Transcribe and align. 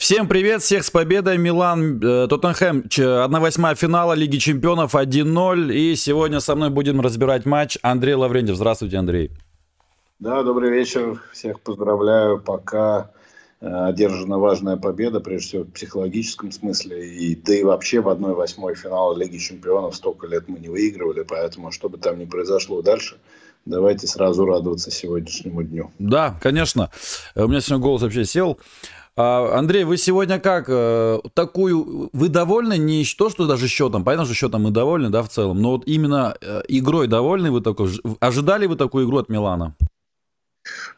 Всем 0.00 0.28
привет, 0.28 0.62
всех 0.62 0.82
с 0.82 0.90
победой. 0.90 1.36
Милан, 1.36 2.02
э, 2.02 2.26
Тоттенхэм, 2.26 2.84
1-8 2.88 3.74
финала 3.74 4.14
Лиги 4.14 4.38
Чемпионов 4.38 4.94
1-0. 4.94 5.74
И 5.74 5.94
сегодня 5.94 6.40
со 6.40 6.56
мной 6.56 6.70
будем 6.70 7.02
разбирать 7.02 7.44
матч 7.44 7.76
Андрей 7.82 8.14
Лаврентьев. 8.14 8.56
Здравствуйте, 8.56 8.96
Андрей. 8.96 9.30
Да, 10.18 10.42
добрый 10.42 10.70
вечер. 10.70 11.20
Всех 11.34 11.60
поздравляю. 11.60 12.40
Пока 12.40 13.10
э, 13.60 13.66
одержана 13.66 14.38
важная 14.38 14.78
победа, 14.78 15.20
прежде 15.20 15.48
всего 15.48 15.64
в 15.64 15.72
психологическом 15.72 16.50
смысле. 16.50 17.06
И, 17.06 17.36
да 17.36 17.54
и 17.56 17.62
вообще 17.62 18.00
в 18.00 18.08
1-8 18.08 18.74
финала 18.76 19.14
Лиги 19.14 19.36
Чемпионов 19.36 19.94
столько 19.94 20.26
лет 20.26 20.44
мы 20.48 20.60
не 20.60 20.68
выигрывали. 20.68 21.24
Поэтому, 21.28 21.72
что 21.72 21.90
бы 21.90 21.98
там 21.98 22.18
ни 22.18 22.24
произошло 22.24 22.80
дальше, 22.80 23.18
давайте 23.66 24.06
сразу 24.06 24.46
радоваться 24.46 24.90
сегодняшнему 24.90 25.62
дню. 25.62 25.90
Да, 25.98 26.38
конечно. 26.40 26.90
У 27.34 27.46
меня 27.48 27.60
сегодня 27.60 27.82
голос 27.82 28.00
вообще 28.00 28.24
сел. 28.24 28.58
А, 29.16 29.58
Андрей, 29.58 29.84
вы 29.84 29.96
сегодня 29.96 30.38
как? 30.38 30.66
Э, 30.68 31.18
такую, 31.34 32.10
вы 32.12 32.28
довольны 32.28 32.78
не 32.78 33.04
то, 33.04 33.28
что 33.28 33.46
даже 33.46 33.68
счетом, 33.68 34.04
понятно, 34.04 34.24
что 34.26 34.34
счетом 34.34 34.62
мы 34.62 34.70
довольны, 34.70 35.10
да, 35.10 35.22
в 35.22 35.28
целом, 35.28 35.60
но 35.60 35.72
вот 35.72 35.82
именно 35.86 36.36
э, 36.40 36.62
игрой 36.68 37.08
довольны 37.08 37.50
вы 37.50 37.60
такой? 37.60 37.90
Ожидали 38.20 38.66
вы 38.66 38.76
такую 38.76 39.06
игру 39.06 39.18
от 39.18 39.28
Милана? 39.28 39.74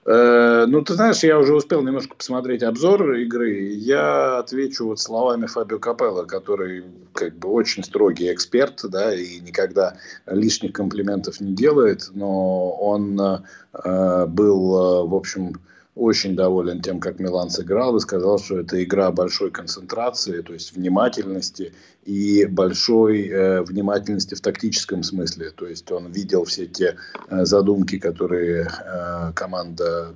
Э, 0.04 0.66
ну, 0.66 0.82
ты 0.82 0.94
знаешь, 0.94 1.22
я 1.22 1.38
уже 1.38 1.54
успел 1.54 1.82
немножко 1.82 2.14
посмотреть 2.14 2.62
обзор 2.62 3.14
игры. 3.14 3.70
Я 3.72 4.38
отвечу 4.38 4.86
вот 4.86 5.00
словами 5.00 5.46
Фабио 5.46 5.78
Капелла, 5.78 6.24
который 6.24 6.84
как 7.14 7.38
бы 7.38 7.48
очень 7.48 7.82
строгий 7.82 8.32
эксперт, 8.32 8.80
да, 8.90 9.14
и 9.14 9.40
никогда 9.40 9.96
лишних 10.26 10.72
комплиментов 10.72 11.40
не 11.40 11.54
делает, 11.54 12.10
но 12.12 12.72
он 12.72 13.18
э, 13.20 14.26
был, 14.26 15.08
в 15.08 15.14
общем, 15.14 15.54
очень 15.94 16.34
доволен 16.34 16.80
тем, 16.80 17.00
как 17.00 17.18
Милан 17.18 17.50
сыграл, 17.50 17.96
и 17.96 18.00
сказал, 18.00 18.38
что 18.38 18.58
это 18.58 18.82
игра 18.82 19.10
большой 19.10 19.50
концентрации, 19.50 20.40
то 20.40 20.54
есть 20.54 20.74
внимательности 20.74 21.74
и 22.04 22.46
большой 22.46 23.28
э, 23.28 23.62
внимательности 23.62 24.34
в 24.34 24.40
тактическом 24.40 25.02
смысле. 25.02 25.50
То 25.50 25.66
есть 25.66 25.90
он 25.92 26.10
видел 26.10 26.44
все 26.44 26.66
те 26.66 26.96
э, 27.28 27.44
задумки, 27.44 27.98
которые 27.98 28.66
э, 28.66 29.32
команда 29.34 30.14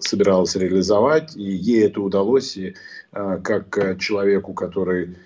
собиралась 0.00 0.54
реализовать, 0.54 1.36
и 1.36 1.42
ей 1.42 1.86
это 1.86 2.00
удалось, 2.00 2.56
и 2.56 2.76
э, 3.12 3.40
как 3.42 3.98
человеку, 3.98 4.54
который 4.54 5.16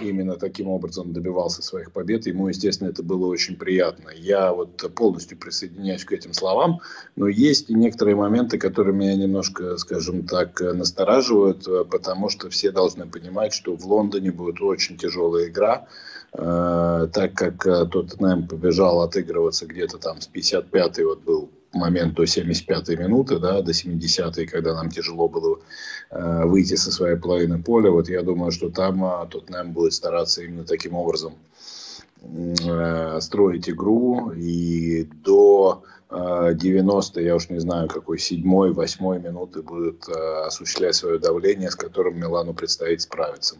именно 0.00 0.36
таким 0.36 0.68
образом 0.68 1.12
добивался 1.12 1.62
своих 1.62 1.92
побед. 1.92 2.26
Ему, 2.26 2.48
естественно, 2.48 2.88
это 2.88 3.02
было 3.02 3.26
очень 3.26 3.56
приятно. 3.56 4.10
Я 4.14 4.52
вот 4.52 4.76
полностью 4.94 5.38
присоединяюсь 5.38 6.04
к 6.04 6.12
этим 6.12 6.32
словам, 6.32 6.80
но 7.16 7.28
есть 7.28 7.70
и 7.70 7.74
некоторые 7.74 8.16
моменты, 8.16 8.58
которые 8.58 8.94
меня 8.94 9.16
немножко, 9.16 9.76
скажем 9.78 10.26
так, 10.26 10.60
настораживают, 10.60 11.66
потому 11.90 12.28
что 12.28 12.50
все 12.50 12.70
должны 12.70 13.06
понимать, 13.06 13.52
что 13.52 13.76
в 13.76 13.86
Лондоне 13.86 14.32
будет 14.32 14.60
очень 14.60 14.96
тяжелая 14.96 15.48
игра, 15.48 15.86
э, 16.32 17.08
так 17.12 17.34
как 17.34 17.66
э, 17.66 17.86
Тоттенхэм 17.86 18.48
побежал 18.48 19.02
отыгрываться 19.02 19.66
где-то 19.66 19.98
там 19.98 20.20
с 20.20 20.28
55-й, 20.32 21.04
вот 21.04 21.22
был 21.22 21.50
момент 21.76 22.14
до 22.14 22.24
75-й 22.24 22.96
минуты, 22.96 23.38
да, 23.38 23.62
до 23.62 23.72
70-й, 23.72 24.46
когда 24.46 24.74
нам 24.74 24.90
тяжело 24.90 25.28
было 25.28 25.58
э, 26.10 26.44
выйти 26.44 26.74
со 26.74 26.90
своей 26.92 27.16
половины 27.16 27.62
поля. 27.62 27.90
Вот 27.90 28.08
я 28.08 28.22
думаю, 28.22 28.50
что 28.52 28.70
там 28.70 29.04
э, 29.04 29.26
Тоттенхэм 29.30 29.72
будет 29.72 29.94
стараться 29.94 30.42
именно 30.42 30.64
таким 30.64 30.94
образом 30.94 31.34
э, 32.22 33.20
строить 33.20 33.68
игру. 33.68 34.32
И 34.32 35.04
до 35.04 35.82
э, 36.10 36.52
90 36.54 37.20
я 37.20 37.36
уж 37.36 37.48
не 37.50 37.60
знаю, 37.60 37.88
какой 37.88 38.18
седьмой, 38.18 38.72
восьмой 38.72 39.18
минуты 39.18 39.62
будет 39.62 40.08
э, 40.08 40.46
осуществлять 40.46 40.94
свое 40.94 41.18
давление, 41.18 41.70
с 41.70 41.76
которым 41.76 42.18
Милану 42.18 42.54
предстоит 42.54 43.00
справиться. 43.00 43.56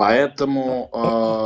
Поэтому 0.00 0.88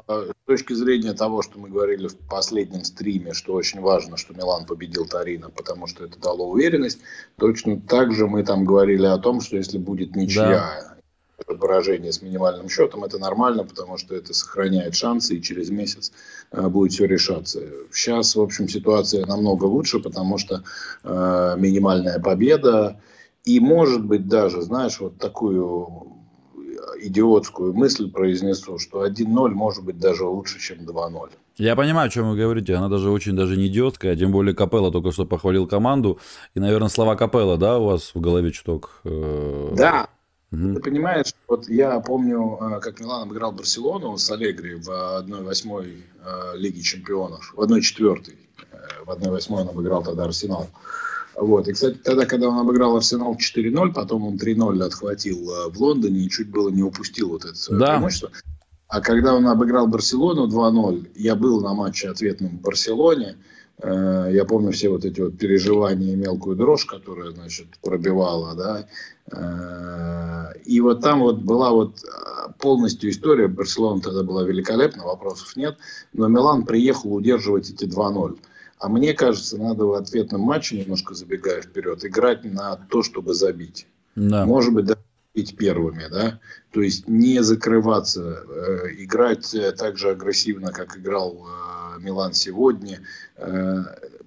э, 0.06 0.30
с 0.30 0.46
точки 0.46 0.74
зрения 0.74 1.12
того, 1.12 1.42
что 1.42 1.58
мы 1.58 1.68
говорили 1.68 2.06
в 2.06 2.16
последнем 2.30 2.84
стриме, 2.84 3.32
что 3.32 3.52
очень 3.52 3.80
важно, 3.80 4.16
что 4.16 4.32
Милан 4.32 4.64
победил 4.64 5.06
Тарина, 5.06 5.50
потому 5.50 5.88
что 5.88 6.04
это 6.04 6.20
дало 6.20 6.48
уверенность, 6.48 7.00
точно 7.36 7.80
так 7.80 8.12
же 8.12 8.28
мы 8.28 8.44
там 8.44 8.64
говорили 8.64 9.06
о 9.06 9.18
том, 9.18 9.40
что 9.40 9.56
если 9.56 9.76
будет 9.76 10.14
ничья, 10.14 10.96
да. 11.48 11.54
поражение 11.56 12.12
с 12.12 12.22
минимальным 12.22 12.68
счетом, 12.68 13.02
это 13.02 13.18
нормально, 13.18 13.64
потому 13.64 13.98
что 13.98 14.14
это 14.14 14.32
сохраняет 14.32 14.94
шансы, 14.94 15.34
и 15.34 15.42
через 15.42 15.70
месяц 15.70 16.12
э, 16.52 16.68
будет 16.68 16.92
все 16.92 17.06
решаться. 17.06 17.60
Сейчас, 17.90 18.36
в 18.36 18.40
общем, 18.40 18.68
ситуация 18.68 19.26
намного 19.26 19.64
лучше, 19.64 19.98
потому 19.98 20.38
что 20.38 20.62
э, 21.02 21.54
минимальная 21.58 22.20
победа, 22.20 23.00
и 23.44 23.58
может 23.58 24.04
быть 24.04 24.28
даже, 24.28 24.62
знаешь, 24.62 25.00
вот 25.00 25.18
такую 25.18 26.14
идиотскую 27.06 27.72
мысль 27.74 28.10
произнесу, 28.10 28.78
что 28.78 29.06
1-0 29.06 29.26
может 29.50 29.84
быть 29.84 29.98
даже 29.98 30.24
лучше, 30.24 30.60
чем 30.60 30.78
2-0. 30.78 31.30
Я 31.56 31.76
понимаю, 31.76 32.08
о 32.08 32.10
чем 32.10 32.30
вы 32.30 32.36
говорите. 32.36 32.74
Она 32.74 32.88
даже 32.88 33.10
очень 33.10 33.36
даже 33.36 33.56
не 33.56 33.68
идиотская. 33.68 34.16
Тем 34.16 34.32
более 34.32 34.54
Капелла 34.54 34.90
только 34.90 35.12
что 35.12 35.24
похвалил 35.24 35.66
команду. 35.68 36.18
И, 36.54 36.60
наверное, 36.60 36.88
слова 36.88 37.14
Капелла, 37.14 37.56
да, 37.56 37.78
у 37.78 37.86
вас 37.86 38.12
в 38.14 38.20
голове 38.20 38.50
чуток? 38.50 39.00
Э, 39.04 39.72
да. 39.76 40.08
Угу. 40.50 40.74
Ты 40.74 40.80
понимаешь, 40.80 41.32
вот 41.46 41.68
я 41.68 42.00
помню, 42.00 42.58
э, 42.60 42.80
как 42.80 43.00
Милан 43.00 43.22
обыграл 43.22 43.52
Барселону 43.52 44.16
с 44.16 44.30
Аллегри 44.30 44.74
в 44.74 44.88
1-8 44.88 46.02
э, 46.24 46.56
Лиги 46.56 46.80
Чемпионов, 46.80 47.52
в 47.56 47.60
1-4. 47.60 48.34
В 49.06 49.10
1-8 49.10 49.46
он 49.50 49.68
обыграл 49.68 50.02
тогда 50.02 50.24
Арсенал. 50.24 50.68
Вот. 51.36 51.68
И, 51.68 51.72
кстати, 51.72 51.98
тогда, 52.02 52.26
когда 52.26 52.48
он 52.48 52.58
обыграл 52.58 52.96
Арсенал 52.96 53.36
4-0, 53.36 53.92
потом 53.92 54.24
он 54.24 54.36
3-0 54.36 54.82
отхватил 54.82 55.50
э, 55.50 55.70
в 55.70 55.80
Лондоне 55.80 56.20
и 56.20 56.30
чуть 56.30 56.50
было 56.50 56.70
не 56.70 56.82
упустил 56.82 57.30
вот 57.30 57.44
это 57.44 57.54
свое 57.54 57.80
да. 57.80 57.92
преимущество. 57.94 58.30
А 58.88 59.00
когда 59.00 59.34
он 59.34 59.46
обыграл 59.48 59.88
Барселону 59.88 60.46
2-0, 60.46 61.10
я 61.16 61.34
был 61.34 61.60
на 61.60 61.74
матче 61.74 62.08
ответном 62.08 62.58
в 62.58 62.60
Барселоне. 62.60 63.36
Э, 63.82 64.28
я 64.30 64.44
помню 64.44 64.70
все 64.70 64.90
вот 64.90 65.04
эти 65.04 65.20
вот 65.20 65.36
переживания 65.36 66.12
и 66.12 66.16
мелкую 66.16 66.56
дрожь, 66.56 66.84
которая, 66.84 67.32
значит, 67.32 67.66
пробивала, 67.82 68.54
да. 68.54 68.86
Э, 69.32 70.56
и 70.64 70.80
вот 70.80 71.00
там 71.00 71.20
вот 71.20 71.38
была 71.38 71.72
вот 71.72 71.96
полностью 72.60 73.10
история. 73.10 73.48
Барселона 73.48 74.00
тогда 74.00 74.22
была 74.22 74.44
великолепна, 74.44 75.04
вопросов 75.04 75.56
нет. 75.56 75.76
Но 76.12 76.28
Милан 76.28 76.64
приехал 76.64 77.12
удерживать 77.12 77.70
эти 77.70 77.86
2-0. 77.86 78.38
А 78.78 78.88
мне 78.88 79.14
кажется, 79.14 79.56
надо 79.56 79.84
в 79.86 79.92
ответном 79.94 80.42
матче, 80.42 80.80
немножко 80.80 81.14
забегая 81.14 81.62
вперед, 81.62 82.04
играть 82.04 82.44
на 82.44 82.76
то, 82.76 83.02
чтобы 83.02 83.34
забить. 83.34 83.86
Да. 84.14 84.44
Может 84.46 84.72
быть, 84.72 84.86
даже 84.86 85.00
бить 85.34 85.56
первыми, 85.56 86.06
да. 86.10 86.38
То 86.72 86.80
есть 86.80 87.08
не 87.08 87.42
закрываться, 87.42 88.44
э, 88.48 88.88
играть 88.98 89.54
так 89.76 89.96
же 89.96 90.10
агрессивно, 90.10 90.72
как 90.72 90.96
играл 90.96 91.46
э, 91.46 92.00
Милан 92.00 92.34
сегодня, 92.34 93.00
э, 93.36 93.82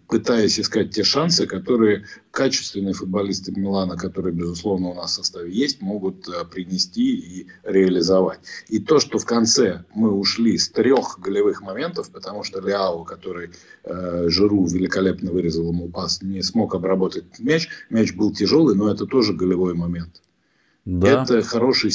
пытаясь 0.08 0.60
искать 0.60 0.92
те 0.92 1.04
шансы, 1.04 1.46
которые 1.46 2.06
качественные 2.32 2.94
футболисты 2.94 3.52
Милана, 3.52 3.98
которые, 3.98 4.34
безусловно, 4.34 4.90
у 4.90 4.94
нас 4.94 5.12
в 5.12 5.16
составе 5.16 5.52
есть, 5.52 5.82
могут 5.82 6.28
э, 6.28 6.46
принести 6.46 7.16
и 7.16 7.48
реализовать. 7.64 8.40
И 8.70 8.80
то, 8.80 9.00
что 9.00 9.20
в 9.20 9.26
конце 9.26 9.84
мы 9.94 10.12
ушли 10.12 10.58
с 10.58 10.70
трех 10.70 11.20
голевых 11.20 11.62
моментов, 11.62 12.10
потому 12.12 12.44
что 12.44 12.62
Ляо, 12.62 13.04
который 13.04 13.52
э, 13.84 14.30
Жиру 14.30 14.66
великолепно 14.66 15.32
вырезал 15.32 15.70
ему 15.72 15.90
пас, 15.90 16.22
не 16.22 16.42
смог 16.42 16.74
обработать 16.74 17.40
мяч, 17.40 17.68
мяч 17.90 18.14
был 18.14 18.34
тяжелый, 18.34 18.76
но 18.76 18.90
это 18.90 19.06
тоже 19.06 19.34
голевой 19.34 19.74
момент. 19.74 20.22
Да. 20.86 21.24
Это 21.24 21.42
хороший 21.42 21.92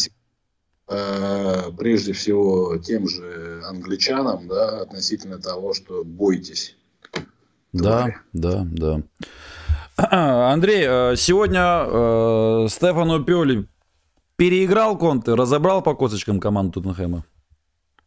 э, 0.89 1.73
прежде 1.79 2.13
всего 2.13 2.77
тем 2.77 3.09
же 3.09 3.63
англичанам, 3.65 4.49
да, 4.49 4.83
относительно 4.83 5.39
того, 5.39 5.73
что 5.73 6.05
бойтесь 6.05 6.77
да, 7.73 8.15
да, 8.33 8.67
да. 8.67 9.03
Андрей, 10.53 10.85
э, 10.87 11.17
сегодня 11.17 11.85
э, 11.87 12.67
Стефану 12.69 13.23
Пиоли 13.25 13.67
переиграл 14.37 14.97
Конте, 14.99 15.35
разобрал 15.35 15.83
по 15.83 15.95
косточкам 15.95 16.41
команду 16.41 16.81
Тоттенхэма? 16.81 17.25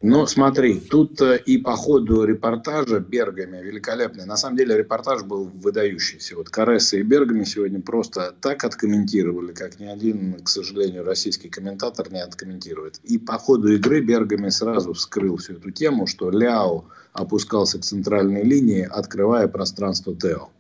Ну, 0.08 0.28
смотри, 0.28 0.80
тут 0.80 1.20
э, 1.20 1.42
и 1.48 1.58
по 1.58 1.76
ходу 1.76 2.26
репортажа 2.26 3.00
Бергами 3.00 3.58
великолепный. 3.58 4.28
На 4.28 4.38
самом 4.38 4.56
деле 4.56 4.78
репортаж 4.78 5.24
был 5.24 5.46
выдающийся. 5.46 6.36
Вот 6.36 6.50
Кареса 6.50 6.98
и 6.98 7.02
Бергами 7.02 7.44
сегодня 7.44 7.82
просто 7.82 8.32
так 8.40 8.64
откомментировали, 8.64 9.52
как 9.52 9.80
ни 9.80 9.86
один, 9.86 10.44
к 10.44 10.48
сожалению, 10.48 11.06
российский 11.06 11.50
комментатор 11.50 12.12
не 12.12 12.22
откомментирует. 12.22 13.00
И 13.04 13.18
по 13.18 13.40
ходу 13.40 13.74
игры 13.74 14.00
Бергами 14.00 14.50
сразу 14.50 14.94
вскрыл 14.94 15.38
всю 15.38 15.54
эту 15.54 15.72
тему, 15.72 16.06
что 16.06 16.30
Ляо 16.30 16.86
опускался 17.14 17.80
к 17.80 17.84
центральной 17.84 18.44
линии, 18.44 18.88
открывая 18.88 19.48
пространство 19.48 20.16
Тео. 20.16 20.52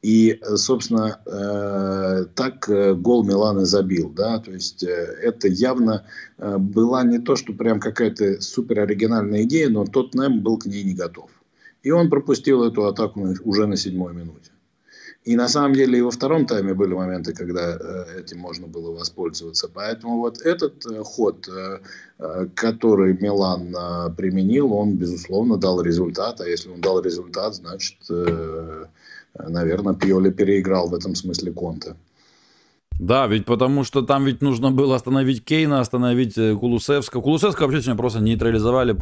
И, 0.00 0.40
собственно, 0.54 1.20
э, 1.26 2.26
так 2.34 2.68
э, 2.68 2.94
гол 2.94 3.24
Милана 3.24 3.64
забил. 3.64 4.10
Да? 4.10 4.38
То 4.38 4.52
есть 4.52 4.84
э, 4.84 4.86
это 4.88 5.48
явно 5.48 6.04
была 6.38 7.02
не 7.02 7.18
то, 7.18 7.34
что 7.34 7.52
прям 7.52 7.80
какая-то 7.80 8.40
супер 8.40 8.80
оригинальная 8.80 9.42
идея, 9.42 9.68
но 9.68 9.84
тот 9.84 10.12
Тоттенхэм 10.12 10.40
был 10.40 10.58
к 10.58 10.66
ней 10.66 10.84
не 10.84 10.94
готов. 10.94 11.30
И 11.82 11.90
он 11.90 12.10
пропустил 12.10 12.62
эту 12.62 12.86
атаку 12.86 13.34
уже 13.44 13.66
на 13.66 13.76
седьмой 13.76 14.14
минуте. 14.14 14.52
И 15.28 15.36
на 15.36 15.48
самом 15.48 15.74
деле 15.74 15.98
и 15.98 16.02
во 16.02 16.10
втором 16.10 16.46
тайме 16.46 16.72
были 16.72 16.94
моменты, 16.94 17.34
когда 17.34 17.76
э, 17.76 18.20
этим 18.20 18.38
можно 18.38 18.66
было 18.66 18.92
воспользоваться. 18.92 19.68
Поэтому 19.68 20.18
вот 20.18 20.40
этот 20.40 20.86
э, 20.86 21.02
ход, 21.04 21.46
э, 21.48 21.80
который 22.54 23.12
Милан 23.20 24.14
применил, 24.16 24.72
он, 24.72 24.96
безусловно, 24.96 25.58
дал 25.58 25.82
результат. 25.82 26.40
А 26.40 26.48
если 26.48 26.70
он 26.70 26.80
дал 26.80 27.02
результат, 27.02 27.54
значит, 27.56 27.98
наверное, 29.46 29.94
Пьоли 29.94 30.30
переиграл 30.30 30.88
в 30.88 30.94
этом 30.94 31.14
смысле 31.14 31.52
Конте. 31.52 31.94
Да, 32.98 33.28
ведь 33.28 33.44
потому 33.44 33.84
что 33.84 34.02
там 34.02 34.24
ведь 34.24 34.42
нужно 34.42 34.72
было 34.72 34.96
остановить 34.96 35.44
Кейна, 35.44 35.78
остановить 35.78 36.34
Кулусевского. 36.34 37.22
Кулусевского 37.22 37.66
вообще 37.66 37.82
сегодня 37.82 37.98
просто 37.98 38.20
нейтрализовали, 38.20 38.96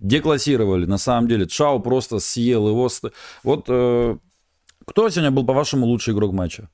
деклассировали. 0.00 0.86
На 0.86 0.98
самом 0.98 1.28
деле, 1.28 1.46
Чао 1.46 1.78
просто 1.78 2.18
съел 2.18 2.68
его. 2.68 2.88
Вот 3.44 3.64
кто 3.66 5.08
сегодня 5.08 5.30
был, 5.30 5.46
по-вашему, 5.46 5.86
лучший 5.86 6.12
игрок 6.12 6.32
матча? 6.32 6.68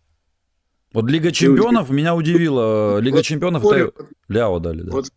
Вот 0.93 1.09
Лига 1.11 1.31
Чемпионов 1.31 1.91
меня 1.91 2.17
удивила. 2.17 2.99
Лига 2.99 3.17
вот 3.17 3.25
Чемпионов 3.25 3.65
это 3.65 3.93
Ляо 4.29 4.59
дали. 4.59 4.83
Да. 4.83 4.93
Вот 4.93 5.12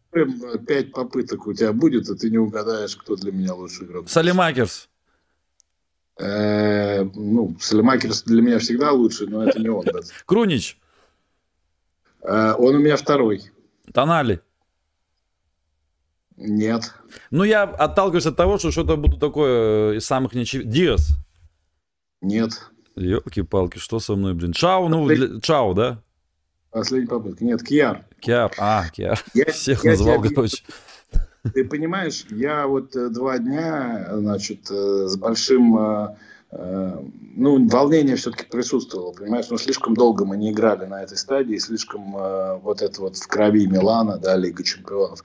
пять 0.68 0.92
попыток 0.92 1.48
у 1.48 1.54
тебя 1.54 1.74
будет, 1.74 2.10
а 2.10 2.16
ты 2.16 2.30
не 2.30 2.38
угадаешь, 2.38 2.96
кто 2.96 3.16
для 3.16 3.32
меня 3.32 3.56
лучший 3.56 3.88
игрок. 3.88 4.10
Салимакерс. 4.10 4.90
Э, 6.20 7.04
ну, 7.04 7.56
Салимакерс 7.60 8.24
для 8.24 8.42
меня 8.42 8.60
всегда 8.60 8.92
лучший, 8.92 9.28
но 9.28 9.44
это 9.44 9.60
не 9.60 9.70
он. 9.70 9.86
Крунич. 10.26 10.78
Э, 12.22 12.54
он 12.58 12.76
у 12.76 12.80
меня 12.80 12.98
второй. 12.98 13.44
Тонали. 13.94 14.42
Нет. 16.36 16.94
Ну, 17.32 17.44
я 17.44 17.64
отталкиваюсь 17.64 18.26
от 18.26 18.36
того, 18.36 18.58
что 18.58 18.72
что-то 18.72 18.98
буду 18.98 19.18
такое 19.18 19.98
из 19.98 20.06
самых 20.06 20.34
неочевидных. 20.34 20.74
Диас. 20.74 21.10
Нет. 22.22 22.52
Елки-палки, 22.96 23.78
что 23.78 24.00
со 24.00 24.16
мной, 24.16 24.34
блин? 24.34 24.54
Чао, 24.54 24.88
ну, 24.88 25.08
для... 25.08 25.40
Чао, 25.42 25.74
да? 25.74 26.02
Последняя 26.74 27.08
попытка. 27.08 27.46
Нет, 27.46 27.64
Киар. 27.64 28.06
Киар, 28.20 28.52
а, 28.58 28.90
Киар. 28.90 29.24
Я, 29.34 29.46
Всех 29.52 29.84
я, 29.84 29.92
назвал, 29.92 30.22
короче. 30.22 30.64
Ты 31.52 31.66
понимаешь, 31.66 32.26
я 32.30 32.68
вот 32.68 32.96
э, 32.96 33.10
два 33.10 33.38
дня, 33.38 34.08
значит, 34.14 34.72
э, 34.72 35.08
с 35.10 35.18
большим, 35.18 35.78
э, 35.78 36.16
ну, 37.36 37.68
волнение 37.68 38.16
все-таки 38.16 38.46
присутствовало, 38.46 39.12
понимаешь, 39.12 39.50
но 39.50 39.58
слишком 39.58 39.94
долго 39.94 40.24
мы 40.24 40.38
не 40.38 40.52
играли 40.52 40.86
на 40.86 41.04
этой 41.04 41.18
стадии, 41.18 41.58
слишком 41.58 42.12
вот 42.62 42.82
это 42.82 43.02
вот 43.02 43.18
в 43.18 43.28
крови 43.28 43.66
Милана, 43.66 44.20
да, 44.20 44.38
Лига 44.38 44.64
Чемпионов. 44.64 45.24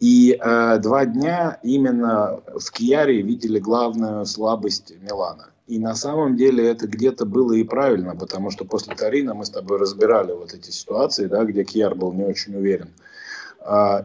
И 0.00 0.38
два 0.40 1.04
дня 1.04 1.58
именно 1.62 2.40
в 2.46 2.70
Кияре 2.72 3.20
видели 3.20 3.58
главную 3.58 4.24
слабость 4.24 4.94
Милана. 5.02 5.50
И 5.66 5.78
на 5.78 5.94
самом 5.94 6.34
деле 6.36 6.66
это 6.66 6.86
где-то 6.88 7.26
было 7.26 7.52
и 7.52 7.62
правильно, 7.62 8.16
потому 8.16 8.50
что 8.50 8.64
после 8.64 8.94
Тарина 8.94 9.34
мы 9.34 9.44
с 9.44 9.50
тобой 9.50 9.78
разбирали 9.78 10.32
вот 10.32 10.54
эти 10.54 10.70
ситуации, 10.70 11.26
да, 11.26 11.44
где 11.44 11.62
Кьяр 11.62 11.94
был 11.94 12.14
не 12.14 12.24
очень 12.24 12.56
уверен. 12.56 12.88
А, 12.88 13.13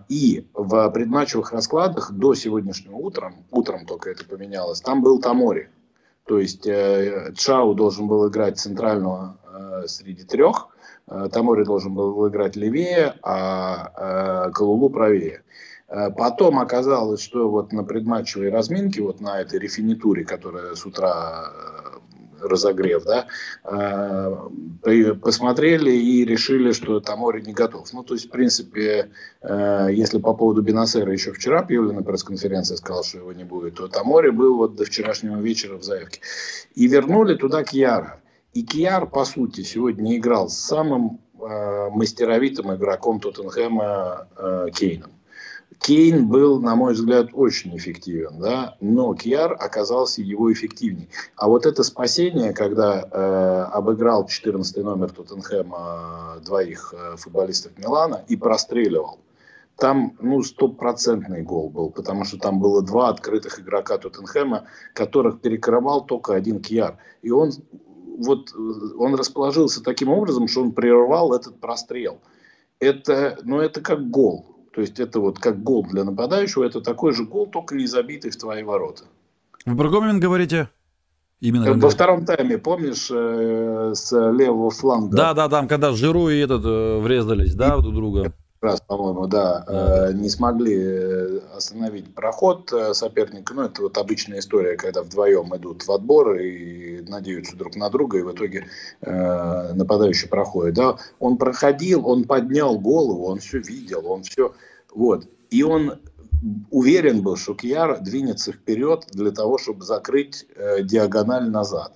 и 0.08 0.48
в 0.54 0.90
предматчевых 0.92 1.52
раскладах 1.52 2.12
до 2.12 2.34
сегодняшнего 2.34 2.96
утра, 2.96 3.34
утром 3.52 3.86
только 3.86 4.10
это 4.10 4.24
поменялось, 4.26 4.80
там 4.80 5.02
был 5.02 5.20
Тамори. 5.20 5.70
То 6.30 6.38
есть 6.40 6.68
э, 6.68 7.34
Чау 7.36 7.74
должен 7.74 8.08
был 8.08 8.30
играть 8.30 8.60
центрального 8.60 9.40
э, 9.52 9.88
среди 9.88 10.24
трех, 10.24 10.68
э, 11.08 11.28
Тамори 11.34 11.66
должен 11.66 11.96
был 11.96 12.28
играть 12.30 12.56
левее, 12.56 13.16
а 13.24 14.52
Калулу 14.52 14.90
правее. 14.90 15.42
Потом 15.88 16.60
оказалось, 16.60 17.20
что 17.20 17.50
вот 17.50 17.72
на 17.72 17.84
предматчевой 17.84 18.52
разминке, 18.52 19.02
вот 19.02 19.22
на 19.22 19.42
этой 19.42 19.58
рефинитуре, 19.58 20.24
которая 20.24 20.76
с 20.76 20.86
утра 20.86 21.52
разогрев, 22.41 23.03
да, 23.03 23.27
э, 23.63 25.13
посмотрели 25.15 25.91
и 25.91 26.25
решили, 26.25 26.71
что 26.71 27.00
Тамори 27.00 27.41
не 27.41 27.53
готов. 27.53 27.91
Ну, 27.94 28.03
то 28.03 28.13
есть, 28.13 28.27
в 28.27 28.30
принципе, 28.30 29.09
если 29.44 30.19
по 30.19 30.33
поводу 30.33 30.62
Бенасера 30.62 31.12
еще 31.12 31.31
вчера 31.31 31.63
Пьюли 31.63 31.94
на 31.94 32.03
пресс-конференции 32.03 32.75
сказал, 32.75 33.03
что 33.03 33.19
его 33.19 33.33
не 33.33 33.44
будет, 33.44 33.75
то 33.75 33.88
Тамори 33.88 34.31
был 34.31 34.57
вот 34.57 34.75
до 34.75 34.86
вчерашнего 34.86 35.39
вечера 35.39 35.77
в 35.77 35.83
заявке. 35.83 36.21
И 36.75 36.88
вернули 36.88 37.36
туда 37.36 37.63
Кьяра. 37.63 38.21
И 38.53 38.63
Кьяр, 38.63 39.07
по 39.07 39.25
сути, 39.25 39.62
сегодня 39.62 40.18
играл 40.18 40.50
с 40.50 40.57
самым 40.57 41.21
мастеровитым 41.91 42.74
игроком 42.75 43.19
Тоттенхэма 43.19 44.27
Кейном. 44.74 45.12
Кейн 45.80 46.28
был, 46.28 46.60
на 46.60 46.76
мой 46.76 46.94
взгляд, 46.94 47.30
очень 47.34 47.76
эффективен, 47.78 48.40
да, 48.40 48.76
но 48.81 49.14
Кьяр 49.16 49.54
оказался 49.54 50.22
его 50.22 50.52
эффективнее. 50.52 51.08
А 51.36 51.48
вот 51.48 51.66
это 51.66 51.84
спасение, 51.84 52.54
когда 52.54 53.02
э, 53.02 53.62
обыграл 53.72 54.28
14 54.28 54.84
номер 54.84 55.12
Тоттенхэма 55.12 56.36
э, 56.38 56.46
двоих 56.46 56.94
э, 56.96 57.16
футболистов 57.16 57.78
Милана 57.78 58.26
и 58.28 58.36
простреливал, 58.36 59.20
там, 59.78 60.18
ну, 60.20 60.44
стопроцентный 60.44 61.42
гол 61.42 61.70
был, 61.70 61.90
потому 61.90 62.25
что 62.25 62.38
там 62.38 62.60
было 62.60 62.82
два 62.82 63.08
открытых 63.08 63.62
игрока 63.62 63.98
Тоттенхэма, 63.98 64.66
которых 64.94 65.40
перекрывал 65.40 66.06
только 66.06 66.36
один 66.36 66.62
Кьяр. 66.62 66.98
И 67.22 67.32
он, 67.32 67.52
вот, 68.18 68.54
он 68.98 69.16
расположился 69.16 69.82
таким 69.82 70.10
образом, 70.10 70.50
что 70.50 70.62
он 70.62 70.74
прервал 70.74 71.34
этот 71.34 71.62
прострел. 71.62 72.20
Это, 72.82 73.40
ну, 73.44 73.62
это 73.62 73.80
как 73.80 74.10
гол. 74.10 74.46
То 74.74 74.81
есть 74.81 75.00
это 75.00 75.19
вот 75.19 75.39
как 75.39 75.63
гол 75.63 75.86
для 75.86 76.04
нападающего, 76.04 76.63
это 76.63 76.81
такой 76.81 77.13
же 77.13 77.25
гол, 77.25 77.48
только 77.48 77.75
не 77.75 77.88
забитый 77.88 78.31
в 78.31 78.38
твои 78.38 78.63
ворота. 78.63 79.04
Вы 79.66 79.75
про 79.75 79.89
Гомин 79.89 80.19
говорите? 80.19 80.69
Именно 81.42 81.74
Во 81.74 81.89
втором 81.89 82.25
тайме, 82.25 82.57
помнишь, 82.57 83.10
э, 83.10 83.94
с 83.95 84.12
левого 84.12 84.71
фланга? 84.71 85.16
Да, 85.16 85.33
да, 85.33 85.48
там, 85.48 85.69
когда 85.69 85.94
Жиру 85.94 86.30
и 86.30 86.38
этот 86.38 86.63
э, 86.66 87.00
врезались, 87.00 87.56
да, 87.56 87.77
друг 87.77 87.95
друга 87.95 88.33
раз, 88.62 88.82
по-моему, 88.82 89.28
да. 89.28 89.64
Э, 89.68 90.14
не 90.14 90.30
смогли 90.30 90.76
э, 90.78 91.40
остановить 91.56 92.14
проход 92.14 92.72
э, 92.74 92.94
соперника. 92.94 93.54
Ну, 93.54 93.64
это 93.64 93.84
вот 93.84 93.98
обычная 93.98 94.40
история, 94.40 94.76
когда 94.76 95.02
вдвоем 95.04 95.56
идут 95.56 95.88
в 95.88 95.92
отбор 95.92 96.36
и 96.36 97.02
надеются 97.02 97.56
друг 97.56 97.76
на 97.76 97.90
друга, 97.90 98.20
и 98.20 98.22
в 98.22 98.34
итоге 98.34 98.68
э, 99.02 99.74
нападающий 99.74 100.28
проходит. 100.28 100.76
Да? 100.76 100.98
Он 101.20 101.38
проходил, 101.38 102.08
он 102.08 102.26
поднял 102.26 102.80
голову, 102.80 103.28
он 103.28 103.40
все 103.40 103.60
видел, 103.60 104.10
он 104.12 104.24
все... 104.24 104.54
Вот. 104.94 105.28
И 105.50 105.64
он 105.64 106.00
уверен 106.72 107.22
был, 107.22 107.36
что 107.36 107.54
Кьяр 107.54 108.00
двинется 108.02 108.52
вперед 108.52 109.06
для 109.12 109.32
того, 109.32 109.58
чтобы 109.58 109.84
закрыть 109.84 110.46
э, 110.56 110.84
диагональ 110.84 111.50
назад. 111.50 111.94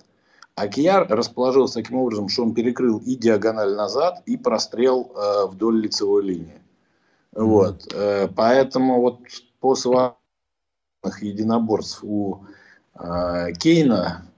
А 0.56 0.68
Кияр 0.68 1.08
расположился 1.08 1.74
таким 1.74 1.96
образом, 1.98 2.28
что 2.28 2.44
он 2.44 2.54
перекрыл 2.54 2.98
и 2.98 3.16
диагональ 3.16 3.74
назад, 3.74 4.22
и 4.26 4.36
прострел 4.36 5.12
э, 5.14 5.46
вдоль 5.48 5.80
лицевой 5.80 6.22
линии. 6.22 6.62
Mm-hmm. 7.32 7.44
Вот. 7.44 7.92
Э, 7.92 8.28
поэтому 8.28 9.00
вот 9.00 9.18
после 9.58 10.12
единоборств 11.20 12.04
у 12.04 12.44
э, 12.94 13.52
Кейна 13.58 14.30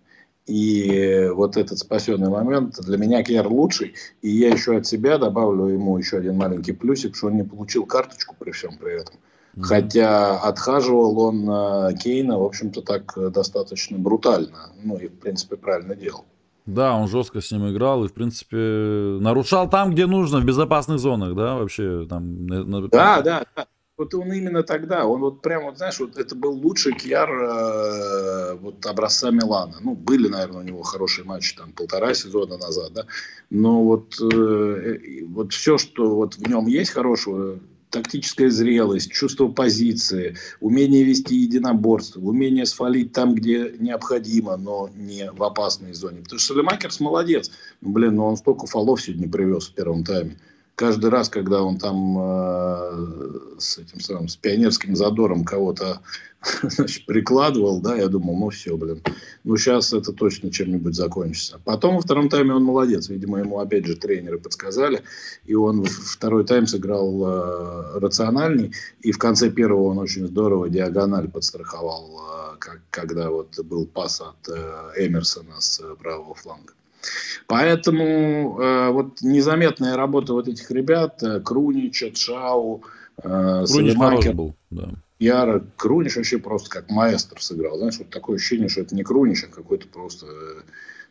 и 0.47 1.29
вот 1.35 1.57
этот 1.57 1.79
спасенный 1.79 2.31
момент 2.31 2.81
для 2.81 2.97
меня 2.97 3.23
Кьяр 3.23 3.49
лучший. 3.49 3.95
И 4.23 4.31
я 4.31 4.49
еще 4.49 4.79
от 4.79 4.87
себя 4.87 5.19
добавлю 5.19 5.67
ему 5.67 5.99
еще 5.99 6.19
один 6.19 6.37
маленький 6.37 6.73
плюсик, 6.73 7.15
что 7.15 7.27
он 7.27 7.37
не 7.37 7.43
получил 7.43 7.85
карточку 7.85 8.35
при 8.39 8.53
всем 8.53 8.79
при 8.79 9.01
этом. 9.01 9.17
Хотя 9.61 10.39
отхаживал 10.39 11.19
он 11.19 11.49
э, 11.49 11.95
Кейна, 11.97 12.39
в 12.39 12.45
общем-то, 12.45 12.83
так 12.83 13.17
э, 13.17 13.31
достаточно 13.31 13.97
брутально. 13.97 14.73
Ну 14.83 14.97
и, 14.99 15.09
в 15.09 15.19
принципе, 15.19 15.57
правильно 15.57 15.95
делал. 15.95 16.25
Да, 16.67 16.95
он 16.95 17.09
жестко 17.09 17.41
с 17.41 17.51
ним 17.53 17.71
играл 17.71 18.05
и, 18.05 18.09
в 18.09 18.13
принципе, 18.13 18.57
нарушал 18.57 19.71
там, 19.71 19.93
где 19.93 20.07
нужно, 20.07 20.41
в 20.41 20.45
безопасных 20.45 20.99
зонах, 20.99 21.35
да, 21.35 21.55
вообще 21.55 22.07
там. 22.09 22.47
Да, 22.91 23.23
да, 23.23 23.45
да. 23.55 23.67
Вот 23.97 24.13
он 24.13 24.31
именно 24.31 24.63
тогда, 24.63 25.07
он 25.07 25.21
вот 25.21 25.41
прям, 25.41 25.65
вот 25.65 25.79
знаешь, 25.79 25.99
вот 26.01 26.19
это 26.19 26.35
был 26.35 26.53
лучший 26.53 26.93
Кьяр 26.93 27.31
э, 27.31 28.55
вот 28.57 28.85
образца 28.85 29.31
Милана. 29.31 29.77
Ну, 29.81 29.95
были, 29.95 30.29
наверное, 30.29 30.61
у 30.61 30.65
него 30.65 30.83
хорошие 30.83 31.25
матчи 31.25 31.57
там 31.57 31.73
полтора 31.73 32.13
сезона 32.13 32.59
назад, 32.59 32.93
да. 32.93 33.07
Но 33.49 33.83
вот, 33.83 34.21
э, 34.21 35.25
вот 35.29 35.55
все, 35.55 35.79
что 35.79 36.15
вот 36.15 36.35
в 36.35 36.47
нем 36.47 36.67
есть 36.67 36.91
хорошего, 36.91 37.59
тактическая 37.91 38.51
зрелость, 38.51 39.13
чувство 39.13 39.49
позиции, 39.49 40.37
умение 40.61 41.05
вести 41.05 41.37
единоборство, 41.37 42.21
умение 42.21 42.67
свалить 42.67 43.13
там, 43.13 43.35
где 43.35 43.75
необходимо, 43.79 44.57
но 44.57 44.91
не 44.95 45.31
в 45.31 45.43
опасной 45.43 45.95
зоне. 45.95 46.23
Потому 46.23 46.39
что 46.39 46.55
Салемакерс 46.55 47.01
молодец. 47.01 47.51
Ну, 47.81 47.91
блин, 47.93 48.17
ну 48.17 48.27
он 48.27 48.37
столько 48.37 48.67
фолов 48.67 49.01
сегодня 49.01 49.31
привез 49.31 49.69
в 49.69 49.75
первом 49.75 50.05
тайме 50.05 50.37
каждый 50.77 51.11
раз, 51.11 51.29
когда 51.29 51.63
он 51.63 51.79
там 51.79 52.17
э, 52.19 53.59
с 53.59 53.79
этим 53.79 53.99
самым, 53.99 54.29
с 54.29 54.37
пионерским 54.37 54.95
задором 54.95 55.45
кого-то 55.45 56.01
значит, 56.63 57.07
прикладывал, 57.07 57.81
да, 57.81 57.97
я 57.97 58.09
думал, 58.09 58.37
ну 58.37 58.51
все, 58.51 58.77
блин, 58.77 59.03
ну 59.43 59.57
сейчас 59.57 59.93
это 59.93 60.13
точно 60.13 60.51
чем-нибудь 60.53 60.95
закончится. 60.95 61.61
Потом 61.65 61.97
во 61.97 62.03
втором 62.03 62.29
тайме 62.29 62.53
он 62.53 62.63
молодец, 62.63 63.09
видимо, 63.09 63.39
ему 63.39 63.59
опять 63.59 63.87
же 63.87 63.97
тренеры 63.97 64.39
подсказали, 64.39 65.03
и 65.47 65.55
он 65.55 65.85
второй 65.85 66.45
тайм 66.45 66.67
сыграл 66.67 67.25
э, 67.27 67.99
рациональный, 67.99 68.73
и 69.01 69.13
в 69.13 69.19
конце 69.19 69.51
первого 69.51 69.85
он 69.85 69.99
очень 69.99 70.27
здорово 70.27 70.69
диагональ 70.69 71.29
подстраховал, 71.29 72.21
э, 72.21 72.57
как, 72.59 72.81
когда 72.91 73.31
вот 73.31 73.59
был 73.61 73.87
пас 73.87 74.21
от 74.21 74.49
э, 74.49 74.93
Эмерсона 74.99 75.61
с 75.61 75.83
правого 75.97 76.35
фланга. 76.35 76.75
Поэтому 77.47 78.61
э, 78.61 78.91
вот 78.91 79.21
незаметная 79.23 79.97
работа 79.97 80.33
вот 80.33 80.49
этих 80.49 80.71
ребят, 80.71 81.23
э, 81.23 81.41
Крунича, 81.41 82.11
Чау, 82.11 82.83
э, 83.23 83.65
Крунич 83.67 84.29
был, 84.35 84.55
да. 84.71 84.91
Яра, 85.19 85.65
Крунич 85.77 86.17
вообще 86.17 86.39
просто 86.39 86.71
как 86.71 86.91
маэстро 86.91 87.41
сыграл. 87.41 87.79
Знаешь, 87.79 87.99
вот 87.99 88.11
такое 88.11 88.37
ощущение, 88.37 88.69
что 88.69 88.83
это 88.83 88.95
не 88.95 89.03
Крунич, 89.03 89.45
а 89.45 89.55
какой-то 89.55 89.89
просто 89.89 90.27
э, 90.27 90.61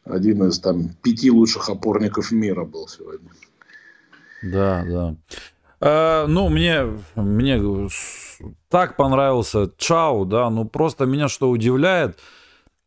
один 0.06 0.44
из 0.48 0.60
там 0.60 0.90
пяти 1.02 1.32
лучших 1.32 1.70
опорников 1.70 2.32
мира 2.32 2.66
был 2.66 2.88
сегодня. 2.88 3.30
Да, 4.44 4.86
да. 4.88 5.16
А, 5.82 6.28
ну, 6.28 6.50
мне, 6.50 6.86
мне 7.16 7.90
так 8.70 8.96
понравился 8.96 9.72
Чау, 9.78 10.26
да, 10.26 10.50
ну 10.50 10.66
просто 10.66 11.06
меня 11.06 11.28
что 11.28 11.50
удивляет– 11.50 12.20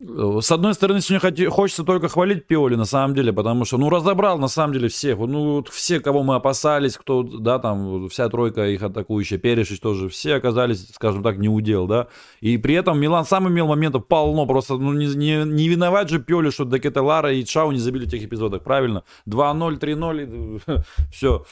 с 0.01 0.53
одной 0.53 0.75
стороны, 0.75 1.01
сегодня 1.01 1.51
хочется 1.51 1.83
только 1.83 2.09
хвалить 2.09 2.47
Пиоли, 2.47 2.77
на 2.77 2.85
самом 2.85 3.17
деле, 3.17 3.33
потому 3.33 3.65
что, 3.65 3.79
ну, 3.79 3.91
разобрал, 3.91 4.39
на 4.39 4.47
самом 4.47 4.73
деле, 4.75 4.89
всех. 4.89 5.19
Ну, 5.19 5.57
вот 5.57 5.69
все, 5.71 5.99
кого 5.99 6.23
мы 6.23 6.37
опасались, 6.37 6.97
кто, 6.97 7.25
да, 7.25 7.59
там, 7.59 8.09
вся 8.09 8.29
тройка 8.29 8.69
их 8.69 8.81
атакующая, 8.85 9.39
Перешич 9.39 9.81
тоже, 9.81 10.09
все 10.09 10.35
оказались, 10.35 10.89
скажем 10.95 11.25
так, 11.25 11.39
не 11.39 11.49
удел, 11.49 11.89
да. 11.89 12.07
И 12.41 12.59
при 12.59 12.75
этом 12.75 13.01
Милан 13.01 13.25
сам 13.25 13.49
имел 13.49 13.67
моментов 13.67 14.07
полно, 14.07 14.47
просто, 14.47 14.77
ну, 14.77 14.93
не, 14.93 15.07
не, 15.17 15.45
не 15.45 15.69
виноват 15.69 16.09
же 16.11 16.21
Пиоли, 16.21 16.51
что 16.51 16.65
Декетелара 16.65 17.33
и 17.33 17.45
Чау 17.45 17.73
не 17.73 17.79
забили 17.79 18.07
в 18.07 18.11
тех 18.11 18.23
эпизодах, 18.23 18.63
правильно? 18.63 19.03
2-0, 19.27 19.81
3-0, 19.81 20.83
все. 21.13 21.45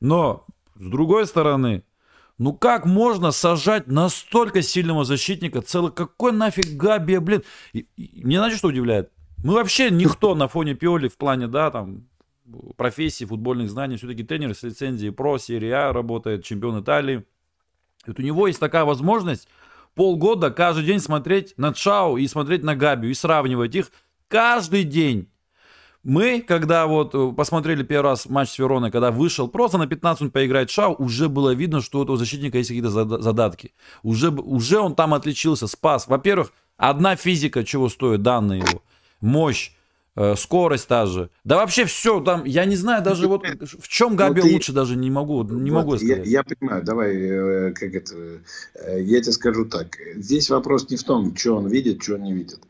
Но, 0.00 0.46
с 0.76 0.88
другой 0.88 1.26
стороны, 1.26 1.82
ну 2.38 2.52
как 2.52 2.86
можно 2.86 3.32
сажать 3.32 3.88
настолько 3.88 4.62
сильного 4.62 5.04
защитника? 5.04 5.60
Целый 5.60 5.92
какой 5.92 6.32
нафиг 6.32 6.76
Габи, 6.76 7.18
блин? 7.18 7.42
И, 7.72 7.86
и, 7.96 8.22
знаете, 8.24 8.56
что 8.56 8.68
удивляет? 8.68 9.10
Мы 9.42 9.54
вообще 9.54 9.90
никто 9.90 10.34
на 10.34 10.48
фоне 10.48 10.74
Пиоли 10.74 11.08
в 11.08 11.16
плане, 11.16 11.48
да, 11.48 11.70
там, 11.70 12.08
профессии, 12.76 13.24
футбольных 13.24 13.70
знаний. 13.70 13.96
Все-таки 13.96 14.22
тренер 14.22 14.54
с 14.54 14.62
лицензией 14.62 15.12
про, 15.12 15.38
серия 15.38 15.74
А 15.74 15.92
работает, 15.92 16.44
чемпион 16.44 16.80
Италии. 16.80 17.24
И 18.06 18.10
вот 18.10 18.18
у 18.18 18.22
него 18.22 18.46
есть 18.46 18.60
такая 18.60 18.84
возможность 18.84 19.48
полгода 19.94 20.50
каждый 20.50 20.84
день 20.84 21.00
смотреть 21.00 21.54
на 21.56 21.74
Чао 21.74 22.18
и 22.18 22.26
смотреть 22.28 22.62
на 22.62 22.76
Габи 22.76 23.10
и 23.10 23.14
сравнивать 23.14 23.74
их 23.74 23.90
каждый 24.28 24.84
день. 24.84 25.28
Мы, 26.08 26.40
когда 26.40 26.86
вот 26.86 27.14
э, 27.14 27.32
посмотрели 27.36 27.82
первый 27.82 28.06
раз 28.06 28.30
матч 28.30 28.48
с 28.48 28.58
Вероной, 28.58 28.90
когда 28.90 29.10
вышел 29.10 29.46
просто 29.46 29.76
на 29.76 29.86
15 29.86 30.22
минут 30.22 30.32
поиграть 30.32 30.70
Шау, 30.70 30.94
уже 30.98 31.28
было 31.28 31.50
видно, 31.50 31.82
что 31.82 31.98
у 31.98 32.02
этого 32.02 32.16
защитника 32.16 32.56
есть 32.56 32.70
какие-то 32.70 32.88
задатки. 32.88 33.74
Уже, 34.02 34.30
уже 34.30 34.78
он 34.78 34.94
там 34.94 35.12
отличился, 35.12 35.66
спас. 35.66 36.08
Во-первых, 36.08 36.50
одна 36.78 37.14
физика 37.14 37.62
чего 37.62 37.90
стоит, 37.90 38.22
данные 38.22 38.60
его. 38.60 38.82
Мощь, 39.20 39.72
скорость 40.36 40.88
та 40.88 41.06
же. 41.06 41.30
Да 41.44 41.56
вообще 41.56 41.84
все 41.84 42.20
там, 42.20 42.44
я 42.44 42.64
не 42.64 42.76
знаю 42.76 43.02
даже 43.02 43.28
вот 43.28 43.44
в 43.44 43.88
чем 43.88 44.16
Габи 44.16 44.40
вот 44.40 44.50
лучше 44.50 44.72
даже 44.72 44.96
не 44.96 45.10
могу, 45.10 45.42
не 45.44 45.70
вот, 45.70 45.80
могу 45.80 45.96
сказать. 45.96 46.26
Я, 46.26 46.38
я 46.38 46.42
понимаю, 46.42 46.82
давай, 46.82 47.16
э, 47.16 47.72
как 47.72 47.94
это, 47.94 48.14
я 48.96 49.20
тебе 49.20 49.32
скажу 49.32 49.64
так. 49.64 49.96
Здесь 50.16 50.50
вопрос 50.50 50.88
не 50.90 50.96
в 50.96 51.04
том, 51.04 51.36
что 51.36 51.56
он 51.56 51.68
видит, 51.68 52.02
что 52.02 52.14
он 52.14 52.22
не 52.22 52.32
видит. 52.32 52.60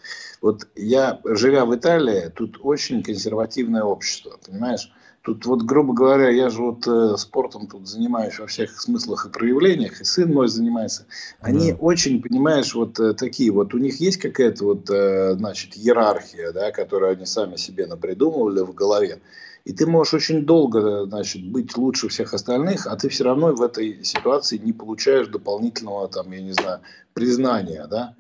Вот 0.41 0.69
я, 0.77 1.21
живя 1.25 1.65
в 1.65 1.75
Италии, 1.75 2.31
тут 2.35 2.59
очень 2.63 3.03
консервативное 3.03 3.83
общество, 3.83 4.39
понимаешь? 4.47 4.91
Тут 5.29 5.45
вот, 5.45 5.63
грубо 5.65 5.93
говоря, 5.93 6.31
я 6.31 6.49
же 6.49 6.63
вот 6.63 6.87
э, 6.87 7.19
спортом 7.19 7.67
тут 7.67 7.87
занимаюсь 7.87 8.39
во 8.39 8.47
всех 8.47 8.81
смыслах 8.81 9.27
и 9.27 9.29
проявлениях, 9.29 10.01
и 10.01 10.05
сын 10.05 10.33
мой 10.33 10.49
занимается. 10.49 11.05
Они 11.41 11.73
да. 11.73 11.79
очень, 11.81 12.23
понимаешь, 12.23 12.75
вот 12.75 12.99
э, 12.99 13.13
такие, 13.13 13.53
вот 13.53 13.75
у 13.75 13.79
них 13.79 14.01
есть 14.01 14.17
какая-то 14.17 14.65
вот, 14.65 14.89
э, 14.89 15.35
значит, 15.35 15.77
иерархия, 15.77 16.53
да, 16.53 16.71
которую 16.71 17.13
они 17.13 17.27
сами 17.27 17.57
себе 17.57 17.87
напридумывали 17.87 18.61
в 18.61 18.73
голове. 18.73 19.21
И 19.67 19.75
ты 19.75 19.87
можешь 19.87 20.15
очень 20.15 20.47
долго, 20.47 21.05
значит, 21.05 21.47
быть 21.47 21.77
лучше 21.77 22.09
всех 22.09 22.33
остальных, 22.33 22.87
а 22.87 22.97
ты 22.97 23.11
все 23.11 23.25
равно 23.25 23.53
в 23.53 23.61
этой 23.61 24.03
ситуации 24.05 24.57
не 24.57 24.73
получаешь 24.73 25.27
дополнительного, 25.27 26.09
там, 26.09 26.33
я 26.33 26.41
не 26.41 26.53
знаю, 26.53 26.81
признания, 27.13 27.87
да 27.87 28.15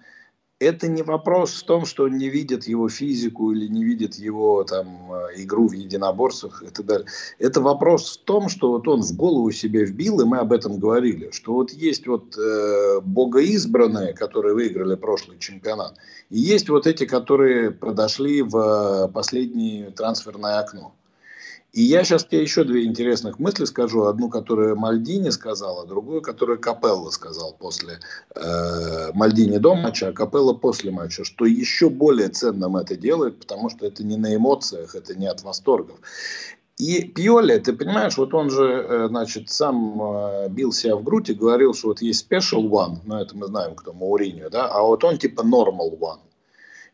это 0.60 0.88
не 0.88 1.02
вопрос 1.02 1.62
в 1.62 1.64
том, 1.64 1.86
что 1.86 2.04
он 2.04 2.18
не 2.18 2.28
видит 2.28 2.66
его 2.66 2.88
физику 2.88 3.52
или 3.52 3.68
не 3.68 3.84
видит 3.84 4.16
его 4.16 4.64
там, 4.64 5.12
э, 5.12 5.42
игру 5.42 5.68
в 5.68 5.72
единоборствах 5.72 6.62
и 6.62 6.70
так 6.70 6.84
далее. 6.84 7.06
Это 7.38 7.60
вопрос 7.60 8.16
в 8.16 8.24
том, 8.24 8.48
что 8.48 8.72
вот 8.72 8.88
он 8.88 9.02
в 9.02 9.16
голову 9.16 9.50
себе 9.52 9.84
вбил, 9.84 10.20
и 10.20 10.24
мы 10.24 10.38
об 10.38 10.52
этом 10.52 10.78
говорили, 10.78 11.30
что 11.32 11.54
вот 11.54 11.72
есть 11.72 12.06
вот 12.06 12.36
э, 12.36 13.00
богоизбранные, 13.02 14.14
которые 14.14 14.54
выиграли 14.54 14.96
прошлый 14.96 15.38
чемпионат, 15.38 15.96
и 16.30 16.38
есть 16.38 16.68
вот 16.68 16.86
эти, 16.86 17.06
которые 17.06 17.70
подошли 17.70 18.42
в 18.42 18.56
э, 18.56 19.12
последнее 19.12 19.90
трансферное 19.90 20.58
окно. 20.58 20.94
И 21.72 21.82
я 21.82 22.02
сейчас 22.02 22.25
тебе 22.25 22.40
еще 22.40 22.64
две 22.64 22.84
интересных 22.84 23.38
мысли 23.38 23.66
скажу. 23.66 24.04
Одну, 24.04 24.30
которую 24.30 24.76
Мальдини 24.76 25.28
сказал, 25.30 25.80
а 25.80 25.87
другую, 25.87 26.22
которую 26.22 26.58
Капелло 26.58 27.10
сказал 27.10 27.54
после 27.58 28.00
э, 28.34 29.12
Мальдини 29.12 29.58
до 29.58 29.75
матча, 29.75 30.08
а 30.08 30.12
Капелло 30.12 30.54
после 30.54 30.90
матча. 30.90 31.25
Что 31.25 31.44
еще 31.44 31.90
более 31.90 32.28
ценным 32.28 32.76
это 32.76 32.96
делает, 32.96 33.38
потому 33.38 33.68
что 33.68 33.87
это 33.87 34.02
не 34.02 34.16
на 34.16 34.34
эмоциях, 34.34 34.94
это 34.94 35.14
не 35.14 35.26
от 35.26 35.42
восторгов. 35.42 35.98
И 36.78 37.02
Пьоли, 37.02 37.58
ты 37.58 37.72
понимаешь, 37.72 38.16
вот 38.16 38.32
он 38.34 38.50
же, 38.50 38.64
э, 38.64 39.08
значит, 39.08 39.50
сам 39.50 40.00
э, 40.00 40.48
бил 40.48 40.72
себя 40.72 40.96
в 40.96 41.02
грудь 41.02 41.28
и 41.28 41.34
говорил, 41.34 41.75
что 41.75 41.88
вот 41.88 42.00
есть 42.00 42.26
special 42.30 42.70
one, 42.70 42.98
ну 43.04 43.16
это 43.16 43.37
мы 43.37 43.46
знаем, 43.46 43.75
кто 43.75 43.92
Мауриньо, 43.92 44.48
да, 44.48 44.68
а 44.68 44.82
вот 44.82 45.02
он 45.02 45.18
типа 45.18 45.42
normal 45.42 45.98
one. 45.98 46.20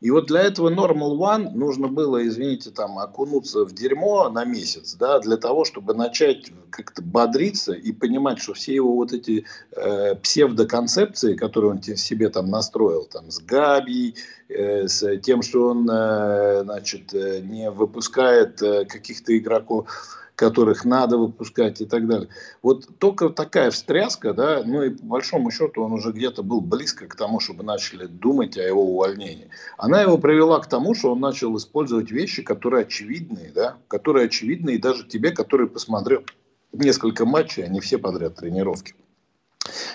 И 0.05 0.11
вот 0.11 0.27
для 0.27 0.43
этого 0.43 0.69
Normal 0.69 1.17
One 1.17 1.51
нужно 1.55 1.89
было, 1.89 2.27
извините, 2.29 2.71
там 2.71 2.99
окунуться 2.99 3.65
в 3.65 3.73
дерьмо 3.73 4.29
на 4.29 4.45
месяц, 4.45 4.97
да, 4.97 5.19
для 5.19 5.39
того, 5.39 5.65
чтобы 5.65 5.95
начать 5.95 6.53
как-то 6.69 7.01
бодриться 7.01 7.73
и 7.73 7.91
понимать, 7.91 8.39
что 8.39 8.53
все 8.53 8.75
его 8.75 8.97
вот 8.97 9.15
эти 9.15 9.47
э, 9.75 10.15
псевдоконцепции, 10.17 11.37
которые 11.37 11.71
он 11.71 11.83
себе 11.83 12.29
там 12.29 12.51
настроил, 12.51 13.07
там 13.11 13.31
с 13.31 13.39
Габи, 13.39 14.15
э, 14.51 14.89
с 14.89 15.17
тем, 15.21 15.41
что 15.41 15.69
он, 15.69 15.89
э, 15.91 16.65
значит, 16.65 17.15
э, 17.15 17.41
не 17.41 17.71
выпускает 17.71 18.61
э, 18.61 18.85
каких-то 18.85 19.35
игроков, 19.35 19.87
которых 20.37 20.85
надо 20.85 21.17
выпускать 21.17 21.81
и 21.81 21.87
так 21.87 22.07
далее. 22.07 22.29
Вот 22.63 22.99
только 22.99 23.31
такая 23.31 23.71
встряска, 23.71 24.35
да, 24.35 24.63
ну 24.65 24.83
и 24.83 24.91
по 24.91 25.05
большому 25.05 25.51
счету 25.51 25.83
он 25.83 25.93
уже 25.93 26.13
где-то 26.13 26.43
был 26.43 26.61
близко 26.61 27.07
к 27.07 27.15
тому, 27.15 27.41
чтобы 27.41 27.63
начали 27.63 28.07
думать 28.07 28.57
о 28.59 28.63
его 28.63 28.83
увольнении. 28.83 29.51
Она 29.79 30.03
его 30.03 30.19
привела 30.19 30.61
к 30.61 30.69
тому, 30.69 30.95
что 30.95 31.13
он 31.13 31.21
начал 31.21 31.57
использовать 31.57 32.11
вещи, 32.11 32.43
которые 32.43 32.83
очевидные, 32.83 33.53
да, 33.53 33.77
которые 33.89 34.27
очевидные 34.27 34.79
даже 34.79 35.07
тебе, 35.07 35.31
который 35.31 35.69
посмотрел 35.69 36.25
несколько 36.73 37.25
матчей, 37.25 37.65
а 37.65 37.69
не 37.69 37.81
все 37.81 37.99
подряд 37.99 38.37
тренировки. 38.37 38.95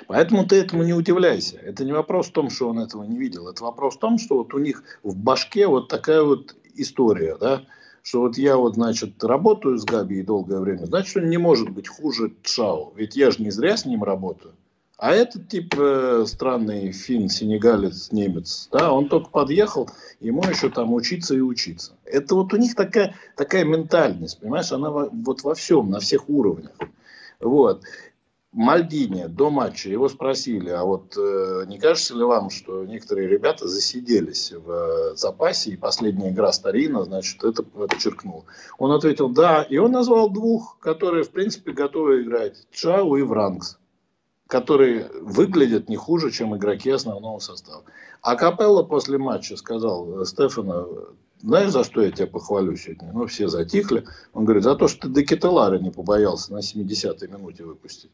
Поэтому 0.07 0.45
ты 0.47 0.55
этому 0.55 0.83
не 0.83 0.93
удивляйся. 0.93 1.57
Это 1.57 1.83
не 1.85 1.91
вопрос 1.91 2.27
в 2.27 2.31
том, 2.31 2.49
что 2.49 2.69
он 2.69 2.79
этого 2.79 3.03
не 3.03 3.17
видел. 3.17 3.47
Это 3.47 3.63
вопрос 3.63 3.95
в 3.95 3.99
том, 3.99 4.17
что 4.17 4.37
вот 4.37 4.53
у 4.53 4.57
них 4.57 4.83
в 5.03 5.15
башке 5.15 5.67
вот 5.67 5.89
такая 5.89 6.23
вот 6.23 6.55
история, 6.75 7.37
да, 7.37 7.63
что 8.09 8.21
вот 8.21 8.39
я 8.39 8.57
вот, 8.57 8.73
значит, 8.73 9.23
работаю 9.23 9.77
с 9.77 9.85
Габи 9.85 10.23
долгое 10.23 10.59
время, 10.59 10.85
значит, 10.85 11.17
он 11.17 11.29
не 11.29 11.37
может 11.37 11.69
быть 11.69 11.87
хуже 11.87 12.33
Чао. 12.41 12.91
Ведь 12.95 13.15
я 13.15 13.29
же 13.29 13.43
не 13.43 13.51
зря 13.51 13.77
с 13.77 13.85
ним 13.85 14.03
работаю. 14.03 14.55
А 14.97 15.11
этот 15.11 15.47
тип 15.47 15.75
э, 15.77 16.25
странный 16.25 16.91
фин, 16.91 17.29
сенегалец, 17.29 18.11
немец, 18.11 18.67
да, 18.71 18.91
он 18.91 19.09
только 19.09 19.29
подъехал, 19.29 19.91
ему 20.19 20.41
еще 20.43 20.69
там 20.69 20.91
учиться 20.91 21.35
и 21.35 21.39
учиться. 21.39 21.93
Это 22.03 22.33
вот 22.33 22.51
у 22.51 22.57
них 22.57 22.73
такая, 22.73 23.13
такая 23.37 23.63
ментальность, 23.63 24.39
понимаешь, 24.39 24.71
она 24.71 24.89
во, 24.89 25.07
вот 25.09 25.43
во 25.43 25.53
всем, 25.53 25.91
на 25.91 25.99
всех 25.99 26.29
уровнях. 26.29 26.71
Вот. 27.39 27.83
Мальдини 28.51 29.27
до 29.27 29.51
матча 29.51 29.89
его 29.89 30.09
спросили, 30.09 30.69
а 30.69 30.83
вот 30.83 31.15
э, 31.15 31.65
не 31.67 31.77
кажется 31.77 32.15
ли 32.15 32.23
вам, 32.23 32.49
что 32.49 32.83
некоторые 32.83 33.27
ребята 33.27 33.67
засиделись 33.67 34.51
в 34.51 34.71
э, 34.71 35.15
запасе, 35.15 35.71
и 35.71 35.77
последняя 35.77 36.31
игра 36.31 36.51
Старина, 36.51 37.03
значит, 37.03 37.43
это 37.43 37.61
подчеркнул. 37.61 38.45
Он 38.79 38.91
ответил 38.91 39.29
«да», 39.29 39.61
и 39.61 39.77
он 39.77 39.91
назвал 39.91 40.31
двух, 40.31 40.79
которые, 40.79 41.23
в 41.23 41.29
принципе, 41.29 41.73
готовы 41.73 42.23
играть, 42.23 42.65
Чау 42.71 43.17
и 43.17 43.21
Вранкс, 43.21 43.77
которые 44.47 45.11
выглядят 45.21 45.87
не 45.87 45.95
хуже, 45.95 46.31
чем 46.31 46.57
игроки 46.57 46.89
основного 46.89 47.37
состава. 47.37 47.83
А 48.23 48.35
Капелло 48.35 48.81
после 48.81 49.19
матча 49.19 49.57
сказал 49.57 50.25
Стефана, 50.25 50.87
знаешь, 51.41 51.71
за 51.71 51.83
что 51.83 52.01
я 52.01 52.11
тебя 52.11 52.27
похвалю 52.27 52.75
сегодня? 52.75 53.11
Ну, 53.13 53.25
все 53.27 53.47
затихли. 53.47 54.05
Он 54.33 54.45
говорит, 54.45 54.63
за 54.63 54.75
то, 54.75 54.87
что 54.87 55.01
ты 55.01 55.09
до 55.09 55.23
Кетелара 55.23 55.79
не 55.79 55.89
побоялся 55.89 56.53
на 56.53 56.59
70-й 56.59 57.27
минуте 57.27 57.63
выпустить. 57.63 58.11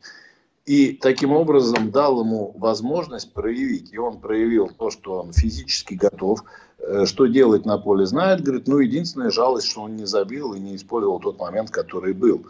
И 0.66 0.94
таким 0.94 1.32
образом 1.32 1.92
дал 1.92 2.22
ему 2.22 2.54
возможность 2.58 3.34
проявить. 3.34 3.94
И 3.94 3.98
он 3.98 4.20
проявил 4.20 4.70
то, 4.70 4.90
что 4.90 5.22
он 5.22 5.32
физически 5.32 5.94
готов, 5.94 6.44
э, 6.80 7.06
что 7.06 7.28
делать 7.28 7.66
на 7.66 7.78
поле 7.78 8.06
знает. 8.06 8.42
Говорит, 8.42 8.68
ну, 8.68 8.80
единственная 8.80 9.32
жалость, 9.32 9.68
что 9.68 9.82
он 9.82 9.96
не 9.96 10.06
забил 10.06 10.54
и 10.54 10.60
не 10.60 10.76
использовал 10.76 11.20
тот 11.20 11.40
момент, 11.40 11.70
который 11.70 12.14
был. 12.14 12.48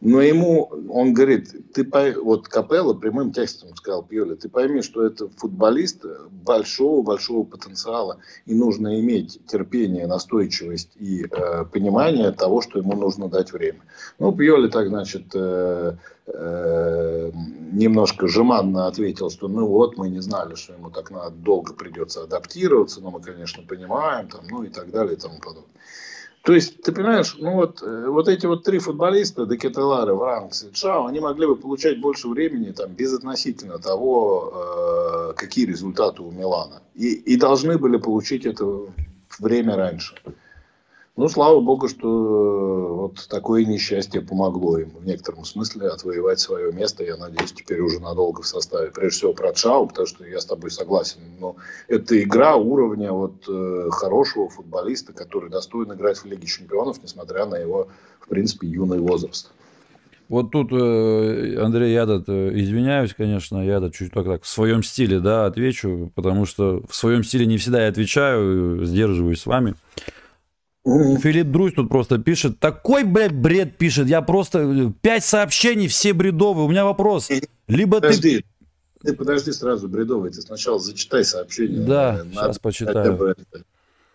Но 0.00 0.20
ему, 0.20 0.70
он 0.90 1.12
говорит, 1.12 1.72
ты 1.74 1.84
вот 2.22 2.46
Капелло 2.46 2.94
прямым 2.94 3.32
текстом 3.32 3.74
сказал 3.74 4.04
Пьоли, 4.04 4.36
ты 4.36 4.48
пойми, 4.48 4.80
что 4.80 5.04
это 5.04 5.28
футболист 5.28 6.04
большого-большого 6.30 7.44
потенциала, 7.44 8.18
и 8.46 8.54
нужно 8.54 9.00
иметь 9.00 9.40
терпение, 9.48 10.06
настойчивость 10.06 10.92
и 10.94 11.24
э, 11.24 11.64
понимание 11.64 12.30
того, 12.30 12.60
что 12.60 12.78
ему 12.78 12.94
нужно 12.94 13.28
дать 13.28 13.52
время. 13.52 13.80
Ну, 14.20 14.30
Пьоли 14.30 14.68
так, 14.68 14.86
значит, 14.86 15.34
э, 15.34 15.96
э, 16.26 17.32
немножко 17.72 18.28
жеманно 18.28 18.86
ответил, 18.86 19.30
что 19.30 19.48
ну 19.48 19.66
вот, 19.66 19.96
мы 19.96 20.10
не 20.10 20.20
знали, 20.20 20.54
что 20.54 20.74
ему 20.74 20.90
так 20.90 21.10
надо, 21.10 21.34
долго 21.34 21.74
придется 21.74 22.22
адаптироваться, 22.22 23.00
но 23.00 23.10
мы, 23.10 23.20
конечно, 23.20 23.64
понимаем, 23.64 24.28
там, 24.28 24.42
ну 24.48 24.62
и 24.62 24.68
так 24.68 24.92
далее 24.92 25.14
и 25.14 25.18
тому 25.18 25.40
подобное. 25.40 25.64
То 26.48 26.54
есть, 26.54 26.80
ты 26.80 26.92
понимаешь, 26.92 27.36
ну 27.38 27.56
вот, 27.56 27.82
э, 27.82 28.06
вот 28.08 28.26
эти 28.26 28.46
вот 28.46 28.64
три 28.64 28.78
футболиста, 28.78 29.44
Декетелары, 29.44 30.14
Вранкс 30.14 30.64
и 30.64 30.72
Чао, 30.72 31.04
они 31.04 31.20
могли 31.20 31.46
бы 31.46 31.56
получать 31.56 32.00
больше 32.00 32.26
времени 32.26 32.70
там, 32.70 32.94
безотносительно 32.94 33.78
того, 33.78 34.54
э, 34.54 35.32
какие 35.36 35.66
результаты 35.66 36.22
у 36.22 36.30
Милана. 36.30 36.80
И, 36.94 37.12
и 37.12 37.36
должны 37.36 37.76
были 37.76 37.98
получить 37.98 38.46
это 38.46 38.64
время 39.38 39.76
раньше. 39.76 40.14
Ну, 41.18 41.28
слава 41.28 41.58
богу, 41.58 41.88
что 41.88 42.06
э, 42.06 42.92
вот 42.92 43.26
такое 43.28 43.64
несчастье 43.64 44.20
помогло 44.20 44.78
им 44.78 44.90
в 44.90 45.04
некотором 45.04 45.44
смысле 45.44 45.88
отвоевать 45.88 46.38
свое 46.38 46.72
место. 46.72 47.02
Я 47.02 47.16
надеюсь, 47.16 47.52
теперь 47.52 47.80
уже 47.80 47.98
надолго 47.98 48.42
в 48.42 48.46
составе. 48.46 48.92
Прежде 48.92 49.18
всего 49.18 49.32
про 49.32 49.52
Чау, 49.52 49.88
потому 49.88 50.06
что 50.06 50.24
я 50.24 50.38
с 50.38 50.44
тобой 50.44 50.70
согласен. 50.70 51.18
Но 51.40 51.56
это 51.88 52.22
игра 52.22 52.54
уровня 52.54 53.10
вот 53.10 53.32
э, 53.48 53.88
хорошего 53.90 54.48
футболиста, 54.48 55.12
который 55.12 55.50
достоин 55.50 55.92
играть 55.92 56.18
в 56.18 56.24
Лиге 56.24 56.46
Чемпионов, 56.46 57.02
несмотря 57.02 57.46
на 57.46 57.56
его, 57.56 57.88
в 58.20 58.28
принципе, 58.28 58.68
юный 58.68 59.00
возраст. 59.00 59.50
Вот 60.28 60.52
тут, 60.52 60.70
э, 60.70 61.58
Андрей, 61.60 61.94
я 61.94 62.06
тут 62.06 62.28
извиняюсь, 62.28 63.12
конечно, 63.12 63.58
я 63.58 63.80
тут 63.80 63.92
чуть 63.92 64.12
так, 64.12 64.24
так 64.24 64.44
в 64.44 64.48
своем 64.48 64.84
стиле, 64.84 65.18
да, 65.18 65.46
отвечу, 65.46 66.12
потому 66.14 66.46
что 66.46 66.84
в 66.88 66.94
своем 66.94 67.24
стиле 67.24 67.44
не 67.46 67.56
всегда 67.58 67.82
я 67.82 67.88
отвечаю, 67.88 68.84
сдерживаюсь 68.84 69.40
с 69.40 69.46
вами. 69.46 69.74
Филипп 71.18 71.48
Друзь 71.48 71.74
тут 71.74 71.88
просто 71.88 72.18
пишет. 72.18 72.58
Такой, 72.58 73.04
блядь, 73.04 73.34
бред 73.34 73.76
пишет. 73.76 74.08
Я 74.08 74.22
просто... 74.22 74.60
Э, 74.60 74.92
пять 75.02 75.24
сообщений, 75.24 75.88
все 75.88 76.12
бредовые. 76.12 76.66
У 76.66 76.70
меня 76.70 76.84
вопрос. 76.84 77.28
Либо 77.66 78.00
подожди, 78.00 78.38
ты... 78.38 78.44
Ты 79.00 79.12
подожди 79.14 79.52
сразу, 79.52 79.88
бредовый. 79.88 80.30
Ты 80.30 80.40
сначала 80.40 80.78
зачитай 80.78 81.24
сообщение. 81.24 81.80
Да, 81.80 82.24
Надо 82.24 82.30
сейчас 82.32 82.58
почитаю. 82.58 83.36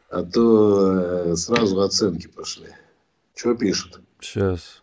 А 0.10 0.24
то 0.24 1.32
э, 1.32 1.36
сразу 1.36 1.82
оценки 1.82 2.28
пошли. 2.28 2.68
Что 3.36 3.56
пишет? 3.56 4.00
Сейчас. 4.20 4.83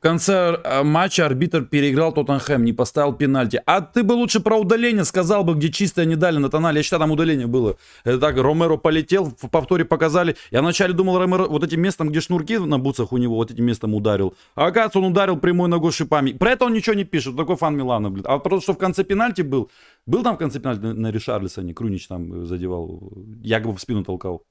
В 0.00 0.02
конце 0.02 0.58
э, 0.64 0.82
матча 0.82 1.26
арбитр 1.26 1.66
переиграл 1.66 2.10
Тоттенхэм, 2.14 2.64
не 2.64 2.72
поставил 2.72 3.12
пенальти. 3.12 3.60
А 3.66 3.82
ты 3.82 4.02
бы 4.02 4.14
лучше 4.14 4.40
про 4.40 4.56
удаление 4.56 5.04
сказал 5.04 5.44
бы, 5.44 5.52
где 5.52 5.70
чистое 5.70 6.06
не 6.06 6.16
дали 6.16 6.38
на 6.38 6.48
тонале. 6.48 6.78
Я 6.78 6.82
считаю, 6.82 7.00
там 7.00 7.10
удаление 7.10 7.46
было. 7.46 7.76
Это 8.04 8.18
так, 8.18 8.38
Ромеро 8.38 8.78
полетел, 8.78 9.26
в 9.26 9.50
повторе 9.50 9.84
показали. 9.84 10.36
Я 10.50 10.62
вначале 10.62 10.94
думал, 10.94 11.18
Ромеро 11.18 11.48
вот 11.48 11.64
этим 11.64 11.82
местом, 11.82 12.08
где 12.08 12.22
шнурки 12.22 12.56
на 12.56 12.78
бутсах 12.78 13.12
у 13.12 13.18
него, 13.18 13.34
вот 13.34 13.50
этим 13.50 13.66
местом 13.66 13.94
ударил. 13.94 14.32
А 14.54 14.68
оказывается, 14.68 15.00
он 15.00 15.04
ударил 15.04 15.36
прямой 15.36 15.68
ногой 15.68 15.92
шипами. 15.92 16.32
Про 16.32 16.52
это 16.52 16.64
он 16.64 16.72
ничего 16.72 16.94
не 16.94 17.04
пишет. 17.04 17.36
Такой 17.36 17.56
фан 17.56 17.76
Милана, 17.76 18.10
блин. 18.10 18.24
А 18.26 18.38
просто, 18.38 18.62
что 18.62 18.72
в 18.72 18.78
конце 18.78 19.04
пенальти 19.04 19.42
был. 19.42 19.70
Был 20.06 20.22
там 20.22 20.36
в 20.36 20.38
конце 20.38 20.60
пенальти 20.60 20.80
на, 20.80 20.94
на 20.94 21.10
Ришарлисоне. 21.10 21.74
Крунич 21.74 22.08
там 22.08 22.46
задевал. 22.46 23.12
Якобы 23.42 23.76
в 23.76 23.80
спину 23.82 24.02
толкал. 24.02 24.44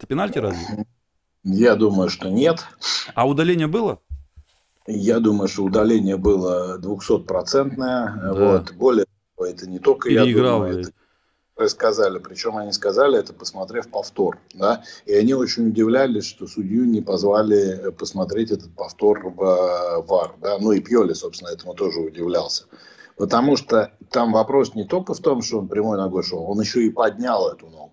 Это 0.00 0.08
пенальти 0.08 0.40
разве? 0.40 0.86
Я 1.44 1.76
думаю, 1.76 2.08
что 2.08 2.30
нет. 2.30 2.66
А 3.14 3.28
удаление 3.28 3.68
было? 3.68 4.00
Я 4.86 5.20
думаю, 5.20 5.48
что 5.48 5.64
удаление 5.64 6.16
было 6.16 6.78
200-процентное. 6.78 8.20
Да. 8.20 8.32
Вот. 8.34 8.72
Более 8.72 9.06
того, 9.36 9.46
это 9.46 9.68
не 9.68 9.78
только 9.78 10.08
Переиграл, 10.08 10.66
я 10.66 10.72
думаю, 10.72 10.92
это 11.56 11.68
сказали. 11.68 12.18
Причем 12.18 12.56
они 12.56 12.72
сказали 12.72 13.18
это, 13.18 13.32
посмотрев 13.32 13.88
повтор. 13.88 14.38
Да? 14.54 14.82
И 15.06 15.14
они 15.14 15.34
очень 15.34 15.68
удивлялись, 15.68 16.26
что 16.26 16.46
судью 16.46 16.84
не 16.84 17.00
позвали 17.00 17.88
э, 17.88 17.90
посмотреть 17.92 18.50
этот 18.50 18.74
повтор 18.74 19.20
в 19.24 19.42
э, 19.42 20.02
ВАР. 20.02 20.34
Да? 20.40 20.58
Ну 20.58 20.72
и 20.72 20.80
Пьоли, 20.80 21.12
собственно, 21.12 21.50
этому 21.50 21.74
тоже 21.74 22.00
удивлялся. 22.00 22.64
Потому 23.16 23.56
что 23.56 23.92
там 24.10 24.32
вопрос 24.32 24.74
не 24.74 24.84
только 24.84 25.14
в 25.14 25.20
том, 25.20 25.42
что 25.42 25.58
он 25.58 25.68
прямой 25.68 25.98
ногой 25.98 26.22
шел, 26.22 26.42
он 26.42 26.60
еще 26.60 26.84
и 26.84 26.90
поднял 26.90 27.48
эту 27.48 27.68
ногу. 27.68 27.91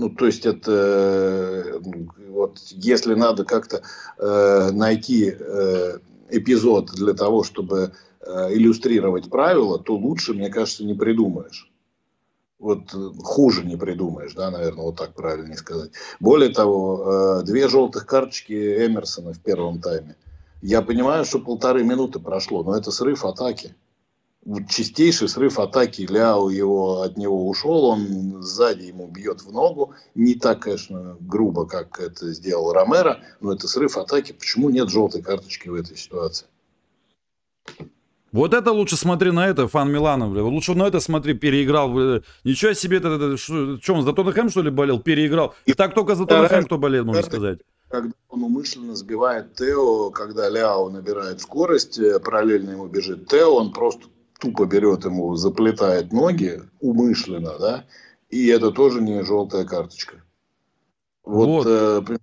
Ну, 0.00 0.08
то 0.08 0.24
есть 0.24 0.46
это 0.46 0.72
э, 0.72 1.78
вот 2.30 2.58
если 2.70 3.12
надо 3.12 3.44
как-то 3.44 3.82
э, 4.16 4.70
найти 4.72 5.30
э, 5.38 5.98
эпизод 6.30 6.92
для 6.92 7.12
того, 7.12 7.44
чтобы 7.44 7.92
э, 8.22 8.54
иллюстрировать 8.54 9.28
правила, 9.28 9.78
то 9.78 9.94
лучше, 9.94 10.32
мне 10.32 10.48
кажется, 10.48 10.86
не 10.86 10.94
придумаешь. 10.94 11.70
Вот 12.58 12.94
э, 12.94 13.10
хуже 13.22 13.66
не 13.66 13.76
придумаешь, 13.76 14.32
да, 14.32 14.50
наверное, 14.50 14.86
вот 14.86 14.96
так 14.96 15.14
правильно 15.14 15.54
сказать. 15.58 15.90
Более 16.18 16.48
того, 16.48 17.40
э, 17.42 17.42
две 17.44 17.68
желтых 17.68 18.06
карточки 18.06 18.54
Эмерсона 18.54 19.34
в 19.34 19.40
первом 19.40 19.82
тайме. 19.82 20.16
Я 20.62 20.80
понимаю, 20.80 21.26
что 21.26 21.40
полторы 21.40 21.84
минуты 21.84 22.20
прошло, 22.20 22.62
но 22.62 22.74
это 22.74 22.90
срыв 22.90 23.26
атаки 23.26 23.74
чистейший 24.68 25.28
срыв 25.28 25.58
атаки. 25.58 26.06
Ляо 26.08 26.50
его, 26.50 27.02
от 27.02 27.16
него 27.16 27.48
ушел, 27.48 27.84
он 27.84 28.42
сзади 28.42 28.84
ему 28.86 29.08
бьет 29.08 29.42
в 29.42 29.52
ногу. 29.52 29.94
Не 30.14 30.34
так, 30.34 30.60
конечно, 30.60 31.16
грубо, 31.20 31.66
как 31.66 32.00
это 32.00 32.32
сделал 32.32 32.72
Ромеро, 32.72 33.20
но 33.40 33.52
это 33.52 33.68
срыв 33.68 33.96
атаки. 33.96 34.32
Почему 34.32 34.70
нет 34.70 34.88
желтой 34.88 35.22
карточки 35.22 35.68
в 35.68 35.74
этой 35.74 35.96
ситуации? 35.96 36.46
Вот 38.32 38.54
это 38.54 38.70
лучше 38.70 38.96
смотри 38.96 39.32
на 39.32 39.48
это, 39.48 39.66
фан 39.66 39.90
Милана, 39.90 40.28
бля. 40.28 40.44
Лучше 40.44 40.74
на 40.74 40.84
это 40.84 41.00
смотри, 41.00 41.34
переиграл. 41.34 41.92
Бля. 41.92 42.22
Ничего 42.44 42.72
себе, 42.74 42.98
это, 42.98 43.08
это, 43.08 43.36
что, 43.36 43.76
что 43.80 43.94
он 43.94 44.04
за 44.04 44.12
Тоттенхэм, 44.12 44.50
что 44.50 44.62
ли, 44.62 44.70
болел? 44.70 45.00
Переиграл. 45.00 45.54
И 45.66 45.72
так 45.72 45.94
только 45.94 46.14
за 46.14 46.26
Тоттенхэм, 46.26 46.64
кто 46.64 46.78
болел, 46.78 47.04
можно 47.04 47.22
сказать. 47.22 47.58
Когда 47.88 48.14
он 48.28 48.44
умышленно 48.44 48.94
сбивает 48.94 49.56
Тео, 49.56 50.10
когда 50.10 50.48
Ляо 50.48 50.90
набирает 50.90 51.40
скорость, 51.40 51.98
э, 51.98 52.20
параллельно 52.20 52.70
ему 52.70 52.86
бежит 52.86 53.26
Тео, 53.26 53.56
он 53.56 53.72
просто 53.72 54.06
тупо 54.40 54.66
берет 54.66 55.04
ему, 55.04 55.36
заплетает 55.36 56.12
ноги 56.12 56.62
умышленно, 56.80 57.58
да, 57.58 57.84
и 58.28 58.46
это 58.48 58.70
тоже 58.70 59.00
не 59.00 59.22
желтая 59.24 59.64
карточка. 59.64 60.16
Вот, 61.24 61.64
вот. 61.64 61.66
Э, 61.66 62.18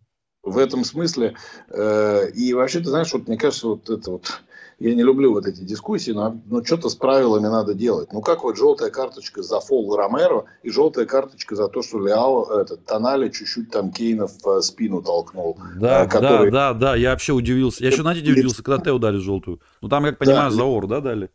в 0.47 0.58
этом 0.58 0.84
смысле, 0.86 1.36
э, 1.69 2.32
и 2.32 2.53
вообще, 2.53 2.80
ты 2.80 2.86
знаешь, 2.86 3.12
вот 3.13 3.27
мне 3.27 3.38
кажется, 3.38 3.67
вот 3.67 3.89
это 3.89 4.12
вот, 4.12 4.41
я 4.80 4.95
не 4.95 5.03
люблю 5.03 5.34
вот 5.34 5.45
эти 5.45 5.62
дискуссии, 5.62 6.12
но, 6.12 6.39
но 6.45 6.63
что-то 6.63 6.89
с 6.89 6.95
правилами 6.95 7.47
надо 7.47 7.73
делать. 7.73 8.13
Ну, 8.13 8.21
как 8.21 8.43
вот 8.43 8.58
желтая 8.58 8.89
карточка 8.89 9.43
за 9.43 9.60
фол 9.60 9.93
Ромеро 9.95 10.45
и 10.63 10.69
желтая 10.69 11.06
карточка 11.06 11.56
за 11.56 11.67
то, 11.67 11.82
что 11.82 11.99
Леао, 11.99 12.62
этот, 12.62 12.86
Тонали 12.86 13.30
чуть-чуть 13.30 13.71
там 13.71 13.91
Кейна 13.91 14.27
в 14.27 14.62
спину 14.62 15.01
толкнул. 15.01 15.58
Да, 15.75 16.06
э, 16.06 16.08
который... 16.08 16.49
да, 16.49 16.73
да, 16.73 16.80
да, 16.80 16.95
я 16.95 17.12
вообще 17.12 17.34
удивился. 17.34 17.84
Я 17.84 17.89
еще, 17.89 18.01
знаете, 18.01 18.32
удивился, 18.32 18.63
когда 18.63 18.82
Тео 18.82 18.97
дали 18.99 19.17
желтую. 19.17 19.60
Ну, 19.82 19.89
там, 19.89 20.06
как 20.06 20.17
понимаю, 20.17 20.49
да, 20.49 20.56
Заор, 20.56 20.88
да, 20.88 21.01
дали? 21.01 21.30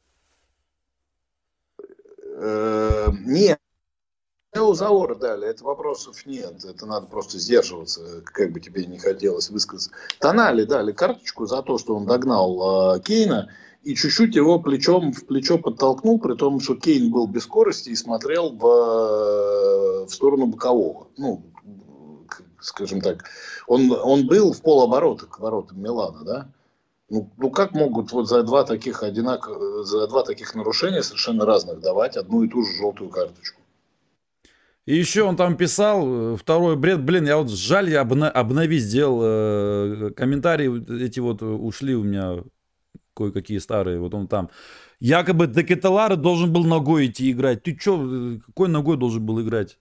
Э, 2.42 3.12
нет, 3.24 3.60
Заора 4.54 5.14
дали, 5.14 5.46
это 5.46 5.64
вопросов 5.64 6.26
нет. 6.26 6.64
Это 6.64 6.86
надо 6.86 7.06
просто 7.06 7.38
сдерживаться, 7.38 8.22
как 8.24 8.52
бы 8.52 8.60
тебе 8.60 8.84
не 8.84 8.98
хотелось 8.98 9.48
высказаться. 9.48 9.92
Тонали 10.18 10.64
дали 10.64 10.92
карточку 10.92 11.46
за 11.46 11.62
то, 11.62 11.78
что 11.78 11.94
он 11.94 12.04
догнал 12.04 12.96
э, 12.96 13.00
Кейна 13.00 13.50
и 13.82 13.94
чуть-чуть 13.94 14.34
его 14.34 14.58
плечом 14.58 15.12
в 15.12 15.24
плечо 15.26 15.58
подтолкнул, 15.58 16.18
при 16.18 16.34
том, 16.34 16.58
что 16.60 16.74
Кейн 16.74 17.10
был 17.12 17.26
без 17.28 17.44
скорости 17.44 17.90
и 17.90 17.96
смотрел 17.96 18.50
в, 18.50 20.06
в 20.06 20.10
сторону 20.10 20.46
бокового. 20.46 21.08
Ну, 21.16 21.44
скажем 22.60 23.00
так, 23.00 23.24
он, 23.68 23.90
он 23.92 24.26
был 24.26 24.52
в 24.52 24.62
полоборота 24.62 25.26
к 25.26 25.38
воротам 25.38 25.80
Милана, 25.80 26.24
да? 26.24 26.48
Ну, 27.12 27.30
ну 27.36 27.50
как 27.50 27.74
могут 27.74 28.10
вот 28.12 28.26
за 28.26 28.42
два 28.42 28.64
таких 28.64 29.02
одинак... 29.02 29.46
за 29.84 30.08
два 30.08 30.22
таких 30.22 30.54
нарушения 30.54 31.02
совершенно 31.02 31.44
разных 31.44 31.80
давать 31.80 32.16
одну 32.16 32.42
и 32.42 32.48
ту 32.48 32.64
же 32.64 32.72
желтую 32.78 33.10
карточку? 33.10 33.60
И 34.86 34.96
еще 34.96 35.22
он 35.22 35.36
там 35.36 35.58
писал, 35.58 36.06
э, 36.06 36.36
второй 36.36 36.74
бред, 36.76 37.04
блин, 37.04 37.26
я 37.26 37.36
вот 37.36 37.50
жаль, 37.50 37.90
я 37.90 38.02
обна- 38.02 38.30
обнови 38.30 38.78
сделал 38.78 39.20
э, 39.22 40.10
комментарии, 40.16 41.04
эти 41.04 41.20
вот 41.20 41.42
ушли 41.42 41.94
у 41.94 42.02
меня 42.02 42.44
кое-какие 43.14 43.58
старые, 43.58 44.00
вот 44.00 44.14
он 44.14 44.26
там. 44.26 44.48
Якобы 44.98 45.48
Декеталары 45.48 46.16
должен 46.16 46.50
был 46.50 46.64
ногой 46.64 47.08
идти 47.08 47.30
играть. 47.30 47.62
Ты 47.62 47.76
что, 47.78 48.38
какой 48.46 48.68
ногой 48.68 48.96
должен 48.96 49.24
был 49.24 49.38
играть? 49.42 49.78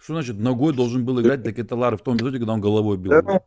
Что 0.00 0.14
значит 0.14 0.38
ногой 0.38 0.72
должен 0.72 1.04
был 1.04 1.20
играть 1.20 1.42
Декеталары 1.42 1.98
в 1.98 2.02
том 2.02 2.16
эпизоде, 2.16 2.38
когда 2.38 2.54
он 2.54 2.62
головой 2.62 2.96
бил? 2.96 3.10
Да, 3.10 3.42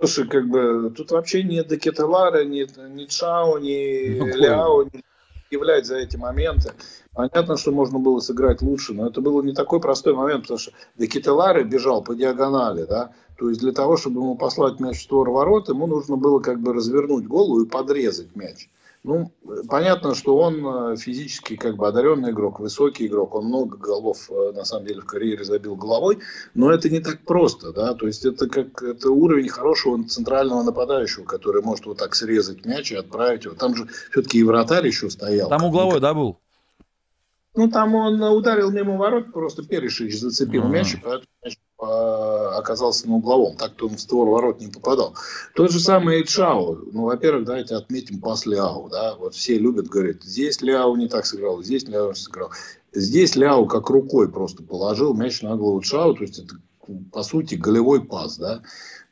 Слушай, 0.00 0.28
как 0.28 0.48
бы 0.48 0.90
тут 0.96 1.10
вообще 1.10 1.42
ни 1.42 1.62
Декеталара, 1.62 2.42
ни, 2.44 2.66
ни 2.88 3.04
Чао, 3.04 3.58
ни 3.58 4.18
ну, 4.18 4.26
Ляо 4.34 4.84
не 4.84 5.04
являют 5.50 5.84
за 5.84 5.96
эти 5.96 6.16
моменты. 6.16 6.72
Понятно, 7.12 7.58
что 7.58 7.70
можно 7.70 7.98
было 7.98 8.20
сыграть 8.20 8.62
лучше, 8.62 8.94
но 8.94 9.08
это 9.08 9.20
был 9.20 9.42
не 9.42 9.52
такой 9.52 9.78
простой 9.78 10.14
момент, 10.14 10.42
потому 10.42 10.58
что 10.58 10.72
Декеталаре 10.96 11.64
бежал 11.64 12.02
по 12.02 12.14
диагонали, 12.14 12.84
да, 12.84 13.12
То 13.38 13.50
есть 13.50 13.60
для 13.60 13.72
того, 13.72 13.98
чтобы 13.98 14.20
ему 14.20 14.36
послать 14.36 14.80
мяч 14.80 14.98
в 14.98 15.02
створ 15.02 15.28
ворот, 15.28 15.68
ему 15.68 15.86
нужно 15.86 16.16
было 16.16 16.40
как 16.40 16.60
бы 16.60 16.72
развернуть 16.72 17.26
голову 17.26 17.60
и 17.60 17.68
подрезать 17.68 18.34
мяч. 18.34 18.70
Ну, 19.02 19.32
понятно, 19.68 20.14
что 20.14 20.36
он 20.36 20.92
э, 20.92 20.96
физически 20.96 21.56
как 21.56 21.76
бы 21.76 21.88
одаренный 21.88 22.32
игрок, 22.32 22.60
высокий 22.60 23.06
игрок, 23.06 23.34
он 23.34 23.46
много 23.46 23.78
голов 23.78 24.30
э, 24.30 24.52
на 24.52 24.64
самом 24.66 24.86
деле 24.86 25.00
в 25.00 25.06
карьере 25.06 25.42
забил 25.42 25.74
головой, 25.74 26.18
но 26.52 26.70
это 26.70 26.90
не 26.90 27.00
так 27.00 27.20
просто, 27.24 27.72
да, 27.72 27.94
то 27.94 28.06
есть 28.06 28.26
это 28.26 28.46
как 28.46 28.82
это 28.82 29.10
уровень 29.10 29.48
хорошего 29.48 30.04
центрального 30.04 30.62
нападающего, 30.62 31.24
который 31.24 31.62
может 31.62 31.86
вот 31.86 31.96
так 31.96 32.14
срезать 32.14 32.66
мяч 32.66 32.92
и 32.92 32.96
отправить 32.96 33.46
его. 33.46 33.54
Там 33.54 33.74
же 33.74 33.88
все-таки 34.10 34.38
и 34.38 34.42
вратарь 34.42 34.86
еще 34.86 35.08
стоял. 35.08 35.48
Там 35.48 35.64
угловой, 35.64 36.00
да, 36.00 36.12
был? 36.12 36.38
Ну, 37.54 37.68
там 37.68 37.94
он 37.94 38.22
ударил 38.22 38.70
мимо 38.70 38.96
ворот, 38.96 39.32
просто 39.32 39.64
Перешич 39.64 40.18
зацепил 40.18 40.62
А-а-а. 40.62 40.70
мяч, 40.70 40.94
и 40.94 40.96
поэтому 40.96 41.26
мяч 41.44 41.58
а, 41.78 42.58
оказался 42.58 43.08
на 43.08 43.16
угловом. 43.16 43.56
Так-то 43.56 43.88
он 43.88 43.96
в 43.96 44.00
створ 44.00 44.28
ворот 44.28 44.60
не 44.60 44.68
попадал. 44.68 45.16
Тот 45.54 45.70
же 45.70 45.80
самый 45.80 46.18
Эйчао. 46.18 46.76
Ну, 46.92 47.04
во-первых, 47.04 47.46
давайте 47.46 47.74
отметим 47.74 48.20
пас 48.20 48.46
Ляо. 48.46 48.88
Да? 48.88 49.16
Вот 49.16 49.34
все 49.34 49.58
любят, 49.58 49.88
говорят, 49.88 50.22
здесь 50.22 50.60
Ляо 50.60 50.94
не 50.96 51.08
так 51.08 51.26
сыграл, 51.26 51.62
здесь 51.62 51.88
Ляо 51.88 52.10
не 52.10 52.14
сыграл. 52.14 52.50
Здесь 52.92 53.34
Ляо 53.34 53.64
как 53.66 53.88
рукой 53.90 54.30
просто 54.30 54.62
положил 54.62 55.14
мяч 55.14 55.42
на 55.42 55.56
голову 55.56 55.80
Чао. 55.80 56.12
То 56.14 56.22
есть 56.22 56.38
это, 56.38 56.56
по 57.12 57.22
сути, 57.22 57.54
голевой 57.54 58.04
пас. 58.04 58.36
Да? 58.36 58.62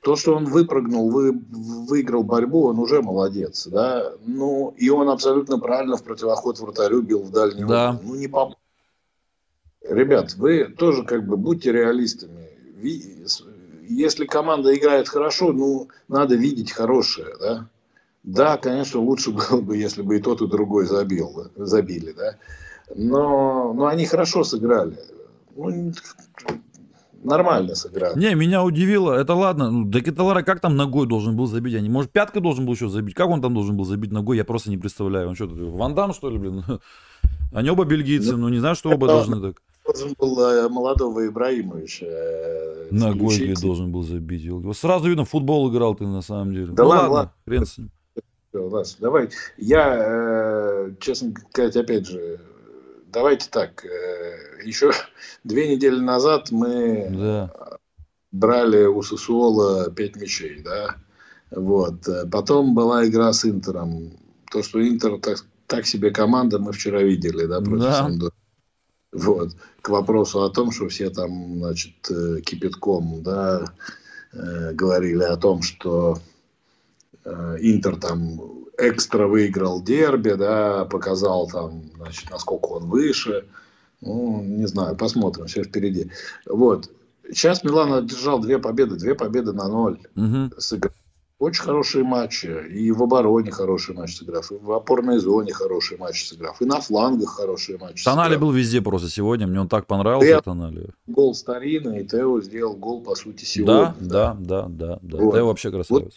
То, 0.03 0.17
что 0.17 0.35
он 0.37 0.45
выпрыгнул, 0.45 1.11
вы, 1.11 1.33
выиграл 1.33 2.23
борьбу, 2.23 2.67
он 2.67 2.79
уже 2.79 3.03
молодец. 3.03 3.67
Да? 3.67 4.13
Ну, 4.25 4.75
и 4.77 4.89
он 4.91 5.09
абсолютно 5.09 5.59
правильно 5.59 5.97
в 5.97 6.05
противоход 6.05 6.61
вратарю 6.61 7.03
бил 7.03 7.23
в 7.23 7.31
дальний 7.31 7.65
да. 7.65 7.91
угол. 7.91 8.01
Ну, 8.05 8.15
не 8.15 8.29
по... 8.29 8.55
Ребят, 9.83 10.35
вы 10.35 10.65
тоже 10.65 11.03
как 11.05 11.27
бы 11.27 11.37
будьте 11.37 11.73
реалистами 11.73 12.49
если 13.89 14.27
команда 14.27 14.77
играет 14.77 15.09
хорошо, 15.09 15.53
ну, 15.53 15.89
надо 16.09 16.37
видеть 16.37 16.73
хорошее, 16.73 17.35
да. 17.41 17.69
Да, 18.23 18.59
конечно, 18.59 19.01
лучше 19.01 19.31
было 19.51 19.61
бы, 19.61 19.77
если 19.77 20.03
бы 20.03 20.17
и 20.17 20.21
тот, 20.21 20.43
и 20.43 20.47
другой 20.47 20.87
забил, 20.87 21.51
забили, 21.57 22.13
да. 22.13 22.37
Но, 22.95 23.73
но 23.73 23.87
они 23.87 24.07
хорошо 24.07 24.45
сыграли. 24.45 24.99
Ну, 25.57 25.93
нормально 27.23 27.75
сыграли. 27.75 28.19
Не, 28.19 28.35
меня 28.35 28.65
удивило. 28.65 29.13
Это 29.13 29.35
ладно. 29.35 29.71
Ну, 29.71 29.89
Декеталара 29.89 30.43
как 30.43 30.61
там 30.61 30.77
ногой 30.77 31.07
должен 31.07 31.37
был 31.37 31.47
забить? 31.47 31.75
Они, 31.75 31.89
может, 31.89 32.11
пяткой 32.11 32.43
должен 32.43 32.67
был 32.67 32.75
еще 32.75 32.89
забить? 32.89 33.15
Как 33.15 33.29
он 33.29 33.41
там 33.41 33.55
должен 33.55 33.77
был 33.77 33.85
забить 33.85 34.13
ногой? 34.13 34.37
Я 34.37 34.45
просто 34.45 34.71
не 34.71 34.79
представляю. 34.79 35.29
Он 35.29 35.35
что, 35.35 35.47
Вандам, 35.47 36.13
что 36.13 36.31
ли, 36.31 36.39
блин? 36.39 36.65
Они 37.53 37.71
оба 37.71 37.85
бельгийцы, 37.85 38.37
ну, 38.37 38.49
не 38.49 38.59
знаю, 38.59 38.75
что 38.75 38.91
оба 38.91 39.07
должны 39.07 39.41
так 39.41 39.63
должен 39.89 40.15
был 40.19 40.41
э, 40.41 40.69
молодого 40.69 41.27
Ибраимовича 41.27 42.07
э, 42.07 42.89
Ногой 42.91 43.55
должен 43.61 43.91
был 43.91 44.03
забить. 44.03 44.49
Сразу 44.77 45.09
видно, 45.09 45.25
футбол 45.25 45.71
играл 45.71 45.95
ты 45.95 46.07
на 46.07 46.23
самом 46.23 46.53
деле. 46.53 46.73
Да 46.73 46.83
ну, 46.83 46.89
ладно, 46.89 47.11
ладно, 47.11 47.33
хрен 47.47 47.67
с 47.67 47.79
ним. 47.79 47.91
Давай, 49.01 49.31
я, 49.57 49.97
э, 49.99 50.93
честно 51.01 51.33
сказать, 51.51 51.77
опять 51.77 52.07
же, 52.07 52.41
давайте 53.13 53.49
так, 53.51 53.85
еще 54.65 54.93
две 55.45 55.75
недели 55.75 55.99
назад 55.99 56.51
мы 56.51 57.09
да. 57.11 57.79
брали 58.33 58.85
у 58.85 59.03
Сосуола 59.03 59.91
пять 59.91 60.17
мячей, 60.17 60.63
да, 60.63 60.97
вот. 61.51 62.07
Потом 62.31 62.75
была 62.75 63.07
игра 63.07 63.33
с 63.33 63.45
Интером. 63.45 64.13
То, 64.51 64.63
что 64.63 64.87
Интер 64.87 65.19
так, 65.21 65.39
так 65.67 65.87
себе 65.87 66.11
команда, 66.11 66.59
мы 66.59 66.73
вчера 66.73 67.03
видели, 67.03 67.47
да, 67.47 67.61
против 67.61 67.85
да. 67.85 67.93
Сандора. 67.95 68.33
Вот. 69.13 69.57
К 69.81 69.89
вопросу 69.89 70.43
о 70.43 70.51
том, 70.51 70.71
что 70.71 70.89
все 70.89 71.11
там, 71.11 71.59
значит, 71.59 72.11
э, 72.11 72.41
кипятком, 72.41 73.23
да, 73.23 73.65
э, 74.33 74.73
говорили 74.75 75.23
о 75.23 75.37
том, 75.37 75.63
что 75.63 76.19
э, 77.25 77.57
Интер 77.61 77.97
там 77.97 78.39
экстра 78.79 79.27
выиграл 79.27 79.83
дерби, 79.83 80.31
да, 80.31 80.85
показал 80.85 81.49
там, 81.49 81.83
значит, 81.97 82.31
насколько 82.31 82.67
он 82.67 82.89
выше. 82.89 83.45
Ну, 84.01 84.43
не 84.43 84.67
знаю, 84.67 84.97
посмотрим, 84.97 85.47
все 85.47 85.65
впереди. 85.65 86.11
Вот. 86.47 86.91
Сейчас 87.29 87.65
Милан 87.65 87.93
одержал 87.93 88.39
две 88.39 88.59
победы, 88.59 88.97
две 88.97 89.15
победы 89.15 89.53
на 89.53 89.69
ноль. 89.69 89.99
Угу. 90.17 90.61
Сыграл 90.61 90.95
очень 91.41 91.63
хорошие 91.63 92.05
матчи. 92.05 92.47
И 92.69 92.91
в 92.91 93.03
обороне 93.03 93.51
хороший 93.51 93.95
матч 93.95 94.17
сыграв, 94.17 94.51
и 94.51 94.57
в 94.57 94.73
опорной 94.73 95.19
зоне 95.19 95.53
хороший 95.53 95.99
матч 95.99 96.29
сыграв, 96.29 96.61
и 96.61 96.65
на 96.65 96.81
флангах 96.81 97.31
хороший 97.31 97.79
матч 97.79 98.03
Тонали 98.03 98.37
был 98.37 98.51
везде 98.51 98.81
просто 98.81 99.09
сегодня. 99.09 99.47
Мне 99.47 99.61
он 99.61 99.69
так 99.69 99.87
понравился, 99.87 100.33
Тео, 100.33 100.41
Тонали. 100.41 100.91
Гол 101.07 101.35
старинный, 101.35 102.03
и 102.03 102.07
Тео 102.07 102.41
сделал 102.41 102.75
гол, 102.75 103.03
по 103.03 103.15
сути, 103.15 103.45
сегодня. 103.45 103.95
Да, 104.01 104.37
да, 104.39 104.39
да, 104.39 104.69
да. 104.69 104.99
да. 105.01 105.19
Вот. 105.19 105.35
Тео 105.35 105.47
вообще 105.47 105.71
красавец. 105.71 106.03
Вот 106.03 106.13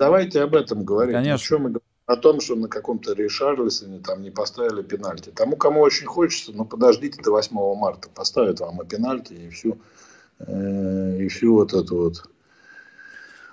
давайте 0.00 0.42
об 0.42 0.56
этом 0.56 0.84
говорить. 0.84 1.14
Конечно. 1.14 1.34
О 1.34 1.38
чем 1.38 1.62
мы 1.62 1.68
говорим? 1.70 1.89
О 2.10 2.16
том, 2.16 2.40
что 2.40 2.56
на 2.56 2.66
каком-то 2.66 3.12
Ришарлисоне 3.12 4.00
там 4.00 4.22
не 4.22 4.30
поставили 4.30 4.82
пенальти. 4.82 5.30
Тому, 5.30 5.56
кому 5.56 5.80
очень 5.80 6.06
хочется, 6.06 6.50
ну 6.52 6.64
подождите 6.64 7.22
до 7.22 7.30
8 7.30 7.54
марта. 7.76 8.08
Поставят 8.12 8.58
вам 8.58 8.82
и 8.82 8.84
пенальти, 8.84 9.34
и 9.34 9.48
всю, 9.50 9.78
э, 10.40 11.18
и 11.20 11.28
всю 11.28 11.54
вот 11.54 11.72
эту 11.72 11.96
вот 11.96 12.24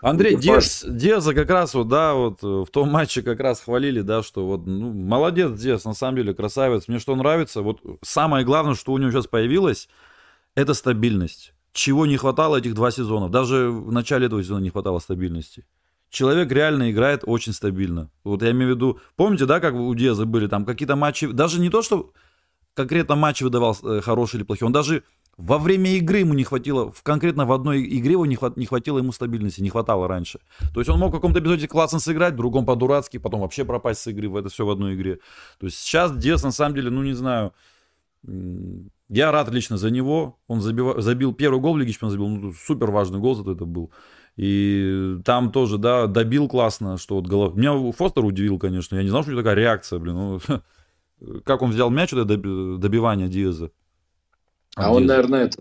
Андрей, 0.02 0.36
Диас, 0.36 0.84
Диаза 0.88 1.36
как 1.36 1.52
раз 1.52 1.76
вот, 1.76 1.88
да, 1.88 2.15
вот 2.15 2.43
э, 2.43 2.48
в 2.48 2.67
том 2.72 2.89
матче 2.89 3.22
как 3.22 3.39
раз 3.41 3.62
хвалили, 3.62 4.02
да, 4.02 4.24
что 4.24 4.48
вот, 4.48 4.65
ну, 4.65 4.91
молодец 4.91 5.52
Диас, 5.52 5.86
на 5.86 5.93
самом 5.93 6.15
деле, 6.15 6.34
красавец. 6.34 6.88
Мне 6.88 6.98
что 6.98 7.15
нравится, 7.15 7.62
вот 7.62 7.82
самое 8.02 8.43
главное, 8.43 8.74
что 8.74 8.91
у 8.91 8.98
него 8.98 9.12
сейчас 9.12 9.28
появилось, 9.28 9.88
это 10.56 10.74
стабильность. 10.74 11.54
Чего 11.74 12.08
не 12.08 12.17
хватало 12.17 12.58
этих 12.58 12.74
два 12.74 12.89
сезона. 12.89 13.30
Даже 13.30 13.70
в 13.70 13.91
начале 13.91 14.26
этого 14.26 14.41
сезона 14.41 14.62
не 14.63 14.72
хватало 14.72 14.98
стабильности. 14.98 15.63
Человек 16.10 16.52
реально 16.52 16.91
играет 16.91 17.24
очень 17.26 17.54
стабильно. 17.54 18.10
Вот 18.24 18.41
я 18.41 18.52
имею 18.52 18.74
в 18.74 18.76
виду, 18.76 19.00
помните, 19.15 19.46
да, 19.46 19.60
как 19.60 19.74
у 19.76 19.93
Диаза 19.93 20.26
были 20.26 20.48
там 20.48 20.65
какие-то 20.65 20.96
матчи, 20.96 21.28
даже 21.28 21.60
не 21.60 21.70
то, 21.70 21.82
что 21.82 22.12
конкретно 22.74 23.15
матч 23.15 23.41
выдавал 23.41 23.76
э, 23.84 24.02
хороший 24.02 24.38
или 24.38 24.43
плохой, 24.43 24.67
он 24.67 24.72
даже 24.72 25.04
во 25.38 25.60
время 25.60 25.91
игры 25.91 26.20
ему 26.20 26.34
не 26.34 26.43
хватило, 26.43 26.91
в, 26.91 27.04
конкретно 27.04 27.46
в 27.46 27.52
одной 27.52 27.84
игре 27.84 28.13
его 28.13 28.26
не, 28.26 28.36
хват, 28.36 28.58
не 28.58 28.65
хватило 28.65 29.00
ему 29.00 29.12
стабильности, 29.12 29.62
не 29.62 29.70
хватало 29.70 30.08
раньше. 30.08 30.39
То 30.74 30.80
есть 30.80 30.89
он 30.89 31.00
мог 31.00 31.12
в 31.12 31.15
каком-то 31.15 31.39
эпизоде 31.39 31.67
классно 31.67 32.00
сыграть, 32.00 32.34
в 32.34 32.38
другом 32.38 32.65
по-дурацки, 32.65 33.17
потом 33.17 33.41
вообще 33.41 33.65
пропасть 33.65 34.02
с 34.02 34.08
игры, 34.08 34.30
в 34.30 34.36
это 34.36 34.50
все 34.50 34.65
в 34.65 34.70
одной 34.70 34.96
игре. 34.96 35.20
То 35.60 35.67
есть 35.67 35.78
сейчас 35.78 36.15
Диас 36.15 36.43
на 36.43 36.52
самом 36.52 36.76
деле, 36.76 36.89
ну 36.89 37.04
не 37.04 37.13
знаю, 37.13 37.54
я 39.10 39.32
рад 39.32 39.50
лично 39.52 39.78
за 39.78 39.89
него. 39.89 40.39
Он 40.48 40.62
забил, 40.62 41.00
забил 41.02 41.34
первый 41.34 41.60
гол 41.60 41.76
в 41.76 41.78
Лиге 41.78 41.91
Чемпионов, 41.91 42.13
забил 42.13 42.28
ну, 42.28 42.54
супер 42.54 42.91
важный 42.91 43.20
гол 43.20 43.36
зато 43.36 43.54
это 43.54 43.65
был. 43.65 43.91
И 44.38 45.17
там 45.26 45.52
тоже, 45.52 45.80
да, 45.80 46.06
добил 46.06 46.47
классно, 46.47 46.97
что 46.97 47.15
вот 47.15 47.28
голов... 47.28 47.56
Меня 47.56 47.91
Фостер 47.91 48.23
удивил, 48.23 48.60
конечно. 48.60 48.95
Я 48.95 49.04
не 49.04 49.10
знал, 49.10 49.23
что 49.23 49.32
у 49.32 49.34
него 49.34 49.41
такая 49.41 49.56
реакция, 49.56 49.97
блин. 49.97 50.15
Ну, 50.15 50.39
как 51.43 51.63
он 51.63 51.71
взял 51.71 51.89
мяч, 51.89 52.13
это 52.13 52.23
добивание 52.23 53.28
Диаза. 53.28 53.71
А 54.76 54.93
он, 54.93 55.08
наверное, 55.08 55.45
это 55.45 55.60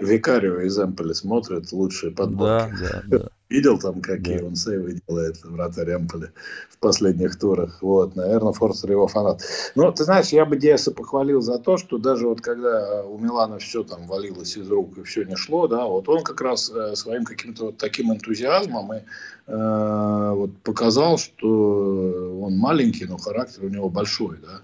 Викарио 0.00 0.60
из 0.60 0.78
Эмполи 0.78 1.12
смотрит 1.12 1.70
лучшие 1.70 2.12
подборки. 2.12 2.74
Да, 2.80 3.02
да, 3.06 3.18
да. 3.18 3.28
Видел 3.54 3.78
там, 3.78 4.00
какие 4.00 4.38
да. 4.38 4.46
он 4.46 4.56
сейвы 4.56 5.00
делает 5.06 5.44
вратарь 5.44 5.94
Эмполи 5.94 6.32
в 6.70 6.78
последних 6.78 7.38
турах. 7.38 7.78
Вот, 7.82 8.16
наверное, 8.16 8.52
Форстер 8.52 8.90
его 8.90 9.06
фанат. 9.06 9.42
Но, 9.76 9.92
ты 9.92 10.02
знаешь, 10.02 10.30
я 10.30 10.44
бы 10.44 10.56
Диаса 10.56 10.90
похвалил 10.90 11.40
за 11.40 11.60
то, 11.60 11.76
что 11.76 11.98
даже 11.98 12.26
вот 12.26 12.40
когда 12.40 13.04
у 13.04 13.16
Милана 13.16 13.60
все 13.60 13.84
там 13.84 14.08
валилось 14.08 14.56
из 14.56 14.68
рук 14.68 14.98
и 14.98 15.04
все 15.04 15.22
не 15.22 15.36
шло, 15.36 15.68
да, 15.68 15.86
вот 15.86 16.08
он 16.08 16.24
как 16.24 16.40
раз 16.40 16.68
э, 16.68 16.96
своим 16.96 17.24
каким-то 17.24 17.66
вот 17.66 17.76
таким 17.76 18.12
энтузиазмом 18.12 18.92
и 18.92 19.02
э, 19.46 20.32
вот 20.34 20.50
показал, 20.64 21.16
что 21.16 22.40
он 22.42 22.56
маленький, 22.58 23.04
но 23.04 23.18
характер 23.18 23.66
у 23.66 23.68
него 23.68 23.88
большой, 23.88 24.38
да. 24.42 24.62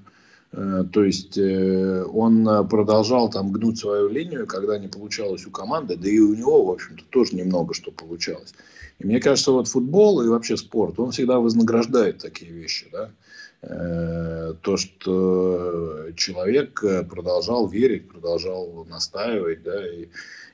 Э, 0.53 0.85
то 0.93 1.05
есть 1.05 1.39
э, 1.39 2.05
он 2.05 2.69
продолжал 2.69 3.31
там 3.31 3.53
гнуть 3.53 3.79
свою 3.79 4.09
линию, 4.09 4.47
когда 4.47 4.79
не 4.79 4.89
получалось 4.89 5.47
у 5.47 5.51
команды, 5.51 5.97
да 5.97 6.09
и 6.09 6.19
у 6.19 6.35
него, 6.35 6.65
в 6.65 6.71
общем-то, 6.71 7.05
тоже 7.11 7.37
немного 7.37 7.75
что 7.75 7.93
получалось. 7.93 8.53
И 8.99 9.07
мне 9.07 9.21
кажется, 9.21 9.53
вот 9.53 9.69
футбол 9.69 10.23
и 10.23 10.29
вообще 10.29 10.57
спорт, 10.57 10.99
он 10.99 11.13
всегда 11.13 11.39
вознаграждает 11.39 12.19
такие 12.19 12.51
вещи, 12.51 12.89
да. 12.93 13.11
Э, 13.63 14.55
то, 14.61 14.77
что 14.77 16.09
человек 16.17 16.83
продолжал 17.09 17.69
верить, 17.69 18.09
продолжал 18.09 18.87
настаивать, 18.89 19.63
да, 19.63 19.87
и, 19.87 20.09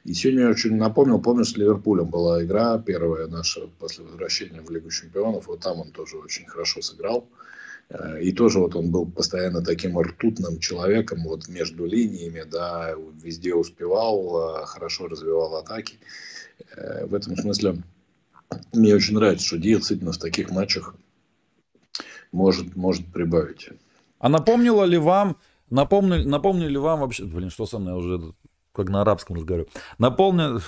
и 0.04 0.12
сегодня 0.12 0.42
я 0.42 0.50
очень 0.50 0.76
напомнил, 0.76 1.20
помню, 1.20 1.44
с 1.44 1.56
Ливерпулем 1.56 2.06
была 2.06 2.44
игра 2.44 2.78
первая 2.78 3.28
наша 3.28 3.62
после 3.78 4.04
возвращения 4.04 4.60
в 4.60 4.70
Лигу 4.70 4.90
Чемпионов, 4.90 5.46
вот 5.46 5.60
там 5.60 5.80
он 5.80 5.90
тоже 5.90 6.18
очень 6.18 6.46
хорошо 6.46 6.82
сыграл. 6.82 7.26
Э, 7.30 7.45
и 8.20 8.32
тоже 8.32 8.58
вот 8.58 8.74
он 8.74 8.90
был 8.90 9.06
постоянно 9.06 9.62
таким 9.62 9.98
ртутным 9.98 10.58
человеком 10.58 11.22
вот 11.24 11.46
между 11.48 11.86
линиями, 11.86 12.42
да, 12.42 12.94
везде 13.22 13.54
успевал, 13.54 14.60
э, 14.60 14.66
хорошо 14.66 15.06
развивал 15.06 15.56
атаки. 15.56 15.98
Э, 16.76 17.06
в 17.06 17.14
этом 17.14 17.36
смысле 17.36 17.82
мне 18.72 18.94
очень 18.94 19.14
нравится, 19.14 19.46
что 19.46 19.58
Диа 19.58 19.76
действительно 19.76 20.12
в 20.12 20.18
таких 20.18 20.50
матчах 20.50 20.96
может, 22.32 22.74
может 22.74 23.06
прибавить. 23.12 23.68
А 24.18 24.28
напомнило 24.28 24.82
ли 24.82 24.98
вам, 24.98 25.36
напомнили, 25.70 26.24
напомнили 26.24 26.76
вам 26.76 27.00
вообще, 27.00 27.24
блин, 27.24 27.50
что 27.50 27.66
со 27.66 27.78
мной 27.78 27.94
уже 27.94 28.34
как 28.72 28.88
на 28.88 29.02
арабском 29.02 29.36
разговариваю, 29.36 29.70
напомнил, 29.98 30.60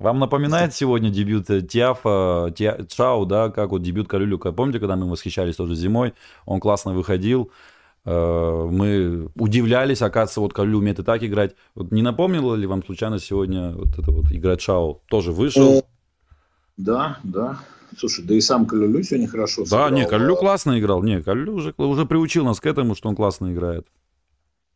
Вам 0.00 0.18
напоминает 0.18 0.74
сегодня 0.74 1.08
дебют 1.10 1.48
э, 1.50 1.62
Тиафа, 1.62 2.52
Тиа, 2.56 2.84
Чао, 2.88 3.24
да, 3.26 3.50
как 3.50 3.70
вот 3.70 3.82
дебют 3.82 4.08
Калюлюка? 4.08 4.50
Помните, 4.50 4.80
когда 4.80 4.96
мы 4.96 5.08
восхищались 5.08 5.56
тоже 5.56 5.76
зимой? 5.76 6.14
Он 6.46 6.58
классно 6.58 6.92
выходил, 6.92 7.52
э, 8.04 8.68
мы 8.70 9.28
удивлялись, 9.36 10.02
оказывается, 10.02 10.40
вот 10.40 10.52
Калю 10.52 10.78
умеет 10.78 10.98
и 10.98 11.04
так 11.04 11.22
играть. 11.22 11.54
Вот 11.76 11.92
не 11.92 12.02
напомнило 12.02 12.56
ли 12.56 12.66
вам 12.66 12.84
случайно 12.84 13.20
сегодня 13.20 13.70
вот 13.70 13.96
это 13.96 14.10
вот 14.10 14.32
игра 14.32 14.56
Чао? 14.56 15.00
Тоже 15.08 15.30
вышел? 15.30 15.84
Да, 16.76 17.18
да. 17.22 17.60
Слушай, 17.96 18.24
да 18.24 18.34
и 18.34 18.40
сам 18.40 18.66
Калюлю 18.66 19.00
сегодня 19.04 19.28
хорошо 19.28 19.62
Да, 19.62 19.66
сыграл. 19.68 19.90
не, 19.92 20.06
Калюлю 20.06 20.34
классно 20.34 20.80
играл. 20.80 21.04
Не, 21.04 21.22
Калюлю 21.22 21.52
уже, 21.54 21.72
уже 21.76 22.04
приучил 22.04 22.44
нас 22.44 22.58
к 22.60 22.66
этому, 22.66 22.96
что 22.96 23.08
он 23.08 23.14
классно 23.14 23.52
играет. 23.52 23.86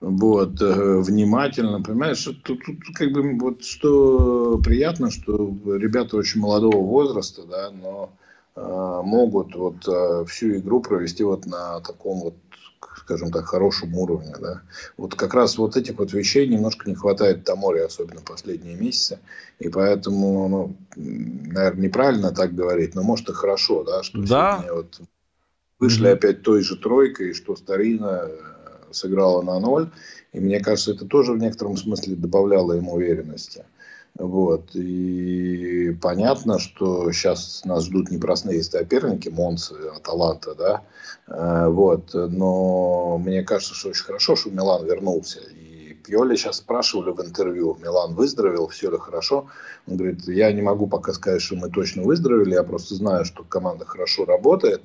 Вот, 0.00 0.62
э, 0.62 0.98
внимательно, 1.00 1.82
понимаешь, 1.82 2.22
тут, 2.22 2.64
тут 2.64 2.78
как 2.94 3.10
бы 3.10 3.36
вот 3.36 3.64
что 3.64 4.58
приятно, 4.58 5.10
что 5.10 5.52
ребята 5.76 6.16
очень 6.16 6.40
молодого 6.40 6.80
возраста, 6.84 7.42
да, 7.42 7.70
но 7.70 8.12
э, 8.54 9.00
могут 9.04 9.56
вот 9.56 9.88
э, 9.88 10.24
всю 10.26 10.58
игру 10.58 10.80
провести 10.80 11.24
вот 11.24 11.46
на 11.46 11.80
таком 11.80 12.20
вот 12.20 12.34
скажем 13.08 13.30
так, 13.30 13.46
хорошем 13.46 13.94
уровне. 13.94 14.34
Да. 14.38 14.60
Вот 14.98 15.14
как 15.14 15.32
раз 15.32 15.56
вот 15.56 15.76
этих 15.76 15.98
вот 15.98 16.12
вещей 16.12 16.46
немножко 16.46 16.88
не 16.88 16.94
хватает 16.94 17.44
Таморе, 17.44 17.84
особенно 17.84 18.20
последние 18.20 18.76
месяцы. 18.76 19.18
И 19.58 19.70
поэтому, 19.70 20.48
ну, 20.48 20.76
наверное, 20.94 21.84
неправильно 21.84 22.32
так 22.32 22.54
говорить, 22.54 22.94
но 22.94 23.02
может 23.02 23.30
и 23.30 23.32
хорошо, 23.32 23.82
да, 23.82 24.02
что 24.02 24.18
да. 24.18 24.58
сегодня 24.58 24.74
вот 24.74 25.00
вышли 25.78 26.10
mm-hmm. 26.10 26.12
опять 26.12 26.42
той 26.42 26.62
же 26.62 26.76
тройкой, 26.76 27.32
что 27.32 27.56
Старина 27.56 28.24
э, 28.24 28.38
сыграла 28.92 29.42
на 29.42 29.58
ноль. 29.58 29.90
И 30.32 30.40
мне 30.40 30.60
кажется, 30.60 30.92
это 30.92 31.06
тоже 31.06 31.32
в 31.32 31.38
некотором 31.38 31.76
смысле 31.76 32.16
добавляло 32.16 32.74
им 32.74 32.88
уверенности. 32.88 33.64
Вот. 34.14 34.74
И 34.74 35.96
понятно, 36.02 36.58
что 36.58 37.12
сейчас 37.12 37.62
нас 37.64 37.84
ждут 37.84 38.10
непростые 38.10 38.62
соперники, 38.62 39.28
Монцы, 39.28 39.74
Аталанта, 39.94 40.54
да. 40.54 40.82
Э, 41.28 41.68
вот. 41.68 42.10
Но 42.14 43.18
мне 43.18 43.42
кажется, 43.42 43.74
что 43.74 43.90
очень 43.90 44.04
хорошо, 44.04 44.36
что 44.36 44.50
Милан 44.50 44.84
вернулся. 44.84 45.40
И 45.40 45.67
Пьоли 46.08 46.36
сейчас 46.36 46.56
спрашивали 46.56 47.10
в 47.10 47.20
интервью, 47.20 47.76
Милан 47.82 48.14
выздоровел, 48.14 48.68
все 48.68 48.90
ли 48.90 48.98
хорошо. 48.98 49.46
Он 49.86 49.96
говорит, 49.98 50.26
я 50.26 50.50
не 50.52 50.62
могу 50.62 50.86
пока 50.86 51.12
сказать, 51.12 51.42
что 51.42 51.56
мы 51.56 51.68
точно 51.68 52.02
выздоровели, 52.02 52.54
я 52.54 52.62
просто 52.62 52.94
знаю, 52.94 53.26
что 53.26 53.44
команда 53.44 53.84
хорошо 53.84 54.24
работает. 54.24 54.82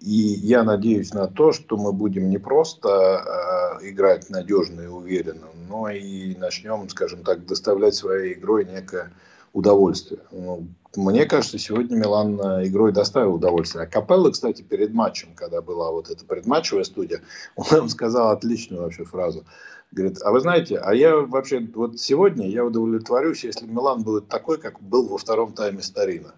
И 0.00 0.10
я 0.10 0.64
надеюсь 0.64 1.14
на 1.14 1.28
то, 1.28 1.52
что 1.52 1.78
мы 1.78 1.92
будем 1.92 2.28
не 2.28 2.38
просто 2.38 3.80
э, 3.80 3.88
играть 3.88 4.28
надежно 4.28 4.82
и 4.82 4.86
уверенно, 4.86 5.46
но 5.68 5.88
и 5.88 6.34
начнем, 6.36 6.88
скажем 6.90 7.24
так, 7.24 7.46
доставлять 7.46 7.94
своей 7.94 8.34
игрой 8.34 8.66
некое 8.66 9.12
удовольствие. 9.54 10.20
Ну, 10.30 10.68
мне 10.94 11.24
кажется, 11.24 11.58
сегодня 11.58 11.96
Милан 11.96 12.38
э, 12.38 12.66
игрой 12.66 12.92
доставил 12.92 13.34
удовольствие. 13.34 13.84
А 13.84 13.86
Капелло, 13.86 14.30
кстати, 14.30 14.60
перед 14.60 14.92
матчем, 14.92 15.34
когда 15.34 15.62
была 15.62 15.90
вот 15.90 16.10
эта 16.10 16.26
предматчевая 16.26 16.84
студия, 16.84 17.22
он 17.56 17.88
сказал 17.88 18.30
отличную 18.30 18.82
вообще 18.82 19.04
фразу. 19.04 19.46
Говорит, 19.92 20.18
а 20.22 20.32
вы 20.32 20.40
знаете, 20.40 20.78
а 20.78 20.94
я 20.94 21.16
вообще 21.16 21.60
вот 21.74 21.98
сегодня 21.98 22.48
я 22.48 22.64
удовлетворюсь, 22.64 23.44
если 23.44 23.66
Милан 23.66 24.02
будет 24.02 24.28
такой, 24.28 24.58
как 24.58 24.80
был 24.80 25.08
во 25.08 25.18
втором 25.18 25.52
тайме 25.52 25.82
Старина. 25.82 26.34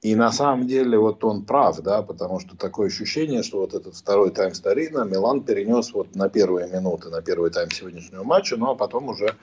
И 0.00 0.14
на 0.14 0.30
самом 0.30 0.68
деле 0.68 0.96
вот 0.96 1.24
он 1.24 1.44
прав, 1.44 1.80
да, 1.80 2.02
потому 2.02 2.38
что 2.38 2.56
такое 2.56 2.86
ощущение, 2.86 3.42
что 3.42 3.58
вот 3.58 3.74
этот 3.74 3.96
второй 3.96 4.30
тайм 4.30 4.54
Старина 4.54 5.04
Милан 5.04 5.42
перенес 5.42 5.92
вот 5.92 6.14
на 6.14 6.28
первые 6.28 6.68
минуты, 6.70 7.08
на 7.08 7.20
первый 7.20 7.50
тайм 7.50 7.70
сегодняшнего 7.72 8.22
матча, 8.22 8.56
ну 8.56 8.70
а 8.70 8.74
потом 8.76 9.08
уже 9.08 9.34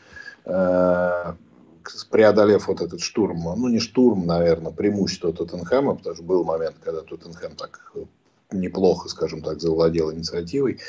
э, 0.46 1.34
преодолев 2.10 2.68
вот 2.68 2.80
этот 2.80 3.02
штурм, 3.02 3.44
ну 3.44 3.68
не 3.68 3.80
штурм, 3.80 4.26
наверное, 4.26 4.72
преимущество 4.72 5.34
Тоттенхэма, 5.34 5.96
потому 5.96 6.16
что 6.16 6.24
был 6.24 6.46
момент, 6.46 6.78
когда 6.82 7.02
Тоттенхэм 7.02 7.58
так 7.58 7.92
неплохо, 8.60 9.10
скажем 9.10 9.42
так, 9.42 9.62
завладел 9.62 10.12
инициативой, 10.12 10.80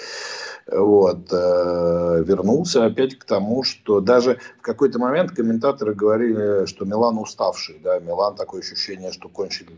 вот, 0.66 1.28
э, 1.30 2.22
вернулся 2.26 2.86
опять 2.86 3.16
к 3.16 3.24
тому, 3.24 3.62
что 3.62 4.00
даже 4.00 4.40
в 4.58 4.62
какой-то 4.62 4.98
момент 4.98 5.30
комментаторы 5.30 5.94
говорили, 5.94 6.66
что 6.66 6.84
Милан 6.84 7.18
уставший, 7.18 7.78
да, 7.82 8.00
Милан 8.00 8.34
такое 8.34 8.62
ощущение, 8.62 9.12
что 9.12 9.28
кончили, 9.28 9.70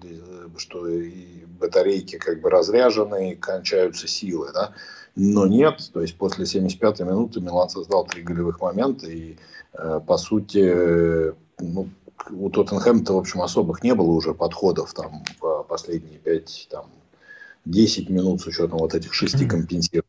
что 0.57 0.89
и 0.89 1.45
батарейки 1.61 2.17
как 2.17 2.41
бы 2.41 2.49
разряжены, 2.49 3.33
и 3.33 3.37
кончаются 3.37 4.09
силы, 4.09 4.51
да, 4.55 4.73
но 5.15 5.47
нет, 5.47 5.91
то 5.93 6.01
есть 6.01 6.17
после 6.17 6.45
75-й 6.45 7.05
минуты 7.05 7.41
Милан 7.41 7.69
создал 7.69 8.07
три 8.07 8.23
голевых 8.23 8.61
момента, 8.61 9.07
и 9.09 9.37
э, 9.75 10.01
по 10.07 10.17
сути, 10.17 11.35
ну, 11.59 11.89
у 12.31 12.51
Тоттенхэма-то, 12.51 13.15
в 13.15 13.19
общем, 13.19 13.43
особых 13.43 13.83
не 13.83 13.95
было 13.95 14.11
уже 14.11 14.35
подходов 14.35 14.95
там 14.95 15.25
в 15.41 15.65
последние 15.69 16.19
пять 16.19 16.69
там, 16.71 16.87
10 17.65 18.11
минут 18.11 18.41
с 18.41 18.47
учетом 18.47 18.79
вот 18.79 18.95
этих 18.95 19.15
шести 19.15 19.47
компенсированных. 19.47 20.09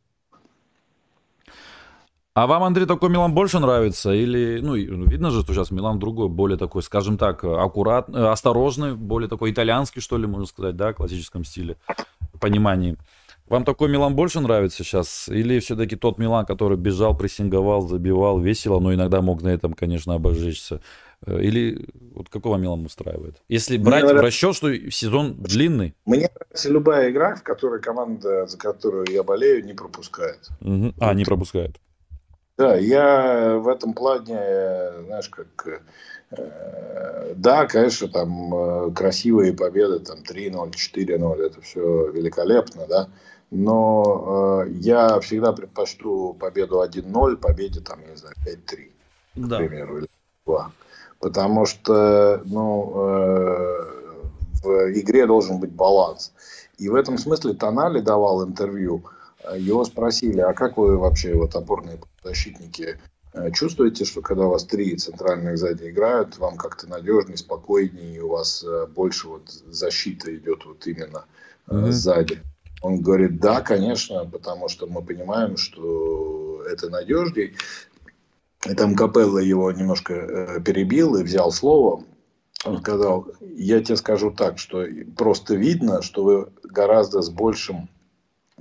А 2.35 2.47
вам, 2.47 2.63
Андрей, 2.63 2.85
такой 2.85 3.09
Милан 3.09 3.33
больше 3.33 3.59
нравится? 3.59 4.13
Или, 4.13 4.61
ну, 4.61 4.75
видно 4.75 5.29
же, 5.29 5.41
что 5.41 5.53
сейчас 5.53 5.71
Милан 5.71 5.99
другой, 5.99 6.29
более 6.29 6.57
такой, 6.57 6.83
скажем 6.83 7.17
так, 7.17 7.43
аккуратный, 7.43 8.21
э, 8.21 8.27
осторожный, 8.27 8.95
более 8.95 9.27
такой 9.27 9.51
итальянский, 9.51 10.01
что 10.01 10.17
ли, 10.17 10.25
можно 10.25 10.45
сказать, 10.45 10.77
да, 10.77 10.93
в 10.93 10.95
классическом 10.95 11.43
стиле, 11.43 11.75
понимании. 12.39 12.97
Вам 13.49 13.65
такой 13.65 13.89
Милан 13.89 14.15
больше 14.15 14.39
нравится 14.39 14.83
сейчас? 14.83 15.27
Или 15.27 15.59
все-таки 15.59 15.95
тот 15.95 16.19
Милан, 16.19 16.45
который 16.45 16.77
бежал, 16.77 17.17
прессинговал, 17.17 17.81
забивал, 17.81 18.39
весело, 18.39 18.79
но 18.79 18.93
иногда 18.93 19.21
мог 19.21 19.41
на 19.41 19.49
этом, 19.49 19.73
конечно, 19.73 20.13
обожечься? 20.13 20.81
Э, 21.25 21.41
или 21.41 21.87
вот 22.13 22.29
какого 22.29 22.57
Милан 22.57 22.85
устраивает? 22.85 23.41
Если 23.47 23.77
брать 23.77 24.03
мне 24.03 24.13
в 24.13 24.21
расчет, 24.21 24.55
что 24.55 24.73
сезон 24.91 25.35
длинный. 25.35 25.95
Мне 26.05 26.29
нравится 26.33 26.69
любая 26.69 27.11
игра, 27.11 27.35
в 27.35 27.43
которой 27.43 27.81
команда, 27.81 28.47
за 28.47 28.57
которую 28.57 29.05
я 29.09 29.23
болею, 29.23 29.65
не 29.65 29.73
пропускает. 29.73 30.49
Угу. 30.61 30.93
А, 30.99 31.13
не 31.13 31.25
пропускает. 31.25 31.77
Да, 32.57 32.75
я 32.75 33.57
в 33.57 33.67
этом 33.67 33.93
плане, 33.93 34.39
знаешь, 35.05 35.29
как... 35.29 35.81
Э, 36.31 37.33
да, 37.35 37.65
конечно, 37.65 38.07
там 38.07 38.53
э, 38.53 38.91
красивые 38.91 39.53
победы, 39.53 39.99
там 39.99 40.19
3-0, 40.19 40.71
4-0, 40.71 41.41
это 41.41 41.61
все 41.61 42.11
великолепно, 42.11 42.85
да, 42.87 43.09
но 43.49 44.65
э, 44.65 44.71
я 44.73 45.19
всегда 45.21 45.53
предпочту 45.53 46.35
победу 46.39 46.83
1-0, 46.83 47.37
победе, 47.37 47.79
там, 47.79 48.01
не 48.07 48.15
знаю, 48.15 48.35
5-3, 48.45 48.91
да. 49.35 49.55
к 49.55 49.59
примеру, 49.59 49.97
или 49.99 50.07
2. 50.45 50.71
Потому 51.19 51.65
что, 51.65 52.41
ну, 52.45 52.93
э, 52.95 53.99
в 54.63 54.99
игре 54.99 55.25
должен 55.25 55.59
быть 55.59 55.71
баланс. 55.71 56.33
И 56.77 56.87
в 56.87 56.95
этом 56.95 57.17
смысле 57.17 57.53
Тонали 57.53 57.99
давал 57.99 58.45
интервью. 58.45 59.03
Его 59.55 59.83
спросили, 59.85 60.39
а 60.39 60.53
как 60.53 60.77
вы 60.77 60.97
вообще, 60.97 61.33
вот 61.33 61.55
опорные 61.55 61.99
защитники, 62.23 62.99
э, 63.33 63.51
чувствуете, 63.51 64.05
что 64.05 64.21
когда 64.21 64.47
у 64.47 64.51
вас 64.51 64.63
три 64.63 64.95
центральных 64.95 65.57
сзади 65.57 65.89
играют, 65.89 66.37
вам 66.37 66.57
как-то 66.57 66.87
надежнее, 66.87 67.37
спокойнее, 67.37 68.15
и 68.15 68.19
у 68.19 68.29
вас 68.29 68.63
э, 68.63 68.87
больше 68.87 69.27
вот 69.27 69.49
защита 69.49 70.35
идет 70.35 70.65
вот 70.65 70.87
именно 70.87 71.25
mm-hmm. 71.67 71.91
сзади? 71.91 72.39
Он 72.81 73.01
говорит, 73.01 73.39
да, 73.39 73.61
конечно, 73.61 74.25
потому 74.25 74.69
что 74.69 74.87
мы 74.87 75.01
понимаем, 75.01 75.57
что 75.57 76.63
это 76.63 76.89
надежнее. 76.89 77.55
И 78.65 78.73
там 78.73 78.95
Капелло 78.95 79.39
его 79.39 79.71
немножко 79.71 80.13
э, 80.13 80.61
перебил 80.61 81.15
и 81.15 81.23
взял 81.23 81.51
слово. 81.51 82.03
Он 82.65 82.79
сказал, 82.79 83.27
я 83.39 83.81
тебе 83.81 83.95
скажу 83.95 84.31
так, 84.31 84.57
что 84.57 84.85
просто 85.15 85.55
видно, 85.55 86.01
что 86.01 86.23
вы 86.23 86.49
гораздо 86.63 87.21
с 87.21 87.29
большим 87.29 87.87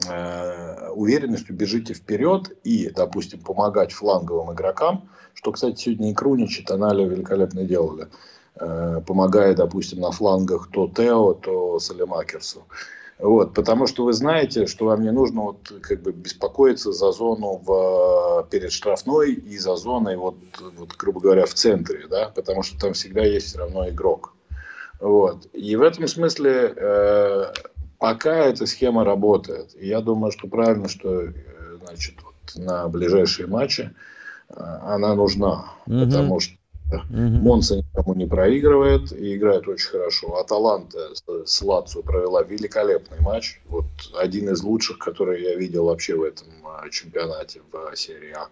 э, 0.07 0.89
уверенностью 0.91 1.57
бежите 1.57 1.95
вперед 1.95 2.57
и, 2.63 2.91
допустим, 2.91 3.41
помогать 3.41 3.93
фланговым 3.93 4.53
игрокам, 4.53 5.09
что, 5.35 5.51
кстати, 5.51 5.81
сегодня 5.81 6.13
и 6.13 6.15
Крунич, 6.15 6.61
и 6.61 6.63
Тонали 6.63 7.05
великолепно 7.05 7.65
делали, 7.65 8.07
э, 8.55 9.01
помогая, 9.05 9.57
допустим, 9.57 9.99
на 9.99 10.13
флангах 10.13 10.71
то 10.71 10.87
Тео, 10.87 11.35
то 11.35 11.81
Салемакерсу. 11.81 12.63
Вот, 13.19 13.53
потому 13.53 13.89
что 13.89 14.05
вы 14.05 14.13
знаете, 14.13 14.67
что 14.67 14.87
вам 14.87 15.03
не 15.03 15.11
нужно 15.11 15.43
вот, 15.43 15.73
как 15.83 16.03
бы 16.03 16.13
беспокоиться 16.13 16.93
за 16.93 17.11
зону 17.11 17.61
в, 17.65 18.47
перед 18.49 18.71
штрафной 18.71 19.33
и 19.33 19.59
за 19.59 19.75
зоной, 19.75 20.17
вот, 20.17 20.37
вот, 20.77 20.97
грубо 20.97 21.21
говоря, 21.21 21.45
в 21.45 21.55
центре, 21.55 22.07
да, 22.09 22.29
потому 22.29 22.63
что 22.63 22.79
там 22.79 22.93
всегда 22.93 23.23
есть 23.23 23.49
все 23.49 23.59
равно 23.59 23.89
игрок. 23.89 24.35
Вот. 25.01 25.47
И 25.53 25.75
в 25.75 25.83
этом 25.83 26.07
смысле 26.07 26.73
э, 26.77 27.53
пока 27.99 28.37
эта 28.37 28.67
схема 28.67 29.05
работает. 29.05 29.75
И 29.77 29.89
я 29.89 30.01
думаю, 30.01 30.31
что 30.31 30.47
правильно, 30.47 30.89
что 30.89 31.23
э, 31.23 31.33
значит, 31.85 32.15
вот, 32.23 32.65
на 32.65 32.89
ближайшие 32.89 33.49
матчи 33.49 33.91
э, 34.49 34.55
она 34.57 35.15
нужна. 35.15 35.73
Угу. 35.87 36.05
Потому 36.05 36.41
что 36.41 36.58
Угу. 36.91 37.17
Монса 37.17 37.77
никому 37.77 38.15
не 38.15 38.27
проигрывает 38.27 39.13
и 39.13 39.37
играет 39.37 39.69
очень 39.69 39.91
хорошо. 39.91 40.39
Аталанта 40.39 41.11
с 41.45 41.63
Лацо 41.63 42.03
провела 42.03 42.43
великолепный 42.43 43.21
матч. 43.21 43.61
Вот 43.67 43.85
один 44.15 44.49
из 44.49 44.63
лучших, 44.63 44.99
который 44.99 45.43
я 45.43 45.55
видел 45.55 45.85
вообще 45.85 46.17
в 46.17 46.23
этом 46.23 46.49
а, 46.65 46.89
чемпионате 46.89 47.61
в 47.73 47.97
серии 47.97 48.33
А. 48.33 48.49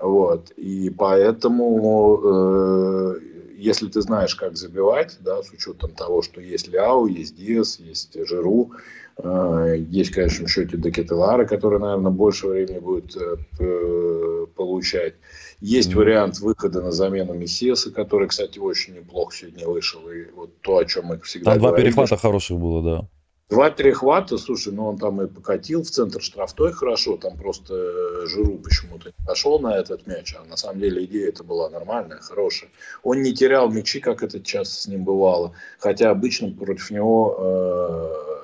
Вот. 0.00 0.50
И 0.56 0.90
поэтому, 0.90 2.20
э, 2.24 3.20
если 3.56 3.88
ты 3.88 4.02
знаешь, 4.02 4.34
как 4.34 4.56
забивать, 4.56 5.16
да, 5.20 5.42
с 5.42 5.50
учетом 5.50 5.92
того, 5.92 6.22
что 6.22 6.40
есть 6.40 6.68
Ляо, 6.68 7.06
есть 7.06 7.36
Диас, 7.36 7.78
есть 7.78 8.16
Жиру, 8.26 8.72
э, 9.18 9.76
есть, 9.88 10.10
конечно, 10.10 10.46
в 10.46 10.50
счете 10.50 10.76
Декетелара, 10.76 11.46
который, 11.46 11.78
наверное, 11.78 12.10
больше 12.10 12.48
времени 12.48 12.80
будет 12.80 13.16
э, 13.16 14.46
получать. 14.56 15.14
Есть 15.60 15.90
mm-hmm. 15.90 15.96
вариант 15.96 16.38
выхода 16.40 16.82
на 16.82 16.92
замену 16.92 17.34
Мессиаса, 17.34 17.90
который, 17.90 18.28
кстати, 18.28 18.58
очень 18.58 18.94
неплохо 18.94 19.34
сегодня 19.34 19.66
вышел. 19.66 20.08
И 20.08 20.30
вот 20.32 20.60
то, 20.60 20.78
о 20.78 20.84
чем 20.84 21.06
мы 21.06 21.18
всегда 21.20 21.52
Там 21.52 21.60
говорим, 21.60 21.76
два 21.76 21.82
перехвата 21.82 22.16
хороших 22.16 22.58
было, 22.58 22.82
да. 22.82 23.08
Два 23.50 23.70
перехвата, 23.70 24.38
слушай, 24.38 24.72
ну 24.72 24.86
он 24.86 24.96
там 24.96 25.20
и 25.20 25.26
покатил 25.26 25.82
в 25.82 25.90
центр 25.90 26.22
штрафной 26.22 26.72
хорошо, 26.72 27.18
там 27.18 27.36
просто 27.36 27.74
э, 27.74 28.26
Жиру 28.26 28.56
почему-то 28.56 29.08
не 29.08 29.26
пошел 29.26 29.58
на 29.58 29.76
этот 29.76 30.06
мяч, 30.06 30.34
а 30.34 30.44
на 30.48 30.56
самом 30.56 30.80
деле 30.80 31.04
идея 31.04 31.28
это 31.28 31.44
была 31.44 31.68
нормальная, 31.68 32.20
хорошая. 32.20 32.70
Он 33.02 33.20
не 33.20 33.34
терял 33.34 33.70
мячи, 33.70 34.00
как 34.00 34.22
это 34.22 34.40
часто 34.40 34.74
с 34.74 34.86
ним 34.88 35.04
бывало, 35.04 35.52
хотя 35.78 36.10
обычно 36.10 36.52
против 36.52 36.90
него 36.90 37.36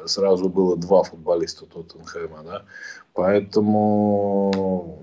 э, 0.02 0.06
сразу 0.06 0.50
было 0.50 0.76
два 0.76 1.02
футболиста 1.02 1.64
Тоттенхэма, 1.64 2.42
да, 2.44 2.64
поэтому 3.14 4.98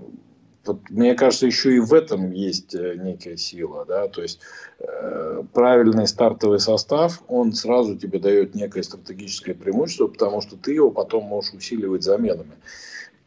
вот, 0.68 0.90
мне 0.90 1.14
кажется, 1.14 1.46
еще 1.46 1.74
и 1.74 1.80
в 1.80 1.92
этом 1.92 2.30
есть 2.30 2.74
э, 2.74 2.96
некая 2.96 3.36
сила, 3.36 3.84
да, 3.84 4.08
то 4.08 4.22
есть 4.22 4.40
э, 4.78 5.42
правильный 5.52 6.06
стартовый 6.06 6.60
состав, 6.60 7.22
он 7.26 7.52
сразу 7.52 7.96
тебе 7.96 8.18
дает 8.18 8.54
некое 8.54 8.82
стратегическое 8.82 9.54
преимущество, 9.54 10.06
потому 10.06 10.40
что 10.40 10.56
ты 10.56 10.72
его 10.72 10.90
потом 10.90 11.24
можешь 11.24 11.54
усиливать 11.54 12.04
заменами. 12.04 12.52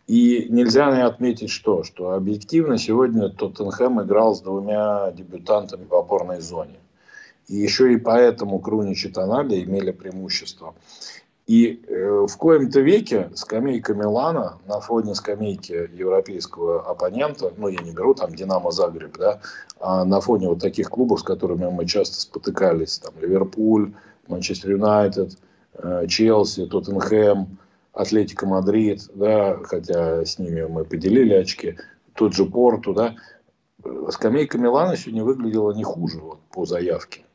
И 0.08 0.48
нельзя 0.50 0.92
не 0.96 1.04
отметить 1.04 1.50
что, 1.50 1.84
что 1.84 2.12
объективно 2.12 2.78
сегодня 2.78 3.30
Тоттенхэм 3.30 4.02
играл 4.04 4.36
с 4.36 4.42
двумя 4.42 5.12
дебютантами 5.12 5.86
в 5.86 5.94
опорной 5.96 6.42
зоне. 6.42 6.80
И 7.48 7.56
еще 7.56 7.94
и 7.94 7.98
поэтому 7.98 8.60
Крунич 8.60 9.06
и 9.06 9.10
Тонали 9.10 9.64
имели 9.64 9.92
преимущество. 9.92 10.76
И 11.52 11.84
э, 11.86 12.28
в 12.30 12.38
коем-то 12.38 12.80
веке 12.80 13.30
скамейка 13.36 13.94
Милана 13.94 14.60
на 14.68 14.80
фоне 14.80 15.16
скамейки 15.16 15.90
европейского 15.94 16.90
оппонента, 16.90 17.52
ну 17.58 17.68
я 17.68 17.82
не 17.82 17.92
беру 17.92 18.14
там 18.14 18.34
Динамо 18.34 18.72
Загреб, 18.72 19.18
да, 19.18 19.42
а 19.82 20.06
на 20.06 20.22
фоне 20.22 20.48
вот 20.48 20.62
таких 20.62 20.90
клубов, 20.90 21.20
с 21.20 21.24
которыми 21.24 21.70
мы 21.70 21.86
часто 21.86 22.22
спотыкались, 22.22 23.00
там 23.00 23.14
Ливерпуль, 23.20 23.92
Манчестер 24.30 24.72
Юнайтед, 24.72 25.38
э, 25.74 26.08
Челси, 26.08 26.68
Тоттенхэм, 26.68 27.58
Атлетика 27.92 28.46
Мадрид, 28.46 29.10
да, 29.14 29.60
хотя 29.62 30.24
с 30.24 30.40
ними 30.40 30.64
мы 30.64 30.86
поделили 30.86 31.34
очки, 31.34 31.76
тот 32.16 32.34
же 32.34 32.46
Порту, 32.46 32.94
да, 32.94 33.16
скамейка 34.10 34.58
Милана 34.58 34.96
сегодня 34.96 35.26
выглядела 35.26 35.74
не 35.74 35.84
хуже 35.84 36.20
вот, 36.20 36.40
по 36.54 36.64
заявке 36.64 37.26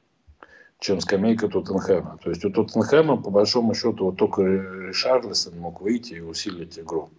чем 0.79 1.01
скамейка 1.01 1.49
Тоттенхэма. 1.49 2.19
То 2.23 2.31
есть 2.31 2.45
у 2.45 2.51
Тоттенхэма, 2.51 3.17
по 3.17 3.31
большому 3.31 3.75
счету, 3.75 4.07
вот 4.07 4.17
только 4.17 4.43
Ришарлисон 4.43 5.59
мог 5.59 5.81
выйти 5.81 6.15
и 6.15 6.21
усилить 6.21 6.79
игру. 6.79 7.11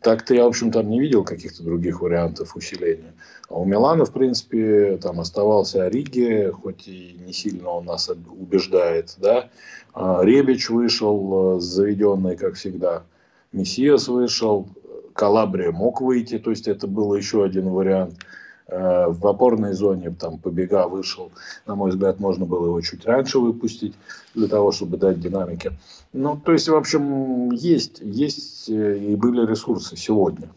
Так-то 0.00 0.34
я, 0.34 0.44
в 0.44 0.48
общем, 0.48 0.70
там 0.70 0.90
не 0.90 1.00
видел 1.00 1.24
каких-то 1.24 1.62
других 1.62 2.02
вариантов 2.02 2.56
усиления. 2.56 3.14
А 3.48 3.54
у 3.54 3.64
Милана, 3.64 4.04
в 4.04 4.12
принципе, 4.12 4.98
там 4.98 5.20
оставался 5.20 5.84
Ориги, 5.84 6.50
хоть 6.50 6.88
и 6.88 7.16
не 7.24 7.32
сильно 7.32 7.70
он 7.70 7.86
нас 7.86 8.10
убеждает, 8.10 9.14
да. 9.18 9.48
А 9.94 10.22
Ребич 10.22 10.68
вышел, 10.68 11.56
э, 11.56 11.60
заведенный, 11.60 12.36
как 12.36 12.54
всегда. 12.54 13.04
Мессиас 13.52 14.08
вышел, 14.08 14.68
Калабрия 15.14 15.72
мог 15.72 16.00
выйти, 16.00 16.38
то 16.38 16.50
есть 16.50 16.68
это 16.68 16.86
был 16.86 17.14
еще 17.14 17.44
один 17.44 17.70
вариант– 17.70 18.18
в 18.68 19.26
опорной 19.26 19.72
зоне 19.72 20.10
там 20.10 20.38
побега 20.38 20.86
вышел. 20.86 21.30
На 21.66 21.74
мой 21.74 21.90
взгляд, 21.90 22.20
можно 22.20 22.46
было 22.46 22.66
его 22.66 22.80
чуть 22.80 23.04
раньше 23.04 23.38
выпустить 23.38 23.94
для 24.34 24.48
того, 24.48 24.72
чтобы 24.72 24.96
дать 24.96 25.20
динамики. 25.20 25.72
Ну, 26.12 26.36
то 26.36 26.52
есть, 26.52 26.68
в 26.68 26.74
общем, 26.74 27.50
есть, 27.52 28.00
есть 28.00 28.68
э, 28.68 28.98
и 28.98 29.16
были 29.16 29.46
ресурсы 29.46 29.96
сегодня. 29.96 30.48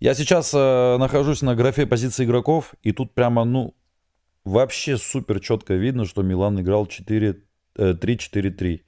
Я 0.00 0.14
сейчас 0.14 0.52
э, 0.54 0.96
нахожусь 0.98 1.42
на 1.42 1.54
графе 1.54 1.86
позиции 1.86 2.24
игроков, 2.24 2.74
и 2.82 2.92
тут 2.92 3.12
прямо, 3.12 3.44
ну, 3.44 3.74
вообще 4.44 4.96
супер 4.96 5.40
четко 5.40 5.74
видно, 5.74 6.04
что 6.04 6.22
Милан 6.22 6.60
играл 6.60 6.86
4, 6.86 7.42
э, 7.76 7.92
3-4-3. 7.92 8.80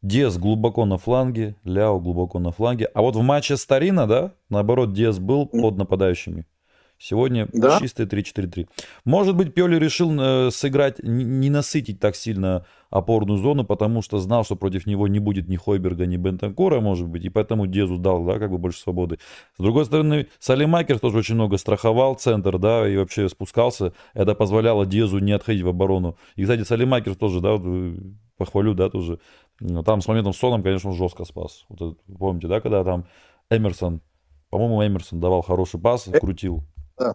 Диас 0.00 0.38
глубоко 0.38 0.84
на 0.86 0.98
фланге, 0.98 1.56
Ляо 1.64 1.98
глубоко 1.98 2.38
на 2.38 2.50
фланге. 2.50 2.86
А 2.86 3.00
вот 3.00 3.16
в 3.16 3.22
матче 3.22 3.56
Старина, 3.56 4.06
да, 4.06 4.34
наоборот, 4.48 4.92
Диас 4.92 5.18
был 5.18 5.46
под 5.46 5.76
нападающими. 5.76 6.46
Сегодня 7.04 7.46
да? 7.52 7.78
чистые 7.80 8.06
3-4-3. 8.06 8.66
Может 9.04 9.36
быть, 9.36 9.52
Пьоли 9.52 9.76
решил 9.76 10.10
э, 10.18 10.50
сыграть, 10.50 11.00
не 11.02 11.50
насытить 11.50 12.00
так 12.00 12.16
сильно 12.16 12.64
опорную 12.88 13.36
зону, 13.36 13.62
потому 13.62 14.00
что 14.00 14.16
знал, 14.16 14.42
что 14.42 14.56
против 14.56 14.86
него 14.86 15.06
не 15.06 15.18
будет 15.18 15.46
ни 15.46 15.56
Хойберга, 15.56 16.06
ни 16.06 16.16
Бентенкора, 16.16 16.80
может 16.80 17.06
быть, 17.08 17.22
и 17.22 17.28
поэтому 17.28 17.66
Дезу 17.66 17.98
дал, 17.98 18.24
да, 18.24 18.38
как 18.38 18.50
бы 18.50 18.56
больше 18.56 18.80
свободы. 18.80 19.18
С 19.58 19.62
другой 19.62 19.84
стороны, 19.84 20.28
Салимакер 20.38 20.98
тоже 20.98 21.18
очень 21.18 21.34
много 21.34 21.58
страховал 21.58 22.14
центр, 22.14 22.56
да, 22.56 22.88
и 22.88 22.96
вообще 22.96 23.28
спускался. 23.28 23.92
Это 24.14 24.34
позволяло 24.34 24.86
Дезу 24.86 25.18
не 25.18 25.32
отходить 25.32 25.62
в 25.62 25.68
оборону. 25.68 26.16
И, 26.36 26.42
кстати, 26.44 26.62
Салимакер 26.62 27.16
тоже, 27.16 27.42
да, 27.42 27.58
э, 27.62 27.96
похвалю, 28.38 28.72
да, 28.72 28.88
тоже. 28.88 29.18
Там 29.84 30.00
с 30.00 30.08
моментом 30.08 30.32
Соном, 30.32 30.62
конечно, 30.62 30.88
он 30.88 30.96
жестко 30.96 31.26
спас. 31.26 31.66
Вот 31.68 31.82
это, 31.82 32.16
помните, 32.18 32.48
да, 32.48 32.62
когда 32.62 32.82
там 32.82 33.04
Эмерсон, 33.50 34.00
по-моему, 34.48 34.86
Эмерсон 34.86 35.20
давал 35.20 35.42
хороший 35.42 35.78
пас, 35.78 36.08
э, 36.08 36.18
крутил. 36.18 36.64
Да. 36.98 37.14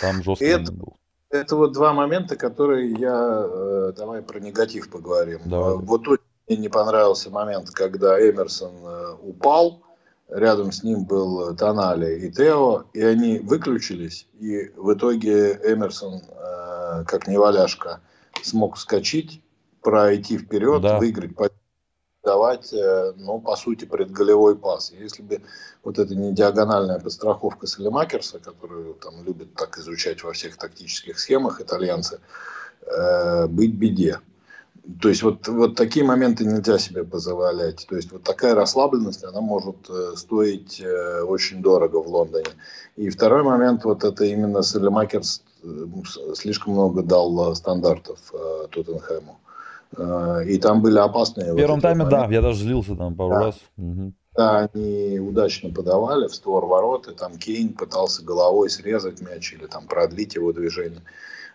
Там 0.00 0.22
жестко 0.22 0.44
это, 0.44 0.72
был. 0.72 0.96
Это 1.30 1.56
вот 1.56 1.72
два 1.72 1.92
момента, 1.92 2.36
которые 2.36 2.92
я... 2.92 3.46
Э, 3.48 3.92
давай 3.96 4.22
про 4.22 4.38
негатив 4.38 4.90
поговорим. 4.90 5.40
Давай. 5.44 5.76
Вот 5.76 6.04
тут 6.04 6.20
мне 6.48 6.56
не 6.56 6.68
понравился 6.68 7.30
момент, 7.30 7.70
когда 7.70 8.18
Эмерсон 8.18 8.72
э, 8.84 9.14
упал, 9.22 9.82
рядом 10.28 10.72
с 10.72 10.82
ним 10.82 11.04
был 11.04 11.54
Тонали 11.56 12.26
и 12.26 12.30
Тео, 12.30 12.84
и 12.92 13.02
они 13.02 13.38
выключились, 13.38 14.26
и 14.38 14.70
в 14.76 14.94
итоге 14.94 15.60
Эмерсон, 15.64 16.22
э, 16.22 17.04
как 17.06 17.28
неваляшка, 17.28 18.00
смог 18.42 18.76
вскочить, 18.76 19.42
пройти 19.82 20.38
вперед, 20.38 20.82
да. 20.82 20.98
выиграть 20.98 21.36
давать, 22.22 22.72
э, 22.72 23.12
ну, 23.16 23.40
по 23.40 23.56
сути, 23.56 23.84
предголевой 23.84 24.56
пас. 24.56 24.92
Если 24.92 25.22
бы 25.22 25.42
вот 25.82 25.98
эта 25.98 26.14
не 26.14 26.32
диагональная 26.32 27.00
подстраховка 27.00 27.66
Салемакерса, 27.66 28.38
которую 28.38 28.94
там 28.94 29.24
любят 29.24 29.54
так 29.54 29.78
изучать 29.78 30.22
во 30.22 30.32
всех 30.32 30.56
тактических 30.56 31.18
схемах 31.18 31.60
итальянцы, 31.60 32.20
э, 32.86 33.46
быть 33.48 33.74
беде. 33.74 34.20
То 35.00 35.08
есть 35.08 35.22
вот, 35.22 35.46
вот 35.46 35.76
такие 35.76 36.04
моменты 36.04 36.44
нельзя 36.44 36.78
себе 36.78 37.04
позволять. 37.04 37.86
То 37.88 37.96
есть 37.96 38.10
вот 38.12 38.22
такая 38.22 38.54
расслабленность, 38.54 39.24
она 39.24 39.40
может 39.40 39.88
э, 39.88 40.12
стоить 40.16 40.80
э, 40.80 41.22
очень 41.22 41.60
дорого 41.60 42.02
в 42.02 42.08
Лондоне. 42.08 42.50
И 42.96 43.10
второй 43.10 43.42
момент, 43.42 43.84
вот 43.84 44.04
это 44.04 44.24
именно 44.24 44.62
Салемакерс 44.62 45.42
слишком 46.34 46.72
много 46.72 47.02
дал 47.02 47.54
стандартов 47.54 48.18
Тоттенхэму. 48.70 49.38
Э, 49.96 50.44
и 50.46 50.58
там 50.58 50.82
были 50.82 50.98
опасные... 50.98 51.52
В 51.52 51.56
первом 51.56 51.76
вот 51.76 51.82
тайме, 51.82 52.04
да, 52.06 52.26
я 52.30 52.40
даже 52.40 52.62
злился 52.62 52.96
там 52.96 53.14
пару 53.14 53.30
да. 53.30 53.40
раз. 53.40 53.56
Угу. 53.76 54.12
Да, 54.34 54.70
они 54.72 55.18
удачно 55.18 55.70
подавали 55.72 56.26
в 56.26 56.34
створ 56.34 56.64
ворот, 56.64 57.06
и 57.06 57.14
там 57.14 57.36
Кейн 57.36 57.74
пытался 57.74 58.24
головой 58.24 58.70
срезать 58.70 59.20
мяч 59.20 59.52
или 59.52 59.66
там 59.66 59.86
продлить 59.86 60.36
его 60.36 60.52
движение. 60.52 61.02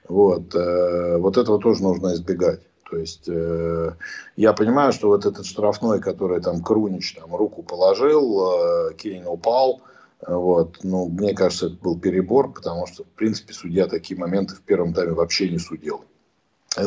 Вот, 0.08 0.54
э, 0.54 1.18
вот 1.18 1.38
этого 1.38 1.60
тоже 1.60 1.82
нужно 1.82 2.14
избегать. 2.14 2.62
То 2.90 2.98
есть 2.98 3.28
э, 3.28 3.94
я 4.36 4.54
понимаю, 4.54 4.94
что 4.94 5.08
вот 5.08 5.26
этот 5.26 5.46
штрафной, 5.46 6.00
который 6.00 6.40
там 6.40 6.62
Крунич 6.62 7.16
там 7.16 7.36
руку 7.36 7.64
положил, 7.64 8.90
э, 8.90 8.94
Кейн 8.94 9.28
упал, 9.28 9.82
вот, 10.26 10.78
ну, 10.84 11.08
мне 11.10 11.34
кажется, 11.34 11.68
это 11.68 11.76
был 11.76 12.00
перебор, 12.00 12.52
потому 12.52 12.88
что, 12.88 13.04
в 13.04 13.10
принципе, 13.10 13.54
судья 13.54 13.88
такие 13.88 14.20
моменты 14.20 14.56
в 14.56 14.62
первом 14.62 14.94
тайме 14.94 15.14
вообще 15.14 15.50
не 15.50 15.60
судил. 15.60 16.04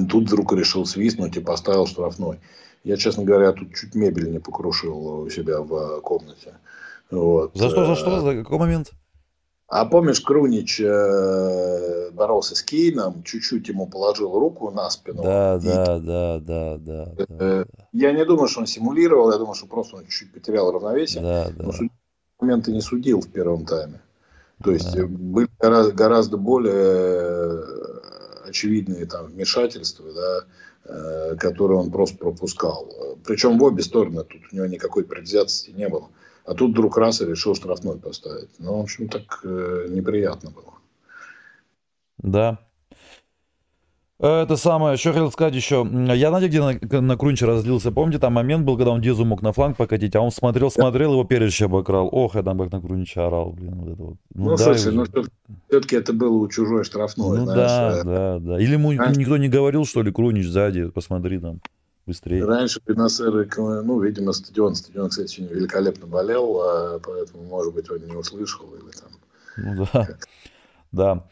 Тут 0.09 0.25
вдруг 0.25 0.53
решил 0.53 0.87
свистнуть 0.87 1.37
и 1.37 1.41
поставил 1.41 1.87
штрафной. 1.87 2.39
Я, 2.85 2.97
честно 2.97 3.25
говоря, 3.25 3.53
тут 3.53 3.75
чуть 3.75 3.95
мебель 3.95 4.31
не 4.31 4.39
покрушил 4.39 5.23
у 5.23 5.31
себя 5.31 5.61
в 5.61 6.01
комнате. 6.01 6.55
Вот. 7.11 7.53
За 7.55 7.69
что, 7.69 7.87
за 7.87 7.97
что? 7.97 8.21
За 8.21 8.35
какой 8.35 8.59
момент? 8.59 8.93
А 9.71 9.85
помнишь, 9.85 10.21
Крунич 10.21 10.81
э, 10.81 12.11
боролся 12.11 12.57
с 12.57 12.63
Кейном, 12.63 13.23
чуть-чуть 13.23 13.69
ему 13.69 13.87
положил 13.87 14.37
руку 14.37 14.69
на 14.73 14.91
спину. 14.91 15.23
Да, 15.23 15.61
и, 15.63 15.65
да, 15.65 15.99
да, 16.01 16.39
да, 16.41 16.77
да, 16.77 17.15
э, 17.19 17.25
да. 17.29 17.65
Я 17.93 18.11
не 18.11 18.25
думаю, 18.25 18.49
что 18.49 18.61
он 18.61 18.67
симулировал, 18.67 19.31
я 19.31 19.39
думаю, 19.39 19.55
что 19.55 19.67
просто 19.67 19.97
он 19.97 20.07
чуть-чуть 20.07 20.33
потерял 20.33 20.73
равновесие. 20.73 21.23
Да, 21.23 21.51
да. 21.51 21.65
Но 21.65 21.73
моменты 22.41 22.73
не 22.73 22.81
судил 22.81 23.21
в 23.21 23.29
первом 23.29 23.65
тайме. 23.65 24.01
То 24.65 24.73
есть 24.73 24.93
да. 24.93 25.07
были 25.07 25.49
гораздо, 25.61 25.93
гораздо 25.93 26.37
более 26.37 27.65
очевидные 28.51 29.07
там 29.07 29.27
вмешательства, 29.27 30.13
да, 30.13 30.45
э, 30.85 31.37
которые 31.37 31.79
он 31.79 31.91
просто 31.91 32.19
пропускал. 32.19 33.19
Причем 33.25 33.59
в 33.59 33.63
обе 33.63 33.83
стороны 33.83 34.25
тут 34.25 34.43
у 34.53 34.57
него 34.57 34.67
никакой 34.67 35.05
предвзятости 35.05 35.71
не 35.71 35.89
было. 35.89 36.11
А 36.45 36.55
тут 36.55 36.73
вдруг 36.73 36.97
раз 36.97 37.21
и 37.21 37.27
решил 37.27 37.55
штрафной 37.55 37.99
поставить. 37.99 38.51
Ну, 38.59 38.79
в 38.79 38.83
общем, 38.83 39.09
так 39.09 39.41
э, 39.45 39.87
неприятно 39.89 40.51
было. 40.51 40.75
Да, 42.19 42.59
это 44.27 44.57
самое, 44.57 44.97
что 44.97 45.13
хотел 45.13 45.33
сказать 45.33 45.55
еще. 45.55 45.89
Я, 46.15 46.29
знаете, 46.29 46.49
где 46.49 46.61
на, 46.61 47.01
на 47.01 47.17
Крунче 47.17 47.47
разлился? 47.47 47.91
Помните, 47.91 48.19
там 48.19 48.35
момент 48.35 48.65
был, 48.65 48.77
когда 48.77 48.91
он 48.91 49.01
Дизу 49.01 49.25
мог 49.25 49.41
на 49.43 49.53
фланг 49.53 49.77
покатить, 49.77 50.15
а 50.15 50.21
он 50.21 50.31
смотрел, 50.31 50.71
смотрел, 50.71 51.13
его 51.13 51.25
передача 51.25 51.65
обокрал. 51.65 52.09
Ох, 52.13 52.35
я 52.35 52.43
там 52.43 52.59
как 52.59 52.71
на 52.71 52.81
Крунче 52.81 53.21
орал, 53.21 53.53
блин, 53.53 53.75
вот 53.77 53.93
это 53.93 54.03
вот. 54.03 54.17
Ну, 54.35 54.51
ну 54.51 54.57
слушай, 54.57 54.93
ну 54.93 55.07
все-таки 55.69 55.97
это 55.97 56.13
было 56.13 56.35
у 56.35 56.49
чужой 56.49 56.85
штрафной, 56.85 57.39
Ну 57.39 57.45
знаешь, 57.47 57.71
да, 57.71 58.01
э... 58.01 58.05
да, 58.05 58.39
да. 58.39 58.61
Или 58.61 58.73
ему 58.73 58.97
раньше... 58.97 59.19
никто 59.21 59.37
не 59.37 59.49
говорил, 59.49 59.87
что 59.87 60.03
ли, 60.03 60.13
Крунич 60.13 60.47
сзади, 60.47 60.89
посмотри 60.91 61.39
там, 61.39 61.61
быстрее. 62.07 62.45
Раньше 62.45 62.81
Бенасер, 62.87 63.49
ну, 63.57 64.01
видимо, 64.01 64.33
стадион, 64.33 64.75
стадион, 64.75 65.09
кстати, 65.09 65.41
великолепно 65.41 66.07
болел, 66.07 66.61
а 66.61 66.99
поэтому, 66.99 67.45
может 67.45 67.75
быть, 67.75 67.91
он 67.91 67.99
не 68.05 68.17
услышал 68.17 68.67
или 68.75 68.91
там... 68.93 69.11
Ну 69.57 69.87
да, 69.93 70.09
да. 70.93 71.25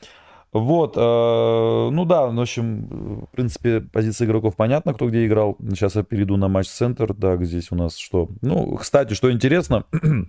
Вот, 0.60 0.96
э, 0.96 1.00
ну 1.00 2.04
да, 2.04 2.26
в 2.26 2.40
общем, 2.40 3.26
в 3.26 3.30
принципе, 3.32 3.80
позиция 3.80 4.26
игроков 4.26 4.56
понятна, 4.56 4.94
кто 4.94 5.08
где 5.08 5.26
играл. 5.26 5.56
Сейчас 5.70 5.96
я 5.96 6.02
перейду 6.02 6.36
на 6.36 6.48
матч-центр. 6.48 7.14
Так, 7.14 7.44
здесь 7.44 7.70
у 7.70 7.76
нас 7.76 7.96
что? 7.96 8.28
Ну, 8.40 8.76
кстати, 8.76 9.14
что 9.14 9.30
интересно, 9.32 9.84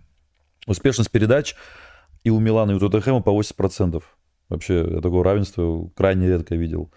успешность 0.68 1.12
передач 1.12 1.56
и 2.24 2.30
у 2.30 2.40
Милана, 2.40 2.72
и 2.72 2.74
у 2.76 2.80
Тоттенхэма 2.80 3.22
по 3.22 3.30
80%. 3.30 4.02
Вообще, 4.50 4.88
я 4.90 5.02
такого 5.02 5.24
равенства 5.24 5.90
крайне 5.96 6.28
редко 6.28 6.56
видел. 6.56 6.92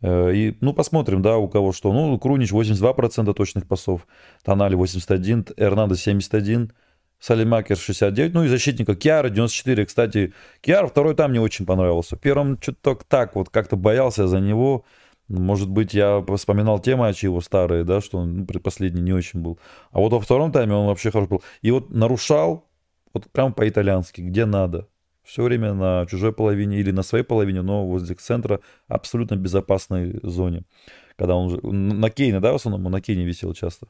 Э, 0.00 0.32
и, 0.32 0.56
ну, 0.60 0.72
посмотрим, 0.72 1.22
да, 1.22 1.38
у 1.38 1.48
кого 1.48 1.72
что. 1.72 1.92
Ну, 1.92 2.18
Крунич 2.18 2.52
82% 2.52 3.32
точных 3.34 3.66
пасов, 3.66 4.06
Тонали 4.44 4.74
81, 4.74 5.46
Эрнандо 5.56 5.94
71, 5.94 6.72
Салимакер 7.20 7.76
69, 7.76 8.32
ну 8.34 8.44
и 8.44 8.48
защитника 8.48 8.94
Киара 8.94 9.28
94. 9.28 9.86
Кстати, 9.86 10.32
Киар 10.60 10.86
второй 10.86 11.14
там 11.14 11.32
не 11.32 11.40
очень 11.40 11.66
понравился. 11.66 12.16
В 12.16 12.20
первом 12.20 12.60
что-то 12.60 12.98
так 13.08 13.34
вот 13.34 13.48
как-то 13.48 13.76
боялся 13.76 14.28
за 14.28 14.38
него. 14.40 14.84
Может 15.28 15.68
быть, 15.68 15.94
я 15.94 16.24
вспоминал 16.36 16.78
те 16.78 16.96
матчи 16.96 17.26
его 17.26 17.40
старые, 17.40 17.84
да, 17.84 18.00
что 18.00 18.18
он 18.18 18.46
ну, 18.50 18.60
последний 18.60 19.02
не 19.02 19.12
очень 19.12 19.40
был. 19.40 19.58
А 19.90 19.98
вот 19.98 20.12
во 20.12 20.20
втором 20.20 20.52
тайме 20.52 20.74
он 20.74 20.86
вообще 20.86 21.10
хорош 21.10 21.28
был. 21.28 21.42
И 21.60 21.70
вот 21.70 21.90
нарушал 21.90 22.64
вот 23.12 23.30
прям 23.30 23.52
по-итальянски, 23.52 24.20
где 24.20 24.46
надо. 24.46 24.88
Все 25.24 25.42
время 25.42 25.74
на 25.74 26.06
чужой 26.06 26.32
половине 26.32 26.78
или 26.78 26.90
на 26.90 27.02
своей 27.02 27.24
половине, 27.24 27.60
но 27.60 27.84
возле 27.84 28.14
центра 28.14 28.60
абсолютно 28.86 29.36
безопасной 29.36 30.18
зоне. 30.22 30.62
Когда 31.16 31.34
он 31.34 31.48
уже... 31.48 31.60
На 31.60 32.08
Кейне, 32.08 32.40
да, 32.40 32.52
в 32.52 32.54
основном? 32.54 32.90
На 32.90 33.00
Кейне 33.02 33.24
висел 33.24 33.52
часто. 33.52 33.88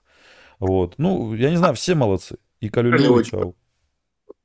Вот. 0.58 0.94
Ну, 0.98 1.34
я 1.34 1.50
не 1.50 1.56
знаю, 1.56 1.74
все 1.74 1.94
молодцы. 1.94 2.38
И 2.60 2.68
Калюлю, 2.68 2.98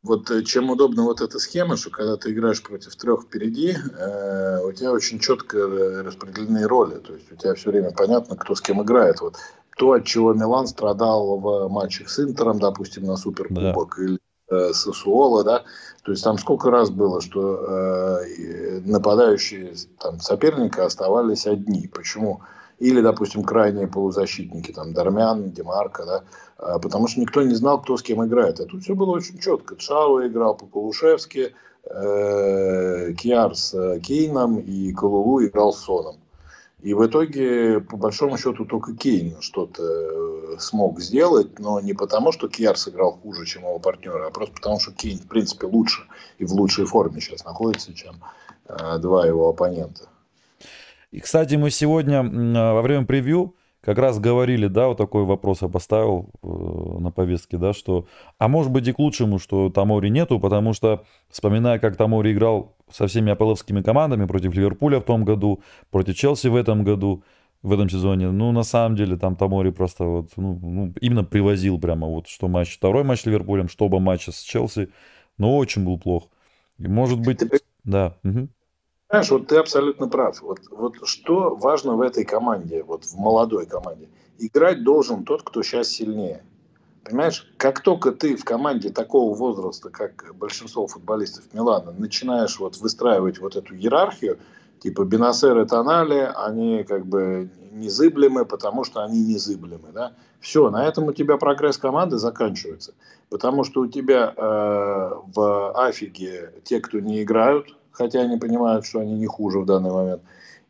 Вот 0.03 0.29
э, 0.31 0.43
чем 0.43 0.69
удобна 0.69 1.03
вот 1.03 1.21
эта 1.21 1.39
схема, 1.39 1.77
что 1.77 1.89
когда 1.89 2.17
ты 2.17 2.31
играешь 2.31 2.61
против 2.61 2.95
трех 2.95 3.23
впереди, 3.23 3.71
э, 3.71 4.59
у 4.63 4.71
тебя 4.73 4.91
очень 4.91 5.19
четко 5.19 5.57
распределены 6.03 6.67
роли. 6.67 6.99
То 6.99 7.13
есть 7.13 7.31
у 7.31 7.35
тебя 7.35 7.53
все 7.55 7.71
время 7.71 7.91
понятно, 7.91 8.35
кто 8.35 8.53
с 8.53 8.61
кем 8.61 8.83
играет. 8.83 9.21
Вот 9.21 9.37
то, 9.77 9.93
от 9.93 10.05
чего 10.05 10.33
Милан 10.33 10.67
страдал 10.67 11.39
в 11.39 11.67
матчах 11.69 12.09
с 12.09 12.19
Интером, 12.19 12.59
допустим, 12.59 13.05
на 13.05 13.17
Суперкубок, 13.17 13.95
да. 13.97 14.03
или 14.03 14.19
э, 14.49 14.73
с 14.73 14.91
Суола, 14.91 15.43
да, 15.43 15.63
то 16.03 16.11
есть 16.11 16.23
там 16.23 16.37
сколько 16.37 16.69
раз 16.69 16.89
было, 16.89 17.21
что 17.21 17.55
э, 17.57 18.81
нападающие 18.85 19.73
там, 19.99 20.19
соперника 20.19 20.85
оставались 20.85 21.47
одни. 21.47 21.87
Почему? 21.87 22.41
Или, 22.83 22.99
допустим, 22.99 23.43
крайние 23.43 23.87
полузащитники, 23.87 24.73
там, 24.73 24.93
Дармян, 24.93 25.51
Демарка, 25.51 26.05
да, 26.05 26.23
а, 26.57 26.79
потому 26.79 27.07
что 27.07 27.21
никто 27.21 27.41
не 27.41 27.55
знал, 27.55 27.81
кто 27.81 27.95
с 27.95 28.03
кем 28.03 28.25
играет. 28.25 28.59
А 28.59 28.65
тут 28.65 28.83
все 28.83 28.93
было 28.93 29.11
очень 29.11 29.39
четко. 29.39 29.77
Чао 29.77 30.27
играл 30.27 30.55
по-полушевски, 30.55 31.55
э, 31.85 33.13
Кьяр 33.13 33.55
с 33.55 33.73
э, 33.73 34.01
Кейном 34.01 34.59
и 34.59 34.91
Калулу 34.91 35.45
играл 35.45 35.71
с 35.71 35.79
Соном. 35.79 36.17
И 36.81 36.93
в 36.93 37.07
итоге, 37.07 37.79
по 37.79 37.95
большому 37.95 38.37
счету, 38.37 38.65
только 38.65 38.93
Кейн 38.93 39.37
что-то 39.39 39.83
э, 39.83 40.57
смог 40.59 40.99
сделать, 40.99 41.59
но 41.59 41.79
не 41.79 41.93
потому, 41.93 42.33
что 42.33 42.49
Кьяр 42.49 42.77
сыграл 42.77 43.13
хуже, 43.13 43.45
чем 43.45 43.61
его 43.61 43.79
партнеры, 43.79 44.25
а 44.25 44.29
просто 44.29 44.55
потому, 44.55 44.81
что 44.81 44.91
Кейн, 44.91 45.19
в 45.19 45.27
принципе, 45.29 45.67
лучше 45.67 46.01
и 46.37 46.43
в 46.43 46.51
лучшей 46.51 46.83
форме 46.83 47.21
сейчас 47.21 47.45
находится, 47.45 47.93
чем 47.93 48.15
э, 48.67 48.97
два 48.97 49.25
его 49.25 49.47
оппонента. 49.47 50.09
И, 51.13 51.19
кстати, 51.19 51.53
мы 51.53 51.69
сегодня 51.69 52.21
а, 52.21 52.73
во 52.73 52.81
время 52.81 53.05
превью 53.05 53.55
как 53.81 53.99
раз 53.99 54.19
говорили, 54.19 54.65
да, 54.65 54.87
вот 54.87 54.97
такой 54.97 55.25
вопрос 55.25 55.61
я 55.61 55.67
поставил 55.67 56.31
э, 56.41 56.47
на 56.47 57.11
повестке, 57.11 57.57
да, 57.57 57.71
что, 57.73 58.07
а 58.39 58.47
может 58.47 58.71
быть 58.71 58.87
и 58.87 58.93
к 58.93 58.97
лучшему, 58.97 59.37
что 59.37 59.69
Тамори 59.69 60.09
нету, 60.09 60.39
потому 60.39 60.73
что, 60.73 61.03
вспоминая, 61.29 61.77
как 61.77 61.97
Тамори 61.97 62.31
играл 62.31 62.75
со 62.89 63.05
всеми 63.05 63.31
аполовскими 63.31 63.83
командами 63.83 64.25
против 64.25 64.55
Ливерпуля 64.55 65.01
в 65.01 65.03
том 65.03 65.23
году, 65.23 65.61
против 65.91 66.15
Челси 66.15 66.47
в 66.47 66.55
этом 66.55 66.83
году, 66.83 67.23
в 67.61 67.71
этом 67.71 67.89
сезоне, 67.91 68.31
ну, 68.31 68.51
на 68.51 68.63
самом 68.63 68.95
деле, 68.95 69.15
там 69.15 69.35
Тамори 69.35 69.69
просто 69.69 70.05
вот, 70.05 70.31
ну, 70.35 70.57
ну 70.63 70.93
именно 70.99 71.23
привозил 71.23 71.79
прямо 71.79 72.07
вот, 72.07 72.27
что 72.27 72.47
матч, 72.47 72.75
второй 72.75 73.03
матч 73.03 73.21
с 73.21 73.25
Ливерпулем, 73.27 73.69
что 73.69 73.85
оба 73.85 73.99
матча 73.99 74.31
с 74.31 74.41
Челси, 74.41 74.89
но 75.37 75.55
очень 75.57 75.85
был 75.85 75.99
плох. 75.99 76.23
И 76.79 76.87
может 76.87 77.19
быть, 77.19 77.39
да. 77.83 78.15
Угу. 78.23 78.47
Знаешь, 79.13 79.29
вот 79.29 79.45
ты 79.45 79.57
абсолютно 79.57 80.07
прав. 80.07 80.41
Вот, 80.41 80.61
вот 80.71 80.95
что 81.03 81.53
важно 81.53 81.95
в 81.95 82.01
этой 82.01 82.25
команде, 82.25 82.81
вот 82.81 83.05
в 83.05 83.15
молодой 83.15 83.67
команде? 83.67 84.09
Играть 84.39 84.83
должен 84.83 85.23
тот, 85.23 85.43
кто 85.43 85.61
сейчас 85.61 85.89
сильнее. 85.89 86.43
Понимаешь, 87.03 87.47
как 87.57 87.81
только 87.81 88.11
ты 88.11 88.35
в 88.35 88.43
команде 88.43 88.89
такого 88.89 89.35
возраста, 89.35 89.91
как 89.91 90.33
большинство 90.33 90.87
футболистов 90.87 91.43
Милана, 91.53 91.91
начинаешь 91.91 92.57
вот 92.57 92.77
выстраивать 92.77 93.37
вот 93.37 93.55
эту 93.55 93.75
иерархию, 93.75 94.39
типа 94.79 95.03
Бенасер 95.03 95.61
и 95.61 95.67
Тонали, 95.67 96.31
они 96.35 96.83
как 96.83 97.05
бы 97.05 97.51
незыблемы, 97.71 98.45
потому 98.45 98.83
что 98.83 99.03
они 99.03 99.23
незыблемы. 99.23 99.91
Да? 99.93 100.13
Все, 100.39 100.71
на 100.71 100.87
этом 100.87 101.03
у 101.03 101.13
тебя 101.13 101.37
прогресс 101.37 101.77
команды 101.77 102.17
заканчивается. 102.17 102.95
Потому 103.29 103.63
что 103.63 103.81
у 103.81 103.87
тебя 103.87 104.33
э, 104.35 105.11
в 105.35 105.71
Афиге 105.87 106.51
те, 106.63 106.79
кто 106.79 106.99
не 106.99 107.21
играют, 107.21 107.75
хотя 107.93 108.21
они 108.21 108.37
понимают, 108.37 108.85
что 108.85 108.99
они 108.99 109.13
не 109.13 109.27
хуже 109.27 109.59
в 109.59 109.65
данный 109.65 109.91
момент. 109.91 110.21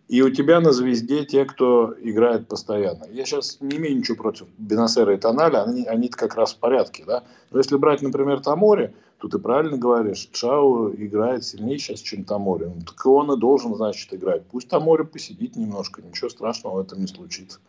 И 0.09 0.21
у 0.21 0.29
тебя 0.29 0.59
на 0.59 0.73
звезде 0.73 1.25
те, 1.25 1.45
кто 1.45 1.95
играет 1.99 2.47
постоянно. 2.47 3.05
Я 3.09 3.25
сейчас 3.25 3.57
не 3.61 3.77
имею 3.77 3.97
ничего 3.97 4.17
против 4.17 4.47
Бенасера 4.57 5.15
и 5.15 5.17
Тоналя, 5.17 5.63
они, 5.63 5.85
они 5.85 6.09
как 6.09 6.35
раз 6.35 6.53
в 6.53 6.57
порядке. 6.57 7.03
Да? 7.07 7.23
Но 7.51 7.57
если 7.57 7.77
брать, 7.77 8.01
например, 8.01 8.41
Тамори, 8.41 8.93
то 9.17 9.29
ты 9.29 9.39
правильно 9.39 9.77
говоришь, 9.77 10.29
Чао 10.33 10.91
играет 10.93 11.45
сильнее 11.45 11.79
сейчас, 11.79 12.01
чем 12.01 12.25
Тамори. 12.25 12.65
Ну, 12.65 12.81
так 12.85 13.05
он 13.05 13.31
и 13.31 13.39
должен, 13.39 13.73
значит, 13.75 14.13
играть. 14.13 14.43
Пусть 14.51 14.67
Тамори 14.67 15.03
посидит 15.03 15.55
немножко, 15.55 16.01
ничего 16.01 16.29
страшного 16.29 16.75
в 16.75 16.85
этом 16.85 16.99
не 16.99 17.07
случится. 17.07 17.59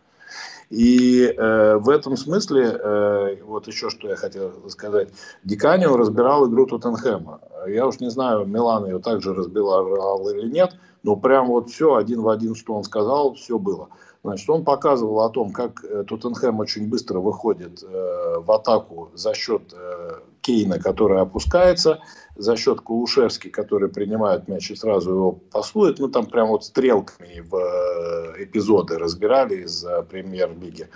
И 0.71 1.25
э, 1.25 1.77
в 1.77 1.89
этом 1.89 2.17
смысле, 2.17 2.65
э, 2.65 3.43
вот 3.45 3.67
еще 3.67 3.91
что 3.91 4.09
я 4.09 4.17
хотел 4.17 4.69
сказать, 4.71 5.09
Диканио 5.45 5.97
разбирал 5.97 6.49
игру 6.49 6.67
Тоттенхэма. 6.67 7.41
Я 7.69 7.87
уж 7.87 8.01
не 8.01 8.11
знаю, 8.11 8.47
Милан 8.47 8.87
ее 8.87 8.99
также 8.99 9.35
разбирал 9.35 10.29
или 10.31 10.49
нет, 10.49 10.77
но 11.05 11.17
прям 11.17 11.49
вот 11.49 11.71
все 11.71 11.95
один 11.95 12.23
в 12.23 12.29
один, 12.29 12.57
что 12.57 12.75
он 12.75 12.83
сказал, 12.83 13.35
все 13.35 13.59
было. 13.59 13.91
Значит, 14.25 14.49
он 14.49 14.65
показывал 14.65 15.21
о 15.21 15.29
том, 15.29 15.53
как 15.53 15.85
э, 15.85 16.03
Тоттенхэм 16.09 16.59
очень 16.59 16.89
быстро 16.89 17.21
выходит 17.21 17.83
э, 17.83 18.39
в 18.39 18.51
атаку 18.51 19.11
за 19.13 19.35
счет 19.35 19.75
э, 19.75 20.13
Кейна, 20.41 20.79
который 20.79 21.21
опускается, 21.21 22.01
за 22.35 22.57
счет 22.57 22.81
Кулушевски, 22.81 23.49
который 23.49 23.91
принимает 23.91 24.49
мяч 24.49 24.71
и 24.71 24.77
сразу 24.77 25.11
его 25.11 25.33
пасует. 25.33 25.99
Ну, 25.99 26.09
там 26.09 26.25
прям 26.25 26.49
вот 26.49 26.65
стрелками 26.65 27.41
в 27.41 27.55
э, 27.55 28.45
эпизоды 28.45 28.97
разбирали 28.97 29.57
из 29.57 29.85
э, 29.85 30.03
премьер-лиги. 30.05 30.89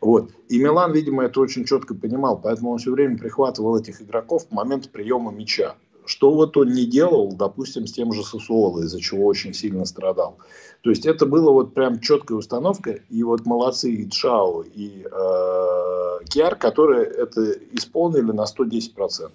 Вот. 0.00 0.30
И 0.48 0.60
Милан, 0.60 0.92
видимо, 0.92 1.24
это 1.24 1.40
очень 1.40 1.64
четко 1.64 1.96
понимал, 1.96 2.40
поэтому 2.40 2.70
он 2.70 2.78
все 2.78 2.92
время 2.92 3.18
прихватывал 3.18 3.76
этих 3.76 4.00
игроков 4.00 4.46
в 4.46 4.52
момент 4.52 4.92
приема 4.92 5.32
мяча. 5.32 5.74
Что 6.08 6.32
вот 6.32 6.56
он 6.56 6.72
не 6.72 6.86
делал, 6.86 7.32
допустим, 7.32 7.86
с 7.86 7.92
тем 7.92 8.14
же 8.14 8.24
Сосуоло, 8.24 8.80
из-за 8.80 8.98
чего 8.98 9.26
очень 9.26 9.52
сильно 9.52 9.84
страдал. 9.84 10.38
То 10.80 10.88
есть 10.88 11.04
это 11.04 11.26
было 11.26 11.50
вот 11.50 11.74
прям 11.74 12.00
четкая 12.00 12.38
установка. 12.38 12.92
И 13.10 13.22
вот 13.22 13.44
молодцы 13.44 13.90
и 13.90 14.08
Чао, 14.08 14.62
и 14.62 15.04
э, 15.04 16.24
Киар, 16.30 16.56
которые 16.56 17.04
это 17.04 17.52
исполнили 17.72 18.32
на 18.32 18.44
110%. 18.44 19.30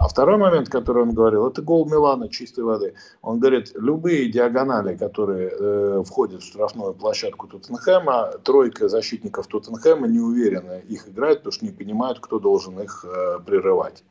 А 0.00 0.08
второй 0.08 0.36
момент, 0.36 0.68
который 0.68 1.04
он 1.04 1.12
говорил, 1.12 1.46
это 1.46 1.62
гол 1.62 1.86
Милана 1.86 2.28
чистой 2.28 2.64
воды. 2.64 2.94
Он 3.22 3.38
говорит, 3.38 3.70
любые 3.76 4.32
диагонали, 4.32 4.96
которые 4.96 5.52
э, 5.52 6.02
входят 6.04 6.42
в 6.42 6.46
штрафную 6.46 6.92
площадку 6.92 7.46
Тоттенхэма, 7.46 8.32
тройка 8.42 8.88
защитников 8.88 9.46
Тоттенхэма 9.46 10.08
не 10.08 10.18
уверенно 10.18 10.80
их 10.80 11.08
играет, 11.08 11.38
потому 11.38 11.52
что 11.52 11.66
не 11.66 11.72
понимают, 11.72 12.18
кто 12.18 12.40
должен 12.40 12.80
их 12.80 13.04
э, 13.04 13.38
прерывать. 13.46 14.02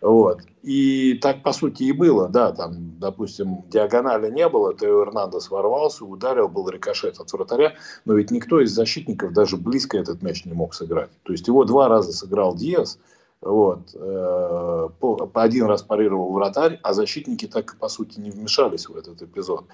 Вот. 0.00 0.42
И 0.62 1.14
так, 1.14 1.42
по 1.42 1.52
сути, 1.52 1.84
и 1.84 1.92
было, 1.92 2.28
да, 2.28 2.52
там, 2.52 2.98
допустим, 2.98 3.64
диагонали 3.68 4.30
не 4.30 4.48
было, 4.48 4.74
Тео 4.74 5.02
Эрнандес 5.02 5.50
ворвался, 5.50 6.04
ударил, 6.04 6.48
был 6.48 6.68
рикошет 6.68 7.18
от 7.18 7.32
вратаря, 7.32 7.74
но 8.04 8.14
ведь 8.14 8.30
никто 8.30 8.60
из 8.60 8.70
защитников 8.70 9.32
даже 9.32 9.56
близко 9.56 9.98
этот 9.98 10.22
мяч 10.22 10.44
не 10.44 10.52
мог 10.52 10.74
сыграть. 10.74 11.10
То 11.22 11.32
есть 11.32 11.48
его 11.48 11.64
два 11.64 11.88
раза 11.88 12.12
сыграл 12.12 12.54
Диас, 12.54 12.98
вот, 13.40 13.94
э, 13.94 14.88
по, 14.98 15.30
один 15.34 15.66
раз 15.66 15.82
парировал 15.82 16.32
вратарь, 16.32 16.80
а 16.82 16.92
защитники 16.92 17.46
так, 17.46 17.76
по 17.78 17.88
сути, 17.88 18.18
не 18.18 18.30
вмешались 18.30 18.88
в 18.88 18.96
этот 18.96 19.22
эпизод. 19.22 19.64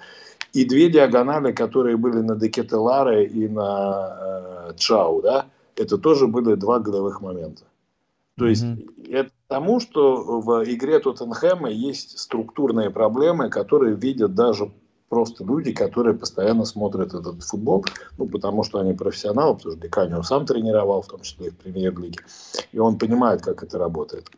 И 0.53 0.65
две 0.65 0.89
диагонали, 0.89 1.51
которые 1.51 1.97
были 1.97 2.19
на 2.19 2.35
Декетеларе 2.35 3.25
и 3.25 3.47
на 3.47 4.69
э, 4.69 4.73
Чау, 4.77 5.21
да, 5.21 5.47
это 5.75 5.97
тоже 5.97 6.27
были 6.27 6.55
два 6.55 6.79
годовых 6.79 7.21
момента. 7.21 7.63
То 8.37 8.47
есть 8.47 8.63
mm-hmm. 8.63 9.11
это 9.13 9.31
тому, 9.47 9.79
что 9.79 10.41
в 10.41 10.63
игре 10.65 10.99
Тоттенхэма 10.99 11.69
есть 11.69 12.17
структурные 12.19 12.89
проблемы, 12.89 13.49
которые 13.49 13.95
видят 13.95 14.33
даже 14.35 14.71
просто 15.09 15.43
люди, 15.43 15.71
которые 15.71 16.15
постоянно 16.15 16.65
смотрят 16.65 17.13
этот 17.13 17.43
футбол, 17.43 17.85
ну, 18.17 18.27
потому 18.27 18.63
что 18.63 18.79
они 18.79 18.93
профессионалы, 18.93 19.55
потому 19.55 19.73
что 19.73 19.81
Деканио 19.81 20.23
сам 20.23 20.45
тренировал, 20.45 21.01
в 21.01 21.07
том 21.07 21.21
числе 21.21 21.47
и 21.47 21.49
в 21.51 21.57
премьер-лиге, 21.57 22.19
и 22.71 22.79
он 22.79 22.97
понимает, 22.97 23.41
как 23.41 23.63
это 23.63 23.77
работает. 23.77 24.29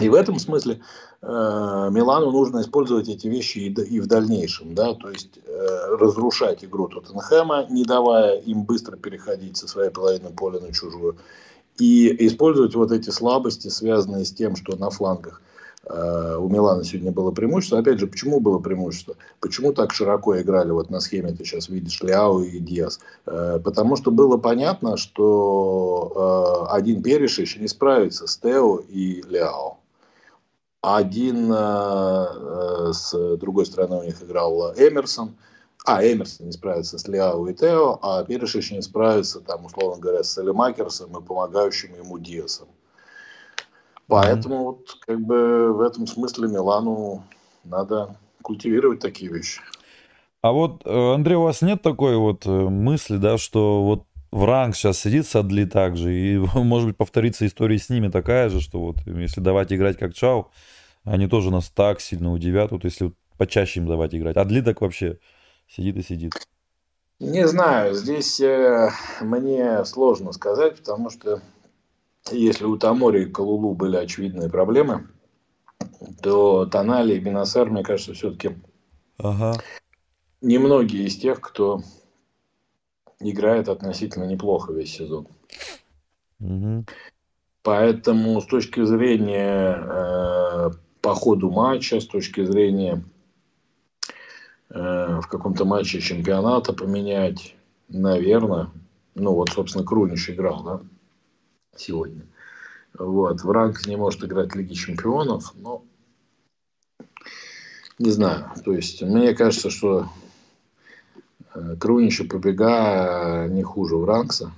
И 0.00 0.08
в 0.08 0.14
этом 0.14 0.40
смысле 0.40 0.80
э, 1.22 1.26
Милану 1.26 2.32
нужно 2.32 2.62
использовать 2.62 3.08
эти 3.08 3.28
вещи 3.28 3.58
и, 3.58 3.68
и 3.68 4.00
в 4.00 4.08
дальнейшем, 4.08 4.74
да, 4.74 4.92
то 4.94 5.08
есть 5.08 5.38
э, 5.46 5.96
разрушать 6.00 6.64
игру 6.64 6.88
Тоттенхэма, 6.88 7.66
не 7.70 7.84
давая 7.84 8.38
им 8.40 8.64
быстро 8.64 8.96
переходить 8.96 9.56
со 9.56 9.68
своей 9.68 9.90
половины 9.90 10.30
поля 10.30 10.58
на 10.58 10.72
чужую, 10.72 11.16
и 11.78 12.26
использовать 12.26 12.74
вот 12.74 12.92
эти 12.92 13.10
слабости, 13.10 13.68
связанные 13.68 14.24
с 14.24 14.32
тем, 14.32 14.56
что 14.56 14.76
на 14.76 14.90
флангах 14.90 15.42
э, 15.84 16.36
у 16.38 16.48
Милана 16.48 16.84
сегодня 16.84 17.12
было 17.12 17.30
преимущество. 17.30 17.78
Опять 17.78 17.98
же, 17.98 18.06
почему 18.06 18.40
было 18.40 18.58
преимущество? 18.58 19.16
Почему 19.40 19.72
так 19.72 19.92
широко 19.92 20.40
играли 20.40 20.70
вот 20.70 20.90
на 20.90 21.00
схеме, 21.00 21.32
ты 21.32 21.44
сейчас 21.44 21.68
видишь, 21.68 22.02
Ляо 22.02 22.42
и 22.42 22.58
Диас? 22.58 23.00
Э, 23.26 23.58
потому 23.62 23.96
что 23.96 24.10
было 24.10 24.36
понятно, 24.36 24.96
что 24.96 26.66
э, 26.68 26.74
один 26.74 27.02
Перешич 27.02 27.56
не 27.56 27.68
справится 27.68 28.26
с 28.26 28.36
Тео 28.36 28.78
и 28.88 29.22
Ляо. 29.28 29.78
Один 30.84 31.52
с 31.52 33.36
другой 33.36 33.66
стороны 33.66 34.00
у 34.00 34.02
них 34.02 34.20
играл 34.20 34.72
Эмерсон– 34.76 35.36
а, 35.84 36.04
Эмерсон 36.04 36.46
не 36.46 36.52
справится 36.52 36.98
с 36.98 37.08
Лиао 37.08 37.46
и 37.48 37.54
Тео, 37.54 37.98
а 38.02 38.24
Перешич 38.24 38.70
не 38.70 38.82
справится, 38.82 39.40
там, 39.40 39.64
условно 39.64 40.00
говоря, 40.00 40.22
с 40.22 40.38
Элемакерсом 40.38 41.16
и 41.16 41.22
помогающим 41.22 41.94
ему 41.96 42.18
Диасом. 42.18 42.68
Поэтому 44.06 44.54
mm-hmm. 44.54 44.64
вот 44.64 44.96
как 45.06 45.20
бы 45.20 45.72
в 45.72 45.80
этом 45.80 46.06
смысле 46.06 46.48
Милану 46.48 47.24
надо 47.64 48.16
культивировать 48.42 49.00
такие 49.00 49.32
вещи. 49.32 49.60
А 50.40 50.52
вот, 50.52 50.82
э, 50.84 51.14
Андрей, 51.14 51.36
у 51.36 51.42
вас 51.42 51.62
нет 51.62 51.82
такой 51.82 52.16
вот 52.16 52.46
э, 52.46 52.50
мысли, 52.50 53.16
да, 53.16 53.38
что 53.38 53.84
вот 53.84 54.04
в 54.32 54.44
ранг 54.44 54.74
сейчас 54.74 54.98
сидит 54.98 55.26
Садли 55.26 55.64
также, 55.64 56.12
и, 56.12 56.38
может 56.54 56.88
быть, 56.88 56.96
повторится 56.96 57.46
история 57.46 57.78
с 57.78 57.88
ними 57.88 58.08
такая 58.08 58.48
же, 58.48 58.60
что 58.60 58.80
вот 58.80 58.96
если 59.06 59.40
давать 59.40 59.72
играть 59.72 59.98
как 59.98 60.14
Чау, 60.14 60.50
они 61.04 61.26
тоже 61.26 61.50
нас 61.50 61.68
так 61.68 62.00
сильно 62.00 62.32
удивят, 62.32 62.70
вот 62.72 62.84
если 62.84 63.12
почаще 63.36 63.80
им 63.80 63.86
давать 63.86 64.14
играть. 64.14 64.36
А 64.36 64.44
Дли 64.44 64.62
так 64.62 64.80
вообще 64.80 65.18
сидит 65.74 65.96
и 65.96 66.02
сидит? 66.02 66.32
Не 67.18 67.46
знаю, 67.46 67.94
здесь 67.94 68.40
э, 68.40 68.90
мне 69.20 69.84
сложно 69.84 70.32
сказать, 70.32 70.78
потому 70.78 71.08
что 71.08 71.40
если 72.30 72.64
у 72.64 72.76
Тамори 72.76 73.24
и 73.24 73.30
Калулу 73.30 73.74
были 73.74 73.96
очевидные 73.96 74.50
проблемы, 74.50 75.08
то 76.20 76.66
Тонали 76.66 77.14
и 77.14 77.20
Бенасар, 77.20 77.70
мне 77.70 77.82
кажется, 77.82 78.12
все-таки 78.12 78.56
ага. 79.18 79.54
немногие 80.40 81.06
из 81.06 81.16
тех, 81.16 81.40
кто 81.40 81.80
играет 83.20 83.68
относительно 83.68 84.24
неплохо 84.24 84.72
весь 84.72 84.94
сезон. 84.94 85.28
Угу. 86.40 86.84
Поэтому 87.62 88.40
с 88.40 88.46
точки 88.46 88.84
зрения 88.84 89.76
э, 89.76 90.70
по 91.00 91.14
ходу 91.14 91.50
матча, 91.50 92.00
с 92.00 92.06
точки 92.06 92.44
зрения 92.44 93.04
Э, 94.74 95.20
в 95.20 95.26
каком-то 95.26 95.66
матче 95.66 96.00
чемпионата 96.00 96.72
поменять, 96.72 97.54
наверное. 97.88 98.70
Ну, 99.14 99.34
вот, 99.34 99.50
собственно, 99.50 99.84
Круниш 99.84 100.30
играл, 100.30 100.62
да, 100.62 100.80
сегодня. 101.76 102.26
Вот, 102.98 103.42
в 103.42 103.50
ранг 103.50 103.86
не 103.86 103.96
может 103.96 104.24
играть 104.24 104.54
Лиги 104.54 104.72
Чемпионов, 104.72 105.52
но 105.56 105.84
не 107.98 108.10
знаю. 108.10 108.50
То 108.64 108.72
есть, 108.72 109.02
мне 109.02 109.34
кажется, 109.34 109.68
что 109.68 110.08
э, 111.54 111.76
Крунича 111.78 112.24
побега 112.24 113.48
не 113.50 113.62
хуже 113.62 113.96
в 113.96 114.06
Ранкса. 114.06 114.52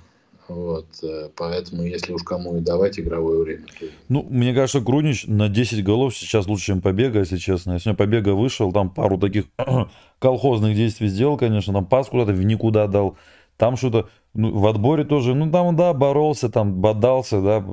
Вот, 0.47 0.87
э, 1.01 1.29
поэтому, 1.35 1.83
если 1.83 2.13
уж 2.13 2.21
кому 2.23 2.57
и 2.57 2.59
давать 2.59 2.99
игровое 2.99 3.43
время. 3.43 3.65
То... 3.79 3.85
Ну, 4.09 4.25
мне 4.29 4.53
кажется, 4.53 4.79
Грунич 4.79 5.25
на 5.25 5.49
10 5.49 5.83
голов 5.83 6.15
сейчас 6.15 6.45
лучше, 6.47 6.65
чем 6.65 6.81
Побега, 6.81 7.19
если 7.19 7.37
честно. 7.37 7.73
Если 7.73 7.93
Побега 7.93 8.35
вышел, 8.35 8.71
там 8.71 8.91
пару 8.91 9.17
таких 9.17 9.45
колхозных 10.19 10.75
действий 10.75 11.07
сделал, 11.07 11.37
конечно, 11.37 11.73
там 11.73 11.85
пас 11.85 12.09
куда-то 12.09 12.31
в 12.31 12.43
никуда 12.43 12.87
дал. 12.87 13.17
Там 13.57 13.75
что-то, 13.75 14.09
ну, 14.33 14.55
в 14.57 14.67
отборе 14.67 15.03
тоже, 15.03 15.33
ну, 15.33 15.49
там, 15.49 15.75
да, 15.75 15.93
боролся, 15.93 16.49
там, 16.49 16.75
бодался, 16.75 17.41
да. 17.41 17.65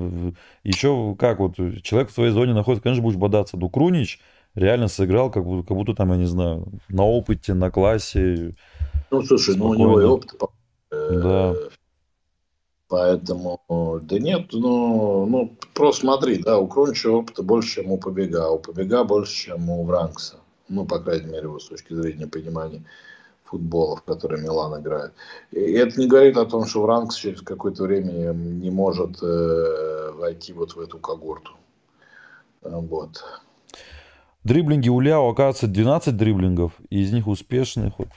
Еще 0.64 1.14
как 1.18 1.40
вот, 1.40 1.56
человек 1.82 2.10
в 2.10 2.14
твоей 2.14 2.30
зоне 2.30 2.54
находится, 2.54 2.82
конечно, 2.82 3.02
будешь 3.02 3.18
бодаться. 3.18 3.58
Ну, 3.58 3.68
Крунич 3.68 4.18
реально 4.54 4.88
сыграл, 4.88 5.30
как 5.30 5.44
будто, 5.44 5.66
как 5.68 5.76
будто 5.76 5.94
там, 5.94 6.10
я 6.12 6.16
не 6.16 6.26
знаю, 6.26 6.66
на 6.88 7.04
опыте, 7.04 7.52
на 7.52 7.70
классе. 7.70 8.54
Ну, 9.10 9.22
слушай, 9.22 9.54
спокойно. 9.54 9.84
ну, 9.84 9.84
у 9.84 9.88
него 9.88 10.00
и 10.00 10.04
опыт. 10.04 10.34
Да. 10.90 11.54
Поэтому, 12.92 13.58
да 14.02 14.18
нет, 14.18 14.48
ну, 14.52 15.24
ну 15.24 15.56
просто 15.72 16.02
смотри, 16.02 16.42
да, 16.42 16.58
у 16.58 16.66
Кронча 16.66 17.08
опыта 17.08 17.42
больше, 17.42 17.76
чем 17.76 17.90
у 17.90 17.96
Побега, 17.96 18.44
а 18.44 18.50
у 18.50 18.58
Побега 18.58 19.02
больше, 19.02 19.32
чем 19.46 19.70
у 19.70 19.82
Вранкса. 19.84 20.40
Ну, 20.68 20.84
по 20.84 20.98
крайней 20.98 21.32
мере, 21.32 21.48
вот 21.48 21.62
с 21.62 21.68
точки 21.68 21.94
зрения 21.94 22.26
понимания 22.26 22.84
футбола, 23.44 23.96
в 23.96 24.02
который 24.02 24.42
Милан 24.42 24.78
играет. 24.82 25.12
И 25.52 25.72
это 25.72 25.98
не 25.98 26.06
говорит 26.06 26.36
о 26.36 26.44
том, 26.44 26.66
что 26.66 26.82
Вранкс 26.82 27.16
через 27.16 27.40
какое-то 27.40 27.84
время 27.84 28.34
не 28.34 28.70
может 28.70 29.22
э, 29.22 30.10
войти 30.14 30.52
вот 30.52 30.76
в 30.76 30.80
эту 30.80 30.98
когорту. 30.98 31.52
Вот. 32.60 33.24
Дриблинги 34.44 34.90
у 34.90 35.00
Ляо, 35.00 35.30
оказывается, 35.30 35.66
12 35.66 36.14
дриблингов, 36.14 36.74
из 36.90 37.10
них 37.10 37.26
успешных 37.26 37.98
вот 37.98 38.08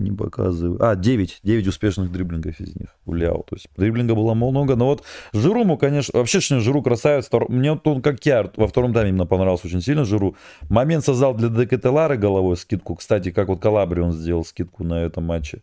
не 0.00 0.12
показываю. 0.12 0.78
А, 0.82 0.96
9. 0.96 1.40
9 1.42 1.66
успешных 1.66 2.10
дриблингов 2.10 2.58
из 2.60 2.74
них 2.74 2.88
у 3.06 3.14
Ляо. 3.14 3.42
То 3.42 3.56
есть 3.56 3.68
дриблинга 3.76 4.14
было 4.14 4.34
много. 4.34 4.76
Но 4.76 4.86
вот 4.86 5.04
Жиру, 5.32 5.64
ну, 5.64 5.76
конечно, 5.76 6.18
вообще, 6.18 6.40
Жиру 6.40 6.82
красавец. 6.82 7.28
Мне 7.48 7.72
он, 7.72 8.02
как 8.02 8.24
я, 8.26 8.50
во 8.56 8.66
втором 8.66 8.92
тайме 8.92 9.10
именно 9.10 9.26
понравился 9.26 9.66
очень 9.66 9.82
сильно 9.82 10.04
Жиру. 10.04 10.36
Момент 10.68 11.04
создал 11.04 11.34
для 11.34 11.48
Декателара 11.48 12.16
головой 12.16 12.56
скидку. 12.56 12.96
Кстати, 12.96 13.30
как 13.30 13.48
вот 13.48 13.60
Калабри 13.60 14.00
он 14.00 14.12
сделал 14.12 14.44
скидку 14.44 14.84
на 14.84 15.02
этом 15.02 15.24
матче 15.24 15.62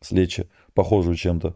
с 0.00 0.10
Лечи, 0.10 0.48
похожую 0.74 1.16
чем-то 1.16 1.54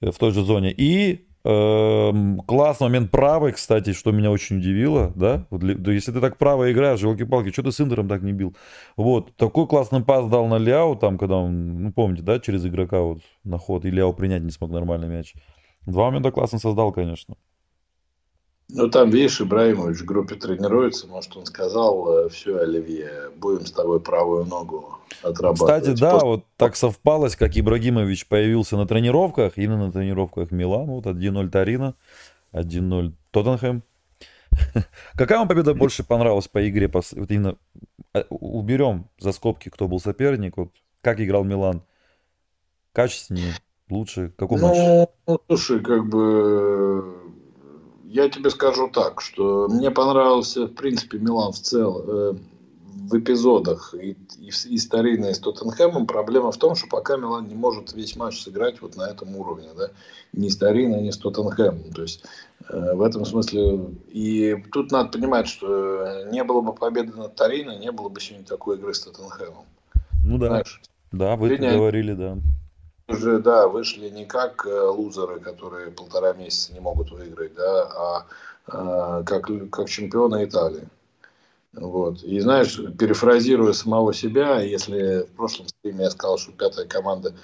э, 0.00 0.10
в 0.10 0.18
той 0.18 0.32
же 0.32 0.44
зоне. 0.44 0.72
И 0.76 1.26
Эм, 1.48 2.40
классный 2.40 2.88
момент 2.88 3.12
правый, 3.12 3.52
кстати, 3.52 3.92
что 3.92 4.10
меня 4.10 4.32
очень 4.32 4.58
удивило, 4.58 5.12
да? 5.14 5.46
Вот, 5.50 5.62
если 5.62 6.10
ты 6.10 6.20
так 6.20 6.38
право 6.38 6.72
играешь, 6.72 6.98
елки-палки, 7.00 7.52
что 7.52 7.62
ты 7.62 7.70
с 7.70 7.80
Интером 7.80 8.08
так 8.08 8.22
не 8.22 8.32
бил? 8.32 8.56
Вот, 8.96 9.36
такой 9.36 9.68
классный 9.68 10.02
пас 10.02 10.26
дал 10.26 10.48
на 10.48 10.58
Ляо, 10.58 10.96
там, 10.96 11.18
когда 11.18 11.36
он, 11.36 11.84
ну, 11.84 11.92
помните, 11.92 12.22
да, 12.22 12.40
через 12.40 12.66
игрока 12.66 13.00
вот 13.00 13.20
на 13.44 13.58
ход, 13.58 13.84
и 13.84 13.90
Ляо 13.90 14.12
принять 14.12 14.42
не 14.42 14.50
смог 14.50 14.72
нормальный 14.72 15.06
мяч. 15.06 15.34
Два 15.86 16.06
момента 16.06 16.32
классно 16.32 16.58
создал, 16.58 16.90
конечно. 16.90 17.36
Ну, 18.68 18.90
там, 18.90 19.10
видишь, 19.10 19.40
Ибраимович 19.40 20.00
в 20.00 20.04
группе 20.04 20.34
тренируется, 20.34 21.06
может, 21.06 21.36
он 21.36 21.46
сказал, 21.46 22.26
э, 22.26 22.28
все, 22.30 22.58
Оливье, 22.58 23.30
будем 23.36 23.64
с 23.64 23.70
тобой 23.70 24.00
правую 24.00 24.44
ногу 24.44 24.98
отрабатывать. 25.22 25.84
Кстати, 25.84 26.00
да, 26.00 26.12
После... 26.14 26.28
вот 26.28 26.44
так 26.56 26.74
совпалось, 26.74 27.36
как 27.36 27.56
Ибрагимович 27.56 28.26
появился 28.26 28.76
на 28.76 28.86
тренировках, 28.86 29.52
именно 29.56 29.86
на 29.86 29.92
тренировках 29.92 30.50
Милан, 30.50 30.86
вот 30.86 31.06
1-0 31.06 31.48
Тарина, 31.48 31.94
1-0 32.52 33.12
Тоттенхэм. 33.30 33.84
Какая 35.14 35.38
вам 35.38 35.48
победа 35.48 35.72
больше 35.74 36.02
понравилась 36.02 36.48
по 36.48 36.68
игре? 36.68 36.90
Вот 36.92 37.30
именно 37.30 37.56
э, 38.14 38.24
уберем 38.30 39.08
за 39.20 39.30
скобки, 39.30 39.68
кто 39.68 39.86
был 39.86 40.00
соперник, 40.00 40.56
вот 40.56 40.70
как 41.02 41.20
играл 41.20 41.44
Милан? 41.44 41.82
Качественнее, 42.92 43.52
лучше? 43.88 44.32
Какой 44.36 44.58
ну, 44.58 44.68
матч? 44.68 45.08
Ну, 45.28 45.40
слушай, 45.46 45.80
как 45.80 46.08
бы 46.08 47.26
я 48.16 48.30
тебе 48.30 48.48
скажу 48.50 48.88
так, 48.88 49.20
что 49.20 49.68
мне 49.68 49.90
понравился, 49.90 50.66
в 50.66 50.74
принципе, 50.74 51.18
Милан 51.18 51.52
в 51.52 51.60
целом, 51.60 52.02
э, 52.08 52.32
в 53.10 53.18
эпизодах 53.18 53.94
и, 53.94 54.16
и, 54.40 54.48
и 54.48 54.78
старинные 54.78 55.34
с 55.34 55.38
Тоттенхэмом. 55.38 56.06
Проблема 56.06 56.50
в 56.50 56.56
том, 56.56 56.74
что 56.74 56.88
пока 56.88 57.18
Милан 57.18 57.46
не 57.46 57.54
может 57.54 57.92
весь 57.92 58.16
матч 58.16 58.42
сыграть 58.42 58.80
вот 58.80 58.96
на 58.96 59.02
этом 59.02 59.36
уровне, 59.36 59.68
да, 59.76 59.90
ни 60.32 60.48
старинный, 60.48 61.02
ни 61.02 61.10
с 61.10 61.18
Тоттенхэмом. 61.18 61.92
То 61.94 62.02
есть 62.02 62.24
э, 62.70 62.94
в 62.94 63.02
этом 63.02 63.26
смысле 63.26 63.90
и 64.08 64.64
тут 64.72 64.90
надо 64.92 65.10
понимать, 65.10 65.46
что 65.46 66.24
не 66.32 66.42
было 66.42 66.62
бы 66.62 66.72
победы 66.72 67.12
над 67.12 67.34
Торино, 67.34 67.78
не 67.78 67.92
было 67.92 68.08
бы 68.08 68.18
сегодня 68.20 68.46
такой 68.46 68.78
игры 68.78 68.94
с 68.94 69.00
Тоттенхэмом. 69.00 69.66
Ну 70.24 70.38
да, 70.38 70.46
Знаешь, 70.46 70.80
да, 71.12 71.36
вы 71.36 71.52
это 71.52 71.70
говорили, 71.70 72.14
да 72.14 72.38
уже, 73.08 73.38
да, 73.38 73.68
вышли 73.68 74.08
не 74.08 74.24
как 74.24 74.66
э, 74.66 74.88
лузеры, 74.88 75.40
которые 75.40 75.90
полтора 75.90 76.32
месяца 76.32 76.72
не 76.72 76.80
могут 76.80 77.10
выиграть, 77.10 77.54
да, 77.54 77.82
а, 77.82 78.26
а 78.66 79.22
как, 79.22 79.50
как 79.70 79.88
чемпионы 79.88 80.44
Италии. 80.44 80.88
Вот. 81.72 82.22
И 82.22 82.40
знаешь, 82.40 82.80
перефразируя 82.98 83.72
самого 83.72 84.12
себя, 84.14 84.60
если 84.60 85.26
в 85.26 85.36
прошлом 85.36 85.68
стриме 85.68 86.04
я 86.04 86.10
сказал, 86.10 86.38
что 86.38 86.52
пятая 86.52 86.86
команда 86.86 87.34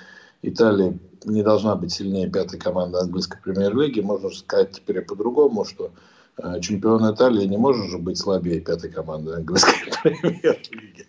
Италии 0.43 0.99
не 1.25 1.43
должна 1.43 1.77
быть 1.77 1.93
сильнее 1.93 2.29
пятой 2.29 2.59
команды 2.59 2.99
английской 2.99 3.41
премьер-лиги, 3.41 4.01
можно 4.01 4.31
сказать 4.31 4.73
теперь 4.73 5.03
по-другому, 5.03 5.65
что 5.65 5.91
э, 6.39 6.61
чемпион 6.61 7.13
Италии 7.13 7.47
не 7.47 7.59
может 7.59 7.91
же 7.91 7.99
быть 7.99 8.19
слабее 8.19 8.61
пятой 8.61 8.91
команды 8.91 9.35
английской 9.35 9.93
премьер-лиги. 10.03 11.07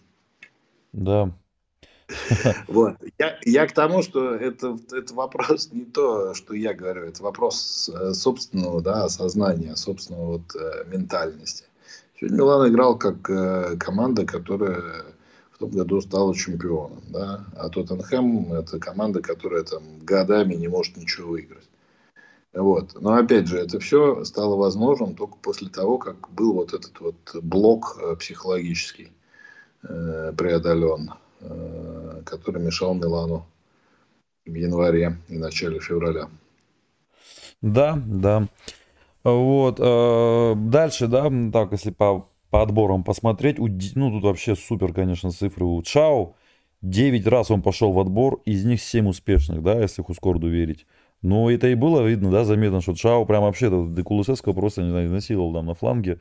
Да, 0.92 1.32
вот. 2.68 2.96
Я, 3.20 3.40
я 3.44 3.68
к 3.68 3.72
тому, 3.74 4.02
что 4.02 4.34
это, 4.34 4.78
это 4.92 5.14
вопрос 5.14 5.70
не 5.72 5.86
то, 5.86 6.34
что 6.34 6.54
я 6.54 6.74
говорю, 6.74 7.04
это 7.04 7.24
вопрос 7.24 7.90
э, 7.94 8.14
собственного 8.14 8.82
да, 8.82 9.06
осознания, 9.06 9.76
собственного 9.76 10.38
вот, 10.38 10.56
э, 10.56 10.86
ментальности. 10.88 11.66
Сегодня 12.20 12.38
Милан 12.38 12.72
играл 12.72 12.98
как 12.98 13.30
э, 13.30 13.78
команда, 13.78 14.26
которая 14.26 15.06
в 15.52 15.58
том 15.60 15.70
году 15.72 16.02
стала 16.02 16.36
чемпионом. 16.36 17.02
Да? 17.10 17.46
А 17.56 17.70
Тоттенхэм– 17.70 18.54
это 18.54 18.80
команда, 18.80 19.22
которая 19.22 19.64
там 19.64 20.00
годами 20.02 20.56
не 20.56 20.68
может 20.68 20.98
ничего 20.98 21.32
выиграть. 21.32 21.70
Вот. 22.54 23.02
Но 23.02 23.14
опять 23.16 23.48
же, 23.48 23.58
это 23.58 23.80
все 23.80 24.24
стало 24.26 24.56
возможным 24.56 25.16
только 25.16 25.38
после 25.38 25.70
того, 25.70 25.98
как 25.98 26.30
был 26.32 26.54
вот 26.54 26.74
этот 26.74 27.00
вот 27.00 27.16
блок 27.42 28.00
психологический 28.20 29.12
э, 29.82 30.34
преодолен. 30.38 31.14
Э, 31.46 32.22
который 32.26 32.62
мешал 32.62 32.94
Милану 32.94 33.46
в 34.46 34.54
январе 34.54 35.18
и 35.28 35.38
начале 35.38 35.80
февраля. 35.80 36.30
Да, 37.62 38.02
да. 38.06 38.48
Вот. 39.24 39.78
Э, 39.80 40.54
дальше, 40.56 41.08
да, 41.08 41.32
так, 41.52 41.72
если 41.74 41.92
по, 41.92 42.30
по 42.50 42.62
отборам 42.62 43.04
посмотреть, 43.04 43.58
ну, 43.60 44.12
тут 44.12 44.24
вообще 44.24 44.56
супер, 44.56 44.94
конечно, 44.94 45.32
цифры 45.32 45.66
у 45.66 45.82
Чао. 45.82 46.36
9 46.82 47.28
раз 47.28 47.50
он 47.50 47.62
пошел 47.62 47.94
в 47.94 48.00
отбор, 48.00 48.42
из 48.46 48.66
них 48.66 48.82
7 48.82 49.08
успешных, 49.08 49.64
да, 49.64 49.80
если 49.80 50.02
Хускорду 50.02 50.50
верить. 50.50 50.86
Но 51.22 51.50
это 51.50 51.68
и 51.70 51.76
было 51.76 52.06
видно, 52.06 52.30
да, 52.30 52.44
заметно, 52.44 52.82
что 52.82 52.94
Чао 52.94 53.26
прям 53.26 53.44
вообще 53.44 53.70
Декулусевского 53.70 54.52
просто, 54.54 54.82
не 54.82 54.90
знаю, 54.90 55.08
изнасиловал 55.08 55.54
там 55.54 55.66
на 55.66 55.74
фланге. 55.74 56.20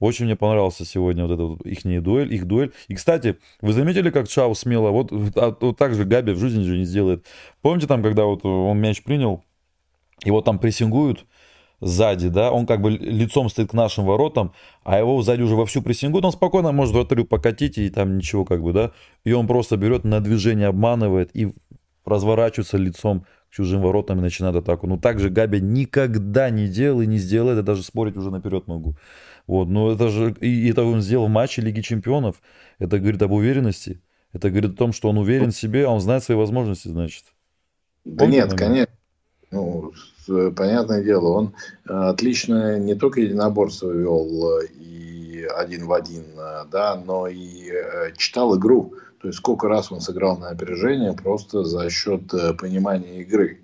Очень 0.00 0.26
мне 0.26 0.36
понравился 0.36 0.84
сегодня 0.84 1.26
вот 1.26 1.34
эта 1.34 1.44
вот 1.44 1.66
их 1.66 2.02
дуэль, 2.02 2.32
их 2.32 2.46
дуэль. 2.46 2.72
И, 2.86 2.94
кстати, 2.94 3.38
вы 3.60 3.72
заметили, 3.72 4.10
как 4.10 4.28
Чао 4.28 4.54
смело, 4.54 4.90
вот, 4.90 5.12
а, 5.36 5.56
вот 5.60 5.76
так 5.76 5.94
же 5.94 6.04
Габи 6.04 6.32
в 6.32 6.38
жизни 6.38 6.62
же 6.62 6.78
не 6.78 6.84
сделает. 6.84 7.26
Помните 7.62 7.86
там, 7.88 8.02
когда 8.02 8.24
вот 8.24 8.44
он 8.44 8.78
мяч 8.78 9.02
принял, 9.02 9.42
его 10.24 10.40
там 10.40 10.58
прессингуют 10.58 11.26
сзади, 11.80 12.28
да, 12.28 12.50
он 12.50 12.66
как 12.66 12.80
бы 12.80 12.90
лицом 12.90 13.48
стоит 13.48 13.70
к 13.70 13.72
нашим 13.72 14.04
воротам, 14.04 14.52
а 14.82 14.98
его 14.98 15.20
сзади 15.22 15.42
уже 15.42 15.54
вовсю 15.54 15.80
прессингуют, 15.80 16.24
он 16.24 16.32
спокойно 16.32 16.72
может 16.72 16.94
вратарю 16.94 17.24
покатить, 17.24 17.78
и 17.78 17.88
там 17.88 18.18
ничего 18.18 18.44
как 18.44 18.62
бы, 18.62 18.72
да, 18.72 18.92
и 19.24 19.32
он 19.32 19.46
просто 19.46 19.76
берет 19.76 20.04
на 20.04 20.20
движение, 20.20 20.68
обманывает 20.68 21.30
и 21.34 21.52
разворачивается 22.04 22.78
лицом 22.78 23.26
чужим 23.50 23.82
воротам 23.82 24.18
и 24.18 24.22
начинает 24.22 24.56
атаку. 24.56 24.86
Ну, 24.86 24.98
так 24.98 25.18
же 25.18 25.30
Габи 25.30 25.60
никогда 25.60 26.50
не 26.50 26.68
делал 26.68 27.00
и 27.00 27.06
не 27.06 27.18
сделает, 27.18 27.56
я 27.56 27.62
даже 27.62 27.82
спорить 27.82 28.16
уже 28.16 28.30
наперед 28.30 28.66
могу. 28.66 28.96
Вот, 29.46 29.68
но 29.68 29.92
это 29.92 30.08
же, 30.08 30.34
и 30.40 30.68
это 30.70 30.84
он 30.84 31.00
сделал 31.00 31.26
в 31.26 31.30
матче 31.30 31.62
Лиги 31.62 31.80
Чемпионов. 31.80 32.42
Это 32.78 32.98
говорит 32.98 33.22
об 33.22 33.32
уверенности. 33.32 34.02
Это 34.32 34.50
говорит 34.50 34.72
о 34.72 34.76
том, 34.76 34.92
что 34.92 35.08
он 35.08 35.18
уверен 35.18 35.50
в 35.50 35.56
себе, 35.56 35.86
а 35.86 35.90
он 35.90 36.00
знает 36.00 36.22
свои 36.22 36.36
возможности, 36.36 36.88
значит. 36.88 37.24
Да 38.04 38.24
Помните, 38.24 38.42
нет, 38.42 38.54
конечно. 38.54 38.94
Ну, 39.50 39.92
понятное 40.54 41.02
дело, 41.02 41.28
он 41.28 41.54
э, 41.88 41.92
отлично 41.92 42.78
не 42.78 42.94
только 42.94 43.20
единоборство 43.20 43.90
вел 43.90 44.60
э, 44.60 44.66
и 44.66 45.46
один 45.56 45.86
в 45.86 45.92
один, 45.92 46.24
э, 46.38 46.64
да, 46.70 46.96
но 46.96 47.26
и 47.26 47.72
читал 48.16 48.58
игру. 48.58 48.94
То 49.20 49.28
есть 49.28 49.38
сколько 49.38 49.68
раз 49.68 49.90
он 49.90 50.00
сыграл 50.00 50.38
на 50.38 50.48
опережение 50.48 51.12
просто 51.12 51.64
за 51.64 51.90
счет 51.90 52.22
понимания 52.58 53.20
игры. 53.22 53.60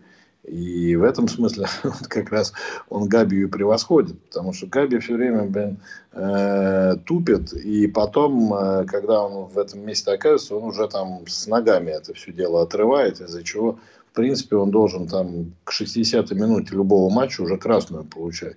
И 0.47 0.95
в 0.97 1.03
этом 1.05 1.27
смысле 1.27 1.67
как 2.09 2.31
раз 2.31 2.53
он 2.91 3.09
Габию 3.09 3.49
превосходит, 3.49 4.21
потому 4.25 4.53
что 4.53 4.67
Габи 4.67 4.99
все 4.99 5.15
время 5.15 5.45
блин, 5.45 5.79
э, 6.13 6.97
тупит, 7.07 7.53
и 7.55 7.87
потом, 7.87 8.53
э, 8.53 8.85
когда 8.85 9.23
он 9.23 9.47
в 9.47 9.59
этом 9.59 9.81
месте 9.87 10.11
оказывается, 10.11 10.57
он 10.57 10.65
уже 10.65 10.87
там 10.89 11.27
с 11.27 11.47
ногами 11.47 11.91
это 11.91 12.13
все 12.13 12.31
дело 12.33 12.63
отрывает, 12.63 13.21
из-за 13.21 13.43
чего, 13.43 13.79
в 14.13 14.15
принципе, 14.15 14.57
он 14.57 14.71
должен 14.71 15.09
там 15.09 15.55
к 15.65 15.73
60-й 15.73 16.35
минуте 16.35 16.75
любого 16.75 17.11
матча 17.11 17.41
уже 17.41 17.57
красную 17.57 18.05
получать. 18.05 18.57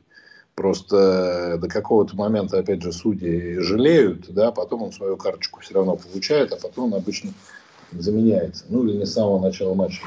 Просто 0.58 1.60
до 1.62 1.68
какого-то 1.68 2.16
момента, 2.16 2.58
опять 2.58 2.82
же, 2.82 2.92
судьи 2.92 3.60
жалеют, 3.60 4.34
да, 4.34 4.52
потом 4.52 4.82
он 4.82 4.92
свою 4.92 5.16
карточку 5.16 5.60
все 5.60 5.76
равно 5.76 5.98
получает, 5.98 6.52
а 6.52 6.56
потом 6.56 6.86
он 6.86 6.96
обычно 6.96 7.30
заменяется. 7.92 8.66
Ну, 8.68 8.84
или 8.84 8.98
не 8.98 9.06
с 9.06 9.14
самого 9.14 9.40
начала 9.40 9.76
матча. 9.76 10.02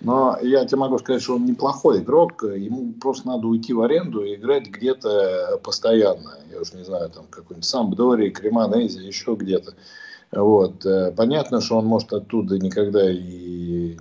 Но 0.00 0.38
я 0.40 0.64
тебе 0.66 0.78
могу 0.78 1.00
сказать, 1.00 1.20
что 1.20 1.34
он 1.34 1.46
неплохой 1.46 1.98
игрок. 1.98 2.44
Ему 2.44 2.92
просто 2.92 3.26
надо 3.26 3.48
уйти 3.48 3.72
в 3.72 3.80
аренду 3.80 4.22
и 4.22 4.36
играть 4.36 4.68
где-то 4.68 5.58
постоянно. 5.64 6.38
Я 6.52 6.60
уж 6.60 6.72
не 6.74 6.84
знаю, 6.84 7.10
там 7.10 7.24
какой-нибудь 7.28 7.68
Самбдори, 7.68 8.30
Кремонези, 8.30 9.00
еще 9.00 9.34
где-то. 9.34 9.74
Вот. 10.30 10.86
Понятно, 11.16 11.60
что 11.60 11.78
он 11.78 11.86
может 11.86 12.12
оттуда 12.12 12.56
никогда 12.56 13.10
и 13.10 13.96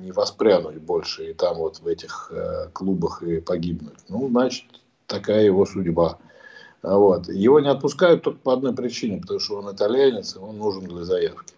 не 0.00 0.10
воспрянуть 0.10 0.78
больше, 0.78 1.30
и 1.30 1.32
там 1.32 1.58
вот 1.58 1.78
в 1.78 1.86
этих 1.86 2.32
э, 2.34 2.70
клубах 2.72 3.22
и 3.22 3.40
погибнуть. 3.40 4.00
Ну, 4.08 4.28
значит, 4.28 4.64
такая 5.12 5.44
его 5.44 5.66
судьба. 5.66 6.18
Вот. 6.82 7.28
Его 7.28 7.60
не 7.60 7.68
отпускают 7.68 8.22
только 8.22 8.40
по 8.40 8.52
одной 8.54 8.74
причине, 8.74 9.20
потому 9.20 9.40
что 9.40 9.58
он 9.58 9.74
итальянец, 9.74 10.34
и 10.34 10.38
он 10.38 10.58
нужен 10.58 10.84
для 10.84 11.04
заявки. 11.04 11.54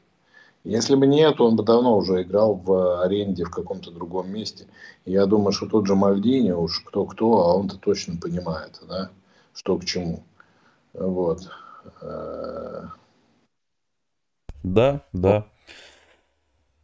Если 0.64 0.94
бы 0.96 1.06
нет, 1.06 1.40
он 1.40 1.56
бы 1.56 1.62
давно 1.62 1.96
уже 1.96 2.22
играл 2.22 2.54
в 2.54 3.02
аренде 3.02 3.44
в 3.44 3.50
каком-то 3.50 3.90
другом 3.90 4.32
месте. 4.32 4.66
я 5.04 5.26
думаю, 5.26 5.52
что 5.52 5.66
тот 5.66 5.86
же 5.86 5.94
Мальдини, 5.94 6.52
уж 6.52 6.80
кто-кто, 6.80 7.38
а 7.38 7.54
он-то 7.54 7.76
точно 7.76 8.16
понимает, 8.16 8.80
да, 8.88 9.10
что 9.54 9.76
к 9.78 9.84
чему. 9.84 10.22
Вот. 10.94 11.48
Да, 14.62 15.02
да. 15.12 15.46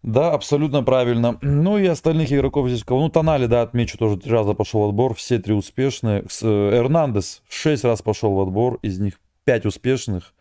Да, 0.02 0.32
абсолютно 0.32 0.82
правильно. 0.82 1.38
Ну 1.42 1.76
и 1.76 1.86
остальных 1.86 2.32
игроков 2.32 2.68
здесь 2.68 2.84
кого? 2.84 3.00
Ну, 3.00 3.08
Тонали, 3.10 3.46
да, 3.46 3.62
отмечу, 3.62 3.98
тоже 3.98 4.16
три 4.16 4.32
раза 4.32 4.54
пошел 4.54 4.86
в 4.86 4.88
отбор, 4.88 5.14
все 5.14 5.38
три 5.38 5.52
успешные. 5.52 6.24
Э, 6.42 6.70
Эрнандес 6.78 7.42
шесть 7.48 7.84
раз 7.84 8.00
пошел 8.00 8.32
в 8.34 8.40
отбор, 8.40 8.78
из 8.82 8.98
них 8.98 9.20
пять 9.44 9.66
успешных. 9.66 10.32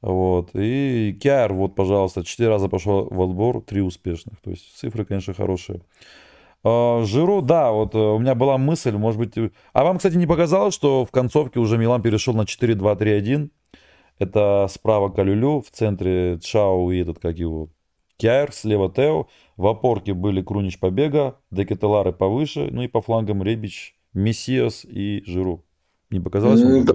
Вот. 0.00 0.50
И 0.54 1.16
Киар, 1.20 1.52
вот, 1.52 1.76
пожалуйста, 1.76 2.24
четыре 2.24 2.48
раза 2.48 2.68
пошел 2.68 3.08
в 3.08 3.22
отбор, 3.22 3.62
три 3.62 3.82
успешных. 3.82 4.40
То 4.40 4.50
есть 4.50 4.76
цифры, 4.76 5.04
конечно, 5.04 5.32
хорошие. 5.32 5.80
А, 6.64 7.04
Жиру, 7.04 7.40
да, 7.40 7.70
вот 7.70 7.94
э, 7.94 7.98
у 7.98 8.18
меня 8.18 8.34
была 8.34 8.58
мысль, 8.58 8.92
может 8.92 9.20
быть... 9.20 9.52
А 9.72 9.84
вам, 9.84 9.98
кстати, 9.98 10.16
не 10.16 10.26
показалось, 10.26 10.74
что 10.74 11.04
в 11.04 11.10
концовке 11.12 11.60
уже 11.60 11.78
Милан 11.78 12.02
перешел 12.02 12.34
на 12.34 12.42
4-2-3-1? 12.42 13.50
Это 14.18 14.66
справа 14.68 15.08
Калюлю, 15.10 15.60
в 15.60 15.70
центре 15.70 16.40
Чао 16.42 16.90
и 16.90 16.98
этот, 16.98 17.20
как 17.20 17.38
его, 17.38 17.68
Киар, 18.18 18.52
слева 18.52 18.92
Тео. 18.92 19.28
В 19.56 19.66
опорке 19.66 20.12
были 20.12 20.42
Крунич 20.42 20.78
Побега, 20.78 21.36
Декетелары 21.50 22.12
повыше, 22.12 22.68
ну 22.70 22.82
и 22.82 22.88
по 22.88 23.00
флангам 23.00 23.42
Ребич, 23.42 23.96
Мессиас 24.12 24.84
и 24.84 25.22
Жиру. 25.24 25.64
Не 26.10 26.20
показалось 26.20 26.62
вам? 26.62 26.84
Да. 26.84 26.94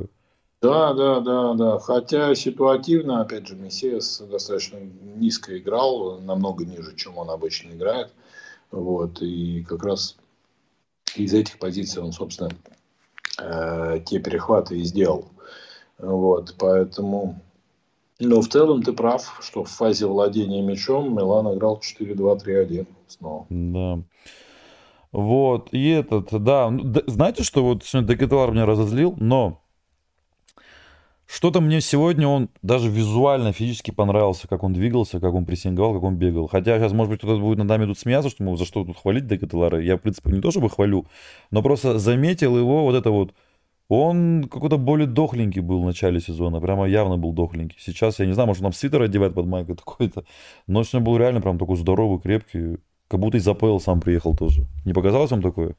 Да, 0.62 0.94
да, 0.94 1.20
да, 1.20 1.54
да. 1.56 1.80
Хотя 1.80 2.34
ситуативно, 2.36 3.22
опять 3.22 3.48
же, 3.48 3.56
Мессиас 3.58 4.20
достаточно 4.20 4.78
низко 4.78 5.58
играл, 5.58 6.22
намного 6.22 6.64
ниже, 6.64 6.96
чем 6.96 7.18
он 7.18 7.30
обычно 7.30 7.72
играет. 7.74 8.14
Вот. 8.72 9.22
И 9.22 9.62
как 9.68 9.84
раз 9.84 10.16
из 11.18 11.34
этих 11.34 11.60
позиций 11.60 12.02
он, 12.02 12.14
собственно, 12.14 12.52
э, 13.40 14.00
те 14.06 14.20
перехваты 14.20 14.80
и 14.80 14.84
сделал. 14.84 15.28
Вот. 15.98 16.56
Поэтому, 16.58 17.42
но 18.26 18.42
в 18.42 18.48
целом 18.48 18.82
ты 18.84 18.94
прав, 18.94 19.40
что 19.42 19.64
в 19.64 19.70
фазе 19.70 20.08
владения 20.08 20.62
мячом 20.62 21.16
Милан 21.16 21.56
играл 21.56 21.82
4-2-3-1 21.82 22.88
снова. 23.08 23.46
Да. 23.50 24.00
Вот, 25.12 25.70
и 25.72 25.90
этот, 25.90 26.30
да, 26.44 26.72
ну, 26.72 26.92
знаете, 27.06 27.44
что 27.44 27.64
вот 27.64 27.84
сегодня 27.84 28.16
Декетуар 28.16 28.52
меня 28.52 28.66
разозлил, 28.66 29.14
но 29.18 29.62
что-то 31.28 31.62
мне 31.62 31.82
сегодня 31.82 32.28
он 32.28 32.50
даже 32.62 32.90
визуально, 32.90 33.54
физически 33.54 33.92
понравился, 33.92 34.48
как 34.48 34.64
он 34.64 34.74
двигался, 34.74 35.20
как 35.20 35.34
он 35.34 35.46
прессинговал, 35.46 35.94
как 35.94 36.04
он 36.04 36.16
бегал. 36.16 36.48
Хотя 36.48 36.78
сейчас, 36.78 36.94
может 36.94 37.12
быть, 37.12 37.20
кто-то 37.20 37.40
будет 37.40 37.60
над 37.60 37.68
нами 37.68 37.86
тут 37.86 37.98
смеяться, 37.98 38.30
что 38.30 38.44
мы 38.44 38.58
за 38.58 38.66
что 38.66 38.84
тут 38.84 38.98
хвалить 38.98 39.28
Декателара. 39.28 39.82
Я, 39.82 39.98
в 39.98 40.02
принципе, 40.02 40.32
не 40.32 40.42
то 40.42 40.52
чтобы 40.52 40.70
хвалю, 40.70 41.06
но 41.52 41.62
просто 41.62 41.98
заметил 42.00 42.58
его 42.58 42.84
вот 42.84 42.96
это 42.96 43.12
вот 43.12 43.34
он 43.94 44.46
какой-то 44.52 44.78
более 44.78 45.08
дохленький 45.08 45.62
был 45.62 45.82
в 45.82 45.86
начале 45.86 46.20
сезона, 46.20 46.60
прямо 46.60 46.88
явно 46.88 47.18
был 47.18 47.32
дохленький. 47.32 47.78
Сейчас, 47.80 48.20
я 48.20 48.26
не 48.26 48.34
знаю, 48.34 48.48
может, 48.48 48.64
он 48.64 48.74
свитер 48.74 49.04
одевает 49.04 49.36
под 49.36 49.46
майкой 49.46 49.76
такой-то, 49.76 50.24
но 50.66 50.84
сегодня 50.84 51.06
был 51.06 51.18
реально 51.18 51.42
прям 51.42 51.60
такой 51.60 51.78
здоровый, 51.78 52.20
крепкий, 52.20 52.80
как 53.08 53.20
будто 53.20 53.38
из 53.38 53.48
АПЛ 53.48 53.78
сам 53.78 54.02
приехал 54.02 54.36
тоже. 54.36 54.66
Не 54.86 54.94
показалось 54.94 55.30
вам 55.30 55.44
такое? 55.44 55.76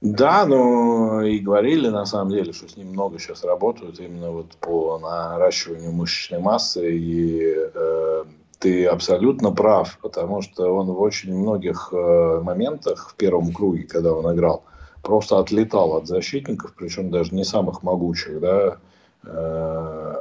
Да, 0.00 0.46
но 0.46 1.22
и 1.22 1.38
говорили 1.38 1.88
на 1.88 2.06
самом 2.06 2.30
деле, 2.30 2.52
что 2.52 2.68
с 2.68 2.76
ним 2.76 2.88
много 2.88 3.18
сейчас 3.18 3.44
работают 3.44 4.00
именно 4.00 4.30
вот 4.30 4.56
по 4.60 4.98
наращиванию 4.98 5.92
мышечной 5.92 6.38
массы, 6.38 6.96
и 6.96 7.54
э, 7.74 8.24
ты 8.58 8.86
абсолютно 8.86 9.52
прав, 9.52 9.98
потому 10.00 10.40
что 10.40 10.74
он 10.74 10.86
в 10.86 11.00
очень 11.00 11.34
многих 11.34 11.90
э, 11.92 12.40
моментах 12.42 13.10
в 13.10 13.16
первом 13.16 13.52
круге, 13.52 13.82
когда 13.82 14.14
он 14.14 14.34
играл, 14.34 14.64
просто 15.06 15.38
отлетал 15.38 15.96
от 15.96 16.08
защитников, 16.08 16.74
причем 16.76 17.10
даже 17.10 17.34
не 17.34 17.44
самых 17.44 17.84
могучих, 17.84 18.40
да, 18.40 18.78
э, 19.24 20.14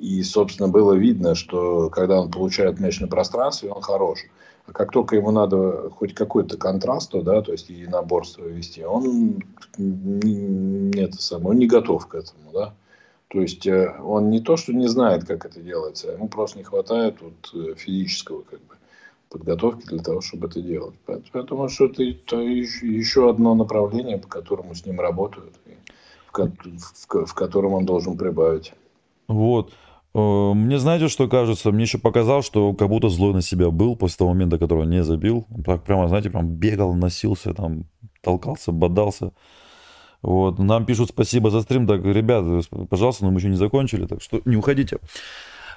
и, 0.00 0.22
собственно, 0.22 0.68
было 0.68 0.94
видно, 0.94 1.34
что 1.34 1.90
когда 1.90 2.20
он 2.20 2.30
получает 2.30 2.80
мяч 2.80 3.00
на 3.00 3.08
пространстве, 3.08 3.70
он 3.70 3.82
хорош. 3.82 4.20
А 4.66 4.72
как 4.72 4.90
только 4.90 5.16
ему 5.16 5.30
надо 5.30 5.90
хоть 5.90 6.14
какой-то 6.14 6.56
контраст, 6.56 7.12
да, 7.12 7.42
то 7.42 7.52
есть 7.52 7.68
и 7.68 7.86
наборство 7.86 8.46
вести, 8.46 8.82
он 8.82 9.42
не, 9.76 10.98
это 10.98 11.20
самое, 11.20 11.50
он 11.50 11.58
не 11.58 11.66
готов 11.66 12.06
к 12.06 12.14
этому, 12.14 12.52
да. 12.52 12.74
То 13.28 13.40
есть 13.40 13.66
э, 13.66 13.94
он 14.02 14.30
не 14.30 14.40
то, 14.40 14.56
что 14.56 14.72
не 14.72 14.86
знает, 14.86 15.26
как 15.26 15.44
это 15.44 15.60
делается, 15.60 16.12
ему 16.12 16.28
просто 16.28 16.56
не 16.58 16.64
хватает 16.64 17.16
вот 17.20 17.52
э, 17.54 17.74
физического 17.74 18.42
как 18.42 18.60
бы 18.60 18.73
подготовки 19.34 19.86
для 19.86 19.98
того, 19.98 20.20
чтобы 20.20 20.46
это 20.46 20.60
делать. 20.60 20.94
Поэтому 21.32 21.68
что 21.68 21.86
это, 21.86 22.04
это 22.04 22.36
еще 22.36 23.28
одно 23.28 23.54
направление, 23.56 24.18
по 24.18 24.28
которому 24.28 24.74
с 24.74 24.86
ним 24.86 25.00
работают, 25.00 25.54
в, 26.32 26.38
в, 26.38 27.26
в 27.26 27.34
котором 27.34 27.72
он 27.72 27.84
должен 27.84 28.16
прибавить. 28.16 28.72
Вот. 29.26 29.72
Э, 30.14 30.52
мне 30.54 30.78
знаете, 30.78 31.08
что 31.08 31.28
кажется? 31.28 31.72
Мне 31.72 31.82
еще 31.82 31.98
показал, 31.98 32.42
что 32.42 32.74
как 32.74 32.88
будто 32.88 33.08
злой 33.08 33.32
на 33.32 33.42
себя 33.42 33.70
был 33.70 33.96
после 33.96 34.18
того 34.18 34.30
момента, 34.30 34.56
которого 34.56 34.84
не 34.84 35.02
забил. 35.02 35.46
Так 35.64 35.82
прямо, 35.82 36.06
знаете, 36.06 36.30
прям 36.30 36.48
бегал, 36.48 36.94
носился, 36.94 37.52
там, 37.54 37.86
толкался, 38.22 38.70
бодался. 38.70 39.32
Вот. 40.22 40.60
Нам 40.60 40.86
пишут 40.86 41.08
спасибо 41.08 41.50
за 41.50 41.62
стрим. 41.62 41.88
Так, 41.88 42.04
ребят, 42.04 42.44
пожалуйста, 42.88 43.24
но 43.24 43.32
мы 43.32 43.40
еще 43.40 43.48
не 43.48 43.56
закончили, 43.56 44.06
так 44.06 44.22
что 44.22 44.40
не 44.44 44.56
уходите. 44.56 44.98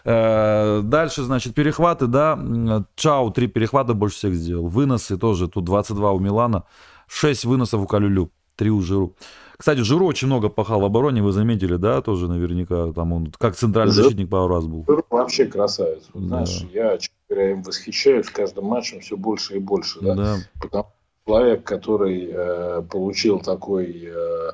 Э, 0.09 0.81
дальше, 0.83 1.23
значит, 1.23 1.53
перехваты, 1.53 2.07
да. 2.07 2.85
Чау, 2.95 3.29
три 3.29 3.47
перехвата 3.47 3.93
больше 3.93 4.15
всех 4.15 4.35
сделал. 4.35 4.67
Выносы 4.67 5.17
тоже, 5.17 5.49
тут 5.49 5.65
22 5.65 6.13
у 6.13 6.19
Милана. 6.19 6.63
6 7.09 7.43
выносов 7.43 7.81
у 7.81 7.87
Калюлю, 7.87 8.31
3 8.55 8.69
у 8.69 8.81
Жиру. 8.81 9.15
Кстати, 9.57 9.79
Жиру 9.79 10.05
очень 10.05 10.27
много 10.27 10.47
пахал 10.47 10.79
в 10.79 10.85
обороне, 10.85 11.21
вы 11.21 11.33
заметили, 11.33 11.75
да, 11.75 12.01
тоже 12.01 12.29
наверняка. 12.29 12.93
Там 12.93 13.11
он 13.11 13.33
как 13.37 13.55
центральный 13.57 13.93
Жир... 13.93 14.05
защитник 14.05 14.29
пару 14.29 14.47
раз 14.47 14.65
был. 14.65 14.85
Жиру 14.87 15.05
вообще 15.09 15.45
красавец. 15.45 16.03
Вот, 16.13 16.23
да. 16.23 16.45
Знаешь, 16.45 16.65
я, 16.73 16.97
честно 16.97 17.15
говоря, 17.27 17.51
им 17.51 17.63
восхищаюсь 17.63 18.27
каждым 18.27 18.65
матчем 18.65 19.01
все 19.01 19.17
больше 19.17 19.57
и 19.57 19.59
больше. 19.59 19.99
Да? 19.99 20.15
Да. 20.15 20.35
Потому 20.61 20.83
что 20.83 20.93
человек, 21.25 21.63
который 21.65 22.29
э, 22.31 22.81
получил 22.89 23.39
такой... 23.39 24.05
Э, 24.05 24.37
Э, 24.37 24.51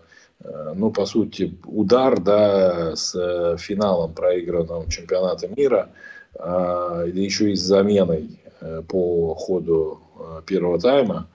ну, 0.75 0.91
по 0.91 1.05
сути, 1.05 1.57
удар, 1.65 2.19
да, 2.19 2.95
с 2.95 3.15
э, 3.15 3.57
финалом 3.57 4.13
проигранного 4.13 4.89
чемпионата 4.89 5.47
мира, 5.47 5.89
да 6.35 7.03
еще 7.05 7.51
и 7.51 7.55
с 7.55 7.61
заменой 7.61 8.39
э, 8.59 8.81
по 8.87 9.35
ходу 9.35 10.01
первого 10.45 10.79
тайма, 10.79 11.27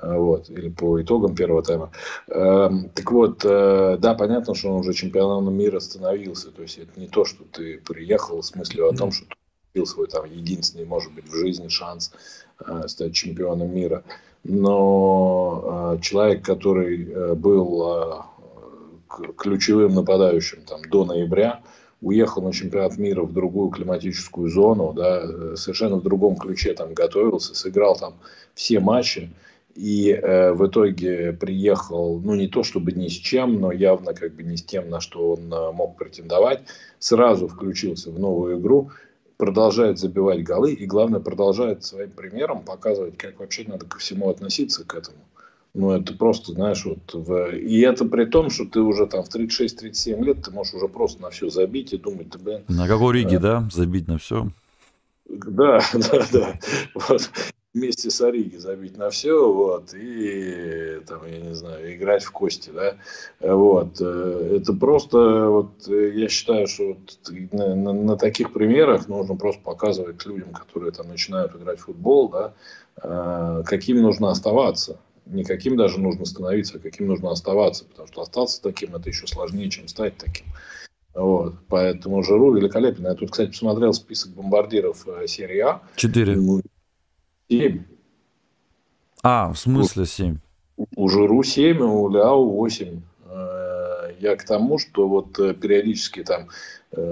вот, 0.00 0.50
или 0.50 0.68
по 0.68 1.00
итогам 1.00 1.34
первого 1.34 1.62
тайма. 1.62 1.90
Эм, 2.28 2.90
так 2.90 3.10
вот, 3.10 3.38
да, 3.42 4.14
понятно, 4.18 4.54
что 4.54 4.68
он 4.70 4.80
уже 4.80 4.92
чемпионом 4.92 5.52
мира 5.54 5.80
становился, 5.80 6.50
то 6.50 6.62
есть 6.62 6.78
это 6.78 7.00
не 7.00 7.08
то, 7.08 7.24
что 7.24 7.44
ты 7.44 7.78
приехал 7.78 8.42
с 8.42 8.54
мыслью 8.54 8.88
о 8.88 8.94
том, 8.94 9.10
что 9.10 9.24
ты 9.24 9.34
купил 9.68 9.86
свой 9.86 10.06
там 10.08 10.26
единственный, 10.30 10.84
может 10.84 11.12
быть, 11.14 11.26
в 11.26 11.34
жизни 11.34 11.68
шанс 11.68 12.12
стать 12.86 13.14
чемпионом 13.14 13.74
мира. 13.74 14.04
Но 14.44 15.98
человек, 16.02 16.44
который 16.44 17.34
был 17.34 18.22
ключевым 19.36 19.94
нападающим 19.94 20.62
там, 20.62 20.82
до 20.82 21.04
ноября, 21.04 21.60
уехал 22.00 22.42
на 22.42 22.52
чемпионат 22.52 22.98
мира 22.98 23.22
в 23.22 23.32
другую 23.32 23.70
климатическую 23.70 24.48
зону, 24.50 24.92
да, 24.92 25.22
э, 25.22 25.54
совершенно 25.56 25.96
в 25.96 26.02
другом 26.02 26.36
ключе 26.36 26.74
там 26.74 26.94
готовился, 26.94 27.54
сыграл 27.54 27.96
там 27.96 28.14
все 28.54 28.80
матчи 28.80 29.30
и 29.76 30.10
э, 30.10 30.52
в 30.52 30.66
итоге 30.66 31.32
приехал, 31.32 32.18
ну 32.18 32.34
не 32.34 32.48
то 32.48 32.62
чтобы 32.62 32.92
ни 32.92 33.08
с 33.08 33.12
чем, 33.12 33.60
но 33.60 33.72
явно 33.72 34.14
как 34.14 34.34
бы 34.34 34.42
не 34.42 34.56
с 34.56 34.62
тем, 34.62 34.88
на 34.88 35.00
что 35.00 35.34
он 35.34 35.52
э, 35.52 35.72
мог 35.72 35.96
претендовать, 35.96 36.62
сразу 36.98 37.46
включился 37.46 38.10
в 38.10 38.18
новую 38.18 38.58
игру, 38.58 38.90
продолжает 39.36 39.98
забивать 39.98 40.42
голы 40.42 40.72
и 40.72 40.86
главное 40.86 41.20
продолжает 41.20 41.84
своим 41.84 42.10
примером 42.10 42.64
показывать, 42.64 43.18
как 43.18 43.38
вообще 43.38 43.64
надо 43.66 43.86
ко 43.86 43.98
всему 43.98 44.30
относиться 44.30 44.84
к 44.84 44.94
этому. 44.94 45.18
Ну, 45.76 45.90
это 45.90 46.14
просто, 46.14 46.52
знаешь, 46.52 46.86
вот... 46.86 47.12
В... 47.12 47.54
И 47.54 47.80
это 47.80 48.06
при 48.06 48.24
том, 48.24 48.48
что 48.48 48.64
ты 48.64 48.80
уже 48.80 49.06
там 49.06 49.22
в 49.22 49.34
36-37 49.34 50.24
лет, 50.24 50.42
ты 50.42 50.50
можешь 50.50 50.72
уже 50.72 50.88
просто 50.88 51.20
на 51.20 51.28
все 51.28 51.50
забить 51.50 51.92
и 51.92 51.98
думать, 51.98 52.30
ты, 52.30 52.38
блин... 52.38 52.62
На 52.68 52.88
какой 52.88 53.18
Риге, 53.18 53.36
а... 53.36 53.40
да? 53.40 53.68
Забить 53.70 54.08
на 54.08 54.16
все? 54.16 54.48
Да, 55.28 55.82
да, 55.92 56.26
да. 56.32 56.58
Вот. 56.94 57.30
Вместе 57.74 58.08
с 58.10 58.22
Ориги 58.22 58.56
забить 58.56 58.96
на 58.96 59.10
все, 59.10 59.52
вот, 59.52 59.92
и, 59.92 60.98
там, 61.06 61.26
я 61.26 61.40
не 61.40 61.54
знаю, 61.54 61.94
играть 61.94 62.24
в 62.24 62.30
кости, 62.30 62.70
да, 62.70 62.94
вот. 63.40 64.00
Э, 64.00 64.58
это 64.58 64.72
просто, 64.72 65.50
вот, 65.50 65.86
я 65.86 66.26
считаю, 66.30 66.68
что 66.68 66.94
вот 66.94 67.20
на, 67.52 67.74
на, 67.74 67.92
на 67.92 68.16
таких 68.16 68.54
примерах 68.54 69.08
нужно 69.08 69.36
просто 69.36 69.60
показывать 69.60 70.24
людям, 70.24 70.54
которые 70.54 70.92
там 70.92 71.08
начинают 71.08 71.54
играть 71.54 71.80
в 71.80 71.84
футбол, 71.84 72.30
да, 72.30 72.54
э, 73.02 73.62
каким 73.66 74.00
нужно 74.00 74.30
оставаться 74.30 74.98
не 75.26 75.44
каким 75.44 75.76
даже 75.76 76.00
нужно 76.00 76.24
становиться, 76.24 76.78
а 76.78 76.80
каким 76.80 77.08
нужно 77.08 77.30
оставаться. 77.30 77.84
Потому 77.84 78.08
что 78.08 78.22
остаться 78.22 78.62
таким 78.62 78.94
это 78.94 79.08
еще 79.08 79.26
сложнее, 79.26 79.68
чем 79.68 79.88
стать 79.88 80.16
таким. 80.16 80.46
Вот. 81.14 81.54
Поэтому 81.68 82.22
Жиру 82.22 82.54
великолепен. 82.54 83.04
Я 83.04 83.14
тут, 83.14 83.30
кстати, 83.30 83.50
посмотрел 83.50 83.92
список 83.92 84.32
бомбардиров 84.32 85.06
э, 85.08 85.26
серии 85.26 85.60
А. 85.60 85.82
Четыре. 85.96 86.38
Семь. 87.48 87.84
А, 89.22 89.52
в 89.52 89.58
смысле 89.58 90.06
семь? 90.06 90.38
У 90.94 91.08
Жиру 91.08 91.42
семь, 91.42 91.80
у 91.80 92.08
Ляо 92.08 92.44
восемь. 92.44 93.00
Э, 94.16 94.20
я 94.20 94.36
к 94.36 94.44
тому, 94.44 94.78
что 94.78 95.08
вот 95.08 95.38
э, 95.38 95.54
периодически 95.54 96.22
там, 96.22 96.48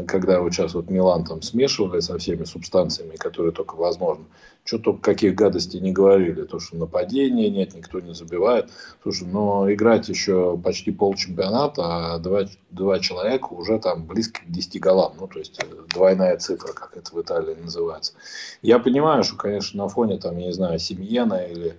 когда 0.07 0.41
вот 0.41 0.55
сейчас 0.55 0.75
вот 0.75 0.89
Милан 0.89 1.25
там 1.25 1.43
смешивали 1.43 2.01
со 2.01 2.17
всеми 2.17 2.45
субстанциями, 2.45 3.17
которые 3.17 3.53
только 3.53 3.75
возможно, 3.75 4.25
что 4.65 4.79
только 4.79 5.01
каких 5.01 5.35
гадостей 5.35 5.81
не 5.81 5.93
говорили. 5.93 6.45
То, 6.45 6.59
что 6.59 6.77
нападения 6.77 7.51
нет, 7.51 7.75
никто 7.75 8.01
не 8.01 8.15
забивает. 8.15 8.71
Слушай, 9.03 9.29
но 9.29 9.71
играть 9.71 10.09
еще 10.09 10.57
почти 10.57 10.91
полчемпионата, 10.91 11.83
а 11.85 12.19
два, 12.19 12.45
два 12.71 12.99
человека 12.99 13.49
уже 13.53 13.79
там 13.79 14.07
близко 14.07 14.41
к 14.41 14.51
10 14.51 14.81
голам. 14.81 15.15
Ну, 15.21 15.27
то 15.27 15.39
есть, 15.39 15.59
э, 15.59 15.67
двойная 15.93 16.37
цифра, 16.39 16.73
как 16.73 16.97
это 16.97 17.15
в 17.15 17.21
Италии 17.21 17.55
называется. 17.55 18.15
Я 18.63 18.79
понимаю, 18.79 19.23
что, 19.25 19.37
конечно, 19.37 19.83
на 19.83 19.89
фоне, 19.89 20.19
там, 20.19 20.39
я 20.39 20.47
не 20.47 20.53
знаю, 20.53 20.79
Семьена 20.79 21.45
или 21.45 21.77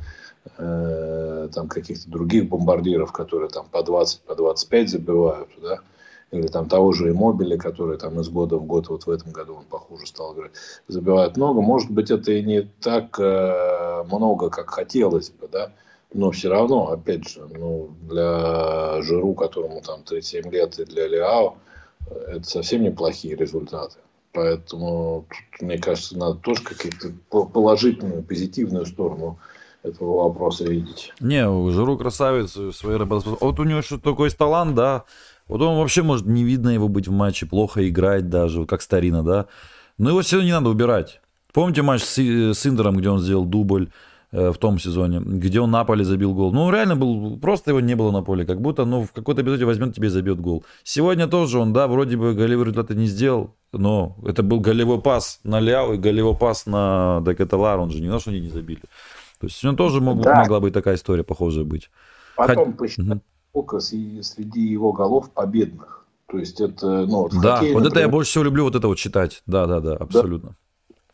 э, 0.57 1.49
там 1.53 1.67
каких-то 1.67 2.09
других 2.09 2.49
бомбардиров, 2.49 3.11
которые 3.11 3.49
там 3.49 3.67
по 3.69 3.83
20, 3.83 4.21
по 4.21 4.35
25 4.35 4.89
забивают, 4.89 5.49
да, 5.61 5.79
или 6.31 6.47
там 6.47 6.67
того 6.67 6.91
же 6.91 7.09
Иммобили, 7.09 7.57
который 7.57 7.97
там 7.97 8.19
из 8.19 8.29
года 8.29 8.57
в 8.57 8.65
год, 8.65 8.89
вот 8.89 9.05
в 9.05 9.09
этом 9.09 9.31
году 9.31 9.55
он 9.55 9.65
похуже 9.65 10.07
стал 10.07 10.33
играть, 10.35 10.51
забивает 10.87 11.37
много. 11.37 11.61
Может 11.61 11.91
быть, 11.91 12.11
это 12.11 12.31
и 12.31 12.43
не 12.43 12.61
так 12.61 13.19
э, 13.19 14.03
много, 14.11 14.49
как 14.49 14.69
хотелось 14.69 15.29
бы, 15.29 15.47
да, 15.47 15.71
но 16.13 16.31
все 16.31 16.49
равно, 16.49 16.91
опять 16.91 17.27
же, 17.27 17.47
ну, 17.57 17.89
для 18.03 19.01
Жиру, 19.01 19.33
которому 19.33 19.81
там 19.81 20.03
37 20.03 20.51
лет, 20.51 20.79
и 20.79 20.85
для 20.85 21.07
Лиао, 21.07 21.57
это 22.27 22.43
совсем 22.43 22.83
неплохие 22.83 23.35
результаты. 23.35 23.97
Поэтому, 24.31 25.25
тут, 25.29 25.61
мне 25.61 25.77
кажется, 25.77 26.17
надо 26.17 26.35
тоже 26.39 26.61
какие-то 26.63 27.13
положительную, 27.29 28.23
позитивную 28.23 28.85
сторону 28.85 29.39
этого 29.85 30.23
вопроса 30.23 30.65
видеть. 30.65 31.13
Не, 31.19 31.45
Жиру 31.71 31.97
красавец, 31.97 32.51
своей 32.75 32.97
работоспособности. 32.97 33.43
Вот 33.43 33.59
у 33.59 33.63
него 33.63 33.81
что 33.81 33.97
такой 33.97 34.29
талант, 34.29 34.75
да, 34.75 35.03
вот 35.47 35.61
он 35.61 35.77
вообще 35.77 36.01
может 36.01 36.25
не 36.25 36.43
видно 36.43 36.69
его 36.69 36.87
быть 36.87 37.07
в 37.07 37.11
матче, 37.11 37.45
плохо 37.45 37.87
играть 37.87 38.29
даже, 38.29 38.65
как 38.65 38.81
старина, 38.81 39.21
да. 39.21 39.45
Но 39.97 40.09
его 40.09 40.21
все 40.21 40.37
равно 40.37 40.47
не 40.47 40.53
надо 40.53 40.69
убирать. 40.69 41.21
Помните 41.53 41.81
матч 41.81 42.01
с, 42.01 42.17
с 42.17 42.65
Индером, 42.65 42.97
где 42.97 43.09
он 43.09 43.19
сделал 43.19 43.45
дубль? 43.45 43.89
в 44.31 44.55
том 44.55 44.79
сезоне, 44.79 45.21
где 45.23 45.61
он 45.61 45.71
на 45.71 45.85
поле 45.85 46.03
забил 46.03 46.33
гол. 46.33 46.51
Ну, 46.51 46.69
реально 46.69 46.97
был, 46.97 47.37
просто 47.37 47.71
его 47.71 47.79
не 47.79 47.95
было 47.95 48.11
на 48.11 48.21
поле, 48.21 48.45
как 48.45 48.59
будто, 48.59 48.83
ну, 48.83 49.03
в 49.03 49.13
какой-то 49.13 49.41
эпизоде 49.41 49.63
возьмет 49.63 49.95
тебе 49.95 50.07
и 50.07 50.11
забьет 50.11 50.41
гол. 50.41 50.65
Сегодня 50.83 51.27
тоже 51.27 51.57
он, 51.57 51.71
да, 51.71 51.87
вроде 51.87 52.17
бы 52.17 52.33
голевой 52.33 52.65
результаты 52.65 52.95
не 52.95 53.05
сделал, 53.05 53.55
но 53.71 54.17
это 54.25 54.43
был 54.43 54.59
голевой 54.59 55.01
пас 55.01 55.39
на 55.43 55.59
Ляо 55.59 55.93
и 55.93 55.97
голевой 55.97 56.35
пас 56.35 56.65
на 56.65 57.23
Декаталар, 57.25 57.79
он 57.79 57.91
же 57.91 58.01
не 58.01 58.07
знал, 58.07 58.19
что 58.19 58.31
не 58.31 58.49
забили. 58.49 58.81
То 59.39 59.47
есть, 59.47 59.63
ну, 59.63 59.75
тоже 59.75 60.01
мог, 60.01 60.21
да. 60.21 60.41
могла 60.41 60.59
быть 60.59 60.73
такая 60.73 60.95
история 60.95 61.23
похожая 61.23 61.65
быть. 61.65 61.89
Потом 62.35 62.75
Хоть... 62.77 62.77
посчитать, 62.77 63.21
среди 64.23 64.61
его 64.61 64.91
голов 64.91 65.31
победных. 65.31 66.05
То 66.27 66.39
есть 66.39 66.59
это, 66.59 67.05
ну, 67.05 67.23
вот 67.23 67.33
Да, 67.41 67.55
хоккее, 67.57 67.73
вот 67.73 67.83
например, 67.83 67.87
это 67.87 67.99
я 67.99 68.09
больше 68.09 68.31
всего 68.31 68.43
люблю 68.43 68.63
вот 68.63 68.75
это 68.75 68.87
вот 68.87 68.97
читать. 68.97 69.43
Да, 69.45 69.67
да, 69.67 69.79
да, 69.79 69.95
абсолютно. 69.95 70.49
Да. 70.49 70.55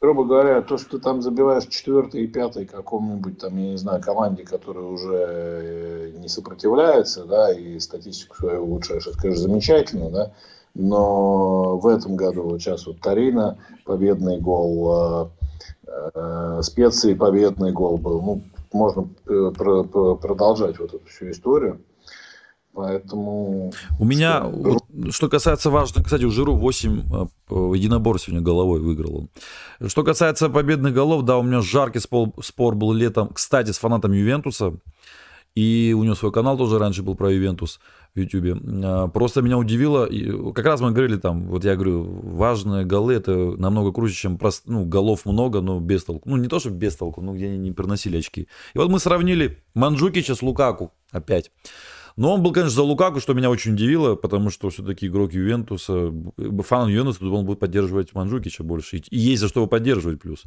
Грубо 0.01 0.23
говоря, 0.23 0.61
то, 0.63 0.79
что 0.79 0.97
ты 0.97 0.99
там 0.99 1.21
забиваешь 1.21 1.67
четвертый 1.67 2.23
и 2.23 2.27
пятый 2.27 2.65
какому-нибудь 2.65 3.37
там, 3.37 3.55
я 3.57 3.71
не 3.71 3.77
знаю, 3.77 4.01
команде, 4.01 4.43
которая 4.43 4.85
уже 4.85 5.13
э, 5.13 6.11
не 6.17 6.27
сопротивляется, 6.27 7.25
да, 7.25 7.53
и 7.53 7.77
статистику 7.79 8.35
свою 8.35 8.63
улучшаешь, 8.63 9.05
это, 9.05 9.17
конечно, 9.19 9.43
замечательно, 9.43 10.09
да, 10.09 10.33
но 10.73 11.77
в 11.77 11.85
этом 11.85 12.15
году 12.15 12.43
вот 12.43 12.61
сейчас 12.61 12.87
вот 12.87 12.99
Тарина 12.99 13.59
победный 13.85 14.39
гол, 14.39 15.31
э, 15.85 16.59
специи 16.61 17.13
победный 17.13 17.71
гол 17.71 17.97
был, 17.97 18.21
ну, 18.21 18.43
можно 18.73 19.09
э, 19.27 19.51
про, 19.55 19.83
про, 19.83 20.15
продолжать 20.15 20.79
вот 20.79 20.93
эту 20.93 21.05
всю 21.05 21.31
историю. 21.31 21.81
Поэтому... 22.73 23.73
У 23.99 24.05
меня, 24.05 24.39
что, 24.39 24.49
вот, 24.49 25.13
что 25.13 25.27
касается 25.27 25.69
важных, 25.69 26.05
кстати, 26.05 26.23
у 26.23 26.31
Жиру 26.31 26.55
8 26.55 27.01
э, 27.01 27.53
единобор 27.75 28.17
сегодня 28.17 28.41
головой 28.41 28.79
выиграл 28.79 29.27
он. 29.79 29.89
Что 29.89 30.03
касается 30.03 30.49
победных 30.49 30.93
голов, 30.93 31.23
да, 31.23 31.37
у 31.37 31.43
меня 31.43 31.61
жаркий 31.61 31.99
спор, 31.99 32.29
спор 32.41 32.75
был 32.75 32.93
летом, 32.93 33.29
кстати, 33.33 33.71
с 33.71 33.77
фанатом 33.77 34.13
Ювентуса. 34.13 34.73
И 35.55 35.93
у 35.97 36.03
него 36.03 36.15
свой 36.15 36.31
канал 36.31 36.57
тоже 36.57 36.79
раньше 36.79 37.03
был 37.03 37.15
про 37.15 37.31
Ювентус 37.31 37.79
в 38.15 38.19
Ютубе. 38.19 38.55
А, 38.83 39.07
просто 39.07 39.41
меня 39.41 39.57
удивило, 39.57 40.07
как 40.53 40.65
раз 40.65 40.79
мы 40.79 40.91
говорили 40.91 41.17
там, 41.17 41.47
вот 41.47 41.65
я 41.65 41.75
говорю, 41.75 42.03
важные 42.23 42.85
голы 42.85 43.13
это 43.13 43.35
намного 43.57 43.91
круче, 43.91 44.13
чем 44.13 44.37
прост, 44.37 44.63
ну, 44.67 44.85
голов 44.85 45.25
много, 45.25 45.61
но 45.61 45.79
без 45.79 46.05
толку. 46.05 46.29
Ну, 46.29 46.37
не 46.37 46.47
то, 46.47 46.59
что 46.59 46.69
без 46.69 46.95
толку, 46.95 47.21
но 47.21 47.33
где 47.33 47.47
они 47.47 47.57
не 47.57 47.71
приносили 47.71 48.17
очки. 48.17 48.47
И 48.73 48.77
вот 48.77 48.89
мы 48.89 48.99
сравнили 48.99 49.61
Манджукича 49.73 50.35
с 50.35 50.41
Лукаку 50.41 50.93
опять. 51.11 51.51
Но 52.15 52.33
он 52.33 52.43
был, 52.43 52.51
конечно, 52.51 52.75
за 52.75 52.83
Лукаку, 52.83 53.19
что 53.19 53.33
меня 53.33 53.49
очень 53.49 53.73
удивило, 53.73 54.15
потому 54.15 54.49
что 54.49 54.69
все-таки 54.69 55.07
игрок 55.07 55.33
Ювентуса, 55.33 56.13
фан 56.63 56.89
Ювентуса, 56.89 57.25
он 57.25 57.45
будет 57.45 57.59
поддерживать 57.59 58.13
Манджукича 58.13 58.63
больше. 58.63 58.97
И 58.97 59.17
есть 59.17 59.41
за 59.41 59.47
что 59.47 59.61
его 59.61 59.67
поддерживать 59.67 60.21
плюс. 60.21 60.43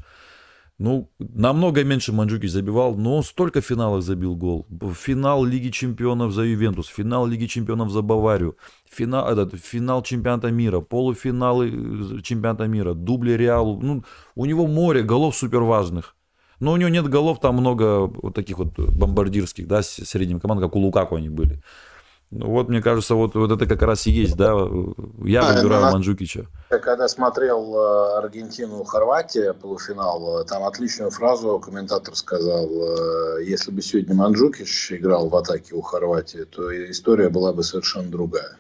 Ну, 0.79 1.09
намного 1.19 1.85
меньше 1.85 2.13
Манджукич 2.13 2.51
забивал, 2.51 2.97
но 2.97 3.23
столько 3.23 3.61
финалов 3.61 4.03
забил 4.03 4.35
гол. 4.35 4.67
Финал 4.95 5.45
Лиги 5.45 5.71
Чемпионов 5.71 6.33
за 6.33 6.43
Ювентус, 6.43 6.89
финал 6.89 7.27
Лиги 7.27 7.47
Чемпионов 7.47 7.91
за 7.91 8.03
Баварию, 8.03 8.57
финал, 8.91 9.29
этот, 9.29 9.55
финал 9.55 10.03
чемпионата 10.03 10.51
мира, 10.51 10.81
полуфиналы 10.81 12.19
э, 12.19 12.23
чемпионата 12.23 12.67
мира, 12.67 12.95
дубли 12.95 13.33
Реалу. 13.37 13.81
Ну, 13.81 14.05
у 14.35 14.47
него 14.47 14.67
море 14.67 15.03
голов 15.03 15.37
супер 15.37 15.63
важных. 15.63 16.17
Но 16.59 16.73
у 16.73 16.77
него 16.77 16.89
нет 16.89 17.09
голов, 17.09 17.39
там 17.41 17.55
много 17.57 18.07
вот 18.07 18.35
таких 18.35 18.59
вот 18.59 18.77
бомбардирских, 18.77 19.69
да, 19.69 19.83
средним 19.83 20.41
команд, 20.41 20.61
как 20.61 20.75
у 20.75 20.81
Лукаку 20.81 21.15
они 21.15 21.29
были. 21.29 21.63
Ну, 22.37 22.49
вот, 22.49 22.69
мне 22.69 22.83
кажется, 22.83 23.15
вот, 23.15 23.37
вот 23.37 23.53
это 23.53 23.65
как 23.67 23.83
раз 23.83 24.09
и 24.09 24.11
есть, 24.11 24.37
да, 24.37 24.49
я 25.23 25.49
а, 25.49 25.55
выбираю 25.55 25.85
ну, 25.85 25.93
Манджукича. 25.93 26.47
Когда 26.69 27.07
смотрел 27.07 27.77
э, 27.77 28.19
Аргентину-Хорватия 28.19 29.53
полуфинал, 29.53 30.41
э, 30.41 30.45
там 30.45 30.65
отличную 30.65 31.13
фразу 31.13 31.61
комментатор 31.61 32.17
сказал, 32.17 32.69
э, 32.69 33.45
если 33.45 33.71
бы 33.71 33.83
сегодня 33.83 34.17
Манджукич 34.17 34.95
играл 34.95 35.29
в 35.29 35.37
атаке 35.37 35.77
у 35.77 35.81
Хорватии, 35.81 36.43
то 36.43 36.73
история 36.91 37.29
была 37.29 37.53
бы 37.53 37.63
совершенно 37.63 38.11
другая. 38.11 38.57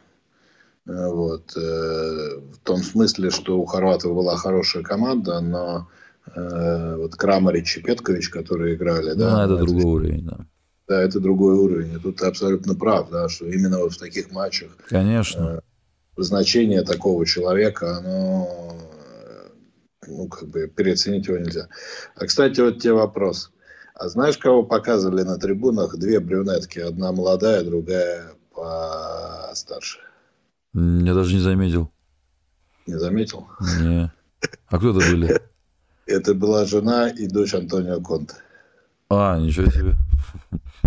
Вот. 0.86 1.54
В 1.56 2.58
том 2.62 2.76
смысле, 2.76 3.30
что 3.30 3.58
у 3.58 3.64
хорватов 3.64 4.14
была 4.14 4.36
хорошая 4.36 4.82
команда, 4.82 5.40
но 5.40 5.88
вот 6.36 7.14
Крамарич 7.16 7.78
и 7.78 7.82
Петкович, 7.82 8.28
которые 8.28 8.74
играли. 8.74 9.12
Ну, 9.12 9.16
да, 9.16 9.44
это, 9.46 9.54
это 9.54 9.64
другой 9.64 9.84
уровень, 9.84 10.26
да. 10.26 10.46
Да, 10.86 11.00
это 11.00 11.18
другой 11.18 11.54
уровень. 11.54 11.94
И 11.94 11.98
тут 11.98 12.16
ты 12.16 12.26
абсолютно 12.26 12.74
прав, 12.74 13.08
да, 13.10 13.28
что 13.28 13.46
именно 13.46 13.78
вот 13.78 13.94
в 13.94 13.98
таких 13.98 14.30
матчах 14.30 14.76
Конечно. 14.88 15.62
Э, 16.16 16.22
значение 16.22 16.82
такого 16.82 17.24
человека, 17.24 17.96
оно 17.98 18.76
ну, 20.06 20.28
как 20.28 20.48
бы 20.48 20.66
переоценить 20.68 21.26
его 21.26 21.38
нельзя. 21.38 21.68
А, 22.14 22.26
кстати, 22.26 22.60
вот 22.60 22.80
тебе 22.80 22.92
вопрос. 22.94 23.50
А 23.94 24.08
знаешь, 24.08 24.38
кого 24.38 24.62
показывали 24.64 25.22
на 25.22 25.38
трибунах? 25.38 25.96
Две 25.96 26.20
брюнетки. 26.20 26.80
Одна 26.80 27.12
молодая, 27.12 27.62
другая 27.62 28.32
постарше. 28.54 30.00
Я 30.74 31.14
даже 31.14 31.34
не 31.34 31.40
заметил. 31.40 31.90
Не 32.86 32.98
заметил? 32.98 33.48
Не. 33.80 34.12
А 34.66 34.78
кто 34.78 34.90
это 34.90 34.98
были? 35.10 35.40
Это 36.06 36.34
была 36.34 36.66
жена 36.66 37.08
и 37.08 37.26
дочь 37.26 37.54
Антонио 37.54 37.98
Конте. 38.02 38.34
А, 39.08 39.38
ничего 39.38 39.70
себе. 39.70 39.94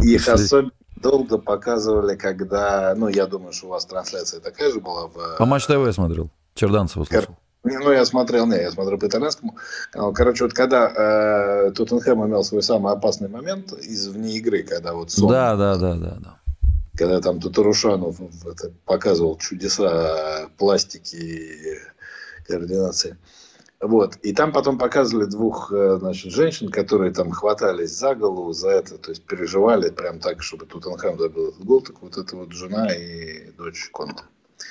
Их 0.01 0.27
особенно 0.27 0.71
долго 1.01 1.37
показывали, 1.37 2.15
когда... 2.15 2.93
Ну, 2.95 3.07
я 3.07 3.27
думаю, 3.27 3.53
что 3.53 3.67
у 3.67 3.69
вас 3.69 3.85
трансляция 3.85 4.39
такая 4.39 4.71
же 4.71 4.79
была. 4.79 5.07
В... 5.07 5.37
По 5.37 5.45
Матч 5.45 5.65
ТВ 5.65 5.93
смотрел. 5.93 6.29
Черданцева 6.55 7.05
слушал. 7.05 7.37
Ну, 7.63 7.91
я 7.91 8.05
смотрел, 8.05 8.45
не, 8.47 8.55
я 8.55 8.71
смотрел 8.71 8.97
по 8.97 9.07
итальянскому 9.07 9.57
каналу. 9.91 10.13
Короче, 10.13 10.45
вот 10.45 10.53
когда 10.53 10.87
э, 10.87 11.71
Тоттенхэм 11.71 12.25
имел 12.25 12.43
свой 12.43 12.63
самый 12.63 12.93
опасный 12.93 13.27
момент 13.27 13.73
из 13.73 14.07
вне 14.07 14.37
игры, 14.37 14.63
когда 14.63 14.93
вот 14.93 15.11
сон, 15.11 15.29
да, 15.29 15.55
да, 15.55 15.75
да, 15.75 15.95
да, 15.95 16.17
да. 16.19 16.39
Когда 16.95 17.19
там 17.19 17.41
Татарушанов 17.41 18.19
это, 18.45 18.71
показывал 18.85 19.37
чудеса 19.37 20.47
пластики 20.57 21.15
и 21.15 21.77
координации. 22.47 23.17
Вот. 23.79 24.15
И 24.17 24.33
там 24.33 24.51
потом 24.51 24.77
показывали 24.79 25.25
двух 25.25 25.71
э, 25.71 25.97
значит, 25.99 26.31
женщин, 26.33 26.69
которые 26.69 27.13
там 27.13 27.31
хватались 27.31 27.91
за 27.91 28.15
голову, 28.15 28.51
за 28.51 28.69
это, 28.69 28.97
то 28.97 29.11
есть 29.11 29.23
переживали 29.23 29.89
прям 29.89 30.19
так, 30.19 30.41
чтобы 30.41 30.65
Тутанхам 30.65 31.19
забил 31.19 31.49
этот 31.49 31.63
гол. 31.63 31.81
Так 31.81 32.01
вот 32.01 32.17
это 32.17 32.35
вот 32.35 32.51
жена 32.53 32.87
и 32.87 33.51
дочь 33.51 33.89
Конта. 33.91 34.23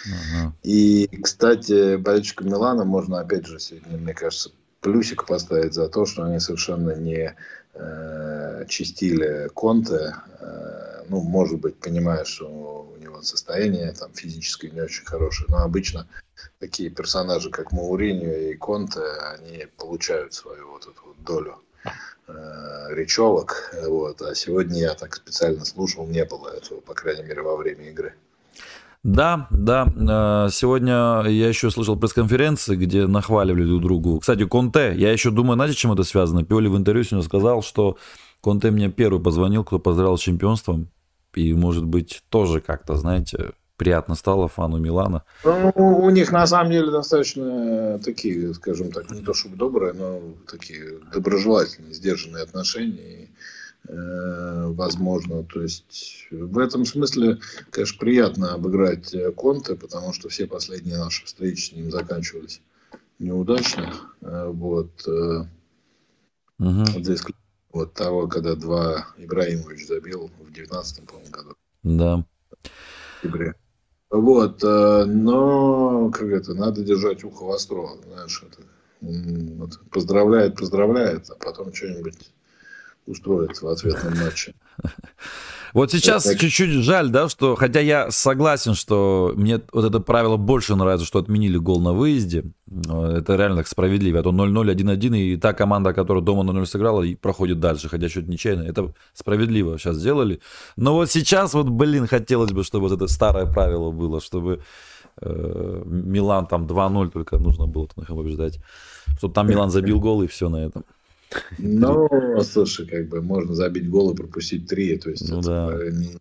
uh 0.06 0.50
И, 0.64 1.08
кстати, 1.22 1.96
болельщикам 1.96 2.48
Милана 2.48 2.84
можно, 2.84 3.20
опять 3.20 3.46
же, 3.46 3.60
сегодня, 3.60 3.96
мне 3.96 4.12
кажется, 4.12 4.50
плюсик 4.80 5.24
поставить 5.24 5.74
за 5.74 5.88
то, 5.88 6.04
что 6.04 6.24
они 6.24 6.40
совершенно 6.40 6.96
не 6.96 7.36
э, 7.74 8.66
чистили 8.68 9.48
Конте. 9.54 10.16
Э, 10.40 10.95
ну, 11.08 11.20
может 11.20 11.60
быть, 11.60 11.76
понимая, 11.76 12.24
что 12.24 12.92
у 12.94 12.96
него 13.02 13.22
состояние 13.22 13.92
там 13.92 14.12
физическое 14.12 14.70
не 14.70 14.80
очень 14.80 15.04
хорошее, 15.04 15.46
но 15.50 15.58
обычно 15.58 16.06
такие 16.58 16.90
персонажи, 16.90 17.50
как 17.50 17.72
Мауриньо 17.72 18.32
и 18.32 18.54
Конте, 18.54 19.00
они 19.34 19.66
получают 19.76 20.34
свою 20.34 20.70
вот 20.70 20.82
эту 20.82 21.00
вот 21.06 21.16
долю 21.24 21.56
э, 22.28 22.94
речевок. 22.94 23.72
Вот. 23.86 24.22
А 24.22 24.34
сегодня 24.34 24.80
я 24.80 24.94
так 24.94 25.16
специально 25.16 25.64
слушал, 25.64 26.06
не 26.06 26.24
было 26.24 26.48
этого, 26.48 26.80
по 26.80 26.94
крайней 26.94 27.24
мере, 27.24 27.42
во 27.42 27.56
время 27.56 27.90
игры. 27.90 28.14
Да, 29.02 29.46
да. 29.50 29.86
Э, 29.86 30.50
сегодня 30.50 31.22
я 31.28 31.48
еще 31.48 31.70
слышал 31.70 31.96
пресс-конференции, 31.96 32.74
где 32.74 33.06
нахваливали 33.06 33.64
друг 33.64 33.82
другу. 33.82 34.18
Кстати, 34.18 34.44
Конте, 34.44 34.94
я 34.96 35.12
еще 35.12 35.30
думаю, 35.30 35.54
знаете, 35.54 35.76
чем 35.76 35.92
это 35.92 36.02
связано? 36.02 36.44
Пиоли 36.44 36.68
в 36.68 36.76
интервью 36.76 37.04
сегодня 37.04 37.24
сказал, 37.24 37.62
что 37.62 37.98
Конте 38.40 38.70
мне 38.70 38.90
первый 38.90 39.22
позвонил, 39.22 39.64
кто 39.64 39.78
поздравил 39.78 40.16
с 40.16 40.22
чемпионством. 40.22 40.88
И, 41.36 41.52
может 41.52 41.84
быть, 41.84 42.22
тоже 42.30 42.60
как-то, 42.60 42.96
знаете, 42.96 43.52
приятно 43.76 44.14
стало 44.14 44.48
фану 44.48 44.78
Милана. 44.78 45.22
Ну, 45.44 45.70
у 45.76 46.08
них 46.10 46.32
на 46.32 46.46
самом 46.46 46.72
деле 46.72 46.90
достаточно 46.90 47.98
такие, 47.98 48.54
скажем 48.54 48.90
так, 48.90 49.10
не 49.10 49.20
то 49.20 49.34
чтобы 49.34 49.56
добрые, 49.56 49.92
но 49.92 50.20
такие 50.50 50.98
доброжелательные, 51.12 51.92
сдержанные 51.92 52.42
отношения. 52.42 53.28
Э, 53.86 54.68
возможно, 54.68 55.44
то 55.44 55.60
есть 55.60 56.26
в 56.30 56.58
этом 56.58 56.86
смысле, 56.86 57.38
конечно, 57.70 57.98
приятно 57.98 58.54
обыграть 58.54 59.14
Конте, 59.36 59.76
потому 59.76 60.14
что 60.14 60.30
все 60.30 60.46
последние 60.46 60.96
наши 60.96 61.24
встречи 61.26 61.70
с 61.70 61.72
ним 61.72 61.90
заканчивались 61.90 62.62
неудачно. 63.18 63.92
Э, 64.22 64.48
вот. 64.48 64.90
Угу. 66.58 66.86
За 67.02 67.14
исключением 67.14 67.45
вот 67.76 67.94
того, 67.94 68.26
когда 68.26 68.54
два 68.54 69.06
Ибраимович 69.16 69.86
забил 69.86 70.30
в 70.40 70.52
19 70.52 71.04
году. 71.30 71.54
Да. 71.82 72.24
В 72.50 73.24
октябре. 73.24 73.54
Вот, 74.10 74.62
э, 74.62 75.04
но 75.04 76.10
как 76.10 76.28
это, 76.28 76.54
надо 76.54 76.82
держать 76.82 77.24
ухо 77.24 77.44
востро, 77.44 77.88
знаешь, 78.04 78.44
это, 78.46 78.62
вот, 79.00 79.80
поздравляет, 79.90 80.56
поздравляет, 80.56 81.28
а 81.30 81.34
потом 81.34 81.74
что-нибудь 81.74 82.14
устроиться 83.06 83.64
в 83.64 83.68
ответном 83.68 84.14
матче. 84.18 84.54
Вот 85.72 85.90
сейчас 85.90 86.24
так... 86.24 86.38
чуть-чуть 86.38 86.70
жаль, 86.70 87.10
да, 87.10 87.28
что, 87.28 87.54
хотя 87.54 87.80
я 87.80 88.10
согласен, 88.10 88.74
что 88.74 89.34
мне 89.36 89.60
вот 89.72 89.84
это 89.84 90.00
правило 90.00 90.38
больше 90.38 90.74
нравится, 90.74 91.06
что 91.06 91.18
отменили 91.18 91.58
гол 91.58 91.80
на 91.80 91.92
выезде. 91.92 92.44
Это 92.66 93.36
реально 93.36 93.62
справедливо. 93.64 94.20
А 94.20 94.22
то 94.22 94.30
0-0, 94.30 94.74
1-1, 94.74 95.18
и 95.18 95.36
та 95.36 95.52
команда, 95.52 95.92
которая 95.92 96.24
дома 96.24 96.44
на 96.44 96.52
0 96.52 96.66
сыграла, 96.66 97.02
и 97.02 97.14
проходит 97.14 97.60
дальше, 97.60 97.88
хотя 97.90 98.08
счет 98.08 98.28
нечаянно. 98.28 98.62
Это 98.62 98.94
справедливо 99.12 99.78
сейчас 99.78 99.96
сделали. 99.96 100.40
Но 100.76 100.94
вот 100.94 101.10
сейчас 101.10 101.54
вот, 101.54 101.68
блин, 101.68 102.06
хотелось 102.06 102.52
бы, 102.52 102.64
чтобы 102.64 102.88
вот 102.88 102.96
это 102.96 103.06
старое 103.06 103.44
правило 103.44 103.90
было, 103.90 104.20
чтобы 104.20 104.62
э, 105.20 105.82
Милан 105.84 106.46
там 106.46 106.66
2-0 106.66 107.10
только 107.10 107.38
нужно 107.38 107.66
было 107.66 107.86
Тоттенхэм 107.86 108.16
побеждать. 108.16 108.60
Чтобы 109.18 109.34
там 109.34 109.46
Милан 109.48 109.70
забил 109.70 110.00
гол 110.00 110.22
и 110.22 110.26
все 110.26 110.48
на 110.48 110.64
этом. 110.64 110.84
Ну, 111.58 112.08
слушай, 112.42 112.86
как 112.86 113.08
бы 113.08 113.22
можно 113.22 113.54
забить 113.54 113.90
гол 113.90 114.12
и 114.12 114.16
пропустить 114.16 114.66
три, 114.68 114.96
то 114.98 115.10
есть 115.10 115.28
ну, 115.28 115.40
да. 115.40 115.72
не... 115.90 116.18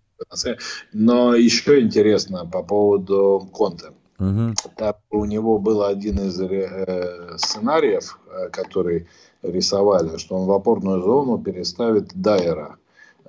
Но 0.94 1.36
еще 1.36 1.82
интересно 1.82 2.46
по 2.46 2.64
поводу 2.64 3.50
Конте. 3.54 3.92
Угу. 4.20 4.54
У 5.12 5.26
него 5.26 5.60
был 5.60 5.84
один 5.84 6.20
из 6.20 6.40
э, 6.40 7.36
сценариев, 7.38 8.18
э, 8.30 8.50
который 8.50 9.08
рисовали, 9.42 10.18
что 10.18 10.36
он 10.36 10.48
в 10.48 10.52
опорную 10.52 11.02
зону 11.02 11.38
переставит 11.38 12.14
Дайера. 12.16 12.78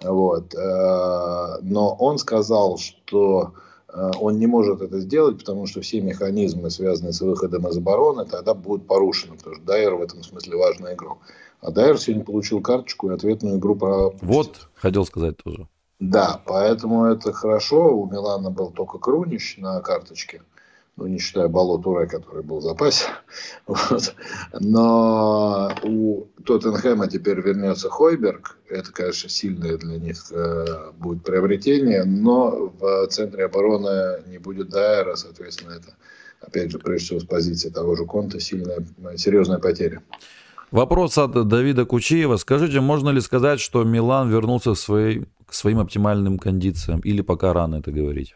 Вот. 0.01 0.55
Э, 0.55 1.59
но 1.63 1.95
он 1.99 2.19
сказал, 2.19 2.79
что 2.79 3.55
он 4.21 4.39
не 4.39 4.47
может 4.47 4.83
это 4.83 5.01
сделать, 5.01 5.39
потому 5.39 5.67
что 5.67 5.81
все 5.81 6.03
механизмы, 6.03 6.71
связанные 6.71 7.15
с 7.15 7.21
выходом 7.23 7.67
из 7.67 7.79
обороны, 7.79 8.27
тогда 8.27 8.53
будут 8.53 8.87
порушены, 8.87 9.39
потому 9.39 9.57
что 9.57 9.65
Дайер 9.65 9.95
в 9.95 10.03
этом 10.03 10.23
смысле 10.23 10.57
важный 10.57 10.93
игрок. 10.93 11.19
А 11.67 11.73
Дайер 11.73 11.99
сегодня 11.99 12.25
получил 12.25 12.61
карточку 12.61 13.11
и 13.11 13.15
ответную 13.15 13.59
игру 13.59 13.75
пропустит. 13.75 14.23
Вот, 14.23 14.69
хотел 14.77 15.05
сказать 15.05 15.37
тоже. 15.39 15.67
Да, 15.99 16.41
поэтому 16.47 17.07
это 17.07 17.33
хорошо. 17.33 17.93
У 17.93 18.09
Милана 18.09 18.53
был 18.53 18.71
только 18.71 18.99
Крунич 18.99 19.57
на 19.59 19.81
карточке. 19.81 20.43
Ну, 20.95 21.09
не 21.09 21.19
считая 21.19 21.49
Бало 21.49 21.83
Туре, 21.83 22.07
который 22.07 22.45
был 22.45 22.59
в 22.59 22.63
запасе. 22.63 23.07
Вот. 23.67 24.15
Но 24.61 25.73
у 25.83 26.29
Тоттенхэма 26.45 27.09
теперь 27.09 27.41
вернется 27.41 27.91
Хойберг. 27.91 28.59
Это, 28.69 28.93
конечно, 28.93 29.29
сильное 29.29 29.77
для 29.77 29.99
них 29.99 30.19
э, 30.31 30.93
будет 30.97 31.25
приобретение. 31.25 32.05
Но 32.05 32.73
в 32.79 33.09
центре 33.09 33.45
обороны 33.45 34.23
не 34.29 34.39
будет 34.39 34.69
Дайера, 34.69 35.17
соответственно, 35.17 35.73
это, 35.73 35.97
опять 36.41 36.71
же, 36.71 36.79
прежде 36.79 37.07
всего 37.07 37.19
с 37.19 37.25
позиции 37.25 37.71
того 37.71 37.97
же 37.97 38.05
Конта, 38.05 38.39
сильная, 38.39 38.87
серьезная 39.17 39.59
потеря. 39.59 40.05
Вопрос 40.71 41.17
от 41.19 41.49
Давида 41.49 41.85
Кучеева. 41.85 42.37
Скажите, 42.37 42.81
можно 42.81 43.11
ли 43.11 43.21
сказать, 43.21 43.61
что 43.61 43.85
Милан 43.85 44.31
вернулся 44.31 44.73
к, 44.73 44.79
своей, 44.79 45.27
к 45.47 45.55
своим 45.55 45.79
оптимальным 45.79 46.39
кондициям? 46.39 47.01
Или 47.01 47.23
пока 47.23 47.53
рано 47.53 47.77
это 47.77 47.93
говорить? 47.93 48.35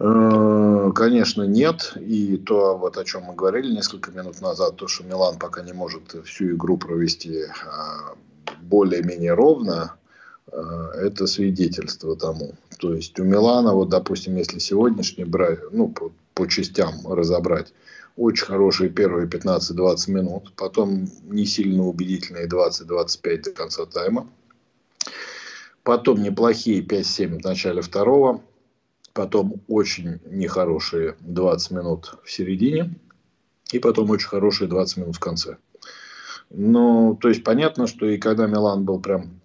Э, 0.00 0.90
конечно, 0.94 1.44
нет. 1.44 1.96
И 2.00 2.36
то, 2.36 2.76
вот 2.76 2.96
о 2.96 3.04
чем 3.04 3.22
мы 3.24 3.34
говорили 3.34 3.72
несколько 3.72 4.10
минут 4.10 4.40
назад, 4.40 4.76
то, 4.76 4.88
что 4.88 5.04
Милан 5.04 5.38
пока 5.38 5.62
не 5.62 5.72
может 5.72 6.16
всю 6.24 6.56
игру 6.56 6.76
провести 6.76 7.42
а, 7.44 8.14
более-менее 8.62 9.34
ровно, 9.34 9.94
э, 10.50 10.60
это 11.02 11.26
свидетельство 11.26 12.16
тому. 12.16 12.54
То 12.78 12.94
есть 12.94 13.18
у 13.20 13.24
Милана, 13.24 13.72
вот, 13.74 13.90
допустим, 13.90 14.36
если 14.36 14.58
сегодняшний 14.58 15.24
брать, 15.24 15.60
ну, 15.70 15.88
по, 15.88 16.10
по 16.34 16.46
частям 16.48 16.94
разобрать, 17.06 17.72
очень 18.16 18.46
хорошие 18.46 18.90
первые 18.90 19.26
15-20 19.28 20.10
минут, 20.10 20.52
потом 20.56 21.06
не 21.24 21.46
сильно 21.46 21.84
убедительные 21.84 22.48
20-25 22.48 23.42
до 23.42 23.52
конца 23.52 23.86
тайма, 23.86 24.28
потом 25.82 26.22
неплохие 26.22 26.82
5-7 26.82 27.40
в 27.40 27.44
начале 27.44 27.82
второго, 27.82 28.42
потом 29.12 29.62
очень 29.68 30.20
нехорошие 30.26 31.16
20 31.20 31.70
минут 31.72 32.18
в 32.24 32.30
середине, 32.30 32.94
и 33.72 33.78
потом 33.78 34.10
очень 34.10 34.28
хорошие 34.28 34.68
20 34.68 34.96
минут 34.98 35.16
в 35.16 35.20
конце. 35.20 35.56
Ну, 36.50 37.18
то 37.20 37.28
есть 37.28 37.42
понятно, 37.42 37.86
что 37.86 38.06
и 38.06 38.18
когда 38.18 38.46
Милан 38.46 38.84
был 38.84 39.00
прям 39.00 39.40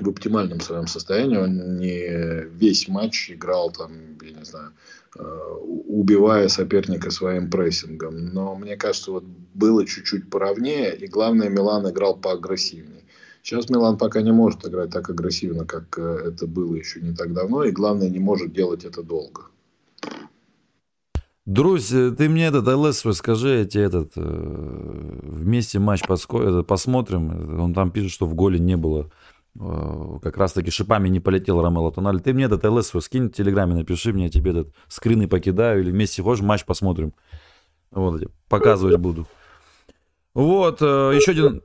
в 0.00 0.08
оптимальном 0.08 0.60
своем 0.60 0.86
состоянии, 0.86 1.36
он 1.36 1.78
не 1.78 2.46
весь 2.48 2.88
матч 2.88 3.30
играл 3.30 3.70
там, 3.70 3.92
я 4.22 4.32
не 4.32 4.44
знаю, 4.44 4.72
Э, 5.16 5.58
убивая 5.86 6.48
соперника 6.48 7.10
своим 7.10 7.48
прессингом. 7.48 8.26
Но 8.32 8.56
мне 8.56 8.76
кажется, 8.76 9.12
вот 9.12 9.24
было 9.54 9.86
чуть-чуть 9.86 10.28
поровнее, 10.28 10.96
и 10.96 11.06
главное, 11.06 11.48
Милан 11.48 11.88
играл 11.88 12.16
поагрессивнее. 12.16 13.04
Сейчас 13.40 13.70
Милан 13.70 13.96
пока 13.96 14.22
не 14.22 14.32
может 14.32 14.66
играть 14.66 14.90
так 14.90 15.08
агрессивно, 15.08 15.64
как 15.66 15.98
э, 15.98 16.30
это 16.30 16.48
было 16.48 16.74
еще 16.74 17.00
не 17.00 17.14
так 17.14 17.32
давно, 17.32 17.62
и 17.62 17.70
главное, 17.70 18.10
не 18.10 18.18
может 18.18 18.52
делать 18.52 18.84
это 18.84 19.04
долго. 19.04 19.42
Друзь, 21.46 21.92
э, 21.92 22.10
ты 22.10 22.28
мне 22.28 22.46
этот 22.46 22.66
ЛС 22.66 23.04
скажи, 23.16 23.58
я 23.58 23.64
тебе 23.66 23.84
этот 23.84 24.16
вместе 24.16 25.78
матч 25.78 26.02
посмотрим. 26.66 27.60
Он 27.60 27.72
там 27.72 27.92
пишет, 27.92 28.10
что 28.10 28.26
в 28.26 28.34
голе 28.34 28.58
не 28.58 28.76
было 28.76 29.12
Э, 29.58 30.18
как 30.20 30.36
раз-таки 30.36 30.70
шипами 30.70 31.08
не 31.08 31.20
полетел 31.20 31.62
Ромело 31.62 31.92
Тональ. 31.92 32.20
Ты 32.20 32.32
мне 32.32 32.44
этот 32.44 32.64
ЛС 32.64 32.92
скинь 33.00 33.28
в 33.28 33.32
Телеграме, 33.32 33.74
напиши 33.74 34.12
мне, 34.12 34.24
я 34.24 34.30
тебе 34.30 34.50
этот 34.50 34.74
скрины 34.88 35.28
покидаю, 35.28 35.80
или 35.80 35.90
вместе 35.90 36.22
хочешь, 36.22 36.42
матч 36.42 36.64
посмотрим. 36.64 37.14
Вот, 37.90 38.22
показывать 38.48 38.96
буду. 38.96 39.26
Вот, 40.34 40.82
э, 40.82 41.12
еще 41.14 41.30
один... 41.30 41.62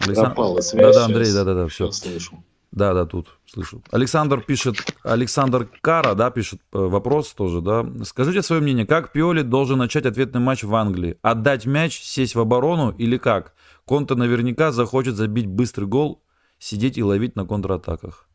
Александр... 0.00 0.34
Да-да, 0.74 1.04
Андрей, 1.04 1.32
да-да-да, 1.32 1.68
все. 1.68 1.90
Слышу. 1.92 2.42
Да, 2.72 2.92
да, 2.92 3.06
тут 3.06 3.38
слышу. 3.46 3.82
Александр 3.92 4.40
пишет, 4.40 4.76
Александр 5.04 5.68
Кара, 5.80 6.14
да, 6.14 6.30
пишет 6.30 6.60
э, 6.72 6.78
вопрос 6.78 7.32
тоже, 7.32 7.60
да. 7.60 7.86
Скажите 8.04 8.42
свое 8.42 8.60
мнение, 8.60 8.84
как 8.84 9.12
Пиоли 9.12 9.42
должен 9.42 9.78
начать 9.78 10.04
ответный 10.04 10.40
матч 10.40 10.64
в 10.64 10.74
Англии? 10.74 11.16
Отдать 11.22 11.64
мяч, 11.64 12.02
сесть 12.02 12.34
в 12.34 12.40
оборону 12.40 12.90
или 12.90 13.16
как? 13.16 13.54
Конта 13.84 14.16
наверняка 14.16 14.72
захочет 14.72 15.14
забить 15.14 15.46
быстрый 15.46 15.84
гол 15.84 16.20
сидеть 16.66 16.98
и 16.98 17.02
ловить 17.02 17.36
на 17.36 17.46
контратаках? 17.46 18.28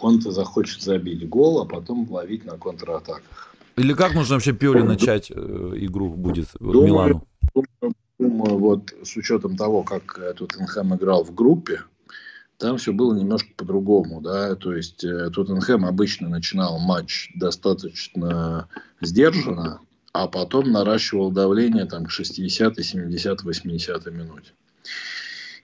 Он-то 0.00 0.32
захочет 0.32 0.82
забить 0.82 1.28
гол, 1.28 1.62
а 1.62 1.66
потом 1.66 2.10
ловить 2.10 2.44
на 2.44 2.58
контратаках. 2.58 3.54
Или 3.76 3.92
как 3.92 4.14
нужно 4.14 4.36
вообще 4.36 4.52
Пиоли 4.52 4.82
начать 4.82 5.30
э, 5.30 5.34
игру 5.34 6.14
будет 6.14 6.48
думаю, 6.60 6.84
Милану? 6.84 7.28
Думаю, 7.54 7.94
думаю, 8.18 8.58
вот 8.58 8.94
с 9.02 9.16
учетом 9.16 9.56
того, 9.56 9.82
как 9.82 10.18
Тоттенхэм 10.36 10.94
играл 10.94 11.24
в 11.24 11.34
группе, 11.34 11.80
там 12.58 12.76
все 12.76 12.92
было 12.92 13.14
немножко 13.14 13.50
по-другому, 13.56 14.20
да, 14.20 14.54
то 14.54 14.74
есть 14.74 15.02
э, 15.04 15.30
Тоттенхэм 15.30 15.84
обычно 15.84 16.28
начинал 16.28 16.78
матч 16.78 17.30
достаточно 17.34 18.68
сдержанно, 19.00 19.80
а 20.14 20.28
потом 20.28 20.70
наращивал 20.70 21.32
давление 21.32 21.86
там, 21.86 22.06
к 22.06 22.10
60, 22.10 22.78
70, 22.78 23.42
80 23.42 24.06
минуте. 24.06 24.52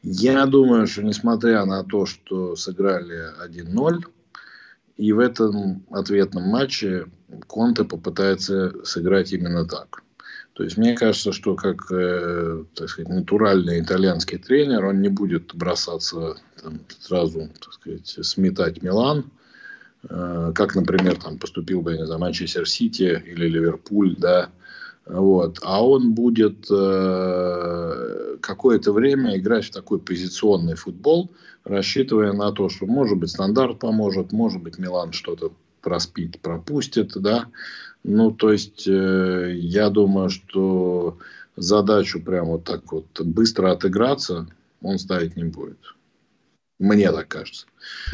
Я 0.02 0.44
думаю, 0.46 0.88
что 0.88 1.04
несмотря 1.04 1.64
на 1.64 1.84
то, 1.84 2.04
что 2.04 2.56
сыграли 2.56 3.28
1-0, 3.46 4.04
и 4.96 5.12
в 5.12 5.20
этом 5.20 5.86
ответном 5.90 6.42
матче 6.48 7.06
Конте 7.46 7.84
попытается 7.84 8.74
сыграть 8.84 9.32
именно 9.32 9.66
так. 9.66 10.02
То 10.54 10.64
есть 10.64 10.76
мне 10.76 10.96
кажется, 10.96 11.32
что 11.32 11.54
как 11.54 11.86
э, 11.92 12.64
так 12.74 12.88
сказать, 12.88 13.08
натуральный 13.08 13.80
итальянский 13.80 14.38
тренер, 14.38 14.84
он 14.84 15.00
не 15.00 15.08
будет 15.08 15.54
бросаться 15.54 16.34
там, 16.60 16.80
сразу 16.98 17.48
так 17.60 17.72
сказать, 17.72 18.08
сметать 18.26 18.82
Милан, 18.82 19.30
как, 20.08 20.74
например, 20.74 21.16
там 21.16 21.38
поступил 21.38 21.82
бы, 21.82 21.92
я 21.92 21.98
не 21.98 22.06
знаю, 22.06 22.20
Манчестер 22.20 22.68
Сити 22.68 23.22
или 23.26 23.46
Ливерпуль, 23.48 24.16
да, 24.16 24.50
вот. 25.06 25.58
А 25.62 25.84
он 25.84 26.14
будет 26.14 26.70
э, 26.70 28.36
какое-то 28.40 28.92
время 28.92 29.36
играть 29.36 29.64
в 29.64 29.72
такой 29.72 29.98
позиционный 29.98 30.74
футбол, 30.74 31.30
рассчитывая 31.64 32.32
на 32.32 32.52
то, 32.52 32.68
что, 32.68 32.86
может 32.86 33.18
быть, 33.18 33.30
стандарт 33.30 33.80
поможет, 33.80 34.32
может 34.32 34.62
быть, 34.62 34.78
Милан 34.78 35.12
что-то 35.12 35.52
проспит, 35.82 36.40
пропустит, 36.40 37.12
да. 37.16 37.46
Ну, 38.04 38.30
то 38.30 38.52
есть, 38.52 38.86
э, 38.86 39.52
я 39.54 39.90
думаю, 39.90 40.30
что 40.30 41.18
задачу 41.56 42.22
прям 42.22 42.46
вот 42.46 42.64
так 42.64 42.92
вот 42.92 43.06
быстро 43.20 43.72
отыграться 43.72 44.46
он 44.82 44.98
ставить 44.98 45.36
не 45.36 45.44
будет. 45.44 45.78
Мне 46.80 47.12
так 47.12 47.28
кажется. 47.28 47.66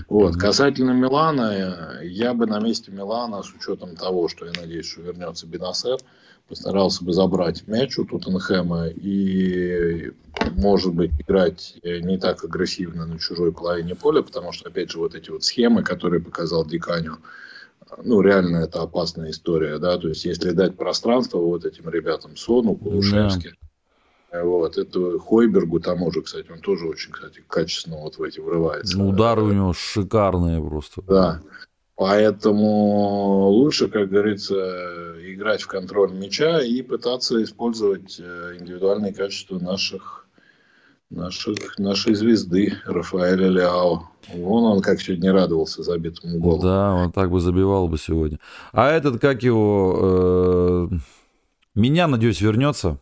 Вот. 0.08 0.36
Касательно 0.36 0.90
Милана, 0.90 2.00
я 2.02 2.34
бы 2.34 2.46
на 2.46 2.58
месте 2.58 2.90
Милана, 2.90 3.42
с 3.44 3.54
учетом 3.54 3.94
того, 3.94 4.28
что 4.28 4.44
я 4.44 4.52
надеюсь, 4.60 4.90
что 4.90 5.02
вернется 5.02 5.46
Бенасер, 5.46 5.98
постарался 6.48 7.04
бы 7.04 7.12
забрать 7.12 7.66
мяч 7.68 7.96
у 7.96 8.04
Тоттенхэма 8.04 8.88
и, 8.88 10.10
может 10.50 10.94
быть, 10.94 11.12
играть 11.20 11.78
не 11.84 12.18
так 12.18 12.44
агрессивно 12.44 13.06
на 13.06 13.20
чужой 13.20 13.52
половине 13.52 13.94
поля, 13.94 14.22
потому 14.22 14.50
что, 14.50 14.68
опять 14.68 14.90
же, 14.90 14.98
вот 14.98 15.14
эти 15.14 15.30
вот 15.30 15.44
схемы, 15.44 15.84
которые 15.84 16.20
показал 16.20 16.66
Диканю, 16.66 17.18
ну, 18.02 18.20
реально 18.20 18.58
это 18.58 18.82
опасная 18.82 19.30
история, 19.30 19.78
да, 19.78 19.96
то 19.96 20.08
есть 20.08 20.24
если 20.24 20.50
дать 20.50 20.76
пространство 20.76 21.38
вот 21.38 21.64
этим 21.64 21.88
ребятам, 21.88 22.36
Сону, 22.36 22.74
Кулушевски, 22.74 23.50
да. 23.50 23.65
Вот, 24.44 24.78
это 24.78 25.18
Хойбергу 25.18 25.80
тому 25.80 26.10
же, 26.12 26.22
кстати, 26.22 26.50
он 26.50 26.60
тоже 26.60 26.86
очень, 26.86 27.12
кстати, 27.12 27.42
качественно 27.48 27.96
вот 27.98 28.18
в 28.18 28.22
эти 28.22 28.40
врывается. 28.40 28.98
Ну, 28.98 29.08
удары 29.08 29.42
у 29.42 29.52
него 29.52 29.72
шикарные 29.72 30.62
просто. 30.62 31.02
Да, 31.02 31.42
Поэтому 31.96 33.48
лучше, 33.48 33.88
как 33.88 34.10
говорится, 34.10 34.54
играть 35.32 35.62
в 35.62 35.66
контроль 35.66 36.12
мяча 36.12 36.60
и 36.60 36.82
пытаться 36.82 37.42
использовать 37.42 38.20
э, 38.20 38.56
индивидуальные 38.60 39.14
качества 39.14 39.58
наших, 39.58 40.26
наших, 41.08 41.78
нашей 41.78 42.14
звезды 42.14 42.74
Рафаэля 42.84 43.48
Ляо. 43.48 44.10
Вон 44.34 44.64
он 44.64 44.82
как 44.82 45.00
сегодня 45.00 45.32
радовался 45.32 45.82
забитому 45.82 46.38
голу. 46.38 46.60
Да, 46.62 46.92
он 46.92 47.12
так 47.12 47.30
бы 47.30 47.40
забивал 47.40 47.88
бы 47.88 47.96
сегодня. 47.96 48.40
А 48.72 48.90
этот, 48.90 49.18
как 49.18 49.42
его, 49.42 50.90
э, 50.92 50.96
меня, 51.74 52.08
надеюсь, 52.08 52.42
вернется. 52.42 52.98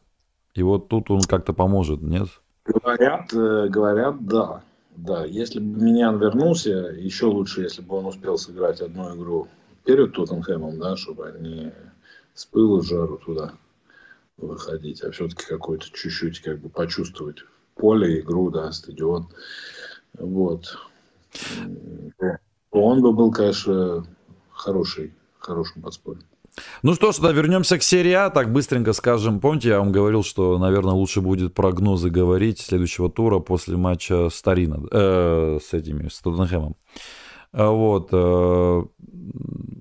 И 0.55 0.63
вот 0.63 0.89
тут 0.89 1.11
он 1.11 1.21
как-то 1.23 1.53
поможет, 1.53 2.01
нет? 2.01 2.29
Говорят, 2.65 3.33
э, 3.33 3.69
говорят, 3.69 4.25
да. 4.25 4.63
Да, 4.97 5.25
если 5.25 5.59
бы 5.59 5.83
Миньян 5.83 6.19
вернулся, 6.19 6.71
еще 6.71 7.27
лучше, 7.27 7.63
если 7.63 7.83
бы 7.83 7.97
он 7.97 8.07
успел 8.07 8.39
сыграть 8.39 8.81
одну 8.81 9.17
игру 9.17 9.49
перед 9.85 10.13
Тоттенхэмом, 10.13 10.79
да, 10.79 10.97
чтобы 10.97 11.29
они 11.29 11.73
с 12.33 12.47
пылу 12.47 12.81
жару 12.81 13.19
туда 13.19 13.55
выходить, 14.37 15.03
а 15.03 15.11
все-таки 15.11 15.47
какой-то 15.47 15.87
чуть-чуть 15.93 16.41
как 16.41 16.61
бы 16.61 16.69
почувствовать 16.69 17.39
поле, 17.75 18.21
игру, 18.21 18.51
да, 18.51 18.71
стадион. 18.71 19.29
Вот. 20.17 20.79
Он 22.71 23.03
бы 23.03 23.13
был, 23.13 23.33
конечно, 23.33 24.07
хороший, 24.53 25.13
хорошим 25.39 25.83
подспорьем. 25.83 26.25
Ну 26.83 26.95
что 26.95 27.13
ж, 27.13 27.17
тогда 27.17 27.33
вернемся 27.33 27.79
к 27.79 27.83
серии 27.83 28.13
А, 28.13 28.31
так 28.31 28.53
быстренько 28.53 28.93
скажем. 28.93 29.41
Помните, 29.41 29.71
я 29.71 29.79
вам 29.79 29.93
говорил, 29.93 30.23
что, 30.23 30.59
наверное, 30.59 30.95
лучше 30.95 31.21
будет 31.21 31.55
прогнозы 31.55 32.11
говорить 32.11 32.61
следующего 32.61 33.11
тура 33.11 33.41
после 33.41 33.77
матча 33.77 34.29
с 34.31 34.41
Тарина, 34.43 34.87
э, 34.91 35.59
с 35.63 35.73
этими, 35.73 36.09
с 36.09 36.21
Тоттенхэмом. 36.21 36.77
А 37.53 37.71
вот. 37.71 38.09
Э, 38.13 38.83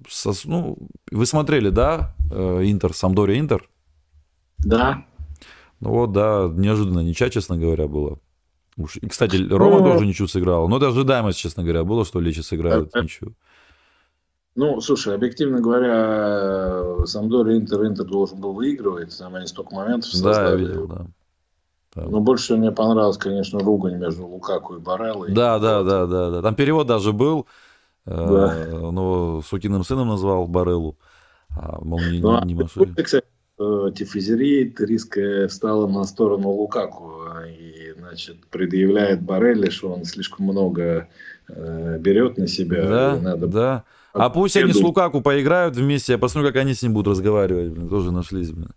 со, 0.09 0.31
ну, 0.45 0.77
вы 1.11 1.25
смотрели, 1.25 1.69
да, 1.69 2.15
э, 2.31 2.61
Интер, 2.65 2.93
Самдория 2.93 3.39
Интер? 3.39 3.69
Да. 4.59 5.05
Ну 5.79 5.89
вот, 5.89 6.11
да, 6.11 6.49
неожиданно 6.51 6.99
ничья, 6.99 7.29
честно 7.29 7.57
говоря, 7.57 7.87
было. 7.87 8.19
Уж, 8.77 8.97
и, 8.97 9.07
кстати, 9.07 9.35
Рома 9.35 9.79
ну, 9.79 9.93
тоже 9.93 10.05
ничью 10.05 10.27
сыграл. 10.27 10.67
Но 10.67 10.77
это 10.77 10.87
ожидаемость, 10.87 11.37
честно 11.37 11.63
говоря, 11.63 11.83
было, 11.83 12.05
что 12.05 12.19
Лечи 12.19 12.41
сыграют 12.41 12.95
ничью. 12.95 13.35
Ну, 14.55 14.81
слушай, 14.81 15.15
объективно 15.15 15.61
говоря, 15.61 17.05
Самдор 17.05 17.49
Интер 17.51 17.85
Интер 17.87 18.05
должен 18.05 18.39
был 18.39 18.53
выигрывать, 18.53 19.17
там 19.17 19.35
они 19.35 19.47
столько 19.47 19.73
моментов 19.73 20.11
создали. 20.11 20.33
Да, 20.33 20.49
я 20.49 20.55
видел, 20.55 20.87
да. 20.87 21.07
Но 21.95 22.19
больше 22.19 22.55
мне 22.55 22.71
понравилось, 22.71 23.17
конечно, 23.17 23.59
ругань 23.59 23.97
между 23.97 24.25
Лукаку 24.25 24.75
и 24.75 24.79
Бареллой. 24.79 25.31
Да, 25.31 25.59
да, 25.59 25.83
да, 25.83 26.05
да, 26.07 26.29
да. 26.31 26.41
Там 26.41 26.55
перевод 26.55 26.87
даже 26.87 27.13
был. 27.13 27.47
Э, 28.05 28.15
да. 28.15 28.57
Э, 28.57 28.91
но 28.91 29.41
сукиным 29.41 29.83
сыном 29.83 30.07
назвал 30.07 30.47
Бареллу. 30.47 30.97
А, 31.55 31.79
мол, 31.81 31.99
не, 31.99 32.19
ну, 32.19 32.39
не, 32.41 32.53
не 32.53 32.63
машина. 32.63 32.95
Кстати, 32.95 33.25
Тифизери 33.57 34.73
риска 34.79 35.47
встала 35.47 35.87
на 35.87 36.03
сторону 36.05 36.49
Лукаку 36.49 37.21
и, 37.47 37.93
значит, 37.97 38.47
предъявляет 38.47 39.21
Барелли, 39.21 39.69
что 39.69 39.93
он 39.93 40.05
слишком 40.05 40.47
много 40.47 41.07
э, 41.47 41.97
берет 41.99 42.37
на 42.37 42.47
себя. 42.47 42.87
Да, 42.87 43.19
надо... 43.19 43.47
да. 43.47 43.83
А 44.13 44.29
пусть 44.29 44.55
они 44.55 44.71
с 44.71 44.79
Лукаку 44.79 45.21
поиграют 45.21 45.75
вместе, 45.75 46.13
я 46.13 46.17
посмотрю, 46.17 46.51
как 46.51 46.61
они 46.61 46.73
с 46.73 46.83
ним 46.83 46.93
будут 46.93 47.11
разговаривать. 47.11 47.71
Блин, 47.71 47.89
тоже 47.89 48.11
нашлись, 48.11 48.51
блин. 48.51 48.69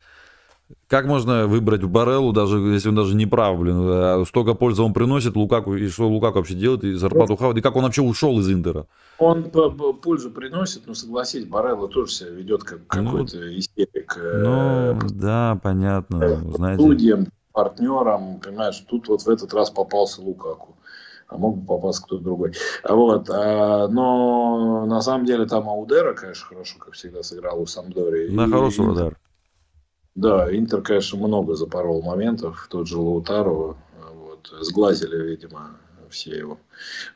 Как 0.89 1.07
можно 1.07 1.47
выбрать 1.47 1.84
Бареллу, 1.84 2.32
даже 2.32 2.59
если 2.59 2.89
он 2.89 2.97
даже 2.97 3.14
не 3.14 3.26
прав, 3.26 3.59
блин, 3.59 3.76
а 3.80 4.24
столько 4.26 4.55
пользы 4.55 4.82
он 4.82 4.93
приносит 4.93 5.37
Лукаку, 5.37 5.74
и 5.74 5.89
что 5.89 6.09
Лукаку 6.09 6.39
вообще 6.39 6.55
делает, 6.55 6.82
и 6.82 6.95
зарплату 6.95 7.37
хавает, 7.37 7.59
и 7.59 7.61
как 7.61 7.76
он 7.76 7.84
вообще 7.84 8.03
ушел 8.03 8.41
из 8.41 8.51
Интера? 8.51 8.87
Он 9.18 9.45
пользу 9.45 10.30
приносит, 10.30 10.87
но 10.87 10.95
согласись, 10.95 11.45
Барелла 11.45 11.87
тоже 11.87 12.12
себя 12.12 12.30
ведет 12.30 12.64
как 12.64 12.80
ну, 12.97 13.05
какой-то 13.05 13.59
истерик. 13.59 14.18
Э, 14.20 14.97
ну, 14.99 15.09
да, 15.11 15.59
понятно. 15.62 16.16
Э, 16.16 16.37
знаете. 16.55 16.82
Судьям, 16.82 17.26
партнерам, 17.53 18.41
понимаешь, 18.41 18.82
тут 18.89 19.07
вот 19.07 19.22
в 19.22 19.28
этот 19.28 19.55
раз 19.55 19.70
попался 19.70 20.20
Лукаку 20.20 20.76
а 21.28 21.38
мог 21.38 21.58
бы 21.58 21.66
попасть 21.66 22.04
кто-то 22.04 22.22
другой. 22.22 22.52
Вот. 22.88 23.28
А, 23.30 23.88
но 23.88 24.86
на 24.86 25.00
самом 25.00 25.26
деле 25.26 25.46
там 25.46 25.68
Аудера, 25.68 26.14
конечно, 26.14 26.46
хорошо, 26.46 26.78
как 26.78 26.94
всегда, 26.94 27.22
сыграл 27.22 27.60
у 27.60 27.66
Самдори. 27.66 28.30
На 28.30 28.48
хороший 28.48 28.90
удар. 28.90 29.18
Да, 30.14 30.48
Интер, 30.56 30.80
конечно, 30.82 31.18
много 31.18 31.54
запорол 31.54 32.02
моментов. 32.02 32.68
Тот 32.70 32.86
же 32.86 32.98
Лаутарова. 32.98 33.76
Вот, 34.14 34.52
сглазили, 34.60 35.30
видимо, 35.30 35.76
все 36.10 36.38
его. 36.38 36.58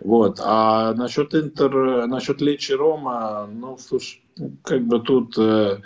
Вот. 0.00 0.38
А 0.42 0.92
насчет 0.94 1.34
Интер, 1.34 2.06
насчет 2.06 2.40
Лечи 2.40 2.72
Рома, 2.72 3.48
ну, 3.50 3.78
слушай, 3.78 4.22
ну, 4.36 4.52
как 4.62 4.82
бы 4.82 5.00
тут 5.00 5.38
э, 5.38 5.80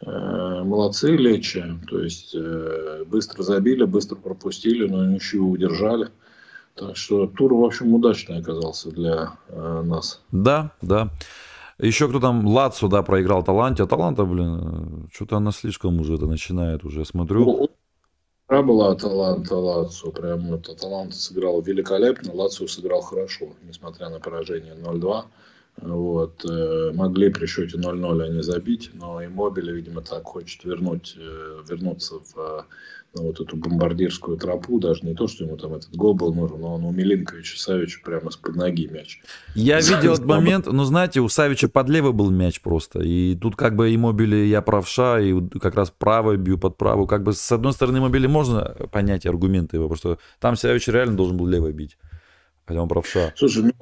э, 0.00 0.62
молодцы 0.64 1.14
Лечи. 1.14 1.62
То 1.88 2.00
есть 2.00 2.34
э, 2.34 3.04
быстро 3.06 3.42
забили, 3.42 3.84
быстро 3.84 4.16
пропустили, 4.16 4.88
но 4.88 5.04
ничего 5.04 5.50
удержали. 5.50 6.08
Так 6.76 6.96
что 6.96 7.26
тур, 7.26 7.54
в 7.54 7.64
общем, 7.64 7.94
удачный 7.94 8.38
оказался 8.38 8.90
для 8.90 9.32
э, 9.48 9.82
нас. 9.82 10.20
Да, 10.30 10.72
да. 10.82 11.10
Еще 11.78 12.08
кто 12.08 12.20
там, 12.20 12.46
Лацо, 12.46 12.88
да, 12.88 13.02
проиграл 13.02 13.42
Таланте. 13.42 13.82
А 13.82 13.86
Таланта, 13.86 14.24
блин, 14.24 15.08
что-то 15.12 15.38
она 15.38 15.52
слишком 15.52 16.00
уже 16.00 16.14
это 16.14 16.26
начинает, 16.26 16.84
уже 16.84 17.04
смотрю. 17.06 17.44
Ну, 17.44 17.68
игра 18.48 18.62
была 18.62 18.94
Таланта, 18.94 19.56
Лацо. 19.56 20.10
Прям 20.10 20.52
это 20.52 20.74
Таланта 20.74 21.16
сыграл 21.16 21.62
великолепно, 21.62 22.34
Лацо 22.34 22.66
сыграл 22.66 23.00
хорошо, 23.00 23.48
несмотря 23.62 24.10
на 24.10 24.20
поражение 24.20 24.74
0-2. 24.74 25.24
Вот. 25.82 26.44
Э, 26.44 26.92
могли 26.92 27.30
при 27.30 27.46
счете 27.46 27.78
0-0 27.78 28.22
они 28.22 28.42
забить, 28.42 28.90
но 28.94 29.22
и 29.22 29.28
Мобили, 29.28 29.72
видимо, 29.72 30.02
так 30.02 30.24
хочет 30.24 30.64
вернуть, 30.64 31.14
э, 31.18 31.62
вернуться 31.68 32.16
в 32.34 32.66
на 33.14 33.22
вот 33.22 33.40
эту 33.40 33.56
бомбардирскую 33.56 34.36
тропу, 34.36 34.78
даже 34.78 35.04
не 35.04 35.14
то, 35.14 35.26
что 35.26 35.44
ему 35.44 35.56
там 35.56 35.74
этот 35.74 35.94
гол 35.94 36.14
был 36.14 36.34
нужен, 36.34 36.60
но 36.60 36.74
он 36.74 36.84
у 36.84 36.92
Милинковича 36.92 37.58
Савича 37.58 38.00
прямо 38.04 38.30
с-под 38.30 38.56
ноги 38.56 38.86
мяч. 38.86 39.20
Я 39.54 39.80
видел 39.80 40.14
этот 40.14 40.26
момент, 40.26 40.66
но 40.66 40.84
знаете, 40.84 41.20
у 41.20 41.28
Савича 41.28 41.68
под 41.68 41.88
левый 41.88 42.12
был 42.12 42.30
мяч 42.30 42.60
просто, 42.60 43.00
и 43.00 43.36
тут 43.36 43.56
как 43.56 43.76
бы 43.76 43.90
и 43.90 43.96
мобили 43.96 44.36
я 44.36 44.62
правша, 44.62 45.20
и 45.20 45.34
как 45.58 45.74
раз 45.74 45.90
правой 45.90 46.36
бью 46.36 46.58
под 46.58 46.76
правую, 46.76 47.06
как 47.06 47.22
бы 47.22 47.32
с 47.32 47.52
одной 47.52 47.72
стороны 47.72 48.00
мобили 48.00 48.26
можно 48.26 48.76
понять 48.92 49.26
аргументы 49.26 49.76
его, 49.76 49.88
потому 49.88 49.98
что 49.98 50.18
там 50.40 50.56
Савич 50.56 50.88
реально 50.88 51.16
должен 51.16 51.36
был 51.36 51.46
левой 51.46 51.72
бить, 51.72 51.96
хотя 52.66 52.82
он 52.82 52.88
правша. 52.88 53.32
Слушай, 53.36 53.64
ну 53.64 53.72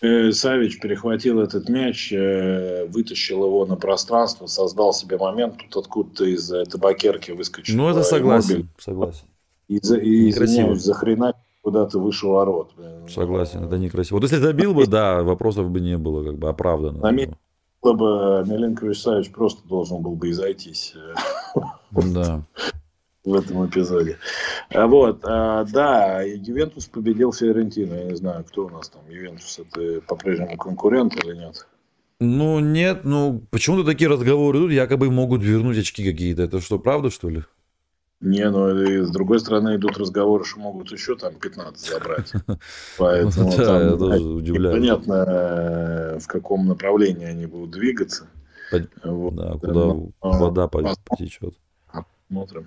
Савич 0.00 0.80
перехватил 0.80 1.40
этот 1.40 1.68
мяч, 1.68 2.12
э, 2.12 2.86
вытащил 2.86 3.44
его 3.44 3.66
на 3.66 3.76
пространство, 3.76 4.46
создал 4.46 4.92
себе 4.92 5.18
момент, 5.18 5.56
тут 5.58 5.84
откуда-то 5.84 6.24
из 6.24 6.48
табакерки 6.70 7.32
выскочил. 7.32 7.76
Ну, 7.76 7.88
это 7.88 8.02
согласен, 8.02 8.50
мобиль. 8.50 8.66
согласен. 8.78 9.26
И, 9.68 9.78
за, 9.82 9.96
и 9.96 10.30
извиняюсь, 10.30 10.82
за 10.82 10.94
хрена 10.94 11.34
куда-то 11.62 11.98
вышел 11.98 12.30
ворот. 12.30 12.72
Согласен, 13.08 13.64
это 13.64 13.76
некрасиво. 13.76 14.16
Вот 14.16 14.22
если 14.22 14.36
забил 14.36 14.72
бы, 14.72 14.86
да, 14.86 15.22
вопросов 15.22 15.70
бы 15.70 15.80
не 15.80 15.98
было, 15.98 16.24
как 16.24 16.38
бы 16.38 16.48
оправданно. 16.48 17.00
На 17.00 17.28
было 17.80 17.92
бы 17.92 18.44
Миленкович 18.50 19.00
Савич 19.00 19.30
просто 19.30 19.66
должен 19.68 20.02
был 20.02 20.16
бы 20.16 20.30
изойтись. 20.30 20.94
Да 21.92 22.44
в 23.28 23.34
этом 23.34 23.66
эпизоде. 23.66 24.18
А 24.70 24.86
вот, 24.86 25.20
а, 25.24 25.64
да, 25.64 26.22
Ювентус 26.22 26.86
победил 26.86 27.32
Фиорентину. 27.32 27.94
Я 27.94 28.04
не 28.04 28.16
знаю, 28.16 28.44
кто 28.44 28.66
у 28.66 28.70
нас 28.70 28.88
там. 28.88 29.02
Ювентус 29.08 29.58
это 29.58 30.00
по-прежнему 30.02 30.56
конкурент 30.56 31.14
или 31.24 31.36
нет? 31.36 31.66
Ну, 32.20 32.58
нет, 32.58 33.04
ну, 33.04 33.42
почему-то 33.50 33.84
такие 33.84 34.10
разговоры 34.10 34.58
идут, 34.58 34.72
якобы 34.72 35.10
могут 35.10 35.42
вернуть 35.42 35.78
очки 35.78 36.04
какие-то. 36.04 36.42
Это 36.42 36.60
что, 36.60 36.78
правда, 36.78 37.10
что 37.10 37.28
ли? 37.28 37.44
Не, 38.20 38.50
ну 38.50 38.76
и 38.82 39.02
с 39.02 39.10
другой 39.10 39.38
стороны 39.38 39.76
идут 39.76 39.96
разговоры, 39.96 40.44
что 40.44 40.58
могут 40.58 40.90
еще 40.90 41.14
там 41.14 41.34
15 41.34 41.88
забрать. 41.88 42.32
Поэтому 42.98 43.50
да, 43.56 43.64
там, 43.64 43.82
я 43.90 43.96
тоже 43.96 44.24
удивляюсь. 44.24 44.80
Понятно, 44.80 45.12
э, 45.12 46.18
в 46.18 46.26
каком 46.26 46.66
направлении 46.66 47.26
они 47.26 47.46
будут 47.46 47.70
двигаться. 47.70 48.26
Вот. 49.04 49.36
Да, 49.36 49.52
куда 49.52 49.72
Но, 49.72 50.10
вода 50.20 50.66
потечет. 50.66 51.54
Посмотрим. 52.28 52.66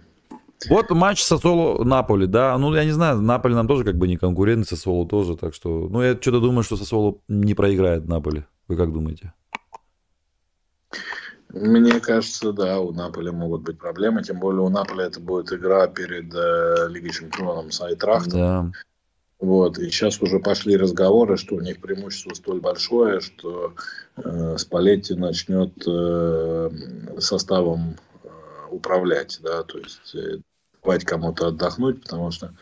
Вот 0.70 0.90
матч 0.92 1.24
Сосоло-Наполи, 1.24 2.28
да. 2.28 2.58
Ну, 2.58 2.74
я 2.74 2.86
не 2.86 2.92
знаю, 2.92 3.22
Наполи 3.22 3.56
нам 3.56 3.68
тоже 3.68 3.84
как 3.84 3.96
бы 3.96 4.08
не 4.08 4.18
конкурент, 4.18 4.68
Сосоло 4.68 5.08
тоже. 5.08 5.36
Так 5.36 5.54
что, 5.54 5.88
ну, 5.90 6.02
я 6.02 6.14
что-то 6.14 6.40
думаю, 6.40 6.64
что 6.64 6.78
Сосоло 6.78 7.18
не 7.28 7.54
проиграет 7.54 8.08
Наполи. 8.08 8.46
Вы 8.68 8.78
как 8.78 8.94
думаете? 8.94 9.34
Мне 11.50 12.00
кажется, 12.00 12.54
да, 12.54 12.80
у 12.80 12.92
Наполи 12.94 13.32
могут 13.32 13.64
быть 13.64 13.78
проблемы. 13.78 14.24
Тем 14.24 14.40
более 14.40 14.62
у 14.62 14.70
Наполи 14.70 15.04
это 15.04 15.20
будет 15.20 15.52
игра 15.52 15.88
перед 15.88 16.34
э, 16.34 16.88
Лигой 16.90 17.12
Чемпионов 17.12 17.74
с 17.74 17.82
Айтрахтом. 17.82 18.32
Да. 18.40 18.72
Вот, 19.42 19.80
и 19.80 19.90
сейчас 19.90 20.22
уже 20.22 20.40
пошли 20.40 20.78
разговоры, 20.78 21.36
что 21.36 21.56
у 21.56 21.62
них 21.62 21.82
преимущество 21.82 22.36
столь 22.36 22.62
большое, 22.62 23.22
что 23.22 23.74
э, 24.16 24.58
Спалетти 24.60 25.16
начнет 25.16 25.74
э, 25.88 26.70
составом 27.18 27.98
э, 28.24 28.28
управлять, 28.70 29.40
да, 29.42 29.64
то 29.64 29.80
есть 29.80 30.14
э, 30.14 30.42
давать 30.84 31.06
кому-то 31.06 31.48
отдохнуть, 31.48 32.02
потому 32.02 32.32
что 32.32 32.54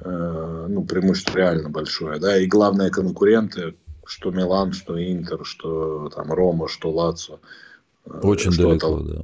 э, 0.00 0.66
ну, 0.68 0.84
преимущество 0.84 1.36
реально 1.36 1.70
большое, 1.70 2.18
да, 2.18 2.38
и 2.38 2.46
главные 2.46 2.90
конкуренты, 2.90 3.76
что 4.04 4.30
Милан, 4.30 4.72
что 4.72 5.00
Интер, 5.00 5.44
что 5.44 6.08
там 6.10 6.32
Рома, 6.32 6.68
что 6.68 6.90
Лацо. 6.90 7.40
Э, 8.04 8.20
Очень 8.22 8.52
далеко, 8.52 9.00
да 9.00 9.22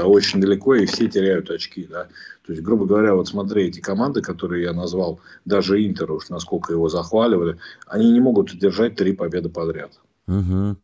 очень 0.00 0.40
далеко, 0.40 0.74
и 0.74 0.86
все 0.86 1.08
теряют 1.08 1.50
очки. 1.50 1.86
Да? 1.86 2.08
То 2.46 2.52
есть, 2.52 2.62
грубо 2.62 2.86
говоря, 2.86 3.14
вот 3.14 3.28
смотри, 3.28 3.64
эти 3.64 3.80
команды, 3.80 4.22
которые 4.22 4.64
я 4.64 4.72
назвал, 4.72 5.20
даже 5.44 5.84
Интер, 5.86 6.10
уж 6.12 6.30
насколько 6.30 6.72
его 6.72 6.88
захваливали, 6.88 7.58
они 7.86 8.10
не 8.10 8.20
могут 8.20 8.52
удержать 8.52 8.96
три 8.96 9.12
победы 9.12 9.50
подряд. 9.50 10.00
Угу. 10.26 10.76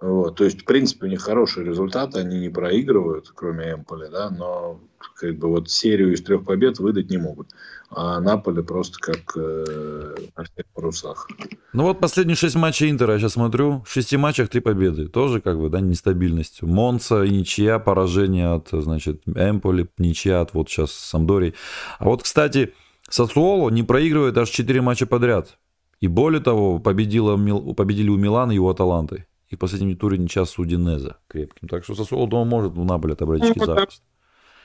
Вот, 0.00 0.36
то 0.36 0.44
есть, 0.44 0.62
в 0.62 0.64
принципе, 0.64 1.06
у 1.06 1.08
них 1.10 1.20
хорошие 1.20 1.66
результаты, 1.66 2.20
они 2.20 2.40
не 2.40 2.48
проигрывают, 2.48 3.30
кроме 3.34 3.72
Эмполи, 3.72 4.08
да, 4.10 4.30
но 4.30 4.80
как 5.14 5.36
бы 5.36 5.48
вот 5.48 5.70
серию 5.70 6.14
из 6.14 6.22
трех 6.22 6.44
побед 6.44 6.78
выдать 6.78 7.10
не 7.10 7.18
могут. 7.18 7.48
А 7.90 8.18
Наполе 8.20 8.62
просто 8.62 8.98
как 8.98 9.36
э, 9.36 10.14
на 10.36 10.44
всех 10.44 10.66
парусах. 10.74 11.28
Ну 11.74 11.82
вот 11.82 12.00
последние 12.00 12.36
шесть 12.36 12.56
матчей 12.56 12.88
Интера, 12.88 13.14
я 13.14 13.18
сейчас 13.18 13.32
смотрю, 13.32 13.82
в 13.86 13.92
шести 13.92 14.16
матчах 14.16 14.48
три 14.48 14.60
победы. 14.60 15.08
Тоже 15.08 15.42
как 15.42 15.58
бы, 15.58 15.68
да, 15.68 15.80
нестабильность. 15.80 16.62
Монца, 16.62 17.26
ничья, 17.26 17.78
поражение 17.78 18.52
от, 18.52 18.68
значит, 18.72 19.22
Эмполи, 19.26 19.88
ничья 19.98 20.40
от 20.40 20.54
вот 20.54 20.70
сейчас 20.70 20.92
Самдори. 20.92 21.54
А 21.98 22.04
вот, 22.04 22.22
кстати, 22.22 22.72
Сосуоло 23.10 23.68
не 23.68 23.82
проигрывает 23.82 24.38
аж 24.38 24.48
четыре 24.48 24.80
матча 24.80 25.04
подряд. 25.04 25.58
И 26.00 26.06
более 26.06 26.40
того, 26.40 26.78
победила, 26.78 27.36
победили 27.74 28.08
у 28.08 28.16
Милана 28.16 28.54
у 28.54 28.68
Аталанты 28.68 29.26
и 29.50 29.56
в 29.56 29.58
последнем 29.58 29.96
туре 29.96 30.16
ничья 30.16 30.44
с 30.44 30.58
Удинеза 30.58 31.18
крепким. 31.28 31.68
Так 31.68 31.84
что 31.84 31.94
Сосуоло 31.94 32.28
дома 32.28 32.44
может 32.44 32.72
в 32.72 32.84
Наполе 32.84 33.14
отобрать 33.14 33.42
очки 33.42 33.58
ну, 33.58 33.66
запросто. 33.66 34.02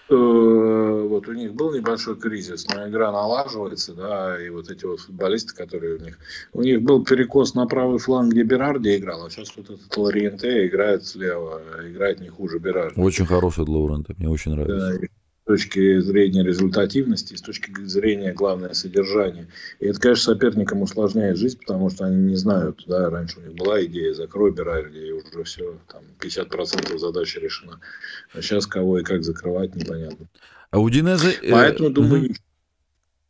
Э, 0.07 1.07
вот 1.09 1.27
у 1.27 1.33
них 1.33 1.55
был 1.55 1.73
небольшой 1.73 2.15
кризис, 2.15 2.67
но 2.67 2.87
игра 2.87 3.11
налаживается, 3.11 3.95
да, 3.95 4.39
и 4.39 4.49
вот 4.49 4.69
эти 4.69 4.85
вот 4.85 4.99
футболисты, 4.99 5.55
которые 5.55 5.95
у 5.95 5.99
них... 6.03 6.19
У 6.53 6.61
них 6.61 6.83
был 6.83 7.03
перекос 7.03 7.55
на 7.55 7.65
правый 7.65 7.97
фланг, 7.97 8.31
где 8.31 8.43
Берарди 8.43 8.97
играл, 8.97 9.25
а 9.25 9.29
сейчас 9.31 9.57
вот 9.57 9.71
этот 9.71 9.97
Лориенте 9.97 10.67
играет 10.67 11.05
слева, 11.05 11.59
играет 11.83 12.19
не 12.19 12.29
хуже 12.29 12.59
Берарди. 12.59 13.01
Очень 13.01 13.25
хороший 13.25 13.65
Лоуренте, 13.65 14.13
мне 14.19 14.29
очень 14.29 14.51
нравится. 14.51 14.99
Да, 14.99 15.07
с 15.45 15.47
точки 15.47 15.99
зрения 15.99 16.43
результативности, 16.43 17.35
с 17.35 17.41
точки 17.41 17.71
зрения, 17.85 18.33
главное, 18.33 18.73
содержания. 18.73 19.47
И 19.79 19.85
это, 19.85 19.99
конечно, 19.99 20.33
соперникам 20.33 20.81
усложняет 20.81 21.37
жизнь, 21.37 21.59
потому 21.59 21.91
что 21.91 22.05
они 22.05 22.15
не 22.15 22.35
знают, 22.35 22.83
да, 22.87 23.11
раньше 23.11 23.37
у 23.39 23.43
них 23.43 23.53
была 23.53 23.85
идея 23.85 24.15
«закрой 24.15 24.51
Берарди», 24.51 24.97
и 24.97 25.11
уже 25.11 25.43
все, 25.43 25.77
там, 25.87 26.01
50% 26.19 26.97
задачи 26.97 27.37
решена. 27.37 27.79
А 28.33 28.41
сейчас 28.41 28.65
кого 28.65 28.97
и 28.97 29.03
как 29.03 29.23
закрывать, 29.23 29.75
непонятно. 29.75 30.27
А 30.71 30.79
у 30.79 30.89
Динеза... 30.89 31.29
Э, 31.29 31.51
Поэтому, 31.51 31.91
думаю, 31.91 32.25
угу. 32.25 32.33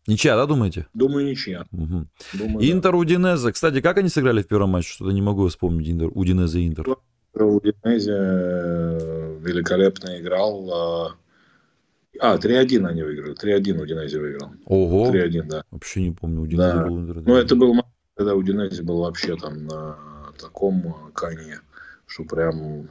Ничья, 0.07 0.37
да, 0.37 0.45
думаете? 0.45 0.87
Думаю, 0.93 1.25
ничья. 1.25 1.65
Угу. 1.73 2.07
Думаю, 2.33 2.71
Интер, 2.71 2.91
да. 2.91 2.97
Удинеза. 2.97 3.51
Кстати, 3.51 3.81
как 3.81 3.97
они 3.97 4.07
сыграли 4.07 4.41
в 4.41 4.47
первом 4.47 4.69
матче? 4.69 4.93
Что-то 4.93 5.11
не 5.11 5.21
могу 5.21 5.45
вспомнить. 5.49 5.89
Интер, 5.89 6.09
Удинеза 6.13 6.65
Интер. 6.65 6.95
Удинезе 7.33 8.13
э, 8.13 9.37
великолепно 9.41 10.21
играл 10.21 11.17
а, 12.19 12.33
а, 12.33 12.37
3-1 12.37 12.85
они 12.85 13.03
выиграли. 13.03 13.35
3-1 13.35 13.81
Удинези 13.81 14.17
выиграл. 14.17 14.51
Ого. 14.65 15.11
3-1, 15.11 15.43
да. 15.43 15.63
Вообще 15.71 16.01
не 16.01 16.11
помню, 16.11 16.41
Удинези 16.41 16.73
да. 16.73 16.85
был. 16.85 16.95
Ну, 16.97 17.35
это 17.35 17.55
был 17.55 17.73
когда 18.15 18.33
Удинези 18.33 18.81
был 18.81 19.01
вообще 19.01 19.35
там 19.35 19.65
на 19.65 19.97
таком 20.39 21.11
коне, 21.13 21.59
что 22.07 22.23
прям... 22.23 22.89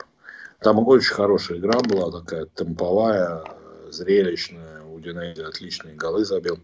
Там 0.61 0.79
очень 0.87 1.13
хорошая 1.13 1.59
игра 1.59 1.81
была, 1.81 2.11
такая 2.11 2.47
темповая, 2.55 3.43
зрелищная. 3.91 4.83
Удинези 4.83 5.43
отличные 5.43 5.95
голы 5.95 6.25
забил. 6.25 6.59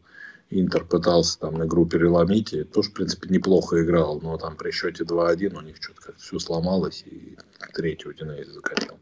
Интер 0.51 0.85
пытался 0.85 1.39
там 1.39 1.65
игру 1.65 1.87
переломить, 1.87 2.53
и 2.53 2.65
тоже, 2.65 2.91
в 2.91 2.95
принципе, 2.95 3.29
неплохо 3.29 3.83
играл, 3.83 4.21
но 4.21 4.37
там 4.37 4.57
при 4.57 4.73
счете 4.73 5.05
2-1 5.05 5.57
у 5.57 5.61
них 5.61 5.77
что-то 5.81 6.01
как 6.01 6.17
все 6.17 6.39
сломалось, 6.39 7.05
и 7.07 7.37
третий 7.75 8.09
Удинези 8.09 8.51
закатил. 8.51 8.99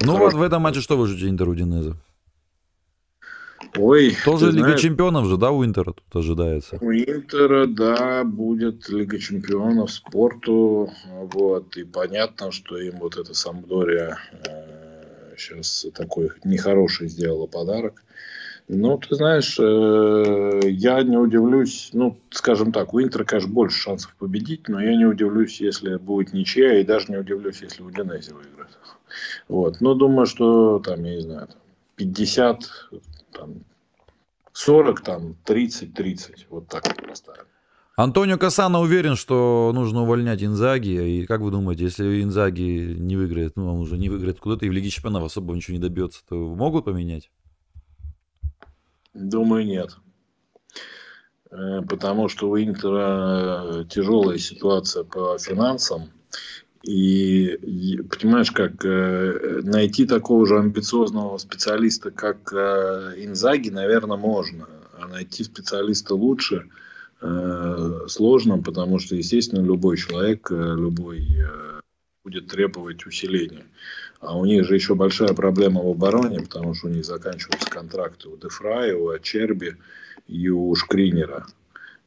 Ну 0.00 0.18
вот 0.18 0.34
в 0.34 0.42
этом 0.42 0.62
матче 0.62 0.80
что 0.80 0.96
вы 0.96 1.08
ждете 1.08 1.28
Интер 1.28 1.48
Удинеза? 1.48 1.96
Ой, 3.76 4.14
Тоже 4.24 4.50
Лига 4.50 4.64
знаешь, 4.64 4.80
Чемпионов 4.80 5.26
же, 5.26 5.36
да, 5.38 5.50
у 5.50 5.64
Интера 5.64 5.92
тут 5.92 6.16
ожидается? 6.16 6.76
У 6.80 6.92
Интера, 6.92 7.66
да, 7.66 8.22
будет 8.24 8.88
Лига 8.90 9.18
Чемпионов 9.18 9.90
спорту. 9.90 10.90
Вот, 11.32 11.76
и 11.76 11.84
понятно, 11.84 12.52
что 12.52 12.76
им 12.76 12.98
вот 12.98 13.16
эта 13.16 13.32
Самдория 13.32 14.18
э, 14.44 15.34
сейчас 15.38 15.86
такой 15.94 16.30
нехороший 16.44 17.08
сделала 17.08 17.46
подарок. 17.46 18.02
Ну, 18.68 18.98
ты 18.98 19.14
знаешь, 19.16 19.58
э, 19.58 20.60
я 20.64 21.02
не 21.02 21.16
удивлюсь, 21.16 21.90
ну, 21.92 22.18
скажем 22.30 22.72
так, 22.72 22.94
у 22.94 23.00
Интера, 23.00 23.24
конечно, 23.24 23.50
больше 23.50 23.80
шансов 23.80 24.14
победить, 24.18 24.68
но 24.68 24.80
я 24.80 24.96
не 24.96 25.04
удивлюсь, 25.04 25.60
если 25.60 25.96
будет 25.96 26.32
ничья, 26.32 26.78
и 26.78 26.84
даже 26.84 27.06
не 27.08 27.16
удивлюсь, 27.16 27.60
если 27.62 27.82
Удинези 27.82 28.32
выиграет. 28.32 28.78
Вот, 29.48 29.80
но 29.80 29.94
думаю, 29.94 30.26
что 30.26 30.78
там, 30.78 31.02
я 31.04 31.16
не 31.16 31.22
знаю, 31.22 31.48
50, 31.96 32.62
там, 33.32 33.64
40, 34.52 35.00
там, 35.02 35.34
30, 35.44 35.94
30. 35.94 36.46
Вот 36.50 36.68
так 36.68 36.86
вот 36.86 37.08
поставим. 37.08 37.46
Антонио 37.96 38.38
Касана 38.38 38.80
уверен, 38.80 39.16
что 39.16 39.70
нужно 39.74 40.02
увольнять 40.02 40.42
Инзаги. 40.42 41.20
И 41.20 41.26
как 41.26 41.40
вы 41.40 41.50
думаете, 41.50 41.84
если 41.84 42.22
Инзаги 42.22 42.94
не 42.98 43.16
выиграет, 43.16 43.56
ну, 43.56 43.74
он 43.74 43.80
уже 43.80 43.98
не 43.98 44.08
выиграет 44.08 44.40
куда-то 44.40 44.64
и 44.64 44.68
в 44.70 44.72
Лиге 44.72 44.88
Чемпионов 44.88 45.24
особо 45.24 45.54
ничего 45.54 45.76
не 45.76 45.82
добьется, 45.82 46.22
то 46.26 46.34
могут 46.34 46.86
поменять? 46.86 47.30
Думаю, 49.12 49.66
нет. 49.66 49.98
Э, 51.50 51.82
потому 51.82 52.28
что 52.28 52.48
у 52.48 52.58
Интера 52.58 53.84
тяжелая 53.88 54.38
ситуация 54.38 55.04
по 55.04 55.38
финансам. 55.38 56.10
И, 56.82 58.00
понимаешь, 58.10 58.50
как 58.50 58.84
э, 58.84 59.60
найти 59.62 60.04
такого 60.04 60.46
же 60.46 60.58
амбициозного 60.58 61.38
специалиста, 61.38 62.10
как 62.10 62.52
э, 62.52 63.14
Инзаги, 63.18 63.70
наверное, 63.70 64.16
можно. 64.16 64.66
А 64.98 65.06
найти 65.06 65.44
специалиста 65.44 66.14
лучше 66.14 66.68
э, 67.20 67.98
сложно, 68.08 68.58
потому 68.58 68.98
что, 68.98 69.14
естественно, 69.14 69.60
любой 69.60 69.96
человек, 69.96 70.50
любой 70.50 71.26
будет 72.24 72.48
требовать 72.48 73.06
усиления. 73.06 73.64
А 74.20 74.36
у 74.36 74.44
них 74.44 74.64
же 74.64 74.74
еще 74.74 74.94
большая 74.94 75.34
проблема 75.34 75.82
в 75.82 75.88
обороне, 75.88 76.40
потому 76.40 76.74
что 76.74 76.86
у 76.86 76.90
них 76.90 77.04
заканчиваются 77.04 77.68
контракты 77.68 78.28
у 78.28 78.36
Дефрая, 78.36 78.96
у 78.96 79.08
Ачерби 79.08 79.76
и 80.28 80.48
у 80.48 80.74
Шкринера 80.74 81.46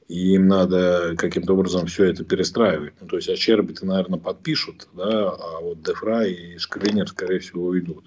и 0.07 0.35
им 0.35 0.47
надо 0.47 1.15
каким-то 1.17 1.53
образом 1.53 1.87
все 1.87 2.05
это 2.05 2.23
перестраивать. 2.23 2.93
Ну, 3.01 3.07
то 3.07 3.15
есть 3.15 3.29
Ачерби-то, 3.29 3.85
наверное, 3.85 4.19
подпишут, 4.19 4.87
да, 4.93 5.29
а 5.29 5.59
вот 5.61 5.81
Дефрай 5.81 6.31
и 6.31 6.57
Шкринер, 6.57 7.07
скорее 7.07 7.39
всего, 7.39 7.65
уйдут. 7.65 8.05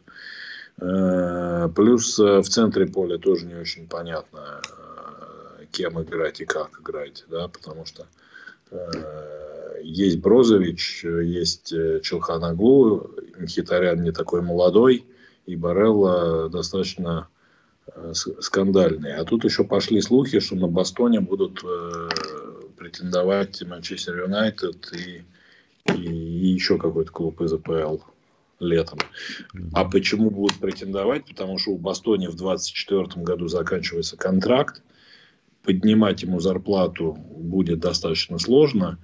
Э, 0.81 1.69
плюс 1.75 2.19
э, 2.21 2.41
в 2.41 2.49
центре 2.49 2.87
поля 2.87 3.19
тоже 3.19 3.47
не 3.47 3.55
очень 3.55 3.89
понятно, 3.89 4.61
э, 4.71 5.65
кем 5.73 6.01
играть 6.01 6.41
и 6.41 6.45
как 6.45 6.81
играть, 6.81 7.25
да, 7.29 7.49
потому 7.49 7.85
что 7.85 8.07
есть 9.83 10.19
Брозович, 10.19 11.03
есть 11.05 11.73
Челханаглу, 12.03 13.15
Мхитарян 13.39 14.03
не 14.03 14.13
такой 14.13 14.43
молодой, 14.43 15.07
и 15.47 15.57
Барелла 15.57 16.51
достаточно 16.51 17.29
скандальные. 18.13 19.15
А 19.15 19.25
тут 19.25 19.45
еще 19.45 19.65
пошли 19.65 20.01
слухи, 20.01 20.41
что 20.41 20.57
на 20.57 20.69
Бастоне 20.69 21.21
будут 21.21 21.63
э, 21.65 22.09
претендовать 22.77 23.63
Манчестер 23.63 24.23
Юнайтед 24.25 24.93
и, 24.93 25.25
и, 25.93 26.03
и 26.03 26.47
еще 26.49 26.79
какой-то 26.79 27.11
клуб 27.11 27.41
из 27.41 27.53
АПЛ 27.53 27.99
летом. 28.61 28.99
А 29.73 29.85
почему 29.85 30.31
будут 30.31 30.59
претендовать? 30.59 31.27
Потому 31.27 31.59
что 31.59 31.71
у 31.71 31.79
Бастоне 31.79 32.29
в 32.29 32.37
2024 32.37 33.25
году 33.25 33.49
заканчивается 33.49 34.17
контракт. 34.17 34.83
Поднимать 35.63 36.23
ему 36.23 36.41
зарплату 36.41 37.13
будет 37.13 37.81
достаточно 37.81 38.39
сложно 38.39 38.99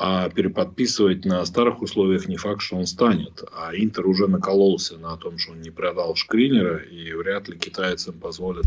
а 0.00 0.30
переподписывать 0.30 1.24
на 1.24 1.44
старых 1.44 1.82
условиях 1.82 2.28
не 2.28 2.36
факт, 2.36 2.62
что 2.62 2.76
он 2.76 2.86
станет. 2.86 3.42
А 3.52 3.74
Интер 3.74 4.06
уже 4.06 4.28
накололся 4.28 4.96
на 4.96 5.16
том, 5.16 5.38
что 5.38 5.52
он 5.52 5.60
не 5.60 5.70
продал 5.70 6.14
Шкринера, 6.14 6.76
и 6.78 7.12
вряд 7.12 7.48
ли 7.48 7.58
китайцам 7.58 8.14
позволят 8.14 8.66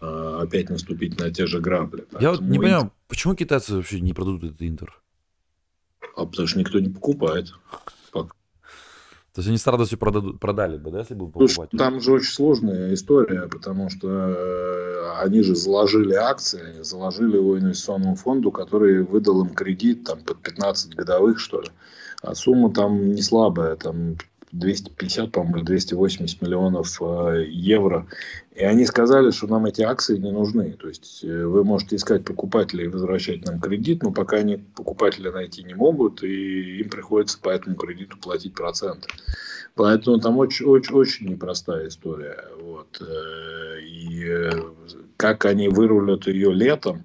э, 0.00 0.38
опять 0.40 0.70
наступить 0.70 1.18
на 1.18 1.32
те 1.32 1.46
же 1.48 1.58
грабли. 1.58 2.04
Я 2.20 2.30
вот 2.30 2.42
не 2.42 2.60
понимаю, 2.60 2.92
почему 3.08 3.34
китайцы 3.34 3.74
вообще 3.74 4.00
не 4.00 4.12
продадут 4.12 4.44
этот 4.44 4.62
Интер? 4.62 5.02
А 6.16 6.26
потому 6.26 6.46
что 6.46 6.60
никто 6.60 6.78
не 6.78 6.90
покупает. 6.90 7.52
То 9.34 9.40
есть 9.40 9.48
они 9.48 9.56
с 9.56 9.66
радостью 9.66 9.98
продадут, 9.98 10.38
продали 10.40 10.76
бы, 10.76 10.90
да, 10.90 10.98
если 10.98 11.14
бы 11.14 11.26
покупать? 11.26 11.70
там 11.70 12.02
же 12.02 12.12
очень 12.12 12.30
сложная 12.30 12.92
история, 12.92 13.48
потому 13.48 13.88
что 13.88 14.08
э, 14.08 15.22
они 15.22 15.42
же 15.42 15.54
заложили 15.54 16.12
акции, 16.12 16.82
заложили 16.82 17.36
его 17.36 17.58
инвестиционному 17.58 18.14
фонду, 18.14 18.50
который 18.50 19.02
выдал 19.02 19.42
им 19.42 19.54
кредит 19.54 20.04
там 20.04 20.20
под 20.20 20.42
15 20.42 20.94
годовых, 20.94 21.38
что 21.40 21.62
ли. 21.62 21.68
А 22.20 22.34
сумма 22.34 22.74
там 22.74 23.12
не 23.12 23.22
слабая, 23.22 23.76
там 23.76 24.18
250, 24.52 25.32
по-моему, 25.32 25.64
280 25.64 26.42
миллионов 26.42 27.00
э, 27.00 27.46
евро. 27.48 28.06
И 28.54 28.62
они 28.62 28.84
сказали, 28.84 29.30
что 29.30 29.46
нам 29.46 29.64
эти 29.64 29.80
акции 29.80 30.18
не 30.18 30.30
нужны. 30.30 30.72
То 30.72 30.88
есть 30.88 31.24
э, 31.24 31.46
вы 31.46 31.64
можете 31.64 31.96
искать 31.96 32.24
покупателей 32.24 32.84
и 32.84 32.88
возвращать 32.88 33.44
нам 33.46 33.60
кредит, 33.60 34.02
но 34.02 34.12
пока 34.12 34.36
они 34.36 34.58
покупателя 34.58 35.32
найти 35.32 35.62
не 35.64 35.74
могут, 35.74 36.22
и 36.22 36.80
им 36.80 36.90
приходится 36.90 37.38
по 37.40 37.48
этому 37.48 37.76
кредиту 37.76 38.18
платить 38.18 38.54
проценты. 38.54 39.08
Поэтому 39.74 40.20
там 40.20 40.36
очень, 40.36 40.66
очень, 40.66 40.94
очень 40.94 41.28
непростая 41.30 41.88
история. 41.88 42.44
Вот. 42.60 43.00
Э, 43.00 43.80
и 43.80 44.50
как 45.16 45.46
они 45.46 45.68
вырулят 45.68 46.26
ее 46.26 46.52
летом, 46.52 47.04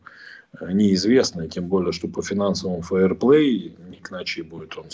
неизвестно. 0.61 1.47
Тем 1.47 1.67
более, 1.67 1.93
что 1.93 2.09
по 2.09 2.21
финансовому 2.21 2.81
фейерплей 2.81 3.75
Ник 3.89 4.11
Начи 4.11 4.41
будет 4.41 4.77
он 4.77 4.85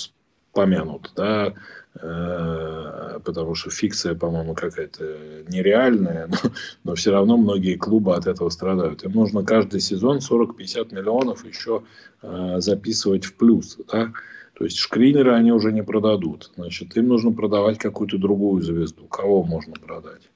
помянут, 0.53 1.11
да, 1.15 1.53
потому 1.95 3.55
что 3.55 3.69
фикция, 3.69 4.15
по-моему, 4.15 4.55
какая-то 4.55 5.03
нереальная, 5.47 6.27
но, 6.31 6.37
но 6.83 6.95
все 6.95 7.11
равно 7.11 7.37
многие 7.37 7.75
клубы 7.75 8.15
от 8.15 8.27
этого 8.27 8.49
страдают. 8.49 9.03
Им 9.03 9.11
нужно 9.11 9.43
каждый 9.43 9.79
сезон 9.79 10.17
40-50 10.17 10.93
миллионов 10.93 11.45
еще 11.45 11.83
э, 12.21 12.55
записывать 12.59 13.25
в 13.25 13.35
плюс, 13.35 13.77
да, 13.91 14.11
то 14.55 14.65
есть 14.65 14.77
шкринеры 14.77 15.33
они 15.33 15.51
уже 15.51 15.71
не 15.71 15.83
продадут, 15.83 16.51
значит, 16.55 16.95
им 16.95 17.07
нужно 17.07 17.31
продавать 17.31 17.79
какую-то 17.79 18.17
другую 18.17 18.61
звезду. 18.61 19.07
Кого 19.07 19.43
можно 19.43 19.73
продать? 19.73 20.29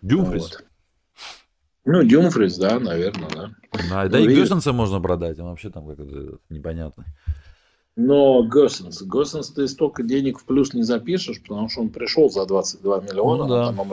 Дюмфрис. 0.00 0.42
Вот. 0.42 0.64
Ну, 1.84 2.02
Дюмфрис, 2.04 2.56
да, 2.58 2.78
наверное, 2.78 3.28
да. 3.28 3.50
Да, 3.90 4.08
да 4.08 4.18
ну, 4.18 4.24
и 4.24 4.34
Гюссенса 4.34 4.72
можно 4.72 5.00
продать, 5.00 5.38
он 5.38 5.46
вообще 5.46 5.68
там 5.68 5.86
как-то 5.86 6.38
непонятный. 6.48 7.04
Но 7.94 8.42
Госсенс, 8.42 9.02
Госсенс 9.02 9.50
ты 9.50 9.68
столько 9.68 10.02
денег 10.02 10.38
в 10.38 10.44
плюс 10.44 10.72
не 10.72 10.82
запишешь, 10.82 11.42
потому 11.42 11.68
что 11.68 11.82
он 11.82 11.90
пришел 11.90 12.30
за 12.30 12.46
22 12.46 13.00
миллиона, 13.00 13.44
ну, 13.44 13.48
да. 13.48 13.72
там 13.72 13.92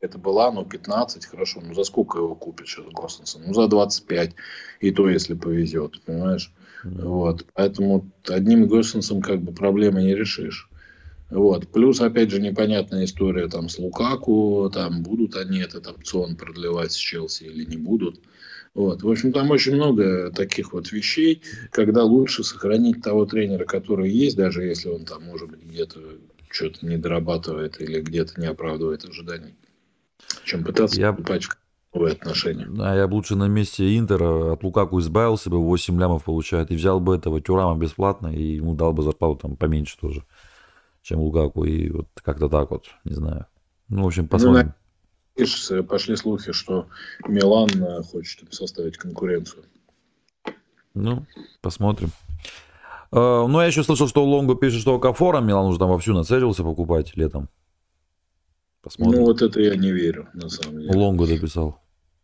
это 0.00 0.18
была, 0.18 0.52
ну, 0.52 0.64
15, 0.64 1.26
хорошо, 1.26 1.60
ну, 1.60 1.74
за 1.74 1.82
сколько 1.82 2.18
его 2.18 2.36
купят 2.36 2.68
сейчас 2.68 2.86
Госсенса? 2.86 3.40
Ну, 3.44 3.52
за 3.52 3.66
25, 3.66 4.34
и 4.80 4.90
то, 4.92 5.08
если 5.08 5.34
повезет, 5.34 6.00
понимаешь? 6.04 6.52
Mm-hmm. 6.84 7.04
Вот, 7.04 7.46
поэтому 7.54 8.08
одним 8.28 8.68
Госсенсом 8.68 9.20
как 9.20 9.42
бы 9.42 9.52
проблемы 9.52 10.02
не 10.02 10.14
решишь. 10.14 10.68
Вот. 11.30 11.68
Плюс, 11.68 12.00
опять 12.00 12.30
же, 12.30 12.40
непонятная 12.40 13.04
история 13.04 13.48
там 13.48 13.68
с 13.68 13.78
Лукаку, 13.78 14.70
там 14.72 15.02
будут 15.02 15.36
они 15.36 15.58
этот 15.58 15.86
опцион 15.86 16.36
продлевать 16.36 16.92
с 16.92 16.96
Челси 16.96 17.44
или 17.44 17.64
не 17.64 17.76
будут. 17.76 18.20
Вот. 18.78 19.02
В 19.02 19.10
общем, 19.10 19.32
там 19.32 19.50
очень 19.50 19.74
много 19.74 20.30
таких 20.30 20.72
вот 20.72 20.92
вещей, 20.92 21.42
когда 21.72 22.04
лучше 22.04 22.44
сохранить 22.44 23.02
того 23.02 23.26
тренера, 23.26 23.64
который 23.64 24.08
есть, 24.08 24.36
даже 24.36 24.62
если 24.62 24.88
он 24.88 25.04
там, 25.04 25.24
может 25.24 25.50
быть, 25.50 25.64
где-то 25.64 25.98
что-то 26.48 26.86
не 26.86 26.96
дорабатывает 26.96 27.80
или 27.80 28.00
где-то 28.00 28.40
не 28.40 28.46
оправдывает 28.46 29.04
ожиданий, 29.04 29.56
чем 30.44 30.62
пытаться 30.62 31.00
я... 31.00 31.12
покупать 31.12 31.48
новые 31.92 32.12
отношения. 32.12 32.68
Да, 32.68 32.94
я 32.94 33.08
бы 33.08 33.14
лучше 33.14 33.34
на 33.34 33.48
месте 33.48 33.98
Интера 33.98 34.52
от 34.52 34.62
Лукаку 34.62 35.00
избавился 35.00 35.50
бы, 35.50 35.58
8 35.58 35.98
лямов 35.98 36.22
получает, 36.22 36.70
и 36.70 36.76
взял 36.76 37.00
бы 37.00 37.16
этого 37.16 37.40
Тюрама 37.40 37.76
бесплатно, 37.76 38.28
и 38.28 38.54
ему 38.54 38.76
дал 38.76 38.92
бы 38.92 39.02
зарплату 39.02 39.40
там 39.42 39.56
поменьше 39.56 39.98
тоже, 39.98 40.22
чем 41.02 41.18
Лукаку, 41.18 41.64
и 41.64 41.90
вот 41.90 42.06
как-то 42.22 42.48
так 42.48 42.70
вот, 42.70 42.84
не 43.02 43.14
знаю. 43.14 43.46
Ну, 43.88 44.04
в 44.04 44.06
общем, 44.06 44.22
ну, 44.22 44.28
посмотрим. 44.28 44.66
Ну, 44.68 44.72
пошли 45.88 46.16
слухи, 46.16 46.52
что 46.52 46.86
Милан 47.26 47.68
э, 47.70 48.02
хочет 48.02 48.42
им 48.42 48.52
составить 48.52 48.96
конкуренцию. 48.96 49.64
Ну, 50.94 51.26
посмотрим. 51.60 52.10
Uh, 53.10 53.46
ну, 53.46 53.60
я 53.60 53.66
еще 53.68 53.82
слышал, 53.82 54.06
что 54.06 54.22
Лонго 54.24 54.54
пишет, 54.54 54.82
что 54.82 54.98
Кафора 54.98 55.40
Милан 55.40 55.66
уже 55.66 55.78
там 55.78 55.88
вовсю 55.88 56.12
нацелился 56.12 56.62
покупать 56.62 57.16
летом. 57.16 57.48
Посмотрим. 58.82 59.20
Ну, 59.20 59.26
вот 59.26 59.40
это 59.40 59.60
я 59.60 59.76
не 59.76 59.92
верю, 59.92 60.28
на 60.34 60.50
самом 60.50 60.80
деле. 60.80 60.92
Лонго 60.94 61.26
дописал. 61.26 61.80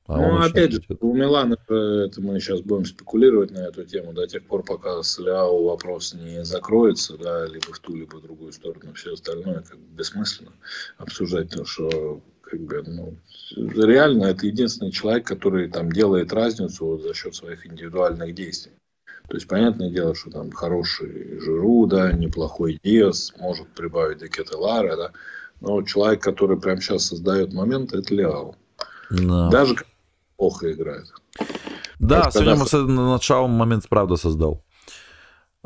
А 0.06 0.18
ну, 0.18 0.42
опять 0.42 0.72
же, 0.72 0.82
у 1.00 1.14
Милана, 1.14 1.54
это 1.54 2.20
мы 2.20 2.38
сейчас 2.38 2.60
будем 2.60 2.84
спекулировать 2.84 3.50
на 3.52 3.60
эту 3.60 3.84
тему 3.84 4.12
до 4.12 4.26
тех 4.26 4.44
пор, 4.44 4.62
пока 4.62 5.02
с 5.02 5.18
Ляо 5.18 5.64
вопрос 5.64 6.12
не 6.12 6.44
закроется, 6.44 7.16
да, 7.16 7.46
либо 7.46 7.72
в 7.72 7.78
ту, 7.78 7.96
либо 7.96 8.16
в 8.16 8.22
другую 8.22 8.52
сторону. 8.52 8.92
Все 8.92 9.14
остальное 9.14 9.62
как 9.62 9.78
бы 9.78 9.96
бессмысленно 9.96 10.52
обсуждать, 10.98 11.48
то, 11.48 11.64
что 11.64 12.20
как 12.56 12.66
бы, 12.66 12.82
ну, 12.86 13.16
реально 13.56 14.26
это 14.26 14.46
единственный 14.46 14.92
человек, 14.92 15.26
который 15.26 15.68
там 15.68 15.90
делает 15.90 16.32
разницу 16.32 16.98
за 16.98 17.14
счет 17.14 17.34
своих 17.34 17.66
индивидуальных 17.66 18.34
действий. 18.34 18.72
То 19.28 19.36
есть, 19.36 19.48
понятное 19.48 19.90
дело, 19.90 20.14
что 20.14 20.30
там 20.30 20.50
хороший 20.52 21.40
Жиру, 21.40 21.86
да, 21.86 22.12
неплохой 22.12 22.78
Диас, 22.82 23.32
может 23.38 23.68
прибавить 23.68 24.18
Декета 24.18 24.58
Лара, 24.58 24.96
да, 24.96 25.12
но 25.60 25.82
человек, 25.82 26.22
который 26.22 26.60
прямо 26.60 26.80
сейчас 26.80 27.06
создает 27.06 27.52
момент, 27.52 27.94
это 27.94 28.14
Леау. 28.14 28.54
Да. 29.10 29.48
Даже 29.50 29.76
плохо 30.36 30.72
играет. 30.72 31.06
Да, 31.98 32.30
сегодня 32.30 32.64
когда... 32.64 32.78
над 32.78 33.22
Шаум 33.22 33.50
момент 33.50 33.88
правда 33.88 34.16
создал. 34.16 34.62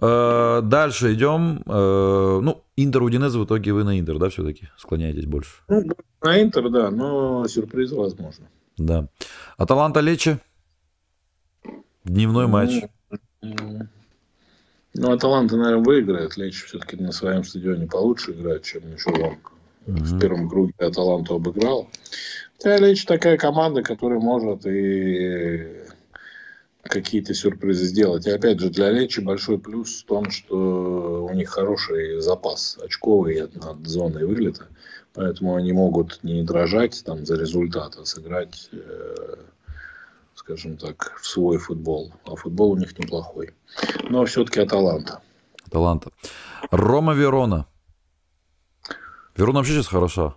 Э, 0.01 0.61
дальше 0.62 1.15
идем. 1.15 1.62
Э, 1.66 2.41
ну, 2.41 2.62
Интер 2.77 3.03
Удинеза 3.03 3.39
в 3.39 3.45
итоге 3.45 3.73
вы 3.73 3.85
на 3.85 3.99
Интер, 3.99 4.19
да, 4.19 4.29
все-таки 4.29 4.69
склоняетесь 4.77 5.27
больше? 5.27 5.62
Ну, 5.69 5.83
на 6.23 6.43
Интер, 6.43 6.69
да, 6.70 6.91
но 6.91 7.47
сюрпризы 7.49 7.97
возможно. 7.97 8.47
Да. 8.77 9.09
Аталанта 9.57 10.01
Лечи? 10.01 10.39
Дневной 12.05 12.47
матч. 12.47 12.85
Ну, 14.95 15.12
Аталанта, 15.12 15.57
наверное, 15.57 15.85
выиграет. 15.85 16.37
Лечи 16.37 16.65
все-таки 16.66 16.97
на 16.97 17.12
своем 17.12 17.43
стадионе 17.43 17.87
получше 17.87 18.33
играет, 18.33 18.62
чем 18.62 18.83
он 19.07 19.15
угу. 19.25 19.39
в 19.87 20.19
первом 20.20 20.49
круге 20.49 20.75
Аталанту 20.79 21.35
обыграл. 21.35 21.89
Хотя 22.57 22.77
Лечи 22.79 23.05
такая 23.05 23.37
команда, 23.37 23.83
которая 23.83 24.20
может 24.20 24.65
и 24.65 25.88
какие-то 26.89 27.35
сюрпризы 27.35 27.85
сделать. 27.85 28.27
И 28.27 28.31
опять 28.31 28.60
же, 28.60 28.70
для 28.70 28.90
Лечи 28.90 29.20
большой 29.20 29.59
плюс 29.59 30.02
в 30.02 30.06
том, 30.06 30.31
что 30.31 31.27
у 31.31 31.35
них 31.35 31.51
хороший 31.51 32.20
запас 32.20 32.78
очковый 32.82 33.48
над 33.55 33.86
зоной 33.86 34.24
вылета. 34.24 34.66
Поэтому 35.15 35.56
они 35.56 35.73
могут 35.73 36.23
не 36.23 36.43
дрожать 36.43 37.02
там 37.05 37.24
за 37.27 37.36
результат, 37.36 37.97
а 37.97 38.05
сыграть, 38.05 38.69
э, 38.73 39.36
скажем 40.35 40.77
так, 40.77 41.19
в 41.20 41.27
свой 41.27 41.59
футбол. 41.59 42.12
А 42.24 42.36
футбол 42.36 42.73
у 42.73 42.77
них 42.77 42.98
неплохой. 42.98 43.55
Но 44.09 44.24
все-таки 44.24 44.60
Аталанта. 44.60 45.20
Аталанта. 45.66 46.10
Рома 46.70 47.15
Верона. 47.15 47.66
Верона 49.36 49.59
вообще 49.59 49.74
сейчас 49.74 49.89
хороша. 49.89 50.35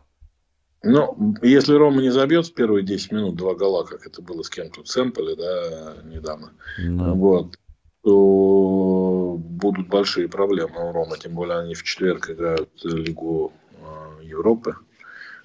Ну, 0.84 1.36
если 1.44 1.76
Рома 1.76 2.02
не 2.02 2.10
забьет 2.10 2.48
в 2.48 2.54
первые 2.54 2.84
10 2.84 3.12
минут 3.12 3.36
два 3.36 3.54
гола, 3.54 3.84
как 3.84 4.06
это 4.08 4.22
было 4.22 4.42
с 4.42 4.50
кем-то 4.50 4.84
в 4.84 4.88
Сэмполе, 4.88 5.36
да, 5.36 5.98
недавно, 6.06 6.54
no. 6.80 7.14
вот, 7.14 7.56
то 8.04 9.38
будут 9.40 9.90
большие 9.90 10.28
проблемы 10.28 10.90
у 10.90 10.92
Рома. 10.92 11.18
Тем 11.18 11.36
более 11.36 11.60
они 11.60 11.76
в 11.76 11.84
четверг 11.84 12.32
играют 12.32 12.70
Лигу 12.84 13.54
э, 13.74 14.24
Европы. 14.24 14.76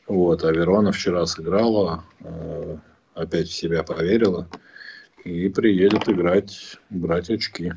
Вот, 0.07 0.43
а 0.43 0.53
Верона 0.53 0.93
вчера 0.93 1.27
сыграла, 1.27 2.05
э, 2.21 2.77
опять 3.15 3.49
в 3.49 3.55
себя 3.55 3.83
поверила 3.83 4.49
и 5.25 5.49
приедет 5.49 6.09
играть, 6.09 6.79
брать 6.89 7.29
очки. 7.29 7.75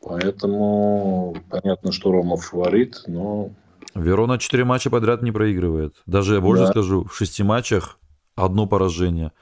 Поэтому 0.00 1.36
понятно, 1.50 1.90
что 1.90 2.12
Рома 2.12 2.36
фаворит, 2.36 3.02
но 3.06 3.50
Верона 3.98 4.38
4 4.38 4.64
матча 4.64 4.90
подряд 4.90 5.22
не 5.22 5.32
проигрывает. 5.32 5.94
Даже 6.06 6.34
я 6.34 6.40
больше 6.40 6.64
да. 6.64 6.70
скажу, 6.70 7.04
в 7.04 7.16
6 7.16 7.40
матчах 7.40 7.98
одно 8.34 8.66
поражение. 8.66 9.32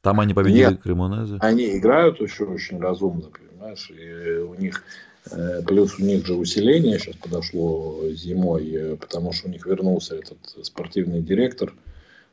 Там 0.00 0.20
они 0.20 0.34
победили 0.34 0.70
Нет, 0.70 0.82
Кремонезе. 0.82 1.36
Они 1.40 1.76
играют 1.78 2.20
еще 2.20 2.44
очень 2.44 2.80
разумно, 2.80 3.28
понимаешь, 3.30 3.90
и 3.90 4.38
у 4.38 4.54
них 4.54 4.82
э, 5.30 5.62
плюс 5.62 5.98
у 5.98 6.02
них 6.02 6.26
же 6.26 6.34
усиление 6.34 6.98
сейчас 6.98 7.16
подошло 7.16 8.00
зимой, 8.10 8.68
э, 8.68 8.96
потому 8.96 9.32
что 9.32 9.48
у 9.48 9.50
них 9.50 9.64
вернулся 9.64 10.16
этот 10.16 10.38
спортивный 10.62 11.22
директор 11.22 11.72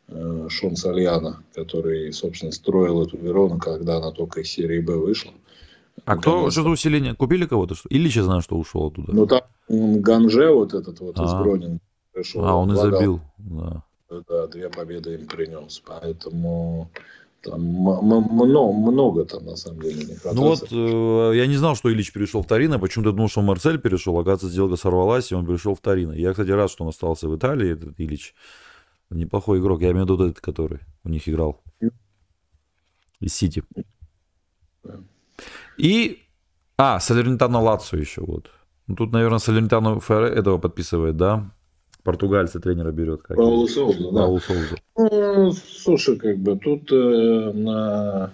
э, 0.07 0.48
Шон 0.49 0.76
Сальяна, 0.76 1.44
который, 1.53 2.11
собственно, 2.11 2.52
строил 2.52 3.03
эту 3.03 3.18
Верону, 3.18 3.60
когда 3.60 3.98
она 3.98 4.11
только 4.11 4.41
из 4.41 4.49
серии 4.49 4.80
Б 4.80 4.95
вышла. 4.95 5.32
А 6.06 6.18
кто 6.18 6.50
что 6.52 6.64
за 6.64 6.70
усиление? 6.70 7.16
Купили 7.16 7.46
кого-то? 7.46 7.76
Что? 7.76 7.90
Или 7.90 8.10
сейчас 8.10 8.26
знаю, 8.26 8.42
что 8.42 8.58
ушел 8.58 8.88
оттуда? 8.88 9.14
Ну, 9.14 9.26
там 9.26 9.42
Ганже 9.68 10.52
вот 10.52 10.74
этот 10.74 11.00
вот 11.00 11.20
а. 11.20 11.26
из 11.26 11.34
Гронинга 11.34 11.80
пришел. 12.14 12.46
А, 12.46 12.56
он 12.56 12.72
и 12.72 12.76
забил. 12.76 13.22
Да. 13.38 13.84
да, 14.28 14.48
две 14.48 14.70
победы 14.70 15.16
им 15.16 15.28
принес. 15.28 15.82
Поэтому 15.86 16.92
Там 17.42 17.62
много, 17.62 18.74
много 18.74 19.26
там 19.26 19.46
на 19.46 19.56
самом 19.56 19.82
деле 19.82 20.04
не 20.04 20.34
Ну 20.34 20.42
вот, 20.42 20.68
э, 20.72 21.38
я 21.38 21.48
не 21.48 21.56
знал, 21.56 21.76
что 21.76 21.92
Ильич 21.92 22.12
перешел 22.12 22.44
в 22.44 22.48
Торино, 22.48 22.80
почему-то 22.80 23.12
думал, 23.12 23.30
что 23.30 23.42
Марсель 23.42 23.80
перешел, 23.80 24.18
оказывается, 24.20 24.50
сделка 24.50 24.76
сорвалась, 24.76 25.32
и 25.32 25.36
он 25.36 25.46
перешел 25.46 25.74
в 25.74 25.80
Торино. 25.80 26.12
Я, 26.12 26.32
кстати, 26.32 26.52
рад, 26.52 26.70
что 26.70 26.84
он 26.84 26.90
остался 26.90 27.30
в 27.30 27.38
Италии, 27.38 27.74
этот 27.74 27.94
Ильич. 27.98 28.36
Неплохой 29.10 29.60
игрок, 29.60 29.82
я 29.82 29.92
имею 29.92 30.06
в 30.06 30.10
виду 30.10 30.24
этот, 30.26 30.42
который 30.42 30.82
у 31.04 31.10
них 31.10 31.28
играл. 31.30 31.64
Из 33.22 33.34
Сити. 33.34 33.64
И... 35.78 36.20
А, 36.78 36.99
Салернитано 36.99 37.61
Лацо 37.61 37.98
еще 37.98 38.22
вот. 38.22 38.49
Ну, 38.88 38.95
тут, 38.95 39.11
наверное, 39.11 39.40
Салернитано 39.40 39.99
этого 40.10 40.57
подписывает, 40.57 41.18
да? 41.18 41.52
Португальцы 42.03 42.60
тренера 42.60 42.91
берет. 42.91 43.22
Как 43.22 43.38
Паулу 43.38 43.68
Соуза, 43.68 44.11
да. 44.11 44.22
Паулу 44.22 44.40
Соуза. 44.40 44.76
Ну, 44.98 45.52
слушай, 45.52 46.18
как 46.18 46.38
бы 46.38 46.57
тут 46.57 46.91
э, 46.91 47.52
на, 47.53 48.32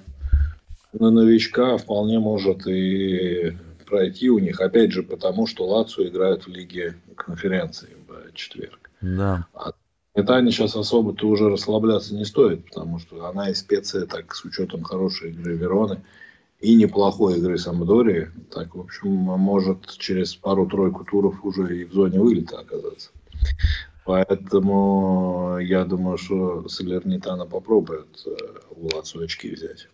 на 0.94 1.12
новичка 1.12 1.78
вполне 1.78 2.20
может 2.20 2.68
и 2.68 3.58
пройти 3.86 4.30
у 4.30 4.40
них, 4.40 4.62
опять 4.62 4.92
же, 4.92 5.04
потому 5.04 5.48
что 5.48 5.68
Лацо 5.68 6.08
играет 6.08 6.44
в 6.44 6.50
Лиге 6.50 6.96
конференции 7.16 7.90
в 8.08 8.34
четверг. 8.34 8.92
Да. 9.02 9.46
А 9.54 9.72
Метане 10.16 10.52
сейчас 10.52 10.76
особо-то 10.76 11.28
уже 11.28 11.50
расслабляться 11.50 12.16
не 12.16 12.26
стоит, 12.26 12.66
потому 12.66 13.00
что 13.00 13.26
она 13.26 13.50
и 13.50 13.54
специя, 13.54 14.06
так 14.06 14.34
с 14.34 14.46
учетом 14.46 14.84
хорошей 14.84 15.32
игры 15.32 15.56
Вероны 15.56 16.02
и 16.60 16.76
неплохой 16.76 17.38
игры 17.38 17.58
Самдории, 17.58 18.32
так, 18.52 18.76
в 18.76 18.80
общем, 18.80 19.10
может 19.10 19.88
через 19.98 20.36
пару-тройку 20.36 21.04
туров 21.04 21.44
уже 21.44 21.82
и 21.82 21.86
в 21.86 21.94
зоне 21.94 22.20
вылета 22.20 22.60
оказаться. 22.60 23.12
Поэтому 24.06 25.58
я 25.60 25.84
думаю, 25.84 26.18
что 26.18 26.68
Салернитана 26.68 27.46
попробует 27.46 28.24
э, 28.26 28.36
у 28.76 28.96
Лацо 28.96 29.20
очки 29.20 29.50
взять. 29.50 29.88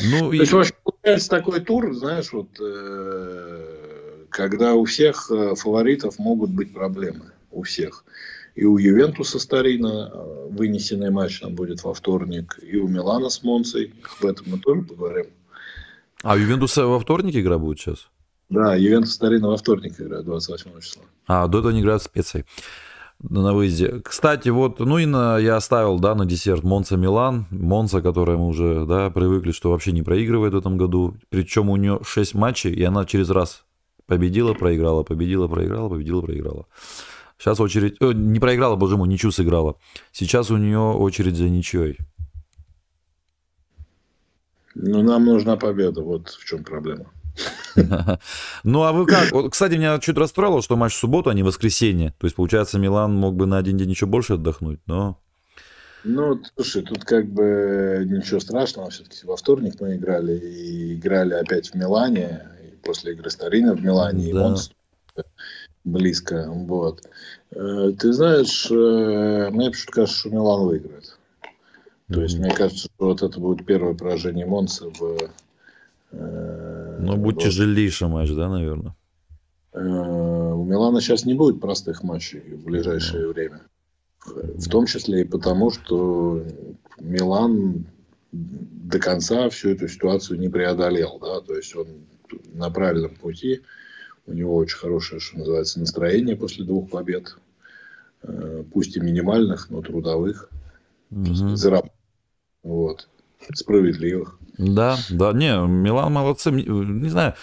Ну, 0.00 0.30
То 0.30 0.32
и... 0.32 0.38
есть, 0.38 0.52
вообще, 0.52 0.74
получается 0.82 1.28
такой 1.28 1.60
тур, 1.60 1.94
знаешь, 1.94 2.32
вот, 2.32 2.48
э, 2.60 4.24
когда 4.30 4.74
у 4.74 4.84
всех 4.86 5.30
э, 5.30 5.54
фаворитов 5.54 6.18
могут 6.18 6.50
быть 6.50 6.72
проблемы. 6.72 7.32
У 7.50 7.62
всех. 7.62 8.04
И 8.54 8.64
у 8.64 8.78
Ювентуса 8.78 9.38
Старина 9.38 10.10
э, 10.12 10.48
вынесенный 10.50 11.10
матч 11.10 11.40
там 11.40 11.54
будет 11.54 11.84
во 11.84 11.92
вторник, 11.92 12.58
и 12.62 12.76
у 12.78 12.88
Милана 12.88 13.28
с 13.28 13.42
Монцей. 13.42 13.94
Об 14.18 14.26
этом 14.26 14.46
мы 14.48 14.58
тоже 14.58 14.82
поговорим. 14.82 15.26
А 16.22 16.34
у 16.34 16.38
Ювентуса 16.38 16.86
во 16.86 16.98
вторник 16.98 17.36
игра 17.36 17.58
будет 17.58 17.80
сейчас? 17.80 18.08
Да, 18.48 18.74
Ювентус 18.74 19.12
Старина 19.12 19.48
во 19.48 19.56
вторник 19.56 20.00
играет, 20.00 20.24
28 20.24 20.80
числа. 20.80 21.02
А, 21.26 21.46
до 21.48 21.58
этого 21.58 21.70
они 21.70 21.80
играют 21.80 22.02
специей 22.02 22.44
на 23.22 23.54
выезде. 23.54 24.00
Кстати, 24.04 24.48
вот, 24.48 24.80
ну 24.80 24.98
и 24.98 25.06
на, 25.06 25.38
я 25.38 25.56
оставил, 25.56 25.98
да, 25.98 26.14
на 26.14 26.26
десерт 26.26 26.64
Монца 26.64 26.96
Милан. 26.96 27.46
Монца, 27.50 28.02
которая 28.02 28.36
мы 28.36 28.48
уже, 28.48 28.84
да, 28.84 29.10
привыкли, 29.10 29.52
что 29.52 29.70
вообще 29.70 29.92
не 29.92 30.02
проигрывает 30.02 30.54
в 30.54 30.58
этом 30.58 30.76
году. 30.76 31.14
Причем 31.28 31.70
у 31.70 31.76
нее 31.76 32.00
6 32.04 32.34
матчей, 32.34 32.72
и 32.72 32.82
она 32.82 33.04
через 33.04 33.30
раз 33.30 33.64
победила, 34.06 34.54
проиграла, 34.54 35.04
победила, 35.04 35.48
проиграла, 35.48 35.88
победила, 35.88 36.20
проиграла. 36.20 36.66
Сейчас 37.38 37.60
очередь... 37.60 38.00
О, 38.00 38.12
не 38.12 38.38
проиграла, 38.38 38.76
боже 38.76 38.96
мой, 38.96 39.08
ничью 39.08 39.32
сыграла. 39.32 39.76
Сейчас 40.12 40.50
у 40.50 40.56
нее 40.56 40.78
очередь 40.78 41.36
за 41.36 41.48
ничьей. 41.48 41.98
Ну, 44.74 45.02
нам 45.02 45.24
нужна 45.24 45.56
победа, 45.56 46.02
вот 46.02 46.28
в 46.28 46.44
чем 46.44 46.64
проблема. 46.64 47.06
Ну, 48.64 48.82
а 48.82 48.92
вы 48.92 49.06
как? 49.06 49.32
Кстати, 49.50 49.74
меня 49.74 49.98
чуть 49.98 50.16
расстроило, 50.16 50.62
что 50.62 50.76
матч 50.76 50.94
в 50.94 50.98
субботу, 50.98 51.30
а 51.30 51.34
не 51.34 51.42
в 51.42 51.46
воскресенье. 51.46 52.14
То 52.18 52.26
есть, 52.26 52.36
получается, 52.36 52.78
Милан 52.78 53.14
мог 53.14 53.34
бы 53.34 53.46
на 53.46 53.58
один 53.58 53.76
день 53.76 53.90
еще 53.90 54.06
больше 54.06 54.34
отдохнуть, 54.34 54.80
но... 54.86 55.18
Ну, 56.04 56.40
слушай, 56.56 56.82
тут 56.82 57.04
как 57.04 57.26
бы 57.26 58.04
ничего 58.06 58.40
страшного. 58.40 58.90
Все-таки 58.90 59.24
во 59.24 59.36
вторник 59.36 59.80
мы 59.80 59.96
играли 59.96 60.36
и 60.36 60.94
играли 60.94 61.34
опять 61.34 61.70
в 61.70 61.74
Милане. 61.74 62.42
И 62.64 62.76
после 62.84 63.12
игры 63.12 63.30
Старина 63.30 63.74
в 63.74 63.82
Милане. 63.82 64.32
Да. 64.32 64.40
И 64.40 64.42
он 64.42 64.56
близко. 65.84 66.46
Вот. 66.48 67.02
Э, 67.52 67.92
ты 67.98 68.12
знаешь, 68.12 68.66
э, 68.70 69.50
мне 69.50 69.70
почему-то 69.70 69.92
кажется, 69.92 70.18
что 70.18 70.30
Милан 70.30 70.66
выиграет. 70.66 71.18
То 72.12 72.22
есть, 72.22 72.38
мне 72.38 72.54
кажется, 72.54 72.88
что 72.94 73.06
вот 73.06 73.22
это 73.22 73.40
будет 73.40 73.66
первое 73.66 73.94
поражение 73.94 74.46
Монса 74.46 74.90
в... 74.90 75.30
Э, 76.12 76.98
ну, 77.00 77.16
будет 77.16 77.36
вот. 77.36 77.44
тяжелейший 77.44 78.08
матч, 78.08 78.30
да, 78.30 78.48
наверное? 78.48 78.94
У 79.74 80.64
Милана 80.64 81.00
сейчас 81.00 81.24
не 81.24 81.34
будет 81.34 81.60
простых 81.60 82.02
матчей 82.02 82.40
в 82.40 82.64
ближайшее 82.64 83.24
mm. 83.24 83.32
время. 83.32 83.60
В 84.26 84.68
том 84.68 84.86
числе 84.86 85.22
и 85.22 85.24
потому, 85.24 85.70
что 85.70 86.44
Милан 87.00 87.86
до 88.32 88.98
конца 88.98 89.48
всю 89.48 89.70
эту 89.70 89.88
ситуацию 89.88 90.38
не 90.38 90.48
преодолел. 90.48 91.18
Да? 91.20 91.40
То 91.40 91.56
есть 91.56 91.74
он 91.74 91.86
на 92.52 92.70
правильном 92.70 93.14
пути. 93.14 93.62
У 94.26 94.32
него 94.32 94.56
очень 94.56 94.78
хорошее, 94.78 95.20
что 95.20 95.38
называется, 95.38 95.80
настроение 95.80 96.36
после 96.36 96.64
двух 96.64 96.90
побед. 96.90 97.36
Э, 98.22 98.62
пусть 98.72 98.96
и 98.96 99.00
минимальных, 99.00 99.68
но 99.70 99.82
трудовых. 99.82 100.48
Угу. 101.10 101.56
Вот. 102.62 103.08
Справедливых. 103.54 104.38
Да, 104.58 104.96
да, 105.10 105.32
не, 105.32 105.54
Милан 105.66 106.12
молодцы. 106.12 106.50
Не 106.50 107.08
знаю, 107.08 107.34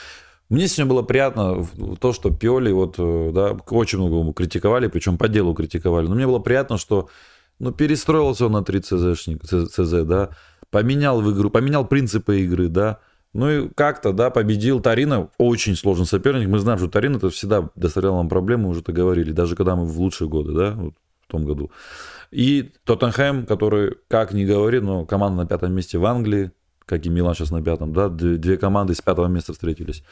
мне 0.49 0.67
сегодня 0.67 0.89
было 0.89 1.01
приятно 1.03 1.67
то, 1.99 2.13
что 2.13 2.31
Пиоли, 2.31 2.71
вот, 2.71 2.95
э, 2.97 3.31
да, 3.33 3.57
очень 3.69 3.99
много 3.99 4.33
критиковали, 4.33 4.87
причем 4.87 5.17
по 5.17 5.27
делу 5.27 5.53
критиковали. 5.53 6.07
Но 6.07 6.15
мне 6.15 6.25
было 6.25 6.39
приятно, 6.39 6.77
что 6.77 7.09
ну, 7.59 7.71
перестроился 7.71 8.45
он 8.45 8.53
на 8.53 8.63
3 8.63 8.79
ЦЗшник, 8.81 9.43
ЦЗ, 9.43 10.05
да, 10.05 10.29
поменял 10.71 11.21
в 11.21 11.31
игру, 11.33 11.49
поменял 11.49 11.85
принципы 11.85 12.41
игры, 12.41 12.67
да, 12.67 12.99
ну 13.33 13.49
и 13.49 13.69
как-то, 13.69 14.11
да, 14.11 14.31
победил 14.31 14.79
Тарина. 14.79 15.29
Очень 15.37 15.75
сложный 15.75 16.07
соперник. 16.07 16.47
Мы 16.47 16.57
знаем, 16.57 16.79
что 16.79 16.87
Тарин 16.87 17.15
это 17.15 17.29
всегда 17.29 17.69
доставлял 17.75 18.15
нам 18.15 18.27
проблемы, 18.27 18.69
уже 18.69 18.79
это 18.79 18.91
говорили, 18.91 19.31
даже 19.31 19.55
когда 19.55 19.75
мы 19.75 19.85
в 19.85 19.99
лучшие 19.99 20.27
годы, 20.27 20.53
да, 20.53 20.71
вот 20.71 20.95
в 21.29 21.31
том 21.31 21.45
году. 21.45 21.71
И 22.31 22.71
Тоттенхэм, 22.85 23.45
который, 23.45 23.97
как 24.07 24.33
ни 24.33 24.45
говори, 24.45 24.79
но 24.79 25.05
команда 25.05 25.43
на 25.43 25.47
пятом 25.47 25.73
месте 25.73 25.99
в 25.99 26.05
Англии, 26.05 26.51
как 26.85 27.05
и 27.05 27.09
Милан 27.09 27.35
сейчас 27.35 27.51
на 27.51 27.61
пятом, 27.61 27.93
да, 27.93 28.09
две 28.09 28.57
команды 28.57 28.95
с 28.95 29.01
пятого 29.01 29.27
места 29.27 29.53
встретились. 29.53 30.03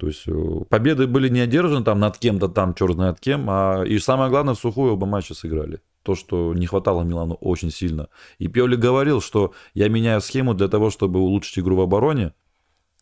То 0.00 0.06
есть 0.06 0.24
э, 0.26 0.32
победы 0.70 1.06
были 1.06 1.28
не 1.28 1.40
одержаны 1.40 1.84
там 1.84 2.00
над 2.00 2.16
кем-то 2.16 2.48
там, 2.48 2.74
черт 2.74 2.94
знает 2.94 3.20
кем, 3.20 3.46
а 3.48 3.84
и 3.84 3.98
самое 3.98 4.30
главное, 4.30 4.54
в 4.54 4.58
сухую 4.58 4.94
оба 4.94 5.06
матча 5.06 5.34
сыграли. 5.34 5.80
То, 6.02 6.14
что 6.14 6.54
не 6.54 6.66
хватало 6.66 7.02
Милану 7.02 7.34
очень 7.34 7.70
сильно. 7.70 8.08
И 8.38 8.48
Пиоли 8.48 8.76
говорил, 8.76 9.20
что 9.20 9.52
я 9.74 9.88
меняю 9.88 10.20
схему 10.20 10.54
для 10.54 10.68
того, 10.68 10.90
чтобы 10.90 11.20
улучшить 11.20 11.58
игру 11.58 11.76
в 11.76 11.80
обороне, 11.80 12.32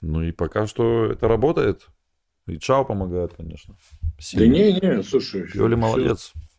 ну 0.01 0.23
и 0.23 0.33
пока 0.33 0.67
что 0.67 1.07
это 1.07 1.29
работает. 1.29 1.87
И 2.49 2.59
Чао 2.59 2.85
помогает, 2.85 3.35
конечно. 3.35 3.77
Сильно. 4.19 4.47
Да 4.47 4.53
не, 4.53 4.73
не, 4.73 5.03
слушай. 5.05 5.49
Пиоли 5.49 5.77
молодец. 5.77 6.33
Все 6.35 6.52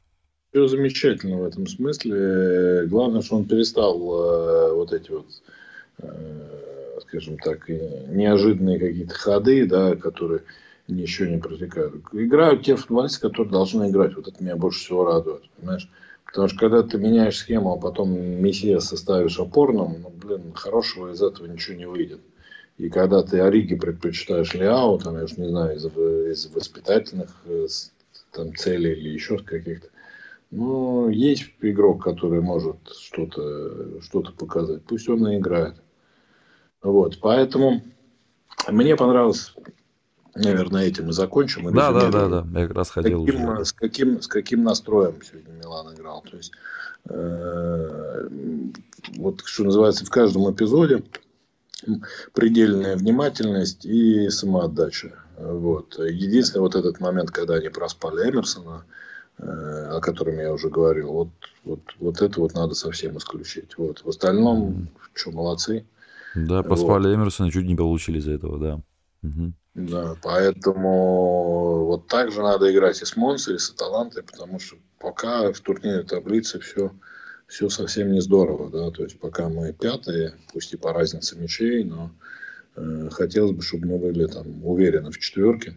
замечательно 0.53 1.38
в 1.38 1.43
этом 1.43 1.67
смысле. 1.67 2.85
Главное, 2.88 3.21
что 3.21 3.38
он 3.38 3.45
перестал 3.45 3.97
э, 3.97 4.73
вот 4.73 4.93
эти 4.93 5.11
вот, 5.11 5.25
э, 5.99 6.99
скажем 7.01 7.38
так, 7.38 7.67
неожиданные 7.69 8.80
какие-то 8.80 9.15
ходы, 9.15 9.65
да, 9.65 9.95
которые 9.95 10.43
ничего 10.88 11.30
не 11.30 11.38
протекают. 11.38 11.95
Играют 12.11 12.63
те 12.63 12.75
футболисты, 12.75 13.21
которые 13.21 13.51
должны 13.51 13.89
играть. 13.89 14.15
Вот 14.15 14.27
это 14.27 14.43
меня 14.43 14.55
больше 14.55 14.80
всего 14.80 15.05
радует, 15.05 15.43
понимаешь? 15.57 15.89
Потому 16.25 16.47
что 16.47 16.57
когда 16.57 16.81
ты 16.81 16.97
меняешь 16.97 17.38
схему, 17.38 17.73
а 17.73 17.77
потом 17.77 18.11
Мессия 18.11 18.80
составишь 18.80 19.39
опорным, 19.39 20.01
ну, 20.01 20.09
блин, 20.09 20.53
хорошего 20.53 21.11
из 21.11 21.21
этого 21.21 21.45
ничего 21.45 21.77
не 21.77 21.85
выйдет. 21.85 22.21
И 22.80 22.89
когда 22.89 23.21
ты 23.21 23.39
Ориги 23.39 23.75
предпочитаешь 23.75 24.53
Ляо, 24.55 24.97
там, 24.97 25.17
я 25.17 25.25
уж 25.25 25.38
не 25.38 25.47
знаю, 25.47 25.75
из, 25.75 25.85
из 25.85 26.47
воспитательных 26.47 27.30
э, 27.45 27.67
там, 28.31 28.55
целей 28.55 28.93
или 28.93 29.09
еще 29.09 29.38
каких-то, 29.38 29.89
ну, 30.55 31.09
есть 31.09 31.51
игрок, 31.61 32.03
который 32.03 32.41
может 32.41 32.77
что-то 32.99 34.01
что 34.01 34.21
показать. 34.21 34.84
Пусть 34.84 35.09
он 35.09 35.27
и 35.27 35.38
играет. 35.38 35.75
Вот, 36.84 37.17
поэтому 37.21 37.81
мне 38.69 38.95
понравилось, 38.95 39.55
наверное, 40.35 40.85
этим 40.85 41.09
и 41.09 41.13
закончим. 41.13 41.69
И 41.69 41.73
да, 41.73 41.91
да, 41.91 42.11
да, 42.11 42.27
да, 42.43 42.59
я 42.59 42.67
как 42.67 42.77
раз 42.77 42.91
хотел. 42.91 43.23
С 43.23 43.25
каким, 43.25 43.49
уже. 43.49 43.65
с 43.65 43.73
каким, 43.73 44.21
с 44.21 44.27
каким 44.27 44.63
настроем 44.63 45.15
сегодня 45.23 45.53
Милан 45.53 45.95
играл. 45.95 46.23
То 46.30 46.38
есть, 46.38 46.51
э, 47.09 48.30
вот 49.17 49.41
что 49.45 49.63
называется, 49.63 50.05
в 50.05 50.11
каждом 50.11 50.51
эпизоде 50.53 51.03
предельная 52.34 52.95
внимательность 52.95 53.85
и 53.85 54.30
самоотдача. 54.30 55.13
Вот. 55.38 55.97
Единственный 55.97 56.61
вот 56.61 56.75
этот 56.75 56.99
момент, 56.99 57.31
когда 57.31 57.55
они 57.55 57.69
проспали 57.69 58.30
Эмерсона, 58.30 58.85
э, 58.85 59.12
о 59.38 59.99
котором 60.01 60.39
я 60.39 60.53
уже 60.53 60.69
говорил, 60.69 61.11
вот, 61.11 61.30
вот, 61.64 61.81
вот 61.99 62.22
это 62.22 62.39
вот 62.39 62.53
надо 62.53 62.76
совсем 62.76 63.18
исключить. 63.18 63.77
Вот. 63.77 64.03
В 64.03 64.10
остальном, 64.10 64.69
mm. 64.69 64.88
что, 65.14 65.31
молодцы. 65.31 65.85
Да, 66.35 66.64
поспали 66.64 67.07
вот. 67.07 67.15
Эмерсона, 67.15 67.51
чуть 67.51 67.65
не 67.65 67.76
получили 67.76 68.19
из-за 68.19 68.34
этого, 68.34 68.60
да. 68.60 68.81
Угу. 69.23 69.53
Да, 69.76 70.15
поэтому 70.22 71.85
вот 71.85 72.07
так 72.07 72.31
же 72.31 72.41
надо 72.41 72.72
играть 72.72 73.01
и 73.01 73.05
с 73.05 73.15
Монсой, 73.15 73.55
и 73.55 73.60
с 73.60 73.72
Аталантой, 73.72 74.23
потому 74.23 74.60
что 74.60 74.76
пока 74.99 75.51
в 75.51 75.60
турнирной 75.61 76.03
таблице 76.03 76.60
все, 76.60 76.91
все 77.47 77.69
совсем 77.69 78.11
не 78.11 78.22
здорово, 78.22 78.69
да, 78.69 78.91
то 78.91 79.03
есть 79.03 79.19
пока 79.19 79.49
мы 79.49 79.73
пятые, 79.73 80.35
пусть 80.51 80.73
и 80.73 80.77
по 80.77 80.93
разнице 80.93 81.39
мячей, 81.39 81.84
но 81.84 82.11
э, 82.76 83.10
хотелось 83.11 83.53
бы, 83.53 83.64
чтобы 83.64 83.88
мы 83.88 83.97
были 83.97 84.27
там 84.27 84.64
уверены 84.64 85.10
в 85.10 85.19
четверке. 85.19 85.76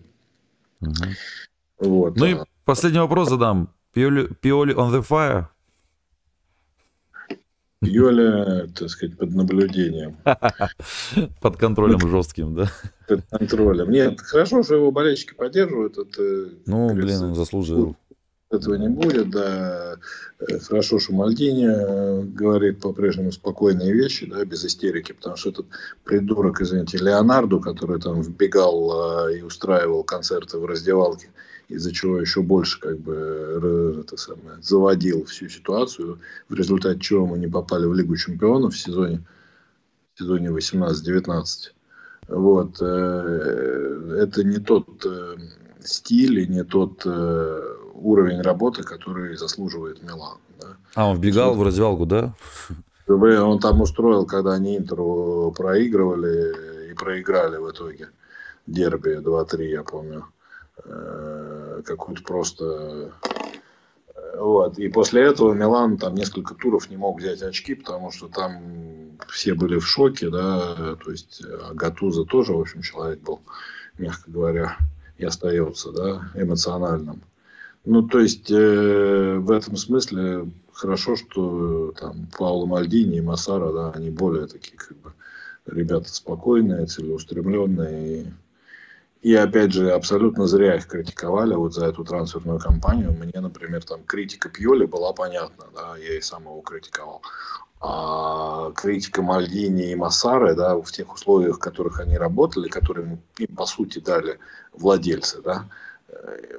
Угу. 0.83 0.93
Вот. 1.79 2.17
Ну 2.17 2.25
а... 2.25 2.29
и 2.29 2.35
последний 2.67 3.01
вопрос 3.01 3.31
задам. 3.31 3.69
Пиоли, 3.93 4.29
Пиоли 4.41 4.75
on 4.75 4.91
the 4.93 5.09
fire? 5.09 5.47
Йоля, 7.83 8.67
так 8.75 8.91
сказать, 8.91 9.17
под 9.17 9.35
наблюдением. 9.35 10.17
Под 11.41 11.57
контролем 11.57 12.01
жестким, 12.01 12.55
да? 12.55 12.71
Под 13.07 13.21
контролем. 13.31 13.91
Нет, 13.91 14.21
хорошо, 14.21 14.63
что 14.63 14.75
его 14.75 14.91
болельщики 14.91 15.35
поддерживают. 15.35 15.99
Это, 15.99 16.49
ну, 16.67 16.93
блин, 16.95 17.23
он 17.23 17.35
заслужил. 17.35 17.97
Этого 18.51 18.75
не 18.77 18.89
будет, 18.89 19.31
да. 19.31 19.97
Хорошо, 20.69 21.01
что 21.01 21.13
Мальдини 21.13 21.67
э, 21.67 22.23
говорит 22.23 22.81
по-прежнему 22.81 23.33
спокойные 23.33 23.93
вещи, 23.93 24.27
да, 24.27 24.45
без 24.45 24.65
истерики, 24.65 25.13
потому 25.13 25.37
что 25.37 25.51
этот 25.51 25.67
придурок, 26.05 26.61
извините, 26.61 26.99
Леонарду, 26.99 27.61
который 27.61 28.01
там 28.01 28.23
вбегал 28.23 29.29
э, 29.29 29.39
и 29.39 29.43
устраивал 29.43 30.05
концерты 30.05 30.59
в 30.59 30.65
раздевалке, 30.65 31.29
из-за 31.69 31.93
чего 31.93 32.19
еще 32.19 32.43
больше 32.43 32.81
как 32.81 32.99
бы 32.99 34.01
это 34.01 34.17
самое, 34.17 34.61
заводил 34.63 35.25
всю 35.25 35.49
ситуацию, 35.49 36.21
в 36.49 36.55
результате 36.55 37.01
чего 37.01 37.27
мы 37.27 37.39
не 37.39 37.49
попали 37.49 37.87
в 37.87 37.95
Лигу 37.95 38.17
чемпионов 38.17 38.75
в 38.75 38.79
сезоне, 38.79 39.25
в 40.15 40.19
сезоне 40.19 40.49
18-19. 40.49 41.73
Вот. 42.29 42.81
Э, 42.81 44.19
это 44.21 44.45
не 44.45 44.59
тот 44.59 45.05
э, 45.05 45.37
стиль 45.81 46.41
и 46.41 46.47
не 46.47 46.65
тот 46.65 47.03
э, 47.05 47.63
уровень 47.95 48.41
работы, 48.43 48.83
который 48.83 49.37
заслуживает 49.37 50.03
Милан. 50.03 50.39
Да. 50.61 50.77
А, 50.95 51.11
он 51.11 51.17
вбегал 51.19 51.55
в 51.55 51.63
развалку, 51.63 52.07
да? 52.07 52.35
Он 53.09 53.61
там 53.61 53.81
устроил, 53.81 54.27
когда 54.27 54.55
они 54.55 54.79
Интеру 54.79 55.55
проигрывали 55.57 56.91
и 56.91 56.95
проиграли 56.95 57.57
в 57.57 57.71
итоге. 57.71 58.09
Дерби 58.67 59.19
2-3, 59.21 59.63
я 59.63 59.85
помню. 59.85 60.25
Э, 60.85 61.83
какую-то 61.85 62.23
просто... 62.23 63.13
Э, 64.15 64.39
вот. 64.39 64.79
И 64.79 64.89
после 64.89 65.23
этого 65.23 65.53
Милан 65.53 65.97
там 65.97 66.15
несколько 66.15 66.55
туров 66.55 66.91
не 66.91 66.97
мог 66.97 67.19
взять 67.19 67.43
очки, 67.43 67.75
потому 67.75 68.11
что 68.11 68.29
там 68.29 69.17
все 69.29 69.55
были 69.55 69.79
в 69.79 69.87
шоке, 69.87 70.29
да, 70.29 70.97
то 70.97 71.11
есть 71.11 71.43
а 71.45 71.73
Гатуза 71.75 72.25
тоже, 72.25 72.53
в 72.53 72.61
общем, 72.61 72.83
человек 72.83 73.21
был, 73.21 73.41
мягко 73.99 74.31
говоря, 74.31 74.77
и 75.17 75.25
остается, 75.25 75.93
да, 75.93 76.31
эмоциональным. 76.35 77.23
Ну, 77.85 78.03
то 78.03 78.19
есть, 78.19 78.51
э, 78.51 79.37
в 79.39 79.51
этом 79.51 79.77
смысле 79.77 80.51
хорошо, 80.73 81.17
что 81.17 81.93
там 81.99 82.29
Пауло 82.37 82.67
Мальдини 82.67 83.19
и 83.19 83.23
Массара, 83.23 83.73
да, 83.73 83.91
они 83.93 84.11
более 84.11 84.47
такие, 84.47 84.77
как 84.77 84.97
бы, 84.99 85.13
ребята 85.67 86.13
спокойные, 86.13 86.87
целеустремленные, 86.87 88.35
и 89.27 89.35
опять 89.35 89.73
же, 89.73 89.91
абсолютно 89.91 90.47
зря 90.47 90.77
их 90.77 90.87
критиковали 90.87 91.57
вот 91.57 91.75
за 91.75 91.87
эту 91.87 92.05
трансферную 92.05 92.61
кампанию. 92.61 93.11
Мне, 93.11 93.41
например, 93.41 93.83
там 93.83 94.05
критика 94.05 94.49
Пьоли 94.49 94.85
была 94.85 95.13
понятна, 95.13 95.65
да, 95.75 95.97
я 95.97 96.17
и 96.17 96.21
сам 96.21 96.45
его 96.45 96.61
критиковал. 96.61 97.23
А 97.81 98.71
критика 98.77 99.23
Мальдини 99.23 99.91
и 99.91 99.97
Массары, 99.97 100.55
да, 100.55 100.77
в 100.77 100.93
тех 100.93 101.13
условиях, 101.13 101.57
в 101.57 101.59
которых 101.59 101.99
они 101.99 102.17
работали, 102.17 102.69
которые 102.69 103.19
им, 103.39 103.57
по 103.57 103.67
сути, 103.67 103.99
дали 103.99 104.39
владельцы, 104.73 105.43
да, 105.43 105.65
э, 106.09 106.59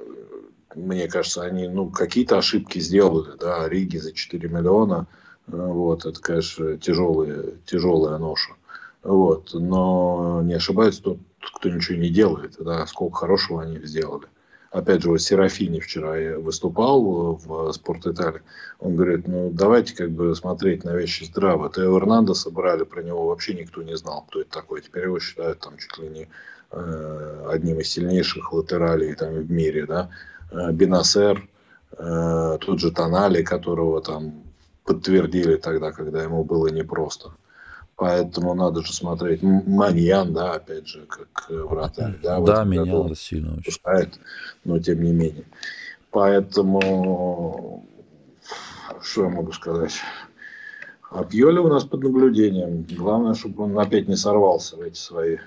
мне 0.74 1.08
кажется, 1.08 1.44
они, 1.44 1.68
ну, 1.68 1.88
какие-то 1.88 2.36
ошибки 2.36 2.80
сделали, 2.80 3.34
да, 3.40 3.66
Риги 3.66 3.96
за 3.96 4.12
4 4.12 4.46
миллиона, 4.46 5.06
э, 5.46 5.52
вот, 5.56 6.04
это, 6.04 6.20
конечно, 6.20 6.76
тяжелая, 6.76 7.46
тяжелая 7.64 8.18
ноша. 8.18 8.52
Вот. 9.02 9.54
Но 9.54 10.42
не 10.44 10.54
ошибается 10.54 11.02
тот, 11.02 11.18
кто 11.40 11.68
ничего 11.68 11.98
не 11.98 12.10
делает. 12.10 12.56
Да, 12.58 12.86
сколько 12.86 13.16
хорошего 13.16 13.62
они 13.62 13.78
сделали. 13.84 14.26
Опять 14.70 15.02
же, 15.02 15.08
вот 15.08 15.22
Серафини 15.22 15.80
вчера 15.80 16.38
выступал 16.38 17.36
в 17.36 17.72
Спорт 17.72 18.06
Италии. 18.06 18.42
Он 18.80 18.96
говорит, 18.96 19.26
ну 19.26 19.50
давайте 19.50 19.96
как 19.96 20.10
бы 20.10 20.34
смотреть 20.36 20.84
на 20.84 20.94
вещи 20.94 21.24
здраво. 21.24 21.72
Тео 21.72 21.96
Эрнандеса 21.96 22.50
брали, 22.50 22.84
про 22.84 23.02
него 23.02 23.28
вообще 23.28 23.54
никто 23.54 23.82
не 23.82 23.96
знал, 23.96 24.26
кто 24.28 24.42
это 24.42 24.50
такой. 24.50 24.82
Теперь 24.82 25.04
его 25.04 25.20
считают 25.20 25.60
там 25.60 25.78
чуть 25.78 25.96
ли 25.98 26.08
не 26.08 26.28
э, 26.70 27.46
одним 27.48 27.80
из 27.80 27.88
сильнейших 27.88 28.52
латералей 28.52 29.14
там 29.14 29.34
в 29.34 29.50
мире. 29.50 29.86
Да? 29.86 30.10
Э, 30.50 30.70
Бенасер, 30.70 31.48
э, 31.96 32.58
тот 32.60 32.78
же 32.78 32.90
Тонали, 32.90 33.42
которого 33.42 34.02
там 34.02 34.42
подтвердили 34.84 35.56
тогда, 35.56 35.92
когда 35.92 36.22
ему 36.22 36.44
было 36.44 36.68
непросто. 36.68 37.32
Поэтому 37.98 38.54
надо 38.54 38.84
же 38.84 38.92
смотреть. 38.92 39.42
Маньян, 39.42 40.32
да, 40.32 40.54
опять 40.54 40.86
же, 40.86 41.04
как 41.06 41.46
э, 41.50 41.56
вратарь. 41.56 42.14
Да, 42.22 42.38
да 42.40 42.62
меня 42.62 43.12
сильно 43.16 43.54
очень. 43.54 43.64
Пускает, 43.64 44.20
но 44.64 44.78
тем 44.78 45.02
не 45.02 45.10
менее. 45.10 45.44
Поэтому, 46.12 47.84
что 49.02 49.24
я 49.24 49.28
могу 49.30 49.50
сказать? 49.50 49.94
А 51.10 51.24
Пьоли 51.24 51.58
у 51.58 51.66
нас 51.66 51.84
под 51.84 52.04
наблюдением. 52.04 52.86
Главное, 52.88 53.34
чтобы 53.34 53.64
он 53.64 53.76
опять 53.76 54.06
не 54.06 54.14
сорвался 54.14 54.76
в 54.76 54.80
эти 54.82 54.96
свои 54.96 55.38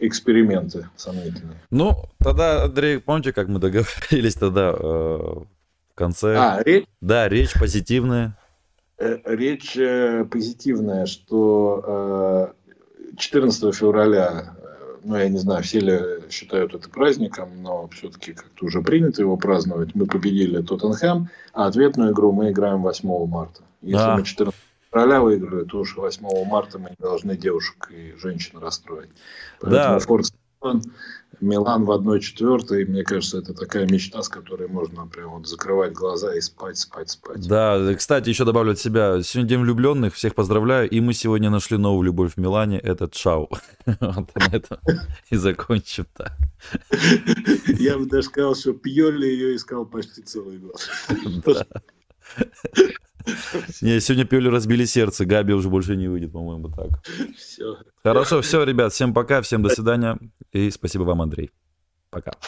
эксперименты 0.00 0.88
сомнительные. 0.96 1.62
Ну, 1.70 2.06
тогда, 2.18 2.64
Андрей, 2.64 2.98
помните, 2.98 3.32
как 3.32 3.46
мы 3.46 3.60
договорились 3.60 4.34
тогда 4.34 4.74
э, 4.76 4.82
в 4.82 5.46
конце? 5.94 6.36
А, 6.36 6.60
речь? 6.64 6.86
Да, 7.00 7.28
речь 7.28 7.52
позитивная. 7.52 8.36
Э, 8.98 9.18
речь 9.24 9.76
э, 9.76 10.24
позитивная, 10.24 11.06
что 11.06 12.54
14 13.16 13.62
э, 13.64 13.72
февраля, 13.72 14.56
ну, 15.04 15.16
я 15.16 15.28
не 15.28 15.38
знаю, 15.38 15.62
все 15.62 15.80
ли 15.80 16.00
считают 16.30 16.74
это 16.74 16.88
праздником, 16.88 17.62
но 17.62 17.88
все-таки 17.88 18.32
как-то 18.32 18.64
уже 18.64 18.80
принято 18.80 19.20
его 19.20 19.36
праздновать. 19.36 19.94
Мы 19.94 20.06
победили 20.06 20.62
Тоттенхэм, 20.62 21.28
а 21.52 21.66
ответную 21.66 22.12
игру 22.12 22.32
мы 22.32 22.50
играем 22.50 22.82
8 22.82 23.26
марта. 23.26 23.62
Если 23.82 23.98
да. 23.98 24.16
мы 24.16 24.24
14 24.24 24.60
февраля 24.90 25.20
выиграли, 25.20 25.64
то 25.64 25.80
уж 25.80 25.96
8 25.96 26.44
марта 26.46 26.78
мы 26.78 26.90
не 26.90 26.96
должны 26.98 27.36
девушек 27.36 27.90
и 27.90 28.14
женщин 28.18 28.58
расстроить. 28.58 29.10
Поэтому 29.60 29.98
да. 29.98 29.98
Форс 29.98 30.32
Милан 31.40 31.84
в 31.84 31.90
1-4, 31.90 32.86
мне 32.86 33.04
кажется, 33.04 33.38
это 33.38 33.54
такая 33.54 33.86
мечта, 33.86 34.22
с 34.22 34.28
которой 34.28 34.68
можно 34.68 35.06
прям 35.06 35.30
вот 35.30 35.46
закрывать 35.46 35.92
глаза 35.92 36.34
и 36.34 36.40
спать, 36.40 36.78
спать, 36.78 37.10
спать. 37.10 37.46
Да, 37.46 37.94
кстати, 37.94 38.28
еще 38.28 38.44
добавлю 38.44 38.72
от 38.72 38.78
себя. 38.78 39.22
Сегодня 39.22 39.50
День 39.50 39.60
влюбленных, 39.60 40.14
всех 40.14 40.34
поздравляю. 40.34 40.88
И 40.88 41.00
мы 41.00 41.12
сегодня 41.12 41.50
нашли 41.50 41.76
новую 41.76 42.04
любовь 42.04 42.34
в 42.34 42.36
Милане, 42.38 42.78
это 42.78 43.08
Чау. 43.08 43.50
Вот 44.00 44.34
на 44.34 44.56
этом 44.56 44.78
и 45.30 45.36
закончим 45.36 46.06
так. 46.14 46.32
Я 47.78 47.98
бы 47.98 48.06
даже 48.06 48.28
сказал, 48.28 48.54
что 48.54 48.72
Пьоли 48.72 49.26
ее 49.26 49.56
искал 49.56 49.86
почти 49.86 50.22
целый 50.22 50.58
год. 50.58 50.80
Не, 53.82 54.00
сегодня 54.00 54.24
Пьоли 54.24 54.48
разбили 54.48 54.84
сердце, 54.84 55.24
Габи 55.24 55.52
уже 55.52 55.68
больше 55.68 55.96
не 55.96 56.08
выйдет, 56.08 56.32
по-моему, 56.32 56.68
так. 56.68 57.04
Все. 57.36 57.78
Хорошо, 58.02 58.40
все, 58.40 58.62
ребят, 58.64 58.92
всем 58.92 59.12
пока, 59.12 59.42
всем 59.42 59.62
до 59.62 59.68
свидания 59.68 60.18
и 60.52 60.70
спасибо 60.70 61.02
вам, 61.02 61.22
Андрей. 61.22 61.50
Пока. 62.10 62.32